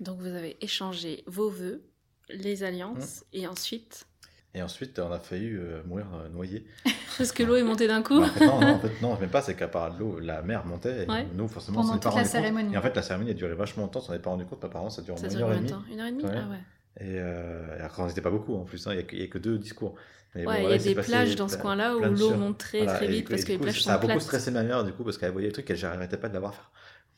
Donc 0.00 0.20
vous 0.20 0.26
avez 0.26 0.56
échangé 0.64 1.24
vos 1.26 1.50
vœux, 1.50 1.82
les 2.28 2.62
alliances, 2.62 3.24
et 3.32 3.46
ensuite. 3.48 4.06
Et 4.54 4.62
ensuite, 4.62 4.98
on 4.98 5.12
a 5.12 5.18
failli 5.18 5.50
euh, 5.54 5.82
mourir 5.86 6.06
euh, 6.14 6.28
noyé. 6.30 6.66
Parce 7.18 7.32
que 7.32 7.42
l'eau 7.42 7.56
est 7.56 7.62
montée 7.62 7.86
d'un 7.86 8.02
coup. 8.02 8.18
Bah, 8.20 8.26
en 8.26 8.30
fait, 8.30 8.46
non, 8.46 8.60
non, 8.60 8.66
en 8.74 8.78
fait, 8.78 9.02
non, 9.02 9.16
même 9.20 9.28
pas, 9.30 9.42
c'est 9.42 9.54
qu'à 9.54 9.68
part 9.68 9.96
l'eau, 9.98 10.18
la 10.20 10.42
mer 10.42 10.64
montait, 10.64 11.04
et 11.04 11.10
Ouais. 11.10 11.26
nous, 11.34 11.48
forcément, 11.48 11.80
on 11.80 11.82
Pendant 11.82 11.96
est 11.96 12.02
pas 12.02 12.08
la 12.10 12.16
compte. 12.22 12.26
cérémonie. 12.26 12.74
Et 12.74 12.78
en 12.78 12.82
fait, 12.82 12.96
la 12.96 13.02
cérémonie 13.02 13.30
a 13.30 13.34
duré 13.34 13.54
vachement 13.54 13.82
longtemps, 13.84 13.98
on 14.00 14.02
s'en 14.02 14.14
est 14.14 14.18
pas 14.18 14.30
rendu 14.30 14.46
compte, 14.46 14.64
apparemment, 14.64 14.90
ça 14.90 15.02
dure 15.02 15.18
Ça 15.18 15.26
une 15.28 15.36
dure 15.36 15.46
heure 15.46 15.52
et 15.52 15.56
demie. 15.58 15.70
temps 15.70 15.82
Une 15.92 16.00
heure 16.00 16.06
et 16.06 16.10
demie 16.12 16.24
Ouais. 16.24 16.30
Ah 16.34 16.50
ouais. 16.50 16.58
Et, 17.00 17.18
euh, 17.20 17.78
et 17.78 17.82
après, 17.82 18.02
on 18.02 18.06
n'était 18.06 18.20
pas 18.22 18.30
beaucoup 18.30 18.56
en 18.56 18.64
plus, 18.64 18.84
hein, 18.86 18.92
il 18.92 18.96
n'y 18.96 19.22
a, 19.22 19.28
que- 19.28 19.36
a 19.36 19.40
deux 19.40 19.58
discours. 19.58 19.94
Mais 20.34 20.44
bon, 20.44 20.50
Ouais, 20.50 20.64
il 20.64 20.70
y 20.70 20.74
a 20.74 20.78
des 20.78 20.94
passé 20.94 21.08
plages 21.10 21.36
dans 21.36 21.48
ce 21.48 21.56
coin-là 21.58 21.96
où 21.96 22.00
l'eau 22.00 22.34
monte 22.34 22.58
très 22.58 22.78
Voilà, 22.78 22.94
très 22.94 23.06
et 23.06 23.08
vite 23.08 23.24
coup- 23.26 23.30
parce 23.30 23.42
et 23.42 23.44
que 23.44 23.52
les 23.52 23.56
coup, 23.58 23.62
plages 23.64 23.82
Ça 23.82 23.90
a 23.90 23.94
sont 23.94 24.00
beaucoup 24.00 24.12
plates. 24.12 24.22
stressé 24.22 24.50
ma 24.50 24.62
mère, 24.62 24.84
du 24.84 24.92
coup, 24.92 25.04
parce 25.04 25.16
qu'elle 25.18 25.30
voyait 25.32 25.48
des 25.48 25.52
trucs, 25.52 25.70
elle 25.70 25.80
n'arrêtait 25.80 26.16
pas 26.16 26.28
de 26.28 26.34
la 26.34 26.40
voir 26.40 26.54
faire. 26.54 26.70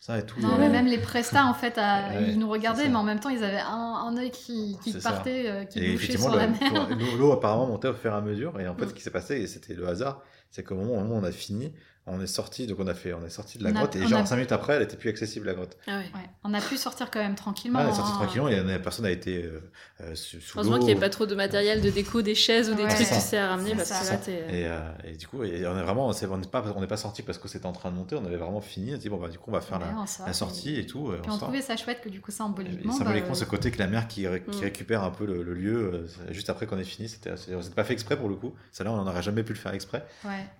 Ça 0.02 0.18
et 0.18 0.24
tout. 0.24 0.40
Non, 0.40 0.54
euh, 0.54 0.58
mais 0.58 0.70
même 0.70 0.86
les 0.86 0.96
prestats, 0.98 1.44
en 1.44 1.52
fait, 1.52 1.76
à- 1.76 2.08
Ouais, 2.08 2.30
ils 2.30 2.38
nous 2.38 2.48
regardaient, 2.48 2.88
mais 2.88 2.96
en 2.96 3.02
même 3.02 3.20
temps, 3.20 3.28
ils 3.28 3.44
avaient 3.44 3.60
un, 3.60 3.68
un 4.06 4.16
œil 4.16 4.30
qui, 4.30 4.78
partait, 5.02 5.44
euh, 5.46 5.64
qui 5.64 5.78
Et 5.78 5.92
bouchait 5.92 6.16
sur 6.16 6.34
la 6.34 6.46
mer. 6.46 6.88
l'eau- 7.18 7.32
apparemment 7.32 7.66
montait 7.66 7.88
au 7.88 7.92
fur 7.94 8.10
et 8.10 8.16
à 8.16 8.22
mesure. 8.22 8.58
Et 8.60 8.66
en 8.66 8.74
fait, 8.74 8.86
ce 8.88 8.94
qui 8.94 9.02
s'est 9.02 9.10
passé, 9.10 9.36
et 9.36 9.46
c'était 9.46 9.74
le 9.74 9.86
hasard, 9.86 10.22
c'est 10.50 10.62
qu'au 10.64 10.74
moment, 10.74 10.94
au 10.94 11.00
moment 11.00 11.16
où 11.16 11.18
on 11.20 11.24
a 11.24 11.30
fini, 11.32 11.72
on 12.10 12.20
est 12.20 12.26
sorti, 12.26 12.66
donc 12.66 12.78
on 12.80 12.86
a 12.86 12.94
fait, 12.94 13.12
on 13.12 13.24
est 13.24 13.30
sorti 13.30 13.58
de 13.58 13.64
la 13.64 13.70
On 13.70 13.74
a- 13.74 13.78
grotte 13.78 13.96
et 13.96 14.02
on 14.02 14.06
genre 14.08 14.20
a- 14.20 14.26
5 14.26 14.36
minutes 14.36 14.52
après, 14.52 14.74
elle 14.74 14.82
était 14.82 14.96
plus 14.96 15.08
accessible 15.10 15.46
la 15.46 15.54
grotte. 15.54 15.76
Ah 15.86 15.92
ouais. 15.98 16.04
Ouais. 16.14 16.28
On 16.44 16.52
a 16.54 16.60
pu 16.60 16.76
sortir 16.76 17.10
quand 17.10 17.20
même 17.20 17.34
tranquillement. 17.34 17.78
Ah, 17.80 17.84
elle 17.88 17.94
est 17.94 17.98
hein. 17.98 18.12
tranquillement 18.16 18.48
et 18.48 18.60
la 18.62 18.78
personne 18.78 19.06
a 19.06 19.10
été 19.10 19.44
euh, 19.44 19.60
euh, 20.02 20.14
sous, 20.14 20.36
Heureusement 20.56 20.76
l'eau. 20.76 20.78
qu'il 20.84 20.86
n'y 20.92 20.92
ait 20.98 21.00
pas 21.00 21.10
trop 21.10 21.26
de 21.26 21.34
matériel 21.34 21.80
de 21.80 21.90
déco, 21.90 22.22
des 22.22 22.34
chaises 22.34 22.70
ou 22.70 22.74
des 22.74 22.82
Ouais. 22.82 22.88
trucs, 22.88 23.06
tu 23.06 23.14
ça. 23.14 23.20
sais, 23.20 23.38
à 23.38 23.48
ramener 23.48 23.70
C'est 23.70 23.76
parce 23.76 23.88
ça. 23.88 24.04
que 24.04 24.10
là, 24.10 24.16
t'es. 24.24 24.32
Et, 24.60 24.66
euh, 24.66 24.80
et 25.04 25.16
du 25.16 25.26
coup, 25.26 25.44
et 25.44 25.66
on 25.66 25.76
est 25.78 25.82
vraiment, 25.82 26.12
c'est- 26.12 26.26
on 26.26 26.38
n'est 26.38 26.46
pas, 26.46 26.64
on 26.76 26.80
n'est 26.80 26.86
pas 26.86 26.96
sorti 26.96 27.22
parce 27.22 27.38
que 27.38 27.48
c'était 27.48 27.66
en 27.66 27.72
train 27.72 27.90
de 27.90 27.96
monter. 27.96 28.16
On 28.16 28.24
avait 28.24 28.36
vraiment 28.36 28.60
fini. 28.60 28.90
On 28.90 28.92
s'est 28.94 28.98
dit 28.98 29.08
bon 29.08 29.18
bah 29.18 29.28
du 29.28 29.38
coup 29.38 29.50
on 29.50 29.54
va 29.54 29.60
faire 29.60 29.78
Ouais, 29.78 29.84
la, 29.86 30.00
on 30.00 30.06
sort, 30.06 30.26
la 30.26 30.32
sortie 30.32 30.76
et 30.78 30.86
tout. 30.86 31.08
euh, 31.10 31.18
Puis 31.22 31.30
on 31.30 31.34
on 31.34 31.38
trouvait 31.38 31.62
ça 31.62 31.76
chouette 31.76 32.00
que 32.02 32.08
du 32.08 32.20
coup, 32.20 32.30
Et 32.30 32.34
symboliquement. 32.34 32.92
symboliquement, 32.92 33.30
bah, 33.30 33.34
ce 33.34 33.44
côté 33.44 33.70
que 33.70 33.78
la 33.78 33.86
mer 33.86 34.08
qui, 34.08 34.26
ré- 34.26 34.42
qui 34.50 34.58
Mm. 34.58 34.62
récupère 34.62 35.04
un 35.04 35.10
peu 35.10 35.26
le, 35.26 35.42
le 35.42 35.54
lieu 35.54 35.92
euh, 35.94 36.32
juste 36.32 36.50
après 36.50 36.66
qu'on 36.66 36.78
ait 36.78 36.84
fini, 36.84 37.08
c'était 37.08 37.30
on 37.32 37.62
s'était 37.62 37.74
pas 37.74 37.84
fait 37.84 37.92
exprès 37.92 38.16
pour 38.16 38.28
le 38.28 38.34
coup. 38.34 38.54
Ça 38.72 38.84
là, 38.84 38.92
on 38.92 39.04
n'aurait 39.04 39.22
jamais 39.22 39.42
pu 39.42 39.52
le 39.52 39.58
faire 39.58 39.74
exprès. 39.74 40.04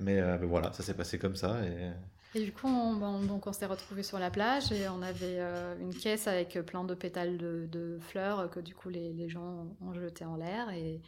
Mais, 0.01 0.20
euh, 0.20 0.36
mais 0.40 0.46
voilà, 0.46 0.72
ça 0.72 0.82
s'est 0.82 0.94
passé 0.94 1.18
comme 1.18 1.36
ça. 1.41 1.62
Et... 1.64 1.91
Et 2.36 2.45
du 2.45 2.53
coup, 2.53 2.68
on, 2.68 3.20
donc 3.22 3.49
on 3.49 3.53
s'est 3.53 3.66
retrouvés 3.66 4.05
sur 4.05 4.20
la 4.20 4.30
plage 4.30 4.70
et 4.70 4.88
on 4.88 5.03
avait 5.03 5.38
euh, 5.41 5.74
une 5.80 5.93
caisse 5.93 6.28
avec 6.28 6.61
plein 6.64 6.84
de 6.84 6.95
pétales 6.95 7.36
de, 7.38 7.66
de 7.66 7.99
fleurs 8.01 8.49
que 8.51 8.61
du 8.61 8.72
coup 8.72 8.88
les, 8.88 9.12
les 9.12 9.28
gens 9.28 9.66
ont 9.80 9.93
jeté 9.95 10.24
en 10.24 10.36
l'air. 10.36 10.70
Et, 10.70 11.01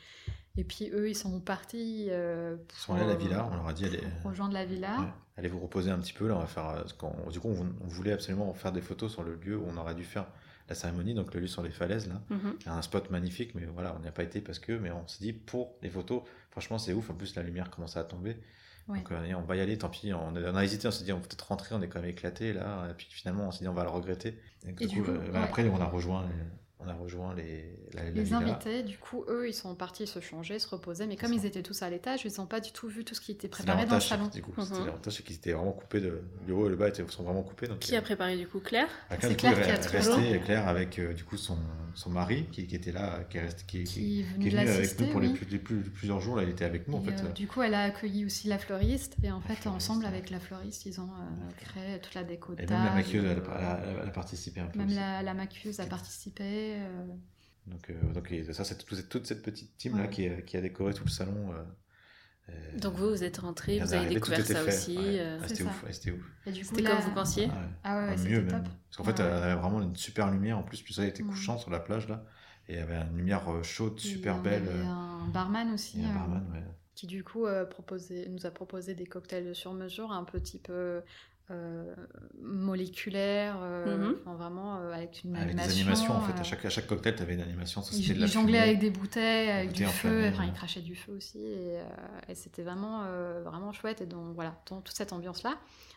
et 0.56 0.64
puis 0.64 0.90
eux, 0.92 1.08
ils 1.08 1.14
sont 1.14 1.38
partis 1.40 2.08
euh, 2.10 2.56
Ils 2.74 2.76
sont 2.76 2.94
allés 2.94 3.04
à 3.04 3.06
la 3.06 3.14
pour, 3.14 3.24
villa. 3.24 3.48
On 3.52 3.54
leur 3.56 3.68
a 3.68 3.72
dit 3.72 3.84
allez, 3.84 4.02
rejoindre 4.24 4.54
la 4.54 4.64
villa. 4.64 4.98
ouais, 4.98 5.06
allez 5.36 5.48
vous 5.48 5.60
reposer 5.60 5.92
un 5.92 5.98
petit 6.00 6.12
peu. 6.12 6.26
Là, 6.26 6.34
on 6.36 6.40
va 6.40 6.46
faire. 6.46 6.68
euh, 6.70 7.30
du 7.30 7.38
coup, 7.38 7.48
on, 7.48 7.72
on 7.84 7.86
voulait 7.86 8.12
absolument 8.12 8.52
faire 8.54 8.72
des 8.72 8.82
photos 8.82 9.12
sur 9.12 9.22
le 9.22 9.36
lieu 9.36 9.56
où 9.56 9.64
on 9.68 9.76
aurait 9.76 9.94
dû 9.94 10.02
faire 10.04 10.26
la 10.68 10.74
cérémonie, 10.74 11.14
donc 11.14 11.32
le 11.34 11.40
lieu 11.40 11.46
sur 11.46 11.62
les 11.62 11.70
falaises 11.70 12.08
là. 12.08 12.20
Mhm. 12.30 12.56
A 12.66 12.76
un 12.78 12.82
spot 12.82 13.10
magnifique, 13.10 13.54
mais 13.54 13.64
voilà, 13.66 13.94
on 13.96 14.00
n'y 14.00 14.08
a 14.08 14.12
pas 14.12 14.22
été 14.24 14.40
parce 14.40 14.58
que, 14.58 14.72
mais 14.72 14.90
on 14.90 15.06
s'est 15.06 15.22
dit 15.22 15.32
pour 15.32 15.74
les 15.82 15.90
photos, 15.90 16.22
franchement 16.50 16.78
c'est 16.78 16.92
ouf, 16.94 17.10
en 17.10 17.14
plus 17.14 17.34
la 17.36 17.42
lumière 17.42 17.70
commençait 17.70 17.98
à 18.00 18.04
tomber. 18.04 18.36
Ouais. 18.88 18.98
Donc 18.98 19.12
euh, 19.12 19.34
on 19.34 19.42
va 19.42 19.56
y 19.56 19.60
aller, 19.60 19.78
tant 19.78 19.88
pis, 19.88 20.12
on 20.12 20.34
a, 20.34 20.40
on 20.50 20.56
a 20.56 20.64
hésité, 20.64 20.88
on 20.88 20.90
s'est 20.90 21.04
dit 21.04 21.12
on 21.12 21.20
peut 21.20 21.28
peut-être 21.28 21.48
rentrer, 21.48 21.74
on 21.74 21.82
est 21.82 21.88
quand 21.88 22.00
même 22.00 22.10
éclaté 22.10 22.52
là, 22.52 22.88
et 22.90 22.94
puis 22.94 23.06
finalement 23.10 23.48
on 23.48 23.50
s'est 23.52 23.60
dit 23.64 23.68
on 23.68 23.74
va 23.74 23.84
le 23.84 23.90
regretter. 23.90 24.40
Et, 24.66 24.74
Et 24.80 24.86
du 24.86 25.02
coup, 25.02 25.10
euh, 25.10 25.30
ouais. 25.30 25.38
après 25.38 25.68
on 25.68 25.80
a 25.80 25.84
rejoint 25.86 26.24
les, 26.26 26.34
on 26.84 26.88
a 26.88 26.94
rejoint 26.94 27.34
les, 27.34 27.64
la, 27.94 28.04
la 28.04 28.10
Les 28.10 28.22
villa. 28.22 28.38
invités, 28.38 28.82
du 28.82 28.98
coup, 28.98 29.24
eux, 29.28 29.48
ils 29.48 29.54
sont 29.54 29.74
partis 29.74 30.06
se 30.06 30.20
changer, 30.20 30.58
se 30.58 30.68
reposer, 30.68 31.06
mais 31.06 31.16
comme 31.16 31.28
ça. 31.30 31.34
ils 31.36 31.46
étaient 31.46 31.62
tous 31.62 31.82
à 31.82 31.90
l'étage, 31.90 32.24
ils 32.24 32.32
n'ont 32.38 32.46
pas 32.46 32.60
du 32.60 32.72
tout 32.72 32.88
vu 32.88 33.04
tout 33.04 33.14
ce 33.14 33.20
qui 33.20 33.32
était 33.32 33.48
préparé 33.48 33.86
dans 33.86 33.94
le 33.94 34.00
salon. 34.00 34.28
du 34.28 34.42
coup, 34.42 34.52
Mhm. 34.56 34.64
c'était 34.64 34.84
l'avantage, 34.86 35.12
c'est 35.16 35.22
qu'ils 35.22 35.36
étaient 35.36 35.52
vraiment 35.52 35.72
coupés 35.72 36.00
de, 36.00 36.22
le 36.46 36.54
haut 36.54 36.66
et 36.66 36.70
le 36.70 36.76
bas 36.76 36.88
étaient, 36.88 37.04
sont 37.08 37.22
vraiment 37.22 37.42
coupés. 37.42 37.66
Donc, 37.66 37.78
Qui 37.80 37.94
euh, 37.94 37.98
a 37.98 38.02
préparé 38.02 38.36
du 38.36 38.46
coup 38.46 38.60
Claire? 38.60 38.88
Claire, 39.08 39.18
C'est 39.20 39.28
coup, 39.30 39.34
Claire 39.36 39.58
est 39.58 39.62
qui 39.62 39.70
a 39.70 39.90
resté, 39.98 40.40
Claire 40.44 40.68
avec 40.68 40.98
euh, 40.98 41.12
du 41.12 41.24
coup 41.24 41.36
son, 41.36 41.58
son 41.94 42.10
mari 42.10 42.46
qui, 42.50 42.66
qui 42.66 42.74
était 42.76 42.92
là, 42.92 43.20
qui 43.30 43.38
est, 43.38 43.42
resté, 43.42 43.64
qui, 43.66 43.84
qui- 43.84 43.92
Qui 43.94 44.20
est 44.20 44.22
venu 44.22 44.58
avec 44.58 44.98
nous 45.00 45.06
pour 45.08 45.20
les, 45.20 45.28
plus, 45.30 45.46
les 45.50 45.58
plus- 45.58 45.82
plusieurs 45.82 46.20
jours, 46.20 46.36
là 46.36 46.42
il 46.44 46.48
était 46.48 46.64
avec 46.64 46.88
nous 46.88 46.96
en 46.96 47.02
Et, 47.02 47.06
fait. 47.12 47.24
euh, 47.24 47.32
du 47.32 47.46
coup, 47.46 47.62
elle 47.62 47.74
a 47.74 47.82
accueilli 47.84 48.24
aussi 48.24 48.48
la 48.48 48.58
fleuriste, 48.58 49.16
et 49.22 49.30
en 49.30 49.40
fait, 49.40 49.54
fleuriste, 49.54 49.66
ensemble 49.68 50.02
ouais. 50.04 50.08
avec 50.08 50.30
la 50.30 50.40
fleuriste, 50.40 50.86
ils 50.86 51.00
ont 51.00 51.04
euh, 51.04 51.50
créé 51.58 52.00
toute 52.00 52.14
la 52.14 52.24
déco 52.24 52.54
de 52.54 52.62
Et 52.62 52.66
même 52.66 52.70
la 52.78 52.84
table, 52.84 52.94
maquilleuse, 52.96 53.24
elle, 53.30 53.38
euh, 53.38 54.06
a- 54.06 54.10
participé 54.10 54.60
un 54.60 54.66
peu. 54.66 54.78
Même 54.78 54.90
la 55.22 55.34
maquilleuse 55.34 55.80
a 55.80 55.86
participé. 55.86 56.71
Euh, 56.80 57.06
Donc, 57.66 57.90
euh, 57.90 58.12
donc 58.12 58.30
et 58.32 58.52
ça, 58.52 58.64
c'est 58.64 58.76
tout- 58.78 58.94
c'est 58.94 59.08
toute 59.08 59.26
cette 59.26 59.42
petite 59.42 59.76
team 59.76 59.94
Ouais. 60.00 60.10
qui, 60.10 60.26
a- 60.26 60.42
qui 60.42 60.56
a 60.56 60.60
décoré 60.60 60.92
tout 60.94 61.04
le 61.04 61.10
salon. 61.10 61.52
euh, 61.52 61.62
euh, 62.50 62.78
Donc 62.78 62.94
vous, 62.94 63.08
vous 63.10 63.22
êtes 63.24 63.36
rentrés, 63.38 63.76
et 63.76 63.82
on 63.82 63.84
vous 63.86 63.94
avez 63.94 64.08
découvert 64.14 64.44
ça 64.44 64.54
fait. 64.62 64.68
aussi. 64.68 64.98
Ouais. 64.98 65.20
euh, 65.20 65.38
Ah, 65.42 65.48
c'était 65.48 65.62
ouf, 65.62 65.82
ouais, 65.84 65.92
c'était 65.92 66.10
ouf. 66.10 66.32
et 66.46 66.82
comme 66.82 66.98
vous 66.98 67.14
pensiez 67.14 67.46
Ouais. 67.46 67.52
Ah 67.84 67.96
ouais, 67.98 68.04
ouais, 68.06 68.10
Ah, 68.12 68.16
c'était 68.16 68.30
mieux 68.30 68.42
top. 68.46 68.52
même. 68.52 68.62
Parce 68.64 68.96
qu'en 68.96 69.04
fait, 69.04 69.22
Ouais. 69.22 69.28
elle 69.28 69.42
avait 69.44 69.60
vraiment 69.60 69.80
une 69.82 69.94
super 69.96 70.30
lumière 70.30 70.58
en 70.58 70.62
plus, 70.64 70.82
puis 70.82 70.92
ça 70.92 71.06
était 71.06 71.22
Mhm. 71.22 71.30
couchant 71.30 71.58
sur 71.58 71.70
la 71.70 71.78
plage 71.80 72.08
là. 72.08 72.24
Et 72.68 72.74
il 72.74 72.78
y 72.78 72.82
avait 72.82 72.96
une 72.96 73.16
lumière 73.16 73.42
chaude, 73.64 73.98
super 74.00 74.40
belle. 74.42 74.62
avait 74.68 74.78
euh, 74.80 74.84
un 74.84 75.28
barman 75.28 75.72
aussi. 75.72 76.00
et 76.00 76.04
un 76.04 76.10
euh, 76.10 76.14
barman, 76.14 76.50
ouais. 76.52 76.62
qui 76.94 77.06
du 77.06 77.22
coup 77.24 77.46
euh, 77.46 77.64
proposait- 77.64 78.28
nous 78.28 78.44
a 78.46 78.50
proposé 78.50 78.94
des 78.94 79.06
cocktails 79.06 79.54
sur 79.54 79.72
mesure, 79.72 80.10
un 80.12 80.24
peu 80.24 80.40
type 80.40 80.66
euh, 80.70 81.00
euh, 81.52 81.94
moléculaire, 82.40 83.56
euh, 83.62 83.96
Mhm. 83.96 84.16
enfin, 84.20 84.34
vraiment 84.36 84.76
euh, 84.78 84.92
avec 84.92 85.22
une 85.24 85.36
Avec 85.36 85.54
des 85.54 85.62
animation. 85.62 85.80
animations 85.82 86.16
en 86.16 86.20
fait. 86.22 86.32
euh, 86.32 86.40
À 86.40 86.42
chaque, 86.42 86.64
à 86.64 86.70
chaque 86.70 86.86
cocktail, 86.86 87.14
tu 87.16 87.22
avais 87.22 87.34
une 87.34 87.40
animation. 87.42 87.82
Ça, 87.82 87.90
il, 87.94 88.02
c'était 88.02 88.14
de 88.14 88.20
la 88.20 88.26
il 88.26 88.32
jonglait 88.32 88.58
avec 88.58 88.78
des 88.78 88.90
bouteilles, 88.90 89.50
avec 89.50 89.72
du 89.72 89.84
feu, 89.86 90.28
enfin 90.28 90.42
ouais. 90.42 90.48
il 90.48 90.52
crachait 90.52 90.80
du 90.80 90.94
feu 90.96 91.12
aussi, 91.16 91.38
et, 91.38 91.78
euh, 91.80 91.84
et 92.28 92.34
c'était 92.34 92.62
vraiment, 92.62 93.02
euh, 93.04 93.42
vraiment 93.44 93.72
chouette. 93.72 94.00
Et 94.00 94.06
donc 94.06 94.34
voilà, 94.34 94.54
dans 94.70 94.80
toute 94.80 94.96
cette 94.96 95.12
ambiance-là. 95.12 95.54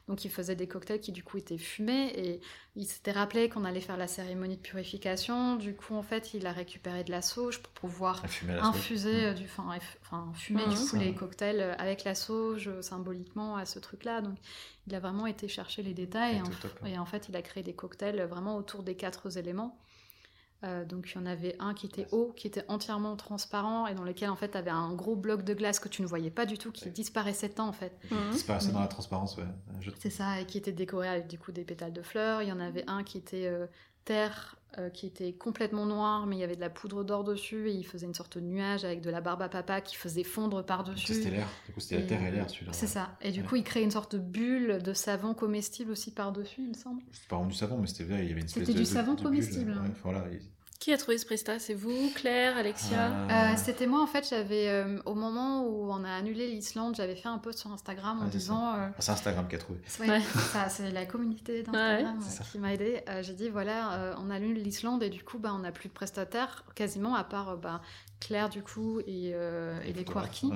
Donc 0.08 0.24
il 0.24 0.30
faisait 0.30 0.56
des 0.56 0.68
cocktails 0.68 0.99
qui 0.99 1.12
du 1.12 1.24
coup 1.24 1.38
étaient 1.38 1.58
fumés, 1.58 2.12
et 2.16 2.41
il 2.76 2.86
s'était 2.86 3.12
rappelé 3.12 3.49
qu'on 3.49 3.66
allait 3.66 3.82
faire 3.82 3.97
la 3.97 4.08
cérémonie 4.08 4.58
de 4.58 4.62
purification. 4.62 5.56
Du 5.56 5.76
coup, 5.76 5.95
en 5.95 6.03
fait, 6.03 6.34
il 6.36 6.45
a 6.45 6.51
récupéré 6.51 7.03
de 7.03 7.12
la 7.12 7.24
sauge 7.24 7.60
pour 7.60 7.72
pouvoir 7.74 8.24
sauge. 8.28 8.60
infuser 8.62 9.26
euh, 9.26 9.34
du 9.34 9.45
enfin, 9.45 10.32
fumer 10.36 10.64
du 10.68 10.76
coup 10.76 10.76
Ça. 10.76 10.97
les 10.97 11.14
cocktails 11.14 11.60
euh, 11.62 11.76
avec 11.78 12.03
la 12.03 12.14
sauge 12.16 12.68
euh, 12.68 12.82
symboliquement 12.82 13.56
à 13.58 13.66
ce 13.66 13.80
truc 13.80 14.03
là 14.03 14.22
donc 14.22 14.38
il 14.88 14.95
a 14.95 14.99
vraiment 14.99 15.26
été 15.26 15.47
chercher 15.47 15.82
les 15.82 15.93
détails 15.93 16.36
et 16.36 16.39
C'était 16.43 16.58
en, 16.58 16.62
top, 16.62 16.80
hein. 16.84 16.88
et 16.88 16.97
en 16.99 17.06
fait 17.06 17.28
il 17.30 17.36
a 17.36 17.41
créé 17.41 17.64
des 17.64 17.74
cocktails 17.74 18.22
vraiment 18.24 18.56
autour 18.58 18.84
des 18.84 18.95
quatre 18.95 19.38
éléments 19.38 19.78
Euh, 20.66 20.84
donc 20.84 21.11
il 21.13 21.20
y 21.20 21.22
en 21.22 21.26
avait 21.26 21.55
un 21.59 21.74
qui 21.74 21.86
était 21.86 22.07
haut 22.11 22.34
qui 22.36 22.47
était 22.47 22.66
entièrement 22.70 23.16
transparent 23.16 23.88
et 23.88 23.93
dans 23.93 24.03
lequel 24.03 24.30
en 24.30 24.36
fait 24.36 24.49
tu 24.51 24.57
avais 24.57 24.72
un 24.72 24.91
gros 24.93 25.16
bloc 25.16 25.43
de 25.43 25.53
glace 25.53 25.80
que 25.80 25.88
tu 25.89 26.01
ne 26.01 26.07
voyais 26.07 26.32
pas 26.32 26.45
du 26.45 26.57
tout 26.57 26.72
qui 26.72 26.86
Ouais. 26.86 26.91
disparaissait 26.91 27.49
temps 27.49 27.68
en 27.68 27.74
fait 27.74 27.91
mhm. 28.09 28.32
Disparaissait 28.32 28.72
dans 28.72 28.80
la 28.80 28.88
transparence, 28.88 29.38
ouais. 29.38 29.43
Je- 29.82 29.91
c'est 29.99 30.09
ça, 30.09 30.41
et 30.41 30.45
qui 30.45 30.57
était 30.57 30.72
décoré 30.72 31.07
avec 31.07 31.28
du 31.28 31.38
coup 31.38 31.51
des 31.51 31.63
pétales 31.63 31.93
de 31.93 32.01
fleurs. 32.01 32.41
Il 32.41 32.49
y 32.49 32.51
en 32.51 32.59
avait 32.59 32.84
un 32.88 33.03
qui 33.03 33.18
était 33.18 33.45
euh, 33.47 33.68
terre, 34.05 34.55
euh, 34.78 34.89
qui 34.89 35.07
était 35.07 35.34
complètement 35.34 35.86
noir, 35.88 36.28
mais 36.28 36.36
il 36.36 36.39
y 36.39 36.43
avait 36.43 36.55
de 36.55 36.61
la 36.61 36.70
poudre 36.70 37.03
d'or 37.03 37.24
dessus, 37.24 37.70
et 37.70 37.74
il 37.74 37.84
faisait 37.86 38.05
une 38.05 38.13
sorte 38.13 38.38
de 38.38 38.43
nuage 38.43 38.86
avec 38.86 39.01
de 39.01 39.09
la 39.09 39.20
barbe 39.22 39.41
à 39.41 39.49
papa 39.49 39.82
qui 39.82 39.95
faisait 39.95 40.24
fondre 40.24 40.63
par-dessus. 40.63 41.13
C'était 41.13 41.32
l'air. 41.32 41.47
Du 41.68 41.74
coup, 41.74 41.80
c'était 41.80 42.01
la 42.01 42.05
terre 42.07 42.24
et 42.24 42.32
l'air 42.32 42.47
celui-là. 42.49 42.72
C'est 42.74 42.86
ouais. 42.86 42.91
ça. 42.91 43.18
Et 43.22 43.32
du 43.32 43.41
Ouais. 43.41 43.47
coup, 43.47 43.55
il 43.55 43.63
créait 43.63 43.84
une 43.84 43.89
sorte 43.91 44.16
de 44.16 44.20
bulle 44.22 44.80
de 44.84 44.93
savon 44.93 45.34
comestible 45.34 45.91
aussi 45.91 46.11
par-dessus, 46.11 46.61
il 46.61 46.70
me 46.70 46.74
semble. 46.76 47.01
C'était 47.11 47.28
pas 47.30 47.36
vraiment 47.38 47.49
du 47.51 47.57
savon, 47.57 47.78
mais 47.80 47.88
c'était 47.88 48.03
il 48.03 48.09
y 48.09 48.13
avait 48.13 48.24
une 48.32 48.38
espèce 48.45 48.53
C'était 48.53 48.74
de- 48.74 48.78
du 48.78 48.84
de- 48.84 48.88
savon 48.88 49.13
de 49.16 49.22
comestible, 49.22 49.72
ouais, 49.72 49.78
hein. 49.78 49.91
voilà. 50.03 50.26
il- 50.32 50.41
Qui 50.80 50.92
a 50.94 50.98
trouvé 50.98 51.18
ce 51.18 51.26
prestat 51.26 51.58
C'est 51.58 51.74
vous, 51.74 52.12
Claire, 52.16 52.58
Alexia? 52.58 53.12
Ah. 53.30 53.54
Euh, 53.54 53.56
C'était 53.58 53.88
moi, 53.88 54.04
en 54.04 54.08
fait, 54.08 54.28
j'avais, 54.30 54.68
euh, 54.70 55.00
au 55.06 55.16
moment 55.16 55.64
où 55.66 55.92
on 55.92 56.04
a 56.04 56.12
annulé 56.12 56.48
l'Islande, 56.48 56.96
j'avais 56.96 57.16
fait 57.16 57.30
un 57.30 57.38
post 57.40 57.60
sur 57.60 57.72
Instagram 57.72 58.20
en 58.22 58.26
Ah, 58.26 58.30
disant... 58.30 58.74
euh, 58.76 58.88
Ah, 58.90 58.96
C'est 59.00 59.12
Instagram 59.12 59.48
qui 59.48 59.56
a 59.56 59.58
trouvé. 59.58 59.80
Ouais, 60.00 60.10
Ouais. 60.10 60.22
ça, 60.52 60.70
c'est 60.70 60.92
la 60.92 61.06
communauté 61.06 61.64
d'Instagram 61.64 62.20
Ouais, 62.20 62.26
euh, 62.26 62.44
qui 62.52 62.60
m'a 62.60 62.74
aidé. 62.74 63.02
J'ai 63.22 63.34
dit 63.34 63.50
voilà, 63.50 63.94
euh, 63.94 64.16
on 64.20 64.30
annule 64.30 64.62
l'Islande 64.62 65.02
et 65.02 65.10
du 65.10 65.24
coup, 65.24 65.40
bah, 65.40 65.54
on 65.56 65.60
n'a 65.60 65.72
plus 65.72 65.88
de 65.90 65.94
prestataires 65.94 66.64
quasiment 66.76 67.16
à 67.16 67.24
part 67.24 67.50
euh, 67.52 67.56
bah, 67.56 67.82
Claire 68.20 68.50
du 68.50 68.62
coup 68.62 69.00
et, 69.08 69.32
euh, 69.34 69.80
et 69.86 69.94
les 69.94 70.04
Quarky. 70.06 70.52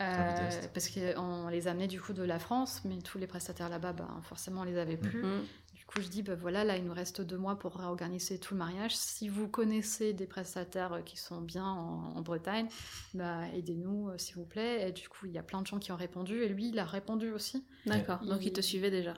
Euh, 0.00 0.50
parce 0.74 0.90
qu'on 0.90 1.48
les 1.48 1.66
amenait 1.66 1.88
du 1.88 2.00
coup 2.00 2.12
de 2.12 2.22
la 2.22 2.38
France, 2.38 2.82
mais 2.84 2.98
tous 3.02 3.18
les 3.18 3.26
prestataires 3.26 3.68
là-bas, 3.68 3.92
bah, 3.94 4.06
forcément, 4.22 4.60
on 4.60 4.64
les 4.64 4.78
avait 4.78 4.96
plus. 4.96 5.22
Mhm. 5.24 5.40
Du 5.40 5.67
coup, 5.88 6.00
je 6.00 6.08
dis 6.08 6.22
bah, 6.22 6.34
voilà, 6.34 6.64
là, 6.64 6.76
il 6.76 6.84
nous 6.84 6.92
reste 6.94 7.20
deux 7.20 7.36
mois 7.38 7.58
pour 7.58 7.74
réorganiser 7.74 8.38
tout 8.38 8.54
le 8.54 8.58
mariage. 8.58 8.94
Si 8.96 9.28
vous 9.28 9.48
connaissez 9.48 10.12
des 10.12 10.26
prestataires 10.26 10.92
euh, 10.94 11.00
qui 11.02 11.16
sont 11.16 11.40
bien 11.40 11.64
en, 11.64 12.14
en 12.16 12.20
Bretagne, 12.22 12.68
bah, 13.14 13.40
aidez-nous, 13.54 14.10
euh, 14.10 14.18
s'il 14.18 14.36
vous 14.36 14.44
plaît. 14.44 14.88
Et 14.88 14.92
du 14.92 15.08
coup, 15.08 15.26
il 15.26 15.32
y 15.32 15.38
a 15.38 15.42
plein 15.42 15.60
de 15.62 15.66
gens 15.66 15.78
qui 15.78 15.90
ont 15.92 15.96
répondu 15.96 16.42
et 16.42 16.48
lui, 16.48 16.68
il 16.68 16.78
a 16.78 16.84
répondu 16.84 17.32
aussi. 17.32 17.64
D'accord, 17.86 18.20
Il- 18.22 18.28
donc 18.28 18.44
il 18.44 18.52
te 18.52 18.60
suivait 18.60 18.90
déjà. 18.90 19.14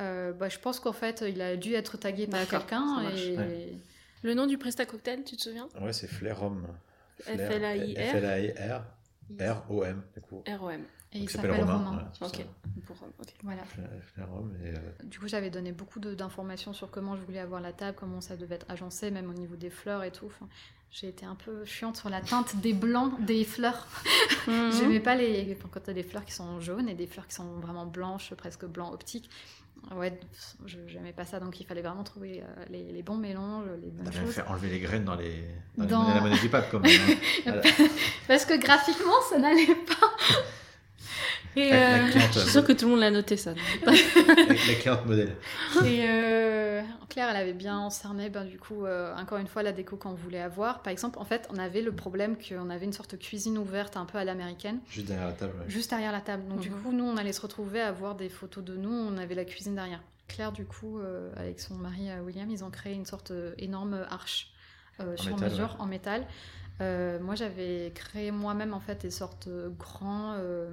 Euh, 0.00 0.32
bah, 0.32 0.48
je 0.48 0.58
pense 0.58 0.78
qu'en 0.80 0.92
fait, 0.92 1.24
il 1.28 1.40
a 1.40 1.56
dû 1.56 1.74
être 1.74 1.96
tagué 1.96 2.26
par 2.26 2.46
quelqu'un. 2.46 3.08
Et... 3.16 3.36
Ouais. 3.36 3.78
Le 4.22 4.34
nom 4.34 4.46
du 4.46 4.58
presta 4.58 4.84
cocktail, 4.86 5.24
tu 5.24 5.36
te 5.36 5.42
souviens? 5.42 5.68
Ouais, 5.80 5.92
c'est 5.92 6.06
Flair-Homme. 6.08 6.66
F-L-A-I-R. 7.22 8.10
F-L-A-I-R. 8.10 8.84
R-O-M, 9.40 10.02
du 10.14 10.20
coup. 10.22 10.42
R-O-M. 10.46 10.84
Et 11.12 11.20
il 11.20 11.30
s'appelle 11.30 11.52
Romain. 11.52 12.10
ça. 12.12 12.26
Pour 12.86 12.98
Rome, 12.98 13.10
ok. 13.20 13.28
Voilà. 13.42 13.62
Et, 13.62 14.68
euh, 14.68 14.74
Du 15.04 15.18
coup, 15.18 15.26
j'avais 15.28 15.50
donné 15.50 15.72
beaucoup 15.72 16.00
d'informations 16.00 16.72
sur 16.72 16.90
comment 16.90 17.16
je 17.16 17.22
voulais 17.22 17.38
avoir 17.40 17.60
la 17.60 17.72
table, 17.72 17.96
comment 17.98 18.20
ça 18.20 18.36
devait 18.36 18.56
être 18.56 18.66
agencé, 18.68 19.10
même 19.10 19.28
au 19.30 19.34
niveau 19.34 19.56
des 19.56 19.70
fleurs 19.70 20.04
et 20.04 20.10
tout. 20.10 20.26
Enfin, 20.26 20.48
j'ai 20.90 21.08
été 21.08 21.24
un 21.26 21.34
peu 21.34 21.64
chiante 21.64 21.96
sur 21.96 22.08
la 22.10 22.20
teinte 22.20 22.56
des 22.56 22.72
blancs 22.72 23.20
des 23.24 23.44
fleurs. 23.44 23.86
Mhm. 24.46 24.72
J'aimais 24.78 25.00
pas 25.00 25.14
les 25.14 25.56
quand 25.72 25.80
t'as 25.80 25.92
des 25.92 26.02
fleurs 26.02 26.24
qui 26.24 26.32
sont 26.32 26.60
jaunes 26.60 26.88
et 26.88 26.94
des 26.94 27.06
fleurs 27.06 27.26
qui 27.26 27.34
sont 27.34 27.58
vraiment 27.58 27.86
blanches, 27.86 28.34
presque 28.34 28.66
blanc 28.66 28.92
optique. 28.92 29.30
Ouais, 29.94 30.18
je 30.66 30.76
j'aimais 30.86 31.12
pas 31.12 31.24
ça, 31.24 31.40
donc 31.40 31.60
il 31.60 31.64
fallait 31.66 31.82
vraiment 31.82 32.04
trouver 32.04 32.42
euh, 32.42 32.64
les, 32.68 32.92
les 32.92 33.02
bons 33.02 33.16
mélanges, 33.16 33.64
les 33.82 33.90
bonnes 33.90 34.12
choses. 34.12 34.34
fait 34.34 34.42
enlever 34.42 34.68
les 34.68 34.80
graines 34.80 35.04
dans 35.04 35.14
les 35.14 35.44
dans, 35.76 36.02
la 36.08 36.20
monnaie 36.20 36.38
du 36.38 36.48
pape, 36.48 36.68
quand 36.70 36.80
même. 36.80 37.00
hein. 37.46 37.52
Parce 38.26 38.44
que 38.44 38.58
graphiquement, 38.60 39.20
ça 39.30 39.38
n'allait 39.38 39.66
pas. 39.66 40.10
Et, 41.58 41.70
La- 41.70 41.98
la 41.98 42.04
euh, 42.04 42.10
cliente, 42.10 42.30
Je 42.34 42.38
suis 42.40 42.50
sûre 42.50 42.64
que 42.64 42.72
tout 42.72 42.84
le 42.86 42.90
monde 42.92 43.00
l'a 43.00 43.10
noté 43.10 43.36
ça. 43.36 43.52
la, 43.84 43.92
la 43.92 44.74
cliente 44.74 45.06
modèle. 45.06 45.34
Et 45.84 46.04
euh, 46.08 46.82
Claire, 47.08 47.28
elle 47.30 47.36
avait 47.36 47.52
bien 47.52 47.90
cerné, 47.90 48.30
ben, 48.30 48.44
du 48.44 48.58
coup, 48.58 48.84
euh, 48.84 49.14
encore 49.16 49.38
une 49.38 49.46
fois, 49.48 49.62
la 49.62 49.72
déco 49.72 49.96
qu'on 49.96 50.12
voulait 50.14 50.40
avoir. 50.40 50.82
Par 50.82 50.92
exemple, 50.92 51.18
en 51.18 51.24
fait, 51.24 51.48
on 51.52 51.58
avait 51.58 51.82
le 51.82 51.92
problème 51.92 52.36
qu'on 52.36 52.70
avait 52.70 52.84
une 52.84 52.92
sorte 52.92 53.12
de 53.12 53.16
cuisine 53.16 53.58
ouverte 53.58 53.96
un 53.96 54.04
peu 54.04 54.18
à 54.18 54.24
l'américaine, 54.24 54.78
Juste 54.88 55.08
derrière 55.08 55.26
la 55.26 55.32
table. 55.32 55.52
ouais. 55.58 55.68
juste 55.70 55.90
derrière 55.90 56.12
la 56.12 56.20
table. 56.20 56.46
Donc, 56.48 56.60
du 56.60 56.70
Mhm. 56.70 56.82
coup, 56.82 56.92
nous, 56.92 57.04
on 57.04 57.16
allait 57.16 57.32
se 57.32 57.40
retrouver 57.40 57.80
à 57.80 57.90
voir 57.92 58.14
des 58.14 58.28
photos 58.28 58.62
de 58.64 58.76
nous, 58.76 58.92
on 58.92 59.16
avait 59.18 59.34
la 59.34 59.44
cuisine 59.44 59.74
derrière. 59.74 60.00
Claire, 60.28 60.52
du 60.52 60.64
coup, 60.66 60.98
euh, 60.98 61.30
avec 61.36 61.58
son 61.58 61.74
mari 61.74 62.10
euh, 62.10 62.20
William, 62.22 62.50
ils 62.50 62.62
ont 62.62 62.70
créé 62.70 62.92
une 62.92 63.06
sorte 63.06 63.32
d'énorme 63.56 64.04
arche 64.10 64.52
euh, 65.00 65.14
En 65.14 65.16
sur 65.22 65.34
métal, 65.34 65.50
mesure, 65.50 65.64
ouais. 65.78 65.80
en 65.82 65.86
métal. 65.86 66.26
Euh, 66.80 67.18
moi, 67.20 67.34
j'avais 67.34 67.90
créé 67.94 68.30
moi-même 68.30 68.72
en 68.72 68.80
fait 68.80 69.02
des 69.02 69.10
sortes 69.10 69.48
de 69.48 69.68
grands, 69.68 70.34
euh, 70.36 70.70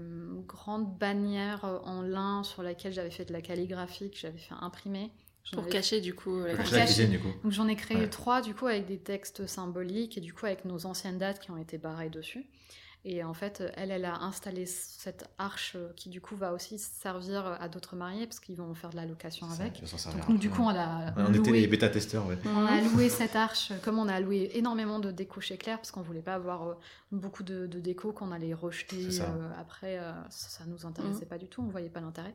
grandes 0.48 0.98
bannières 1.00 1.66
euh, 1.66 1.80
en 1.84 2.02
lin 2.02 2.44
sur 2.44 2.62
lesquelles 2.62 2.94
j'avais 2.94 3.10
fait 3.10 3.26
de 3.26 3.34
la 3.34 3.42
calligraphie 3.42 4.12
que 4.12 4.18
j'avais 4.18 4.38
fait 4.38 4.54
imprimer. 4.62 5.12
Pour 5.52 5.62
avais- 5.64 5.72
cacher 5.72 6.02
du 6.02 6.14
coup 6.16 6.40
la 6.40 6.56
Pour 6.56 6.58
Cacher 6.58 6.64
cuisine. 6.64 6.78
la 6.78 6.86
cacher. 6.86 6.94
cuisine, 7.06 7.12
du 7.12 7.20
coup. 7.20 7.34
Donc 7.44 7.52
j'en 7.52 7.68
ai 7.68 7.76
créé 7.76 7.98
Ouais. 7.98 8.10
trois 8.10 8.42
du 8.42 8.56
coup 8.56 8.66
avec 8.68 8.88
des 8.88 8.98
textes 8.98 9.46
symboliques 9.46 10.18
et 10.18 10.22
du 10.22 10.34
coup 10.34 10.46
avec 10.48 10.66
nos 10.66 10.86
anciennes 10.88 11.18
dates 11.20 11.40
qui 11.40 11.52
ont 11.52 11.58
été 11.58 11.78
barrées 11.78 12.10
dessus. 12.10 12.46
Et 13.08 13.24
en 13.24 13.36
fait, 13.36 13.62
elle, 13.76 13.92
elle 13.92 14.04
a 14.06 14.16
installé 14.24 14.66
cette 14.66 15.30
arche 15.38 15.74
euh, 15.76 15.94
qui 15.96 16.10
du 16.10 16.22
coup 16.22 16.36
va 16.36 16.54
aussi 16.54 16.80
servir 16.80 17.46
à 17.62 17.70
d'autres 17.70 17.96
mariés 17.96 18.26
parce 18.26 18.40
qu'ils 18.40 18.56
vont 18.58 18.74
faire 18.74 18.90
de 18.90 18.96
la 18.96 19.06
location 19.06 19.48
Ça, 19.48 19.62
avec. 19.62 19.80
servir 19.86 20.22
Donc 20.22 20.30
nous, 20.30 20.38
du 20.40 20.50
coup, 20.50 20.64
on 20.64 20.70
a 20.70 21.12
Ouais, 21.12 21.24
on 21.28 21.34
était 21.34 21.52
les 21.52 21.68
bêta-testeurs, 21.68 22.26
ouais. 22.26 22.38
on 22.46 22.66
a 22.66 22.82
loué 22.82 23.10
cette 23.20 23.36
arche, 23.36 23.72
comme 23.84 24.00
on 24.00 24.08
a 24.08 24.20
loué 24.20 24.50
énormément 24.56 24.98
de 24.98 25.12
déco 25.12 25.40
chez 25.40 25.56
Claire, 25.58 25.78
parce 25.78 25.92
qu'on 25.92 26.02
voulait 26.02 26.24
pas 26.24 26.34
avoir 26.34 26.68
euh, 26.68 26.74
beaucoup 27.12 27.44
de, 27.44 27.68
de 27.68 27.80
déco 27.80 28.12
qu'on 28.12 28.32
allait 28.32 28.56
rejeter 28.56 29.12
ça. 29.12 29.26
euh, 29.26 29.50
après. 29.62 30.00
euh, 30.00 30.12
ça, 30.32 30.50
ça 30.50 30.64
nous 30.66 30.86
intéressait 30.88 31.26
pas 31.28 31.38
du 31.38 31.48
tout, 31.48 31.62
on 31.62 31.68
voyait 31.68 31.90
pas 31.90 32.02
l'intérêt. 32.02 32.34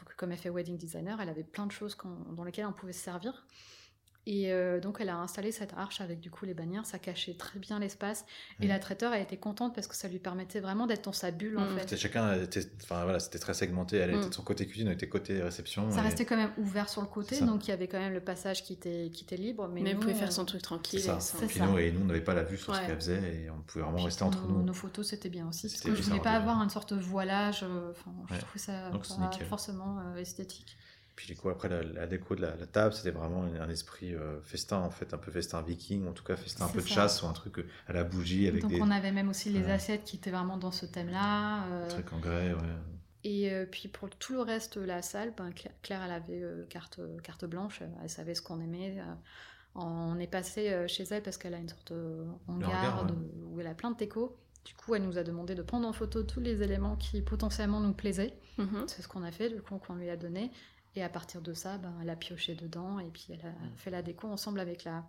Donc, 0.00 0.14
comme 0.16 0.30
elle 0.30 0.38
fait 0.38 0.50
wedding 0.50 0.76
designer, 0.76 1.20
elle 1.20 1.28
avait 1.28 1.42
plein 1.42 1.66
de 1.66 1.72
choses 1.72 1.96
dans 2.36 2.44
lesquelles 2.44 2.66
on 2.66 2.72
pouvait 2.72 2.92
se 2.92 3.02
servir. 3.02 3.44
Et 4.26 4.52
euh, 4.52 4.80
donc, 4.80 4.96
elle 5.00 5.10
a 5.10 5.16
installé 5.18 5.52
cette 5.52 5.74
arche 5.76 6.00
avec 6.00 6.18
du 6.18 6.30
coup 6.30 6.46
les 6.46 6.54
bannières, 6.54 6.86
ça 6.86 6.98
cachait 6.98 7.34
très 7.34 7.58
bien 7.58 7.78
l'espace. 7.78 8.24
Et 8.60 8.64
Mhm. 8.64 8.68
la 8.70 8.78
traiteur 8.78 9.12
a 9.12 9.18
été 9.18 9.36
contente 9.36 9.74
parce 9.74 9.86
que 9.86 9.94
ça 9.94 10.08
lui 10.08 10.18
permettait 10.18 10.60
vraiment 10.60 10.86
d'être 10.86 11.04
dans 11.04 11.12
sa 11.12 11.30
bulle 11.30 11.58
en 11.58 11.62
Mhm. 11.66 11.74
fait. 11.76 11.80
C'était 11.82 11.96
chacun, 11.98 12.40
était, 12.40 12.62
enfin 12.82 13.04
voilà, 13.04 13.20
c'était 13.20 13.38
très 13.38 13.52
segmenté. 13.52 13.98
Elle 13.98 14.10
était 14.14 14.26
Mm. 14.26 14.28
de 14.30 14.34
son 14.34 14.42
côté 14.42 14.66
cuisine, 14.66 14.88
on 14.88 14.92
était 14.92 15.08
côté 15.10 15.42
réception. 15.42 15.90
Ça 15.90 15.98
et- 16.00 16.04
restait 16.04 16.24
quand 16.24 16.36
même 16.38 16.52
ouvert 16.56 16.88
sur 16.88 17.02
le 17.02 17.06
côté, 17.06 17.38
donc 17.42 17.66
il 17.66 17.70
y 17.70 17.74
avait 17.74 17.86
quand 17.86 17.98
même 17.98 18.14
le 18.14 18.20
passage 18.20 18.62
qui 18.64 18.72
était, 18.72 19.10
qui 19.12 19.24
était 19.24 19.36
libre. 19.36 19.68
Mais, 19.68 19.82
Mais 19.82 19.90
nous, 19.90 19.96
vous 19.96 20.00
pouvez 20.02 20.14
on- 20.14 20.18
faire 20.18 20.32
son 20.32 20.44
truc 20.46 20.62
tranquille. 20.62 21.00
ça. 21.00 21.16
et 21.16 21.20
sans- 21.20 21.38
C'est 21.38 21.46
Puis 21.46 21.58
ça. 21.58 21.66
nous, 21.66 21.76
et 21.78 21.92
nous, 21.92 22.00
on 22.00 22.04
n'avait 22.06 22.20
pas 22.22 22.34
la 22.34 22.44
vue 22.44 22.56
sur 22.56 22.74
ce 22.74 22.80
qu'elle 22.80 22.94
faisait 22.96 23.42
et 23.44 23.50
on 23.50 23.60
pouvait 23.60 23.82
vraiment 23.82 23.96
Puis 23.96 24.04
rester 24.06 24.22
entre 24.24 24.46
nous. 24.48 24.62
nos 24.62 24.72
photos, 24.72 25.06
c'était 25.08 25.28
bien 25.28 25.46
aussi. 25.48 25.68
Parce 25.68 25.80
que 25.82 25.94
je 25.94 26.02
voulais 26.02 26.20
pas 26.20 26.30
avoir 26.32 26.62
une 26.62 26.70
sorte 26.70 26.94
de 26.94 27.00
voilage. 27.00 27.62
euh, 27.62 27.90
Enfin, 27.90 28.10
je 28.28 28.32
Ouais. 28.34 28.38
trouve 28.40 28.60
ça 28.62 28.88
Donc, 28.90 29.06
pas 29.06 29.44
forcément 29.44 29.98
euh, 30.00 30.16
esthétique. 30.16 30.76
Puis 31.16 31.28
du 31.28 31.36
coup, 31.36 31.48
après 31.48 31.68
la, 31.68 31.82
la 31.84 32.06
déco 32.08 32.34
de 32.34 32.40
la, 32.42 32.56
la 32.56 32.66
table, 32.66 32.92
c'était 32.92 33.12
vraiment 33.12 33.44
un, 33.44 33.68
esprit 33.68 34.14
euh, 34.14 34.40
festin 34.42 34.78
en 34.78 34.90
fait, 34.90 35.14
un 35.14 35.18
peu 35.18 35.30
festin 35.30 35.62
viking, 35.62 36.08
en 36.08 36.12
tout 36.12 36.24
cas 36.24 36.34
festin 36.34 36.64
un 36.64 36.68
peu 36.68 36.80
de 36.82 36.86
chasse 36.88 37.22
ou 37.22 37.26
un 37.26 37.32
truc 37.32 37.58
euh, 37.60 37.66
à 37.86 37.92
la 37.92 38.02
bougie 38.02 38.48
avec 38.48 38.62
Donc 38.62 38.72
des 38.72 38.80
on 38.82 38.90
avait 38.90 39.12
même 39.12 39.28
aussi 39.28 39.48
les 39.50 39.60
Ouais. 39.64 39.70
assiettes 39.70 40.02
qui 40.04 40.16
étaient 40.16 40.32
vraiment 40.32 40.56
dans 40.56 40.72
ce 40.72 40.86
thème-là. 40.86 41.66
euh, 41.68 41.88
trucs 41.88 42.12
en 42.12 42.18
grès. 42.18 42.52
Ouais. 42.52 42.58
et 43.22 43.52
euh, 43.52 43.64
puis 43.64 43.88
pour 43.88 44.10
tout 44.10 44.32
le 44.32 44.40
reste 44.40 44.76
de 44.78 44.84
la 44.84 45.02
salle, 45.02 45.32
ben, 45.36 45.50
Cla- 45.50 45.70
Claire, 45.82 46.02
elle 46.04 46.10
avait 46.12 46.42
carte, 46.68 46.98
carte 47.22 47.44
blanche, 47.44 47.80
elle 48.02 48.10
savait 48.10 48.34
ce 48.34 48.42
qu'on 48.42 48.60
aimait. 48.60 48.96
on 49.76 50.18
est 50.18 50.26
passé 50.26 50.84
chez 50.88 51.04
elle 51.10 51.22
parce 51.22 51.36
qu'elle 51.36 51.54
a 51.54 51.58
une 51.58 51.68
sorte 51.68 51.92
de 51.92 52.24
hangar, 52.48 52.70
hangar, 52.70 53.02
ouais. 53.04 53.10
de- 53.12 53.44
où 53.54 53.60
elle 53.60 53.66
a 53.68 53.74
plein 53.74 53.90
de 53.92 53.96
déco. 53.96 54.36
Du 54.64 54.74
coup, 54.74 54.94
elle 54.94 55.02
nous 55.04 55.18
a 55.18 55.22
demandé 55.24 55.54
de 55.54 55.62
prendre 55.62 55.86
en 55.86 55.92
photo 55.92 56.22
tous 56.22 56.40
les 56.40 56.62
éléments 56.62 56.96
qui 56.96 57.20
potentiellement 57.20 57.80
nous 57.80 57.92
plaisaient. 57.92 58.32
Mhm. 58.56 58.84
C'est 58.86 59.02
ce 59.02 59.08
qu'on 59.08 59.22
a 59.22 59.30
fait, 59.30 59.50
du 59.50 59.60
coup, 59.60 59.76
qu'on 59.78 59.94
lui 59.96 60.08
a 60.08 60.16
donné. 60.16 60.50
Et 60.96 61.02
à 61.02 61.08
partir 61.08 61.40
de 61.42 61.52
ça, 61.54 61.78
ben, 61.78 61.92
elle 62.02 62.10
a 62.10 62.16
pioché 62.16 62.54
dedans 62.54 62.98
et 63.00 63.08
puis 63.10 63.26
elle 63.30 63.44
a 63.46 63.50
Mm. 63.50 63.76
fait 63.76 63.90
la 63.90 64.02
déco 64.02 64.28
ensemble 64.28 64.60
avec 64.60 64.84
la, 64.84 65.04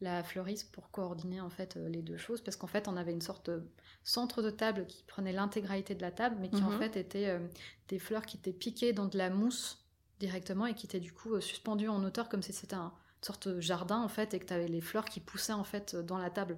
la 0.00 0.22
fleuriste 0.22 0.72
pour 0.72 0.90
coordonner 0.90 1.40
en 1.40 1.50
fait 1.50 1.76
euh, 1.76 1.88
les 1.88 2.02
deux 2.02 2.16
choses. 2.16 2.40
Parce 2.42 2.56
qu'en 2.56 2.66
fait, 2.66 2.88
on 2.88 2.96
avait 2.96 3.12
une 3.12 3.20
sorte 3.20 3.50
de 3.50 3.68
centre 4.04 4.40
de 4.42 4.50
table 4.50 4.86
qui 4.86 5.02
prenait 5.04 5.32
l'intégralité 5.32 5.94
de 5.94 6.00
la 6.02 6.10
table, 6.12 6.36
mais 6.40 6.48
qui 6.48 6.62
en 6.62 6.70
Mhm. 6.70 6.78
fait 6.78 6.96
étaient 6.96 7.28
euh, 7.28 7.46
des 7.88 7.98
fleurs 7.98 8.24
qui 8.24 8.36
étaient 8.38 8.52
piquées 8.52 8.92
dans 8.92 9.06
de 9.06 9.18
la 9.18 9.28
mousse 9.30 9.84
directement 10.18 10.66
et 10.66 10.74
qui 10.74 10.86
étaient 10.86 10.98
du 11.00 11.12
coup 11.12 11.34
euh, 11.34 11.40
suspendues 11.40 11.88
en 11.88 12.02
hauteur 12.04 12.28
comme 12.28 12.42
si 12.42 12.52
c'était 12.52 12.74
un 12.76 12.92
une 13.20 13.24
sorte 13.26 13.48
de 13.48 13.60
jardin 13.60 14.00
en 14.00 14.06
fait 14.08 14.32
et 14.32 14.38
que 14.38 14.44
tu 14.46 14.52
avais 14.54 14.68
les 14.68 14.80
fleurs 14.80 15.04
qui 15.04 15.18
poussaient 15.18 15.52
en 15.52 15.64
fait 15.64 15.96
dans 15.96 16.18
la 16.18 16.30
table 16.30 16.56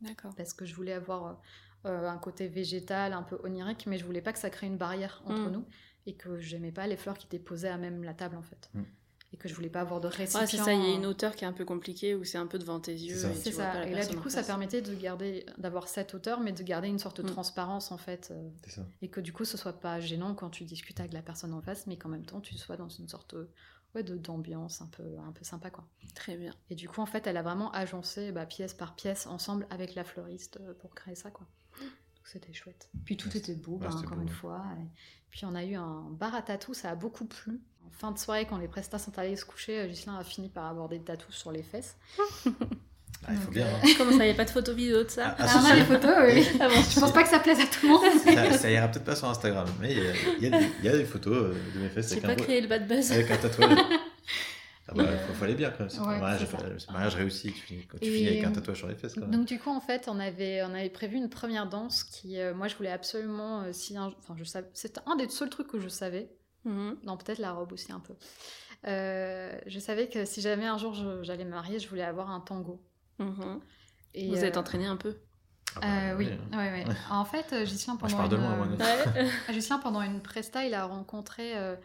D'accord. 0.00 0.34
parce 0.36 0.54
que 0.54 0.64
je 0.64 0.74
voulais 0.74 0.94
avoir 0.94 1.38
euh, 1.84 2.08
un 2.08 2.16
côté 2.16 2.48
végétal, 2.48 3.12
un 3.12 3.22
peu 3.22 3.38
onirique, 3.44 3.86
mais 3.86 3.98
je 3.98 4.04
voulais 4.06 4.22
pas 4.22 4.32
que 4.32 4.38
ça 4.38 4.48
crée 4.48 4.66
une 4.66 4.78
barrière 4.78 5.22
entre 5.26 5.48
Mm. 5.50 5.52
nous 5.52 5.66
et 6.06 6.14
que 6.14 6.38
j'aimais 6.38 6.72
pas 6.72 6.86
les 6.86 6.96
fleurs 6.96 7.16
qui 7.18 7.26
étaient 7.26 7.38
posées 7.38 7.68
à 7.68 7.76
même 7.78 8.02
la 8.04 8.14
table 8.14 8.36
en 8.36 8.42
fait. 8.42 8.70
Mm. 8.74 8.82
Et 9.34 9.38
que 9.38 9.48
je 9.48 9.54
voulais 9.54 9.70
pas 9.70 9.80
avoir 9.80 9.98
de 10.02 10.08
récipient. 10.08 10.40
Ouais, 10.40 10.46
c'est 10.46 10.58
ça, 10.58 10.74
il 10.74 10.82
y 10.82 10.92
a 10.92 10.94
une 10.94 11.06
hauteur 11.06 11.34
qui 11.34 11.44
est 11.44 11.48
un 11.48 11.54
peu 11.54 11.64
compliquée 11.64 12.14
où 12.14 12.22
c'est 12.22 12.36
un 12.36 12.46
peu 12.46 12.58
devant 12.58 12.80
tes 12.80 12.92
yeux. 12.92 13.16
ça. 13.16 13.30
et 13.30 13.34
C'est 13.34 13.48
tu 13.50 13.56
vois 13.56 13.64
pas 13.64 13.72
ça. 13.72 13.78
la 13.80 13.86
Et 13.88 13.94
là, 13.94 14.04
du 14.04 14.16
coup, 14.18 14.28
ça 14.28 14.38
face. 14.38 14.46
permettait 14.48 14.82
de 14.82 14.94
garder, 14.94 15.46
d'avoir 15.56 15.88
cette 15.88 16.12
hauteur, 16.12 16.40
mais 16.40 16.52
de 16.52 16.62
garder 16.62 16.88
une 16.88 16.98
sorte 16.98 17.22
de 17.22 17.26
Mm. 17.26 17.30
transparence 17.32 17.92
en 17.92 17.96
fait, 17.96 18.28
euh, 18.30 18.50
C'est 18.64 18.72
ça. 18.72 18.86
et 19.00 19.08
que 19.08 19.20
du 19.22 19.32
coup, 19.32 19.46
ce 19.46 19.56
soit 19.56 19.72
pas 19.80 20.00
gênant 20.00 20.34
quand 20.34 20.50
tu 20.50 20.64
discutes 20.64 21.00
avec 21.00 21.14
la 21.14 21.22
personne 21.22 21.54
en 21.54 21.62
face, 21.62 21.86
mais 21.86 21.96
qu'en 21.96 22.10
même 22.10 22.26
temps, 22.26 22.42
tu 22.42 22.58
sois 22.58 22.76
dans 22.76 22.90
une 22.90 23.08
sorte 23.08 23.32
euh, 23.32 23.50
ouais, 23.94 24.02
de 24.02 24.18
d'ambiance 24.18 24.82
un 24.82 24.86
peu, 24.88 25.02
un 25.26 25.32
peu 25.32 25.44
sympa 25.44 25.70
quoi. 25.70 25.86
Très 26.14 26.36
bien. 26.36 26.52
Et 26.68 26.74
du 26.74 26.86
coup, 26.90 27.00
en 27.00 27.06
fait, 27.06 27.26
elle 27.26 27.38
a 27.38 27.42
vraiment 27.42 27.70
agencé 27.72 28.32
bah, 28.32 28.44
pièce 28.44 28.74
par 28.74 28.94
pièce 28.94 29.26
ensemble 29.26 29.66
avec 29.70 29.94
la 29.94 30.04
fleuriste 30.04 30.58
euh, 30.60 30.74
pour 30.74 30.94
créer 30.94 31.14
ça, 31.14 31.30
quoi. 31.30 31.46
C'était 32.24 32.52
chouette. 32.52 32.88
Puis 33.04 33.16
tout 33.16 33.28
Ouais, 33.28 33.36
était 33.36 33.54
beau, 33.54 33.72
ouais, 33.72 33.78
bah, 33.80 33.88
c'était 33.90 34.06
encore 34.06 34.16
beau, 34.18 34.22
une 34.22 34.28
ouais. 34.28 34.34
fois. 34.34 34.62
Et 34.80 34.86
puis 35.30 35.44
on 35.44 35.54
a 35.54 35.64
eu 35.64 35.74
un 35.74 36.06
bar 36.10 36.34
à 36.34 36.42
tatou, 36.42 36.72
ça 36.74 36.90
a 36.90 36.94
beaucoup 36.94 37.26
plu. 37.26 37.60
En 37.86 37.90
fin 37.90 38.10
de 38.12 38.18
soirée, 38.18 38.46
quand 38.46 38.58
les 38.58 38.68
prestats 38.68 38.98
sont 38.98 39.18
allés 39.18 39.36
se 39.36 39.44
coucher, 39.44 39.80
euh, 39.80 39.86
Ghislain 39.86 40.16
a 40.16 40.24
fini 40.24 40.48
par 40.48 40.66
avoir 40.66 40.88
des 40.88 41.00
tatous 41.00 41.34
sur 41.34 41.52
les 41.52 41.62
fesses. 41.62 41.96
Ah, 43.24 43.30
il 43.34 43.38
faut 43.38 43.52
bien. 43.52 43.66
euh, 43.66 43.70
hein. 43.84 43.88
Comment 43.98 44.10
ça, 44.10 44.24
il 44.24 44.30
n'y 44.30 44.32
a 44.32 44.34
pas 44.34 44.44
de 44.44 44.50
photo 44.50 44.74
vidéo 44.74 45.04
de 45.04 45.08
ça? 45.08 45.36
Ah, 45.38 45.44
Ah, 45.44 45.46
si, 45.46 45.56
on 45.56 45.64
a 45.64 45.70
si. 45.70 45.76
les 45.76 45.84
photos, 45.84 46.10
oui. 46.26 46.44
Ah 46.60 46.68
bon. 46.68 46.74
Je 46.74 46.98
pense 46.98 47.12
pas 47.12 47.22
que 47.22 47.28
ça 47.28 47.38
plaise 47.38 47.60
à 47.60 47.66
tout 47.66 47.86
le 47.86 47.88
monde. 47.92 48.02
ça, 48.20 48.58
ça 48.58 48.68
ira 48.68 48.88
peut-être 48.88 49.04
pas 49.04 49.14
sur 49.14 49.28
Instagram, 49.28 49.68
mais 49.80 49.92
il 49.92 49.98
y 50.02 50.08
a, 50.08 50.12
il 50.38 50.42
y 50.42 50.46
a 50.48 50.58
des, 50.58 50.66
il 50.80 50.84
y 50.84 50.88
a 50.88 50.96
des 50.96 51.04
photos 51.04 51.32
euh, 51.36 51.54
de 51.72 51.78
mes 51.78 51.88
fesses 51.88 52.08
J'ai 52.08 52.12
avec 52.14 52.22
pas 52.24 52.32
un, 52.32 52.34
beau- 52.34 52.42
créé 52.42 52.60
le 52.60 52.66
bad 52.66 52.88
buzz. 52.88 53.12
avec 53.12 53.30
un 53.30 53.36
tatouage. 53.36 53.78
Ah 54.88 54.92
bah, 54.96 55.04
Et, 55.04 55.06
euh, 55.06 55.18
faut, 55.18 55.31
fallait 55.42 55.54
bien 55.54 55.70
quand 55.70 55.80
même. 55.80 55.90
C'est 55.90 56.00
ouais, 56.00 56.16
un 56.16 56.18
mariage, 56.20 56.48
un 56.88 56.92
mariage 56.92 57.14
réussi. 57.16 57.52
Tu 57.52 57.60
finis, 57.60 57.86
quand 57.86 57.98
tu 57.98 58.06
Et, 58.06 58.10
finis 58.10 58.28
avec 58.28 58.44
un 58.44 58.50
euh, 58.50 58.54
tatouage 58.54 58.78
sur 58.78 58.88
les 58.88 58.94
fesses, 58.94 59.14
quand 59.14 59.20
même. 59.22 59.30
Donc 59.30 59.46
du 59.46 59.58
coup, 59.58 59.70
en 59.70 59.80
fait, 59.80 60.08
on 60.08 60.18
avait, 60.18 60.62
on 60.62 60.74
avait 60.74 60.90
prévu 60.90 61.16
une 61.16 61.28
première 61.28 61.68
danse 61.68 62.04
qui, 62.04 62.38
euh, 62.38 62.54
moi, 62.54 62.68
je 62.68 62.76
voulais 62.76 62.90
absolument, 62.92 63.62
euh, 63.62 63.72
si 63.72 63.96
un- 63.96 64.12
enfin, 64.18 64.34
je 64.36 64.44
savais, 64.44 64.68
c'est 64.74 64.98
un 65.06 65.16
des 65.16 65.28
seuls 65.28 65.50
trucs 65.50 65.68
que 65.68 65.80
je 65.80 65.88
savais. 65.88 66.30
Mhm. 66.64 66.98
Non, 67.04 67.16
peut-être 67.16 67.38
la 67.38 67.52
robe 67.52 67.72
aussi 67.72 67.90
un 67.92 68.00
peu. 68.00 68.14
Euh, 68.86 69.56
je 69.66 69.78
savais 69.78 70.08
que 70.08 70.24
si 70.24 70.40
jamais 70.40 70.66
un 70.66 70.78
jour 70.78 70.94
je- 70.94 71.22
j'allais 71.22 71.44
me 71.44 71.50
marier, 71.50 71.78
je 71.78 71.88
voulais 71.88 72.02
avoir 72.02 72.30
un 72.30 72.40
tango. 72.40 72.80
Mhm. 73.18 73.60
Et, 74.14 74.28
Vous 74.28 74.36
euh, 74.42 74.46
êtes 74.46 74.56
entraîné 74.56 74.86
un 74.86 74.96
peu 74.96 75.16
Ah 75.76 75.80
bah, 75.80 75.86
euh, 75.86 76.16
oui, 76.16 76.28
ouais, 76.52 76.56
ouais. 76.56 76.84
En 77.10 77.24
fait, 77.24 77.46
Moi, 77.52 77.64
je 77.64 77.74
pendant, 78.16 78.36
une, 78.36 78.42
moi, 78.42 78.56
moi, 78.56 78.66
non. 78.66 78.76
Ouais. 78.76 79.30
Ghislain, 79.52 79.78
pendant 79.78 80.02
une 80.02 80.20
presta, 80.20 80.64
il 80.66 80.74
a 80.74 80.84
rencontré 80.84 81.56
euh, 81.56 81.76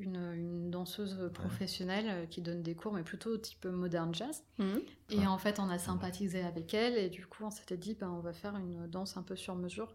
une, 0.00 0.16
une 0.34 0.70
danseuse 0.70 1.30
professionnelle 1.32 2.06
euh, 2.08 2.26
qui 2.26 2.40
donne 2.42 2.62
des 2.62 2.74
cours, 2.74 2.92
mais 2.92 3.02
plutôt 3.04 3.36
type 3.38 3.64
modern 3.66 4.14
jazz. 4.14 4.42
Mhm. 4.58 4.80
Et 5.10 5.18
Ouais. 5.18 5.26
en 5.26 5.38
fait, 5.38 5.58
on 5.60 5.68
a 5.70 5.78
sympathisé 5.78 6.42
avec 6.42 6.74
elle, 6.74 6.96
et 6.98 7.08
du 7.10 7.26
coup, 7.26 7.44
on 7.44 7.50
s'était 7.50 7.76
dit, 7.76 7.94
ben, 7.94 8.10
on 8.10 8.20
va 8.20 8.32
faire 8.32 8.56
une 8.56 8.86
danse 8.88 9.16
un 9.16 9.22
peu 9.22 9.36
sur 9.36 9.54
mesure. 9.54 9.94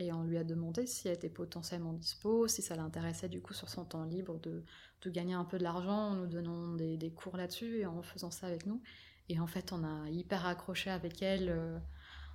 Et 0.00 0.12
on 0.12 0.22
lui 0.22 0.38
a 0.38 0.44
demandé 0.44 0.86
si 0.86 1.08
elle 1.08 1.14
était 1.14 1.28
potentiellement 1.28 1.92
dispo, 1.92 2.46
si 2.46 2.62
ça 2.62 2.76
l'intéressait 2.76 3.28
du 3.28 3.40
coup 3.40 3.52
sur 3.52 3.68
son 3.68 3.84
temps 3.84 4.04
libre 4.04 4.38
de, 4.38 4.62
de 5.02 5.10
gagner 5.10 5.34
un 5.34 5.44
peu 5.44 5.58
de 5.58 5.64
l'argent 5.64 6.10
en 6.10 6.14
nous 6.14 6.26
donnant 6.28 6.74
des, 6.74 6.96
des 6.96 7.10
cours 7.10 7.36
là-dessus 7.36 7.78
et 7.80 7.86
en 7.86 8.00
faisant 8.02 8.30
ça 8.30 8.46
avec 8.46 8.64
nous. 8.66 8.80
Et 9.28 9.40
en 9.40 9.48
fait, 9.48 9.72
on 9.72 9.82
a 9.82 10.08
hyper 10.08 10.46
accroché 10.46 10.90
avec 10.90 11.20
elle. 11.22 11.48
euh, 11.48 11.78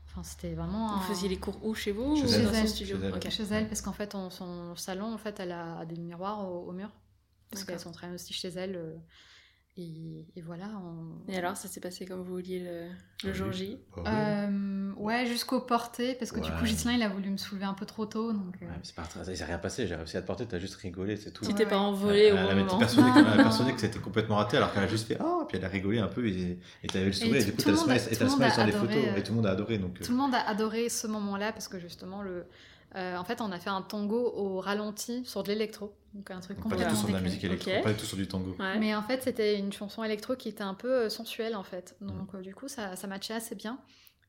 Enfin, 0.08 0.24
c'était 0.24 0.54
vraiment. 0.54 0.88
Vous 0.90 0.94
un- 1.06 1.08
faisiez 1.08 1.30
les 1.30 1.38
cours 1.40 1.64
où 1.66 1.74
chez 1.74 1.94
vous 1.94 2.18
Chez 2.18 2.24
ou 2.24 2.26
elle. 2.26 2.50
Chez 2.52 2.58
elle. 2.58 2.68
studio 2.68 2.98
Chez 2.98 3.06
elle. 3.06 3.14
Ok. 3.16 3.30
chez 3.30 3.44
elle 3.44 3.68
parce 3.70 3.82
qu'en 3.82 3.94
fait, 3.94 4.12
son 4.30 4.76
salon, 4.76 5.14
en 5.14 5.18
fait, 5.18 5.40
elle 5.40 5.54
a 5.54 5.86
des 5.86 5.96
miroirs 5.98 6.46
au, 6.52 6.68
au 6.68 6.72
mur. 6.74 6.90
Parce 7.54 7.66
D'accord. 7.66 7.76
qu'elle 7.76 7.84
s'entraîne 7.84 8.14
aussi 8.14 8.34
chez 8.34 8.50
elle. 8.50 8.76
euh, 8.76 8.96
et, 9.76 10.28
et 10.36 10.42
voilà. 10.42 10.66
on- 10.86 11.32
Et 11.32 11.36
alors, 11.36 11.58
ça 11.58 11.68
s'est 11.68 11.80
passé 11.80 12.06
comme 12.06 12.22
vous 12.22 12.34
vouliez 12.36 12.60
le, 12.60 12.90
le 13.28 13.34
jour 13.34 13.52
J? 13.52 13.80
Oui. 13.98 14.04
Euh, 14.06 14.92
ouais, 14.98 15.26
jusqu'au 15.26 15.62
porté, 15.62 16.14
parce 16.14 16.32
que 16.32 16.40
du 16.40 16.52
coup, 16.52 16.62
Ouais. 16.62 16.68
Ghislain, 16.70 16.92
il 16.94 17.02
a 17.02 17.10
voulu 17.10 17.32
me 17.32 17.38
soulever 17.38 17.66
un 17.66 17.74
peu 17.74 17.88
trop 17.88 18.06
tôt. 18.06 18.34
Donc, 18.34 18.54
euh, 18.62 18.66
Ouais, 18.68 18.72
mais 18.72 18.80
c'est 18.84 18.94
pas 18.94 19.02
très- 19.02 19.22
il 19.32 19.36
s'est 19.36 19.46
rien 19.46 19.58
passé, 19.58 19.88
j'ai 19.88 19.96
réussi 19.96 20.16
à 20.18 20.22
te 20.22 20.28
porter, 20.28 20.46
t'as 20.46 20.60
juste 20.60 20.76
rigolé, 20.76 21.18
c'est 21.18 21.32
tout. 21.32 21.44
Tu 21.44 21.50
Ouais, 21.52 21.58
t'es 21.58 21.66
pas 21.66 21.78
ouais. 21.78 21.82
envolé 21.82 22.20
elle, 22.26 22.34
au 22.34 22.38
avait 22.38 22.54
moment 22.64 22.78
elle 23.18 23.28
a 23.28 23.38
Non. 23.38 23.44
persuadée 23.44 23.74
que 23.74 23.82
c'était 23.82 23.98
complètement 24.00 24.36
raté, 24.36 24.58
alors 24.58 24.72
qu'elle 24.72 24.84
a 24.84 24.88
juste 24.88 25.08
fait 25.08 25.18
Ah, 25.20 25.40
puis 25.48 25.58
elle 25.58 25.66
a 25.66 25.70
rigolé 25.70 25.98
un 25.98 26.08
peu 26.08 26.28
et 26.28 26.60
et 26.84 26.88
t'avais 26.88 27.06
le 27.06 27.12
sourire, 27.14 27.36
et, 27.38 27.40
tout- 27.40 27.46
du 27.46 27.52
coup 27.54 27.62
t'as 27.64 27.72
le 27.72 27.76
et 27.76 27.80
a 28.46 28.52
sur 28.52 28.64
les 28.66 28.76
adoré, 28.76 28.94
photos, 28.94 29.10
euh, 29.12 29.16
et 29.16 29.24
tout 29.24 29.32
le 29.32 29.36
monde 29.38 29.48
a 29.48 29.52
adoré. 29.52 29.78
Donc, 29.80 30.00
euh, 30.00 30.06
Tout 30.06 30.12
le 30.12 30.18
monde 30.20 30.36
a 30.36 30.48
adoré 30.48 30.88
ce 30.90 31.08
moment-là 31.08 31.52
parce 31.52 31.68
que 31.68 31.80
justement, 31.80 32.22
le, 32.22 32.46
euh, 32.96 33.18
en 33.18 33.24
fait, 33.24 33.42
on 33.42 33.52
a 33.52 33.58
fait 33.60 33.72
un 33.72 33.82
tango 33.82 34.32
au 34.36 34.60
ralenti 34.60 35.26
sur 35.26 35.42
de 35.42 35.48
l'électro. 35.48 35.96
Donc 36.14 36.30
un 36.32 36.40
truc 36.42 36.58
pas 36.58 36.64
du 36.64 36.70
tout 36.70 36.70
complètement 36.76 36.96
sur 37.00 37.08
de 37.08 37.14
la 37.14 37.22
musique 37.22 37.44
électro, 37.44 37.72
Ok. 37.72 37.84
pas 37.84 37.92
du 37.94 37.98
tout 38.00 38.06
sur 38.06 38.18
du 38.18 38.28
tango. 38.28 38.56
Ouais. 38.60 38.78
Mais 38.80 38.94
en 38.96 39.02
fait, 39.02 39.24
c'était 39.24 39.58
une 39.58 39.74
chanson 39.74 40.04
électro 40.04 40.36
qui 40.36 40.50
était 40.50 40.62
un 40.64 40.76
peu 40.76 40.92
euh, 41.06 41.10
sensuelle 41.10 41.56
en 41.56 41.64
fait. 41.64 41.96
Donc 42.02 42.36
euh, 42.36 42.42
du 42.42 42.54
coup, 42.54 42.68
ça, 42.68 42.96
ça 42.96 43.08
matchait 43.08 43.34
assez 43.34 43.56
bien. 43.56 43.80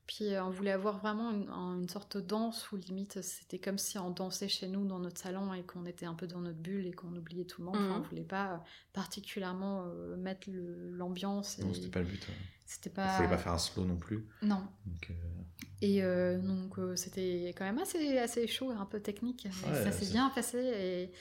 Puis 0.07 0.33
euh, 0.35 0.43
on 0.45 0.51
voulait 0.51 0.71
avoir 0.71 0.99
vraiment 0.99 1.31
une, 1.31 1.49
un- 1.49 1.79
une 1.79 1.89
sorte 1.89 2.17
de 2.17 2.21
danse 2.21 2.71
où 2.71 2.75
limite 2.77 3.21
c'était 3.23 3.57
comme 3.57 3.79
si 3.79 3.97
on 3.97 4.11
dansait 4.11 4.47
chez 4.47 4.67
nous 4.67 4.85
dans 4.85 4.99
notre 4.99 5.19
salon 5.19 5.51
et 5.55 5.63
qu'on 5.63 5.85
était 5.87 6.05
un 6.05 6.13
peu 6.13 6.27
dans 6.27 6.39
notre 6.41 6.57
bulle 6.59 6.85
et 6.85 6.91
qu'on 6.93 7.15
oubliait 7.15 7.45
tout 7.45 7.61
le 7.61 7.65
monde. 7.65 7.75
Enfin, 7.77 7.85
Mhm. 7.97 8.03
on 8.05 8.07
voulait 8.09 8.21
pas 8.23 8.63
particulièrement 8.93 9.85
euh, 9.87 10.15
mettre 10.17 10.47
l'ambiance. 10.49 11.59
Non, 11.59 11.69
et 11.71 11.73
c'était 11.75 11.87
pas 11.89 11.99
le 11.99 12.05
but. 12.05 12.27
ouais. 12.27 12.33
C'était 12.65 12.89
pas. 12.89 13.07
fallait 13.09 13.29
pas 13.29 13.37
faire 13.37 13.53
un 13.53 13.57
slow 13.59 13.85
non 13.85 13.97
plus. 13.97 14.27
Non. 14.41 14.63
Donc, 14.87 15.11
euh, 15.11 15.13
Et 15.81 16.03
euh, 16.03 16.39
donc 16.39 16.79
euh, 16.79 16.95
c'était 16.95 17.53
quand 17.55 17.63
même 17.65 17.77
assez, 17.77 18.17
assez 18.17 18.47
chaud 18.47 18.71
et 18.71 18.75
un 18.75 18.85
peu 18.85 18.99
technique. 18.99 19.47
Mais 19.63 19.71
Ouais, 19.71 19.83
ça 19.83 19.91
s'est 19.91 20.11
bien 20.11 20.29
passé 20.33 20.57
et, 20.57 21.11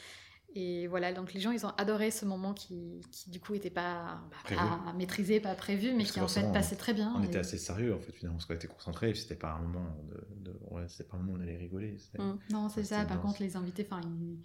Et 0.56 0.86
voilà, 0.86 1.12
donc 1.12 1.32
les 1.34 1.40
gens, 1.40 1.50
ils 1.50 1.66
ont 1.66 1.72
adoré 1.78 2.12
ce 2.12 2.24
moment 2.24 2.54
qui, 2.54 3.00
qui 3.10 3.28
du 3.30 3.40
coup, 3.40 3.54
n'était 3.54 3.70
pas, 3.70 4.22
bah, 4.48 4.56
pas 4.56 4.92
maîtrisé, 4.92 5.40
pas 5.40 5.54
prévu, 5.56 5.90
mais 5.92 6.04
Parce 6.04 6.12
qui 6.12 6.20
en 6.20 6.28
fait 6.28 6.52
passait 6.52 6.76
très 6.76 6.94
bien. 6.94 7.12
On 7.16 7.22
Et- 7.22 7.26
était 7.26 7.38
assez 7.38 7.58
sérieux 7.58 7.92
en 7.92 7.98
fait 7.98 8.12
finalement 8.12 8.36
parce 8.38 8.46
qu'on 8.46 8.54
était 8.54 8.68
concentrés. 8.68 9.12
C'était 9.14 9.34
pas 9.34 9.52
un 9.54 9.58
moment 9.58 9.96
de, 10.08 10.50
de- 10.52 10.58
ouais, 10.70 10.86
c'était 10.88 11.04
pas 11.04 11.16
un 11.16 11.20
moment 11.20 11.32
où 11.32 11.36
on 11.38 11.40
allait 11.42 11.56
rigoler. 11.56 11.98
c'était- 11.98 12.22
Mm. 12.22 12.38
Non, 12.52 12.68
c'est 12.68 12.84
ça. 12.84 13.04
Par 13.04 13.20
contre, 13.20 13.42
les 13.42 13.56
invités, 13.56 13.84
enfin, 13.90 14.00
ils, 14.04 14.44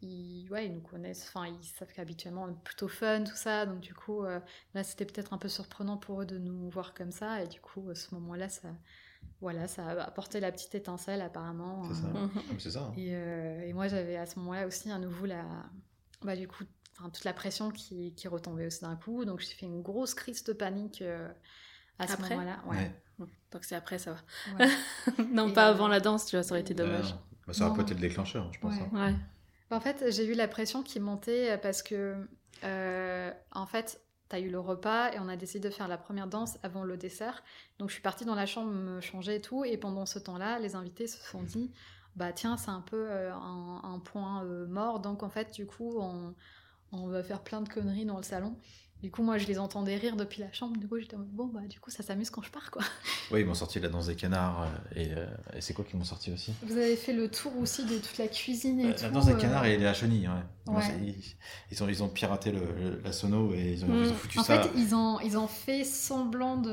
ils, 0.00 0.48
ouais, 0.50 0.66
ils 0.66 0.74
nous 0.74 0.80
connaissent, 0.80 1.26
enfin, 1.34 1.46
ils 1.48 1.64
savent 1.66 1.92
qu'habituellement, 1.92 2.44
on 2.44 2.50
est 2.50 2.62
plutôt 2.64 2.88
fun, 2.88 3.24
tout 3.24 3.34
ça. 3.36 3.66
Donc, 3.66 3.80
du 3.80 3.94
coup, 3.94 4.24
euh, 4.24 4.38
là, 4.74 4.84
c'était 4.84 5.04
peut-être 5.06 5.32
un 5.32 5.38
peu 5.38 5.48
surprenant 5.48 5.96
pour 5.96 6.22
eux 6.22 6.26
de 6.26 6.38
nous 6.38 6.70
voir 6.70 6.94
comme 6.94 7.10
ça. 7.12 7.42
Et 7.42 7.48
du 7.48 7.60
coup, 7.60 7.88
à 7.90 7.94
ce 7.96 8.14
moment-là, 8.14 8.48
ça, 8.48 8.68
voilà, 9.40 9.66
ça 9.68 9.86
a 9.86 10.00
apporté 10.02 10.38
la 10.40 10.52
petite 10.52 10.74
étincelle, 10.74 11.20
apparemment. 11.20 11.82
C'est 11.92 12.02
ça. 12.02 12.06
Euh, 12.08 12.12
Mhm. 12.26 12.30
Ah, 12.36 12.70
ça. 12.70 12.80
hein. 12.80 12.92
Et, 12.96 13.10
euh, 13.14 13.62
et 13.66 13.72
moi, 13.72 13.88
j'avais 13.88 14.16
à 14.16 14.26
ce 14.26 14.38
moment-là 14.38 14.66
aussi 14.66 14.90
à 14.90 14.98
nouveau 14.98 15.26
la, 15.26 15.44
bah, 16.22 16.36
du 16.36 16.46
coup, 16.48 16.64
enfin, 16.98 17.10
toute 17.10 17.24
la 17.24 17.32
pression 17.32 17.70
qui, 17.70 18.14
qui 18.14 18.28
retombait 18.28 18.66
aussi 18.66 18.80
d'un 18.82 18.96
coup. 18.96 19.24
Donc, 19.24 19.40
j'ai 19.40 19.54
fait 19.54 19.66
une 19.66 19.82
grosse 19.82 20.14
crise 20.14 20.44
de 20.44 20.52
panique 20.52 21.02
euh, 21.02 21.28
à 21.98 22.06
ce 22.06 22.12
Après 22.14 22.36
moment-là. 22.36 22.62
Ouais. 22.66 22.92
Ouais. 23.18 23.28
Donc 23.52 23.64
c'est 23.64 23.74
après, 23.76 23.98
ça 23.98 24.12
va. 24.12 24.64
Ouais. 24.64 24.70
non, 25.32 25.48
Et 25.48 25.52
pas 25.52 25.68
euh, 25.68 25.70
avant 25.72 25.86
la 25.88 26.00
danse, 26.00 26.26
tu 26.26 26.36
vois, 26.36 26.42
ça 26.42 26.52
aurait 26.52 26.62
été 26.62 26.74
dommage. 26.74 27.14
Bah, 27.46 27.52
ça 27.52 27.66
aurait 27.68 27.78
non. 27.82 27.86
le 27.88 27.94
déclencheur, 27.94 28.52
je 28.52 28.58
pense. 28.60 28.74
Ouais. 28.74 28.88
hein. 28.94 29.06
Ouais. 29.08 29.76
En 29.76 29.80
fait, 29.80 30.04
j'ai 30.10 30.26
eu 30.26 30.34
la 30.34 30.48
pression 30.48 30.82
qui 30.82 31.00
montait 31.00 31.56
parce 31.58 31.82
que, 31.82 32.14
euh, 32.64 33.32
en 33.52 33.66
fait, 33.66 34.00
tu 34.32 34.36
as 34.36 34.40
eu 34.40 34.50
le 34.50 34.58
repas 34.60 35.12
et 35.12 35.18
on 35.18 35.28
a 35.28 35.36
décidé 35.36 35.68
de 35.68 35.74
faire 35.74 35.88
la 35.88 35.98
première 35.98 36.26
danse 36.26 36.58
avant 36.62 36.84
le 36.84 36.96
dessert. 36.96 37.42
Donc, 37.78 37.88
je 37.88 37.94
suis 37.94 38.02
partie 38.02 38.24
dans 38.24 38.34
la 38.34 38.46
chambre 38.46 38.72
me 38.72 39.00
changer 39.00 39.36
et 39.36 39.40
tout. 39.40 39.64
Et 39.64 39.76
pendant 39.76 40.06
ce 40.06 40.18
temps-là, 40.18 40.58
les 40.58 40.74
invités 40.74 41.06
se 41.06 41.18
sont 41.22 41.42
dit 41.42 41.70
bah 42.16 42.32
tiens, 42.32 42.56
c'est 42.56 42.70
un 42.70 42.80
peu 42.82 43.10
euh, 43.10 43.32
un, 43.32 43.80
un 43.84 43.98
point 43.98 44.44
euh, 44.44 44.66
mort. 44.66 45.00
Donc, 45.00 45.22
en 45.22 45.30
fait, 45.30 45.54
du 45.54 45.66
coup, 45.66 45.98
on, 45.98 46.34
on 46.92 47.06
va 47.08 47.22
faire 47.22 47.42
plein 47.42 47.60
de 47.62 47.68
conneries 47.68 48.04
dans 48.04 48.16
le 48.16 48.22
salon. 48.22 48.58
Du 49.02 49.10
coup, 49.10 49.22
moi, 49.24 49.36
je 49.36 49.46
les 49.48 49.58
entendais 49.58 49.96
rire 49.96 50.14
depuis 50.14 50.40
la 50.40 50.52
chambre. 50.52 50.76
Du 50.78 50.86
coup, 50.86 50.96
j'étais 50.98 51.16
en 51.16 51.18
mode, 51.18 51.30
bon, 51.32 51.46
bah, 51.46 51.60
du 51.68 51.80
coup, 51.80 51.90
ça 51.90 52.04
s'amuse 52.04 52.30
quand 52.30 52.42
je 52.42 52.50
pars, 52.50 52.70
quoi. 52.70 52.82
Oui, 53.32 53.40
ils 53.40 53.46
m'ont 53.46 53.54
sorti 53.54 53.80
la 53.80 53.88
danse 53.88 54.06
des 54.08 54.14
canards. 54.14 54.62
euh, 54.62 55.00
et 55.00 55.08
euh, 55.16 55.26
et 55.56 55.60
c'est 55.62 55.72
quoi 55.74 55.84
qu'ils 55.84 55.98
m'ont 55.98 56.04
sorti 56.04 56.30
aussi? 56.30 56.52
Vous 56.62 56.76
avez 56.76 56.96
fait 56.96 57.12
le 57.14 57.28
tour 57.28 57.50
aussi 57.58 57.84
de 57.84 57.96
toute 57.98 58.18
la 58.18 58.28
cuisine 58.28 58.78
et 58.80 58.86
Euh, 58.90 58.92
tout. 58.92 59.02
La 59.04 59.10
danse 59.10 59.26
des 59.26 59.34
canards 59.36 59.64
et 59.64 59.76
la 59.78 59.94
chenille, 59.94 60.28
ouais. 60.28 60.72
Ils, 61.02 61.14
ils 61.72 61.82
ont, 61.82 61.88
ils 61.88 62.02
ont 62.02 62.08
piraté 62.08 62.52
le, 62.52 62.60
le- 62.60 63.00
la 63.02 63.10
sono 63.12 63.52
et 63.54 63.72
ils 63.72 63.84
ont, 63.84 63.88
Mm. 63.88 64.04
ils 64.04 64.10
ont 64.10 64.14
foutu 64.14 64.38
En 64.38 64.42
ça. 64.44 64.62
fait, 64.62 64.70
ils 64.76 64.94
ont, 64.94 65.18
ils 65.20 65.36
ont 65.38 65.48
fait 65.48 65.82
semblant 65.82 66.56
de. 66.58 66.70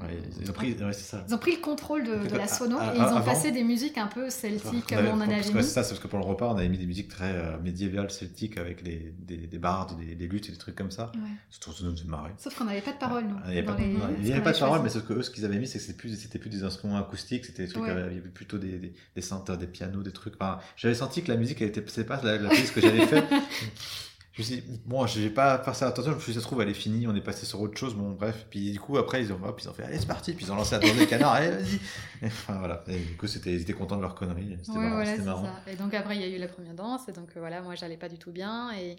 Ouais, 0.00 0.18
ils 0.40 0.48
ont 0.50 0.54
pris, 0.54 0.72
ouais, 0.72 0.92
c'est 0.92 1.02
ça. 1.16 1.24
Ils 1.28 1.34
ont 1.34 1.38
pris 1.38 1.56
le 1.56 1.60
contrôle 1.60 2.04
de, 2.04 2.28
de 2.28 2.36
la 2.36 2.48
sono 2.48 2.78
et 2.80 2.96
ils 2.96 3.00
ont 3.00 3.04
avant- 3.16 3.22
passé 3.24 3.50
des 3.52 3.64
musiques 3.64 3.98
un 3.98 4.06
peu 4.06 4.30
celtiques 4.30 4.86
comme 4.88 5.06
on 5.06 5.14
en 5.16 5.20
avait 5.20 5.36
mis. 5.38 5.42
C'est 5.44 5.62
ça, 5.62 5.82
c'est 5.82 5.90
parce 5.90 6.00
que 6.00 6.08
pour 6.08 6.18
le 6.20 6.24
repas, 6.24 6.48
on 6.50 6.56
avait 6.56 6.68
mis 6.70 6.78
des 6.78 6.86
musiques 6.86 7.08
très 7.08 7.32
euh, 7.32 7.58
médiévales, 7.58 8.10
celtiques, 8.10 8.56
avec 8.56 8.82
des, 8.82 9.12
des, 9.18 9.36
des 9.48 9.58
bardes, 9.58 9.98
des, 9.98 10.14
des 10.14 10.28
luttes 10.28 10.48
et 10.48 10.52
des 10.52 10.58
trucs 10.58 10.76
comme 10.76 10.90
ça. 10.92 11.10
Ouais. 11.16 11.20
Surtout, 11.50 11.84
nous 11.84 11.92
faisait 11.96 12.08
marrer. 12.08 12.30
Sauf 12.38 12.54
qu'on 12.56 12.64
n'avait 12.64 12.80
pas 12.80 12.92
de 12.92 12.98
parole, 12.98 13.24
nous. 13.24 13.36
Ah, 13.38 13.48
Il 13.48 13.52
n'y 13.52 13.58
avait 13.58 13.66
pas, 13.66 13.76
les- 13.76 14.32
avait 14.32 14.52
de 14.52 14.58
parole, 14.58 14.80
mais 14.82 14.88
ce 14.88 14.98
que 15.00 15.12
eux, 15.12 15.22
ce 15.22 15.30
qu'ils 15.30 15.44
avaient 15.44 15.58
mis, 15.58 15.66
c'est 15.66 15.78
que 15.78 15.84
c'était 15.84 15.98
plus, 15.98 16.28
plus 16.38 16.50
des 16.50 16.64
instruments 16.64 16.96
acoustiques, 16.98 17.44
c'était 17.44 17.64
des 17.66 17.68
trucs, 17.72 17.82
Ouais. 17.84 17.90
euh, 17.90 18.08
il 18.10 18.16
y 18.16 18.20
avait 18.20 18.30
plutôt 18.30 18.56
des, 18.58 18.78
des, 18.78 18.94
des 19.14 19.22
synthés, 19.22 19.56
des 19.56 19.66
pianos, 19.66 20.02
des 20.02 20.12
trucs. 20.12 20.34
Enfin, 20.40 20.58
j'avais 20.76 20.94
senti 20.94 21.22
que 21.22 21.30
la 21.30 21.36
musique, 21.36 21.60
elle 21.60 21.68
était, 21.68 21.84
c'est 21.88 22.04
pas 22.04 22.20
la, 22.22 22.38
la 22.38 22.48
que 22.50 22.80
j'avais 22.80 23.06
fait. 23.06 23.24
Je 24.34 24.40
me 24.40 24.46
suis 24.46 24.56
dit, 24.62 24.80
bon, 24.86 25.06
je 25.06 25.20
vais 25.20 25.28
pas 25.28 25.62
ça 25.74 25.88
attention, 25.88 26.12
je 26.12 26.16
me 26.16 26.20
suis 26.22 26.32
dit, 26.32 26.38
ça 26.38 26.40
se 26.40 26.46
trouve, 26.46 26.62
elle 26.62 26.70
est 26.70 26.72
finie, 26.72 27.06
on 27.06 27.14
est 27.14 27.20
passé 27.20 27.44
sur 27.44 27.60
autre 27.60 27.76
chose, 27.76 27.94
bon, 27.94 28.12
bref. 28.12 28.46
Puis 28.48 28.72
du 28.72 28.80
coup, 28.80 28.96
après, 28.96 29.22
ils 29.22 29.30
ont, 29.30 29.38
hop, 29.44 29.60
ils 29.62 29.68
ont 29.68 29.74
fait, 29.74 29.82
allez, 29.82 29.98
c'est 29.98 30.06
parti, 30.06 30.32
puis 30.32 30.46
ils 30.46 30.50
ont 30.50 30.56
lancé 30.56 30.74
la 30.74 30.78
danse 30.78 30.96
des 30.96 31.06
canards, 31.06 31.34
allez, 31.34 31.50
vas-y. 31.50 31.78
Enfin, 32.24 32.56
voilà. 32.58 32.82
Et 32.88 32.98
du 32.98 33.14
coup, 33.18 33.26
c'était, 33.26 33.52
ils 33.52 33.60
étaient 33.60 33.74
contents 33.74 33.96
de 33.96 34.00
leur 34.00 34.14
connerie, 34.14 34.56
c'était 34.62 34.78
Ouais, 34.78 34.84
marrant. 34.84 34.94
voilà, 34.94 35.16
c'est 35.16 35.22
marrant. 35.22 35.44
ça. 35.44 35.70
Et 35.70 35.76
donc 35.76 35.92
après, 35.92 36.16
il 36.16 36.22
y 36.22 36.24
a 36.24 36.28
eu 36.34 36.38
la 36.38 36.48
première 36.48 36.72
danse, 36.72 37.02
et 37.10 37.12
donc 37.12 37.28
euh, 37.36 37.40
voilà, 37.40 37.60
moi, 37.60 37.74
j'allais 37.74 37.98
pas 37.98 38.08
du 38.08 38.16
tout 38.16 38.32
bien, 38.32 38.72
et, 38.72 38.96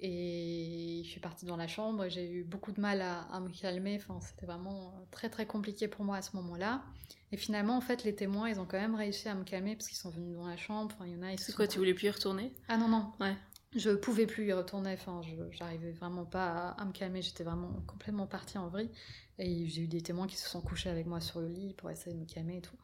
et 0.00 1.02
je 1.04 1.08
suis 1.10 1.20
partie 1.20 1.46
dans 1.46 1.56
la 1.56 1.68
chambre, 1.68 2.04
et 2.04 2.10
j'ai 2.10 2.30
eu 2.30 2.44
beaucoup 2.44 2.72
de 2.72 2.80
mal 2.80 3.00
à, 3.02 3.20
à 3.22 3.40
me 3.40 3.48
calmer, 3.48 3.96
enfin, 4.00 4.20
c'était 4.20 4.46
vraiment 4.46 4.88
euh, 4.96 5.04
très 5.10 5.28
très 5.30 5.46
compliqué 5.46 5.88
pour 5.88 6.04
moi 6.04 6.16
à 6.18 6.22
ce 6.22 6.36
moment-là. 6.36 6.84
Et 7.32 7.36
finalement, 7.36 7.76
en 7.76 7.80
fait, 7.80 8.04
les 8.04 8.14
témoins, 8.14 8.48
ils 8.48 8.60
ont 8.60 8.66
quand 8.66 8.78
même 8.78 8.94
réussi 8.94 9.28
à 9.28 9.34
me 9.34 9.44
calmer, 9.44 9.74
parce 9.76 9.88
qu'ils 9.88 9.98
sont 9.98 10.10
venus 10.10 10.36
dans 10.36 10.46
la 10.46 10.56
chambre, 10.56 10.92
enfin, 10.94 11.06
il 11.06 11.12
y 11.12 11.16
en 11.16 11.22
a, 11.22 11.32
ils 11.32 11.38
se 11.38 11.46
C'est 11.46 11.54
quoi, 11.54 11.66
tu 11.66 11.78
voulais 11.78 11.94
plus 11.94 12.06
y 12.06 12.10
retourner? 12.10 12.52
Ah 12.68 12.76
non, 12.76 12.88
non. 12.88 13.12
Ouais. 13.20 13.36
Je 13.74 13.90
pouvais 13.90 14.26
plus 14.26 14.46
y 14.46 14.52
retourner, 14.52 14.92
enfin, 14.94 15.20
je- 15.22 15.50
j'arrivais 15.52 15.92
vraiment 15.92 16.24
pas 16.24 16.70
à, 16.70 16.82
à 16.82 16.84
me 16.84 16.92
calmer, 16.92 17.22
j'étais 17.22 17.44
vraiment 17.44 17.72
complètement 17.86 18.26
partie 18.26 18.58
en 18.58 18.68
vrille. 18.68 18.90
Et 19.38 19.68
j'ai 19.68 19.82
eu 19.82 19.88
des 19.88 20.02
témoins 20.02 20.26
qui 20.26 20.36
se 20.36 20.48
sont 20.48 20.62
couchés 20.62 20.88
avec 20.90 21.06
moi 21.06 21.20
sur 21.20 21.40
le 21.40 21.48
lit 21.48 21.74
pour 21.74 21.90
essayer 21.90 22.14
de 22.14 22.20
me 22.20 22.26
calmer 22.26 22.58
et 22.58 22.62
tout. 22.62 22.76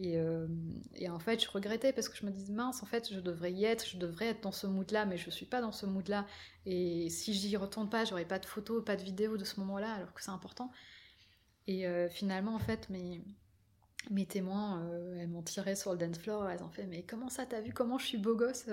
Et, 0.00 0.16
euh, 0.16 0.46
et 0.94 1.10
en 1.10 1.18
fait, 1.18 1.42
je 1.42 1.50
regrettais 1.50 1.92
parce 1.92 2.08
que 2.08 2.16
je 2.16 2.24
me 2.24 2.30
disais, 2.30 2.52
mince, 2.52 2.82
en 2.84 2.86
fait, 2.86 3.12
je 3.12 3.18
devrais 3.18 3.52
y 3.52 3.64
être, 3.64 3.84
je 3.84 3.98
devrais 3.98 4.26
être 4.26 4.42
dans 4.42 4.52
ce 4.52 4.68
mood-là, 4.68 5.06
mais 5.06 5.16
je 5.16 5.28
suis 5.28 5.44
pas 5.44 5.60
dans 5.60 5.72
ce 5.72 5.86
mood-là. 5.86 6.24
Et 6.66 7.10
si 7.10 7.34
j'y 7.34 7.56
retourne 7.56 7.90
pas, 7.90 8.04
j'aurai 8.04 8.24
pas 8.24 8.38
de 8.38 8.46
photos, 8.46 8.84
pas 8.84 8.94
de 8.94 9.02
vidéos 9.02 9.36
de 9.36 9.44
ce 9.44 9.58
moment-là, 9.60 9.92
alors 9.92 10.14
que 10.14 10.22
c'est 10.22 10.30
important. 10.30 10.70
Et 11.66 11.86
euh, 11.88 12.08
finalement, 12.08 12.54
en 12.54 12.60
fait, 12.60 12.88
mes, 12.90 13.24
témoins, 14.26 14.84
euh, 14.84 15.18
elles 15.18 15.28
m'ont 15.28 15.42
tiré 15.42 15.74
sur 15.74 15.92
le 15.92 15.98
dance 15.98 16.18
floor, 16.18 16.48
elles 16.48 16.62
ont 16.62 16.70
fait, 16.70 16.86
mais 16.86 17.02
comment 17.02 17.28
ça, 17.28 17.44
t'as 17.44 17.60
vu 17.60 17.72
comment 17.72 17.98
je 17.98 18.06
suis 18.06 18.18
beau 18.18 18.36
gosse 18.36 18.66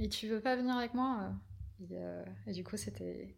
et 0.00 0.08
tu 0.08 0.28
veux 0.28 0.40
pas 0.40 0.56
venir 0.56 0.76
avec 0.76 0.94
moi 0.94 1.32
et 2.46 2.52
du 2.52 2.64
coup, 2.64 2.76
c'était. 2.76 3.36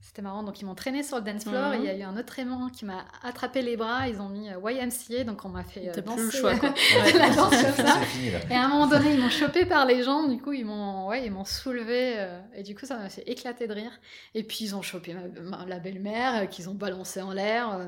C'était 0.00 0.22
marrant, 0.22 0.42
donc 0.42 0.60
ils 0.60 0.64
m'ont 0.64 0.74
traîné 0.74 1.02
sur 1.02 1.16
le 1.16 1.22
dance 1.22 1.42
floor. 1.42 1.70
Mhm. 1.74 1.78
Il 1.80 1.84
y 1.84 1.88
a 1.88 1.96
eu 1.96 2.02
un 2.02 2.16
autre 2.16 2.34
témoin 2.34 2.70
qui 2.70 2.84
m'a 2.84 3.04
attrapé 3.22 3.62
les 3.62 3.76
bras. 3.76 4.08
Ils 4.08 4.20
ont 4.20 4.28
mis 4.28 4.48
euh, 4.48 4.58
YMCA, 4.70 5.24
donc 5.24 5.44
on 5.44 5.48
m'a 5.48 5.64
fait 5.64 5.88
euh, 5.90 6.00
danser. 6.00 6.16
plus 6.16 6.24
le 6.24 6.30
choix, 6.30 6.54
quoi. 6.56 6.72
la 7.18 7.30
danse 7.34 7.62
comme 7.62 7.86
ça. 7.86 8.00
Fini. 8.02 8.30
Et 8.50 8.54
à 8.54 8.64
un 8.64 8.68
moment 8.68 8.86
donné, 8.86 9.12
ils 9.14 9.20
m'ont 9.20 9.28
chopé 9.28 9.66
par 9.66 9.84
les 9.86 10.02
jambes, 10.04 10.30
du 10.30 10.40
coup, 10.40 10.52
ils 10.52 10.64
m'ont 10.64 11.08
ouais, 11.08 11.26
ils 11.26 11.30
m'ont 11.32 11.44
soulevé, 11.44 12.14
euh, 12.16 12.40
et 12.54 12.62
du 12.62 12.74
coup, 12.74 12.86
ça 12.86 12.96
m'a 12.96 13.08
fait 13.10 13.22
éclater 13.28 13.66
de 13.66 13.74
rire. 13.74 13.90
Et 14.34 14.44
puis, 14.44 14.58
ils 14.62 14.74
ont 14.76 14.82
chopé 14.82 15.14
ma- 15.14 15.58
ma- 15.58 15.66
la 15.66 15.78
belle-mère, 15.78 16.42
euh, 16.42 16.46
qu'ils 16.46 16.68
ont 16.70 16.74
balancé 16.74 17.20
en 17.20 17.32
l'air. 17.32 17.70
euh, 17.72 17.86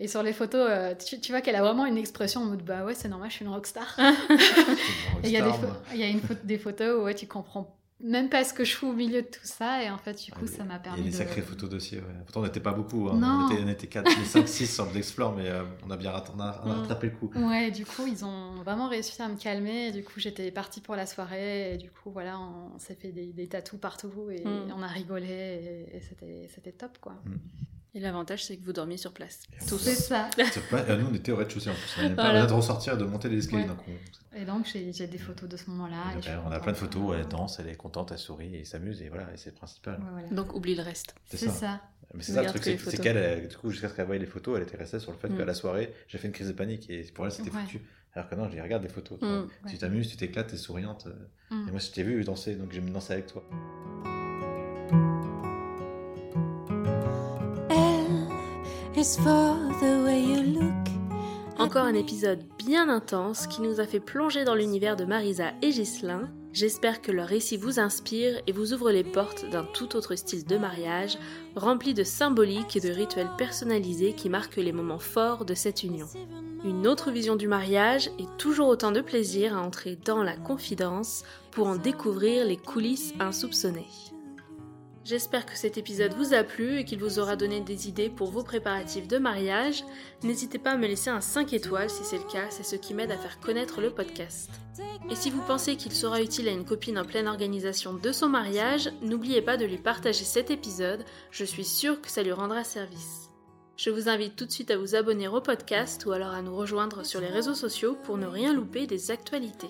et 0.00 0.08
sur 0.08 0.22
les 0.22 0.32
photos, 0.32 0.66
euh, 0.70 0.94
tu, 0.94 1.20
tu 1.20 1.30
vois 1.32 1.40
qu'elle 1.40 1.54
a 1.56 1.62
vraiment 1.62 1.84
une 1.86 1.98
expression 1.98 2.40
en 2.42 2.44
mode 2.46 2.62
bah 2.64 2.84
ouais, 2.84 2.94
c'est 2.94 3.08
normal, 3.08 3.30
je 3.30 3.36
suis 3.36 3.44
une 3.44 3.50
rockstar. 3.52 3.96
Et 5.22 5.26
il 5.28 5.30
y 5.30 5.36
a, 5.36 5.42
des, 5.42 5.98
y 5.98 6.02
a 6.02 6.08
une 6.08 6.20
des 6.42 6.58
photos 6.58 7.00
où 7.00 7.04
ouais, 7.04 7.14
tu 7.14 7.26
comprends 7.28 7.76
même 8.04 8.28
pas 8.28 8.44
ce 8.44 8.52
que 8.52 8.64
je 8.64 8.76
fais 8.76 8.86
au 8.86 8.92
milieu 8.92 9.22
de 9.22 9.26
tout 9.26 9.40
ça, 9.44 9.82
et 9.82 9.90
en 9.90 9.98
fait, 9.98 10.22
du 10.24 10.30
coup, 10.30 10.46
ça 10.46 10.62
m'a 10.62 10.74
Il 10.74 10.78
y 10.78 10.82
permis 10.82 11.00
a 11.00 11.04
des 11.04 11.10
de. 11.10 11.14
sacrées 11.16 11.40
photos 11.42 11.70
dossiers, 11.70 11.98
ouais. 11.98 12.14
Pourtant, 12.24 12.40
on 12.40 12.44
n'était 12.44 12.60
pas 12.60 12.72
beaucoup. 12.72 13.08
hein. 13.08 13.16
Non. 13.18 13.46
On 13.48 13.52
était, 13.52 13.62
on 13.64 13.68
était 13.68 13.86
4, 13.86 14.10
5, 14.24 14.46
6 14.48 14.66
sur 14.74 14.92
l'Explore, 14.92 15.34
mais 15.34 15.48
euh, 15.48 15.64
on 15.86 15.90
a 15.90 15.96
bien 15.96 16.10
rat- 16.10 16.24
on 16.36 16.40
a, 16.40 16.60
on 16.64 16.70
a 16.70 16.74
rattrapé 16.74 17.06
le 17.08 17.16
coup. 17.16 17.30
Ouais, 17.34 17.70
du 17.70 17.86
coup, 17.86 18.06
ils 18.06 18.24
ont 18.24 18.56
vraiment 18.62 18.88
réussi 18.88 19.20
à 19.22 19.28
me 19.28 19.36
calmer. 19.36 19.88
Et 19.88 19.92
du 19.92 20.04
coup, 20.04 20.18
j'étais 20.20 20.50
partie 20.50 20.80
pour 20.80 20.96
la 20.96 21.06
soirée. 21.06 21.74
Et 21.74 21.76
du 21.78 21.90
coup, 21.90 22.10
voilà, 22.10 22.38
on 22.38 22.78
s'est 22.78 22.94
fait 22.94 23.10
des, 23.12 23.32
des 23.32 23.46
tatous 23.48 23.80
partout 23.80 24.12
et 24.30 24.44
Mm. 24.44 24.72
on 24.76 24.82
a 24.82 24.86
rigolé. 24.88 25.86
Et, 25.90 25.96
et 25.96 26.00
c'était, 26.00 26.48
c'était 26.54 26.72
top, 26.72 26.98
quoi. 27.00 27.14
Et 27.96 28.00
l'avantage, 28.00 28.44
c'est 28.44 28.56
que 28.56 28.64
vous 28.64 28.72
dormiez 28.72 28.96
sur 28.96 29.12
place. 29.12 29.40
Tous. 29.68 29.78
C'est 29.78 29.94
ça. 29.94 30.28
Pas- 30.70 30.78
euh, 30.80 30.96
nous, 30.96 31.06
on 31.12 31.14
était 31.14 31.30
au 31.30 31.36
rez-de-chaussée 31.36 31.70
en 31.70 31.74
plus. 31.74 31.94
On 31.98 32.02
n'avait 32.02 32.14
pas 32.16 32.22
Voilà. 32.24 32.42
besoin 32.42 32.56
de 32.56 32.60
ressortir 32.62 32.94
et 32.94 32.96
de 32.96 33.04
monter 33.04 33.28
les 33.28 33.38
escaliers. 33.38 33.62
Ouais. 33.62 33.68
Donc 33.68 33.78
on, 33.86 34.36
Et 34.36 34.44
donc, 34.44 34.66
j'ai, 34.66 34.92
j'ai 34.92 35.06
des 35.06 35.18
photos 35.18 35.48
de 35.48 35.56
ce 35.56 35.70
moment-là. 35.70 35.96
on 36.44 36.50
a 36.50 36.58
plein 36.58 36.72
de 36.72 36.76
photos. 36.76 37.16
Elle 37.16 37.28
danse, 37.28 37.60
elle 37.60 37.68
est 37.68 37.76
contente, 37.76 38.10
elle 38.10 38.18
sourit, 38.18 38.56
et 38.56 38.64
s'amuse, 38.64 39.00
et 39.00 39.08
voilà, 39.08 39.32
et 39.32 39.36
c'est 39.36 39.50
le 39.50 39.56
principal. 39.56 39.94
Ouais, 40.00 40.06
voilà. 40.10 40.28
Donc 40.28 40.54
oublie 40.56 40.74
le 40.74 40.82
reste. 40.82 41.14
C'est 41.26 41.36
ça. 41.36 41.50
ça. 41.52 41.80
Mais 42.14 42.22
c'est 42.22 42.32
ça 42.32 42.42
le 42.42 42.48
truc, 42.48 42.62
c'est 42.64 43.00
qu'elle, 43.00 43.16
elle, 43.16 43.48
du 43.48 43.56
coup, 43.56 43.70
jusqu'à 43.70 43.88
ce 43.88 43.94
qu'elle 43.94 44.06
voie 44.06 44.18
les 44.18 44.26
photos, 44.26 44.56
elle 44.56 44.64
était 44.64 44.76
restée 44.76 44.98
sur 45.00 45.10
le 45.12 45.18
fait 45.18 45.28
Mm. 45.28 45.36
qu'à 45.38 45.44
la 45.44 45.54
soirée, 45.54 45.92
j'ai 46.08 46.18
fait 46.18 46.26
une 46.28 46.32
crise 46.34 46.48
de 46.48 46.52
panique, 46.52 46.90
et 46.90 47.02
pour 47.14 47.24
elle, 47.26 47.32
c'était 47.32 47.50
Ouais. 47.50 47.62
foutu. 47.62 47.80
Alors 48.14 48.28
que 48.28 48.34
non, 48.34 48.46
je 48.46 48.50
dis, 48.54 48.60
regarde 48.60 48.82
les 48.82 48.88
photos. 48.88 49.18
Mm. 49.20 49.46
Tu 49.66 49.72
Ouais. 49.74 49.78
t'amuses, 49.78 50.08
tu 50.08 50.16
t'éclates, 50.16 50.48
t'es 50.48 50.56
souriante. 50.56 51.06
euh, 51.06 51.54
Mm. 51.54 51.68
Et 51.68 51.70
moi, 51.70 51.80
je 51.80 51.90
t'ai 51.90 52.02
vu 52.02 52.22
danser, 52.24 52.56
donc 52.56 52.72
j'aime 52.72 52.90
danser 52.90 53.12
avec 53.14 53.26
toi. 53.28 53.44
Encore 61.58 61.84
un 61.84 61.92
épisode 61.92 62.42
bien 62.56 62.88
intense 62.88 63.46
qui 63.46 63.60
nous 63.60 63.78
a 63.78 63.86
fait 63.86 64.00
plonger 64.00 64.44
dans 64.44 64.54
l'univers 64.54 64.96
de 64.96 65.04
Marisa 65.04 65.52
et 65.60 65.68
Ghislain. 65.68 66.30
J'espère 66.54 67.02
que 67.02 67.12
leur 67.12 67.28
récit 67.28 67.58
vous 67.58 67.78
inspire 67.78 68.40
et 68.46 68.52
vous 68.52 68.72
ouvre 68.72 68.90
les 68.90 69.04
portes 69.04 69.44
d'un 69.50 69.64
tout 69.64 69.94
autre 69.94 70.14
style 70.14 70.46
de 70.46 70.56
mariage, 70.56 71.18
rempli 71.54 71.92
de 71.92 72.02
symboliques 72.02 72.76
et 72.76 72.80
de 72.80 72.88
rituels 72.88 73.30
personnalisés 73.36 74.14
qui 74.14 74.30
marquent 74.30 74.56
les 74.56 74.72
moments 74.72 74.98
forts 74.98 75.44
de 75.44 75.52
cette 75.52 75.82
union. 75.82 76.06
Une 76.64 76.86
autre 76.86 77.10
vision 77.10 77.36
du 77.36 77.46
mariage 77.46 78.10
et 78.18 78.24
toujours 78.38 78.68
autant 78.68 78.90
de 78.90 79.02
plaisir 79.02 79.54
à 79.54 79.60
entrer 79.60 79.98
dans 80.02 80.22
la 80.22 80.38
confidence 80.38 81.24
pour 81.50 81.66
en 81.66 81.76
découvrir 81.76 82.46
les 82.46 82.56
coulisses 82.56 83.12
insoupçonnées. 83.20 84.13
J'espère 85.04 85.44
que 85.44 85.56
cet 85.56 85.76
épisode 85.76 86.14
vous 86.14 86.32
a 86.32 86.42
plu 86.42 86.78
et 86.78 86.84
qu'il 86.86 86.98
vous 86.98 87.18
aura 87.18 87.36
donné 87.36 87.60
des 87.60 87.88
idées 87.88 88.08
pour 88.08 88.30
vos 88.30 88.42
préparatifs 88.42 89.06
de 89.06 89.18
mariage. 89.18 89.84
N'hésitez 90.22 90.58
pas 90.58 90.70
à 90.70 90.76
me 90.78 90.86
laisser 90.86 91.10
un 91.10 91.20
5 91.20 91.52
étoiles 91.52 91.90
si 91.90 92.04
c'est 92.04 92.16
le 92.16 92.24
cas, 92.24 92.46
c'est 92.48 92.62
ce 92.62 92.76
qui 92.76 92.94
m'aide 92.94 93.10
à 93.10 93.18
faire 93.18 93.38
connaître 93.38 93.82
le 93.82 93.90
podcast. 93.90 94.48
Et 95.10 95.14
si 95.14 95.28
vous 95.28 95.42
pensez 95.42 95.76
qu'il 95.76 95.92
sera 95.92 96.22
utile 96.22 96.48
à 96.48 96.52
une 96.52 96.64
copine 96.64 96.98
en 96.98 97.04
pleine 97.04 97.28
organisation 97.28 97.92
de 97.92 98.12
son 98.12 98.30
mariage, 98.30 98.90
n'oubliez 99.02 99.42
pas 99.42 99.58
de 99.58 99.66
lui 99.66 99.76
partager 99.76 100.24
cet 100.24 100.50
épisode, 100.50 101.04
je 101.30 101.44
suis 101.44 101.64
sûre 101.64 102.00
que 102.00 102.10
ça 102.10 102.22
lui 102.22 102.32
rendra 102.32 102.64
service. 102.64 103.28
Je 103.76 103.90
vous 103.90 104.08
invite 104.08 104.36
tout 104.36 104.46
de 104.46 104.52
suite 104.52 104.70
à 104.70 104.78
vous 104.78 104.94
abonner 104.94 105.28
au 105.28 105.42
podcast 105.42 106.06
ou 106.06 106.12
alors 106.12 106.30
à 106.30 106.40
nous 106.40 106.56
rejoindre 106.56 107.04
sur 107.04 107.20
les 107.20 107.26
réseaux 107.26 107.54
sociaux 107.54 107.98
pour 108.04 108.16
ne 108.16 108.26
rien 108.26 108.54
louper 108.54 108.86
des 108.86 109.10
actualités. 109.10 109.68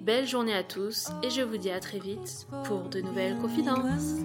belle 0.00 0.26
journée 0.26 0.54
à 0.54 0.62
tous 0.62 1.08
et 1.22 1.30
je 1.30 1.42
vous 1.42 1.56
dis 1.56 1.70
à 1.70 1.80
très 1.80 1.98
vite 1.98 2.46
pour 2.64 2.88
de 2.88 3.00
nouvelles 3.00 3.38
confidences. 3.38 4.24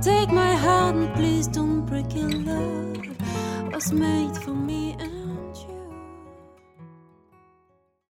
Take 0.00 0.30
my 0.30 0.54
heart 0.54 0.94
and 0.94 1.12
please 1.14 1.48
don't 1.48 1.84
break 1.84 2.14
it. 2.14 2.32
Love 2.46 3.72
was 3.72 3.92
made 3.92 4.36
for 4.36 4.54
me. 4.54 4.96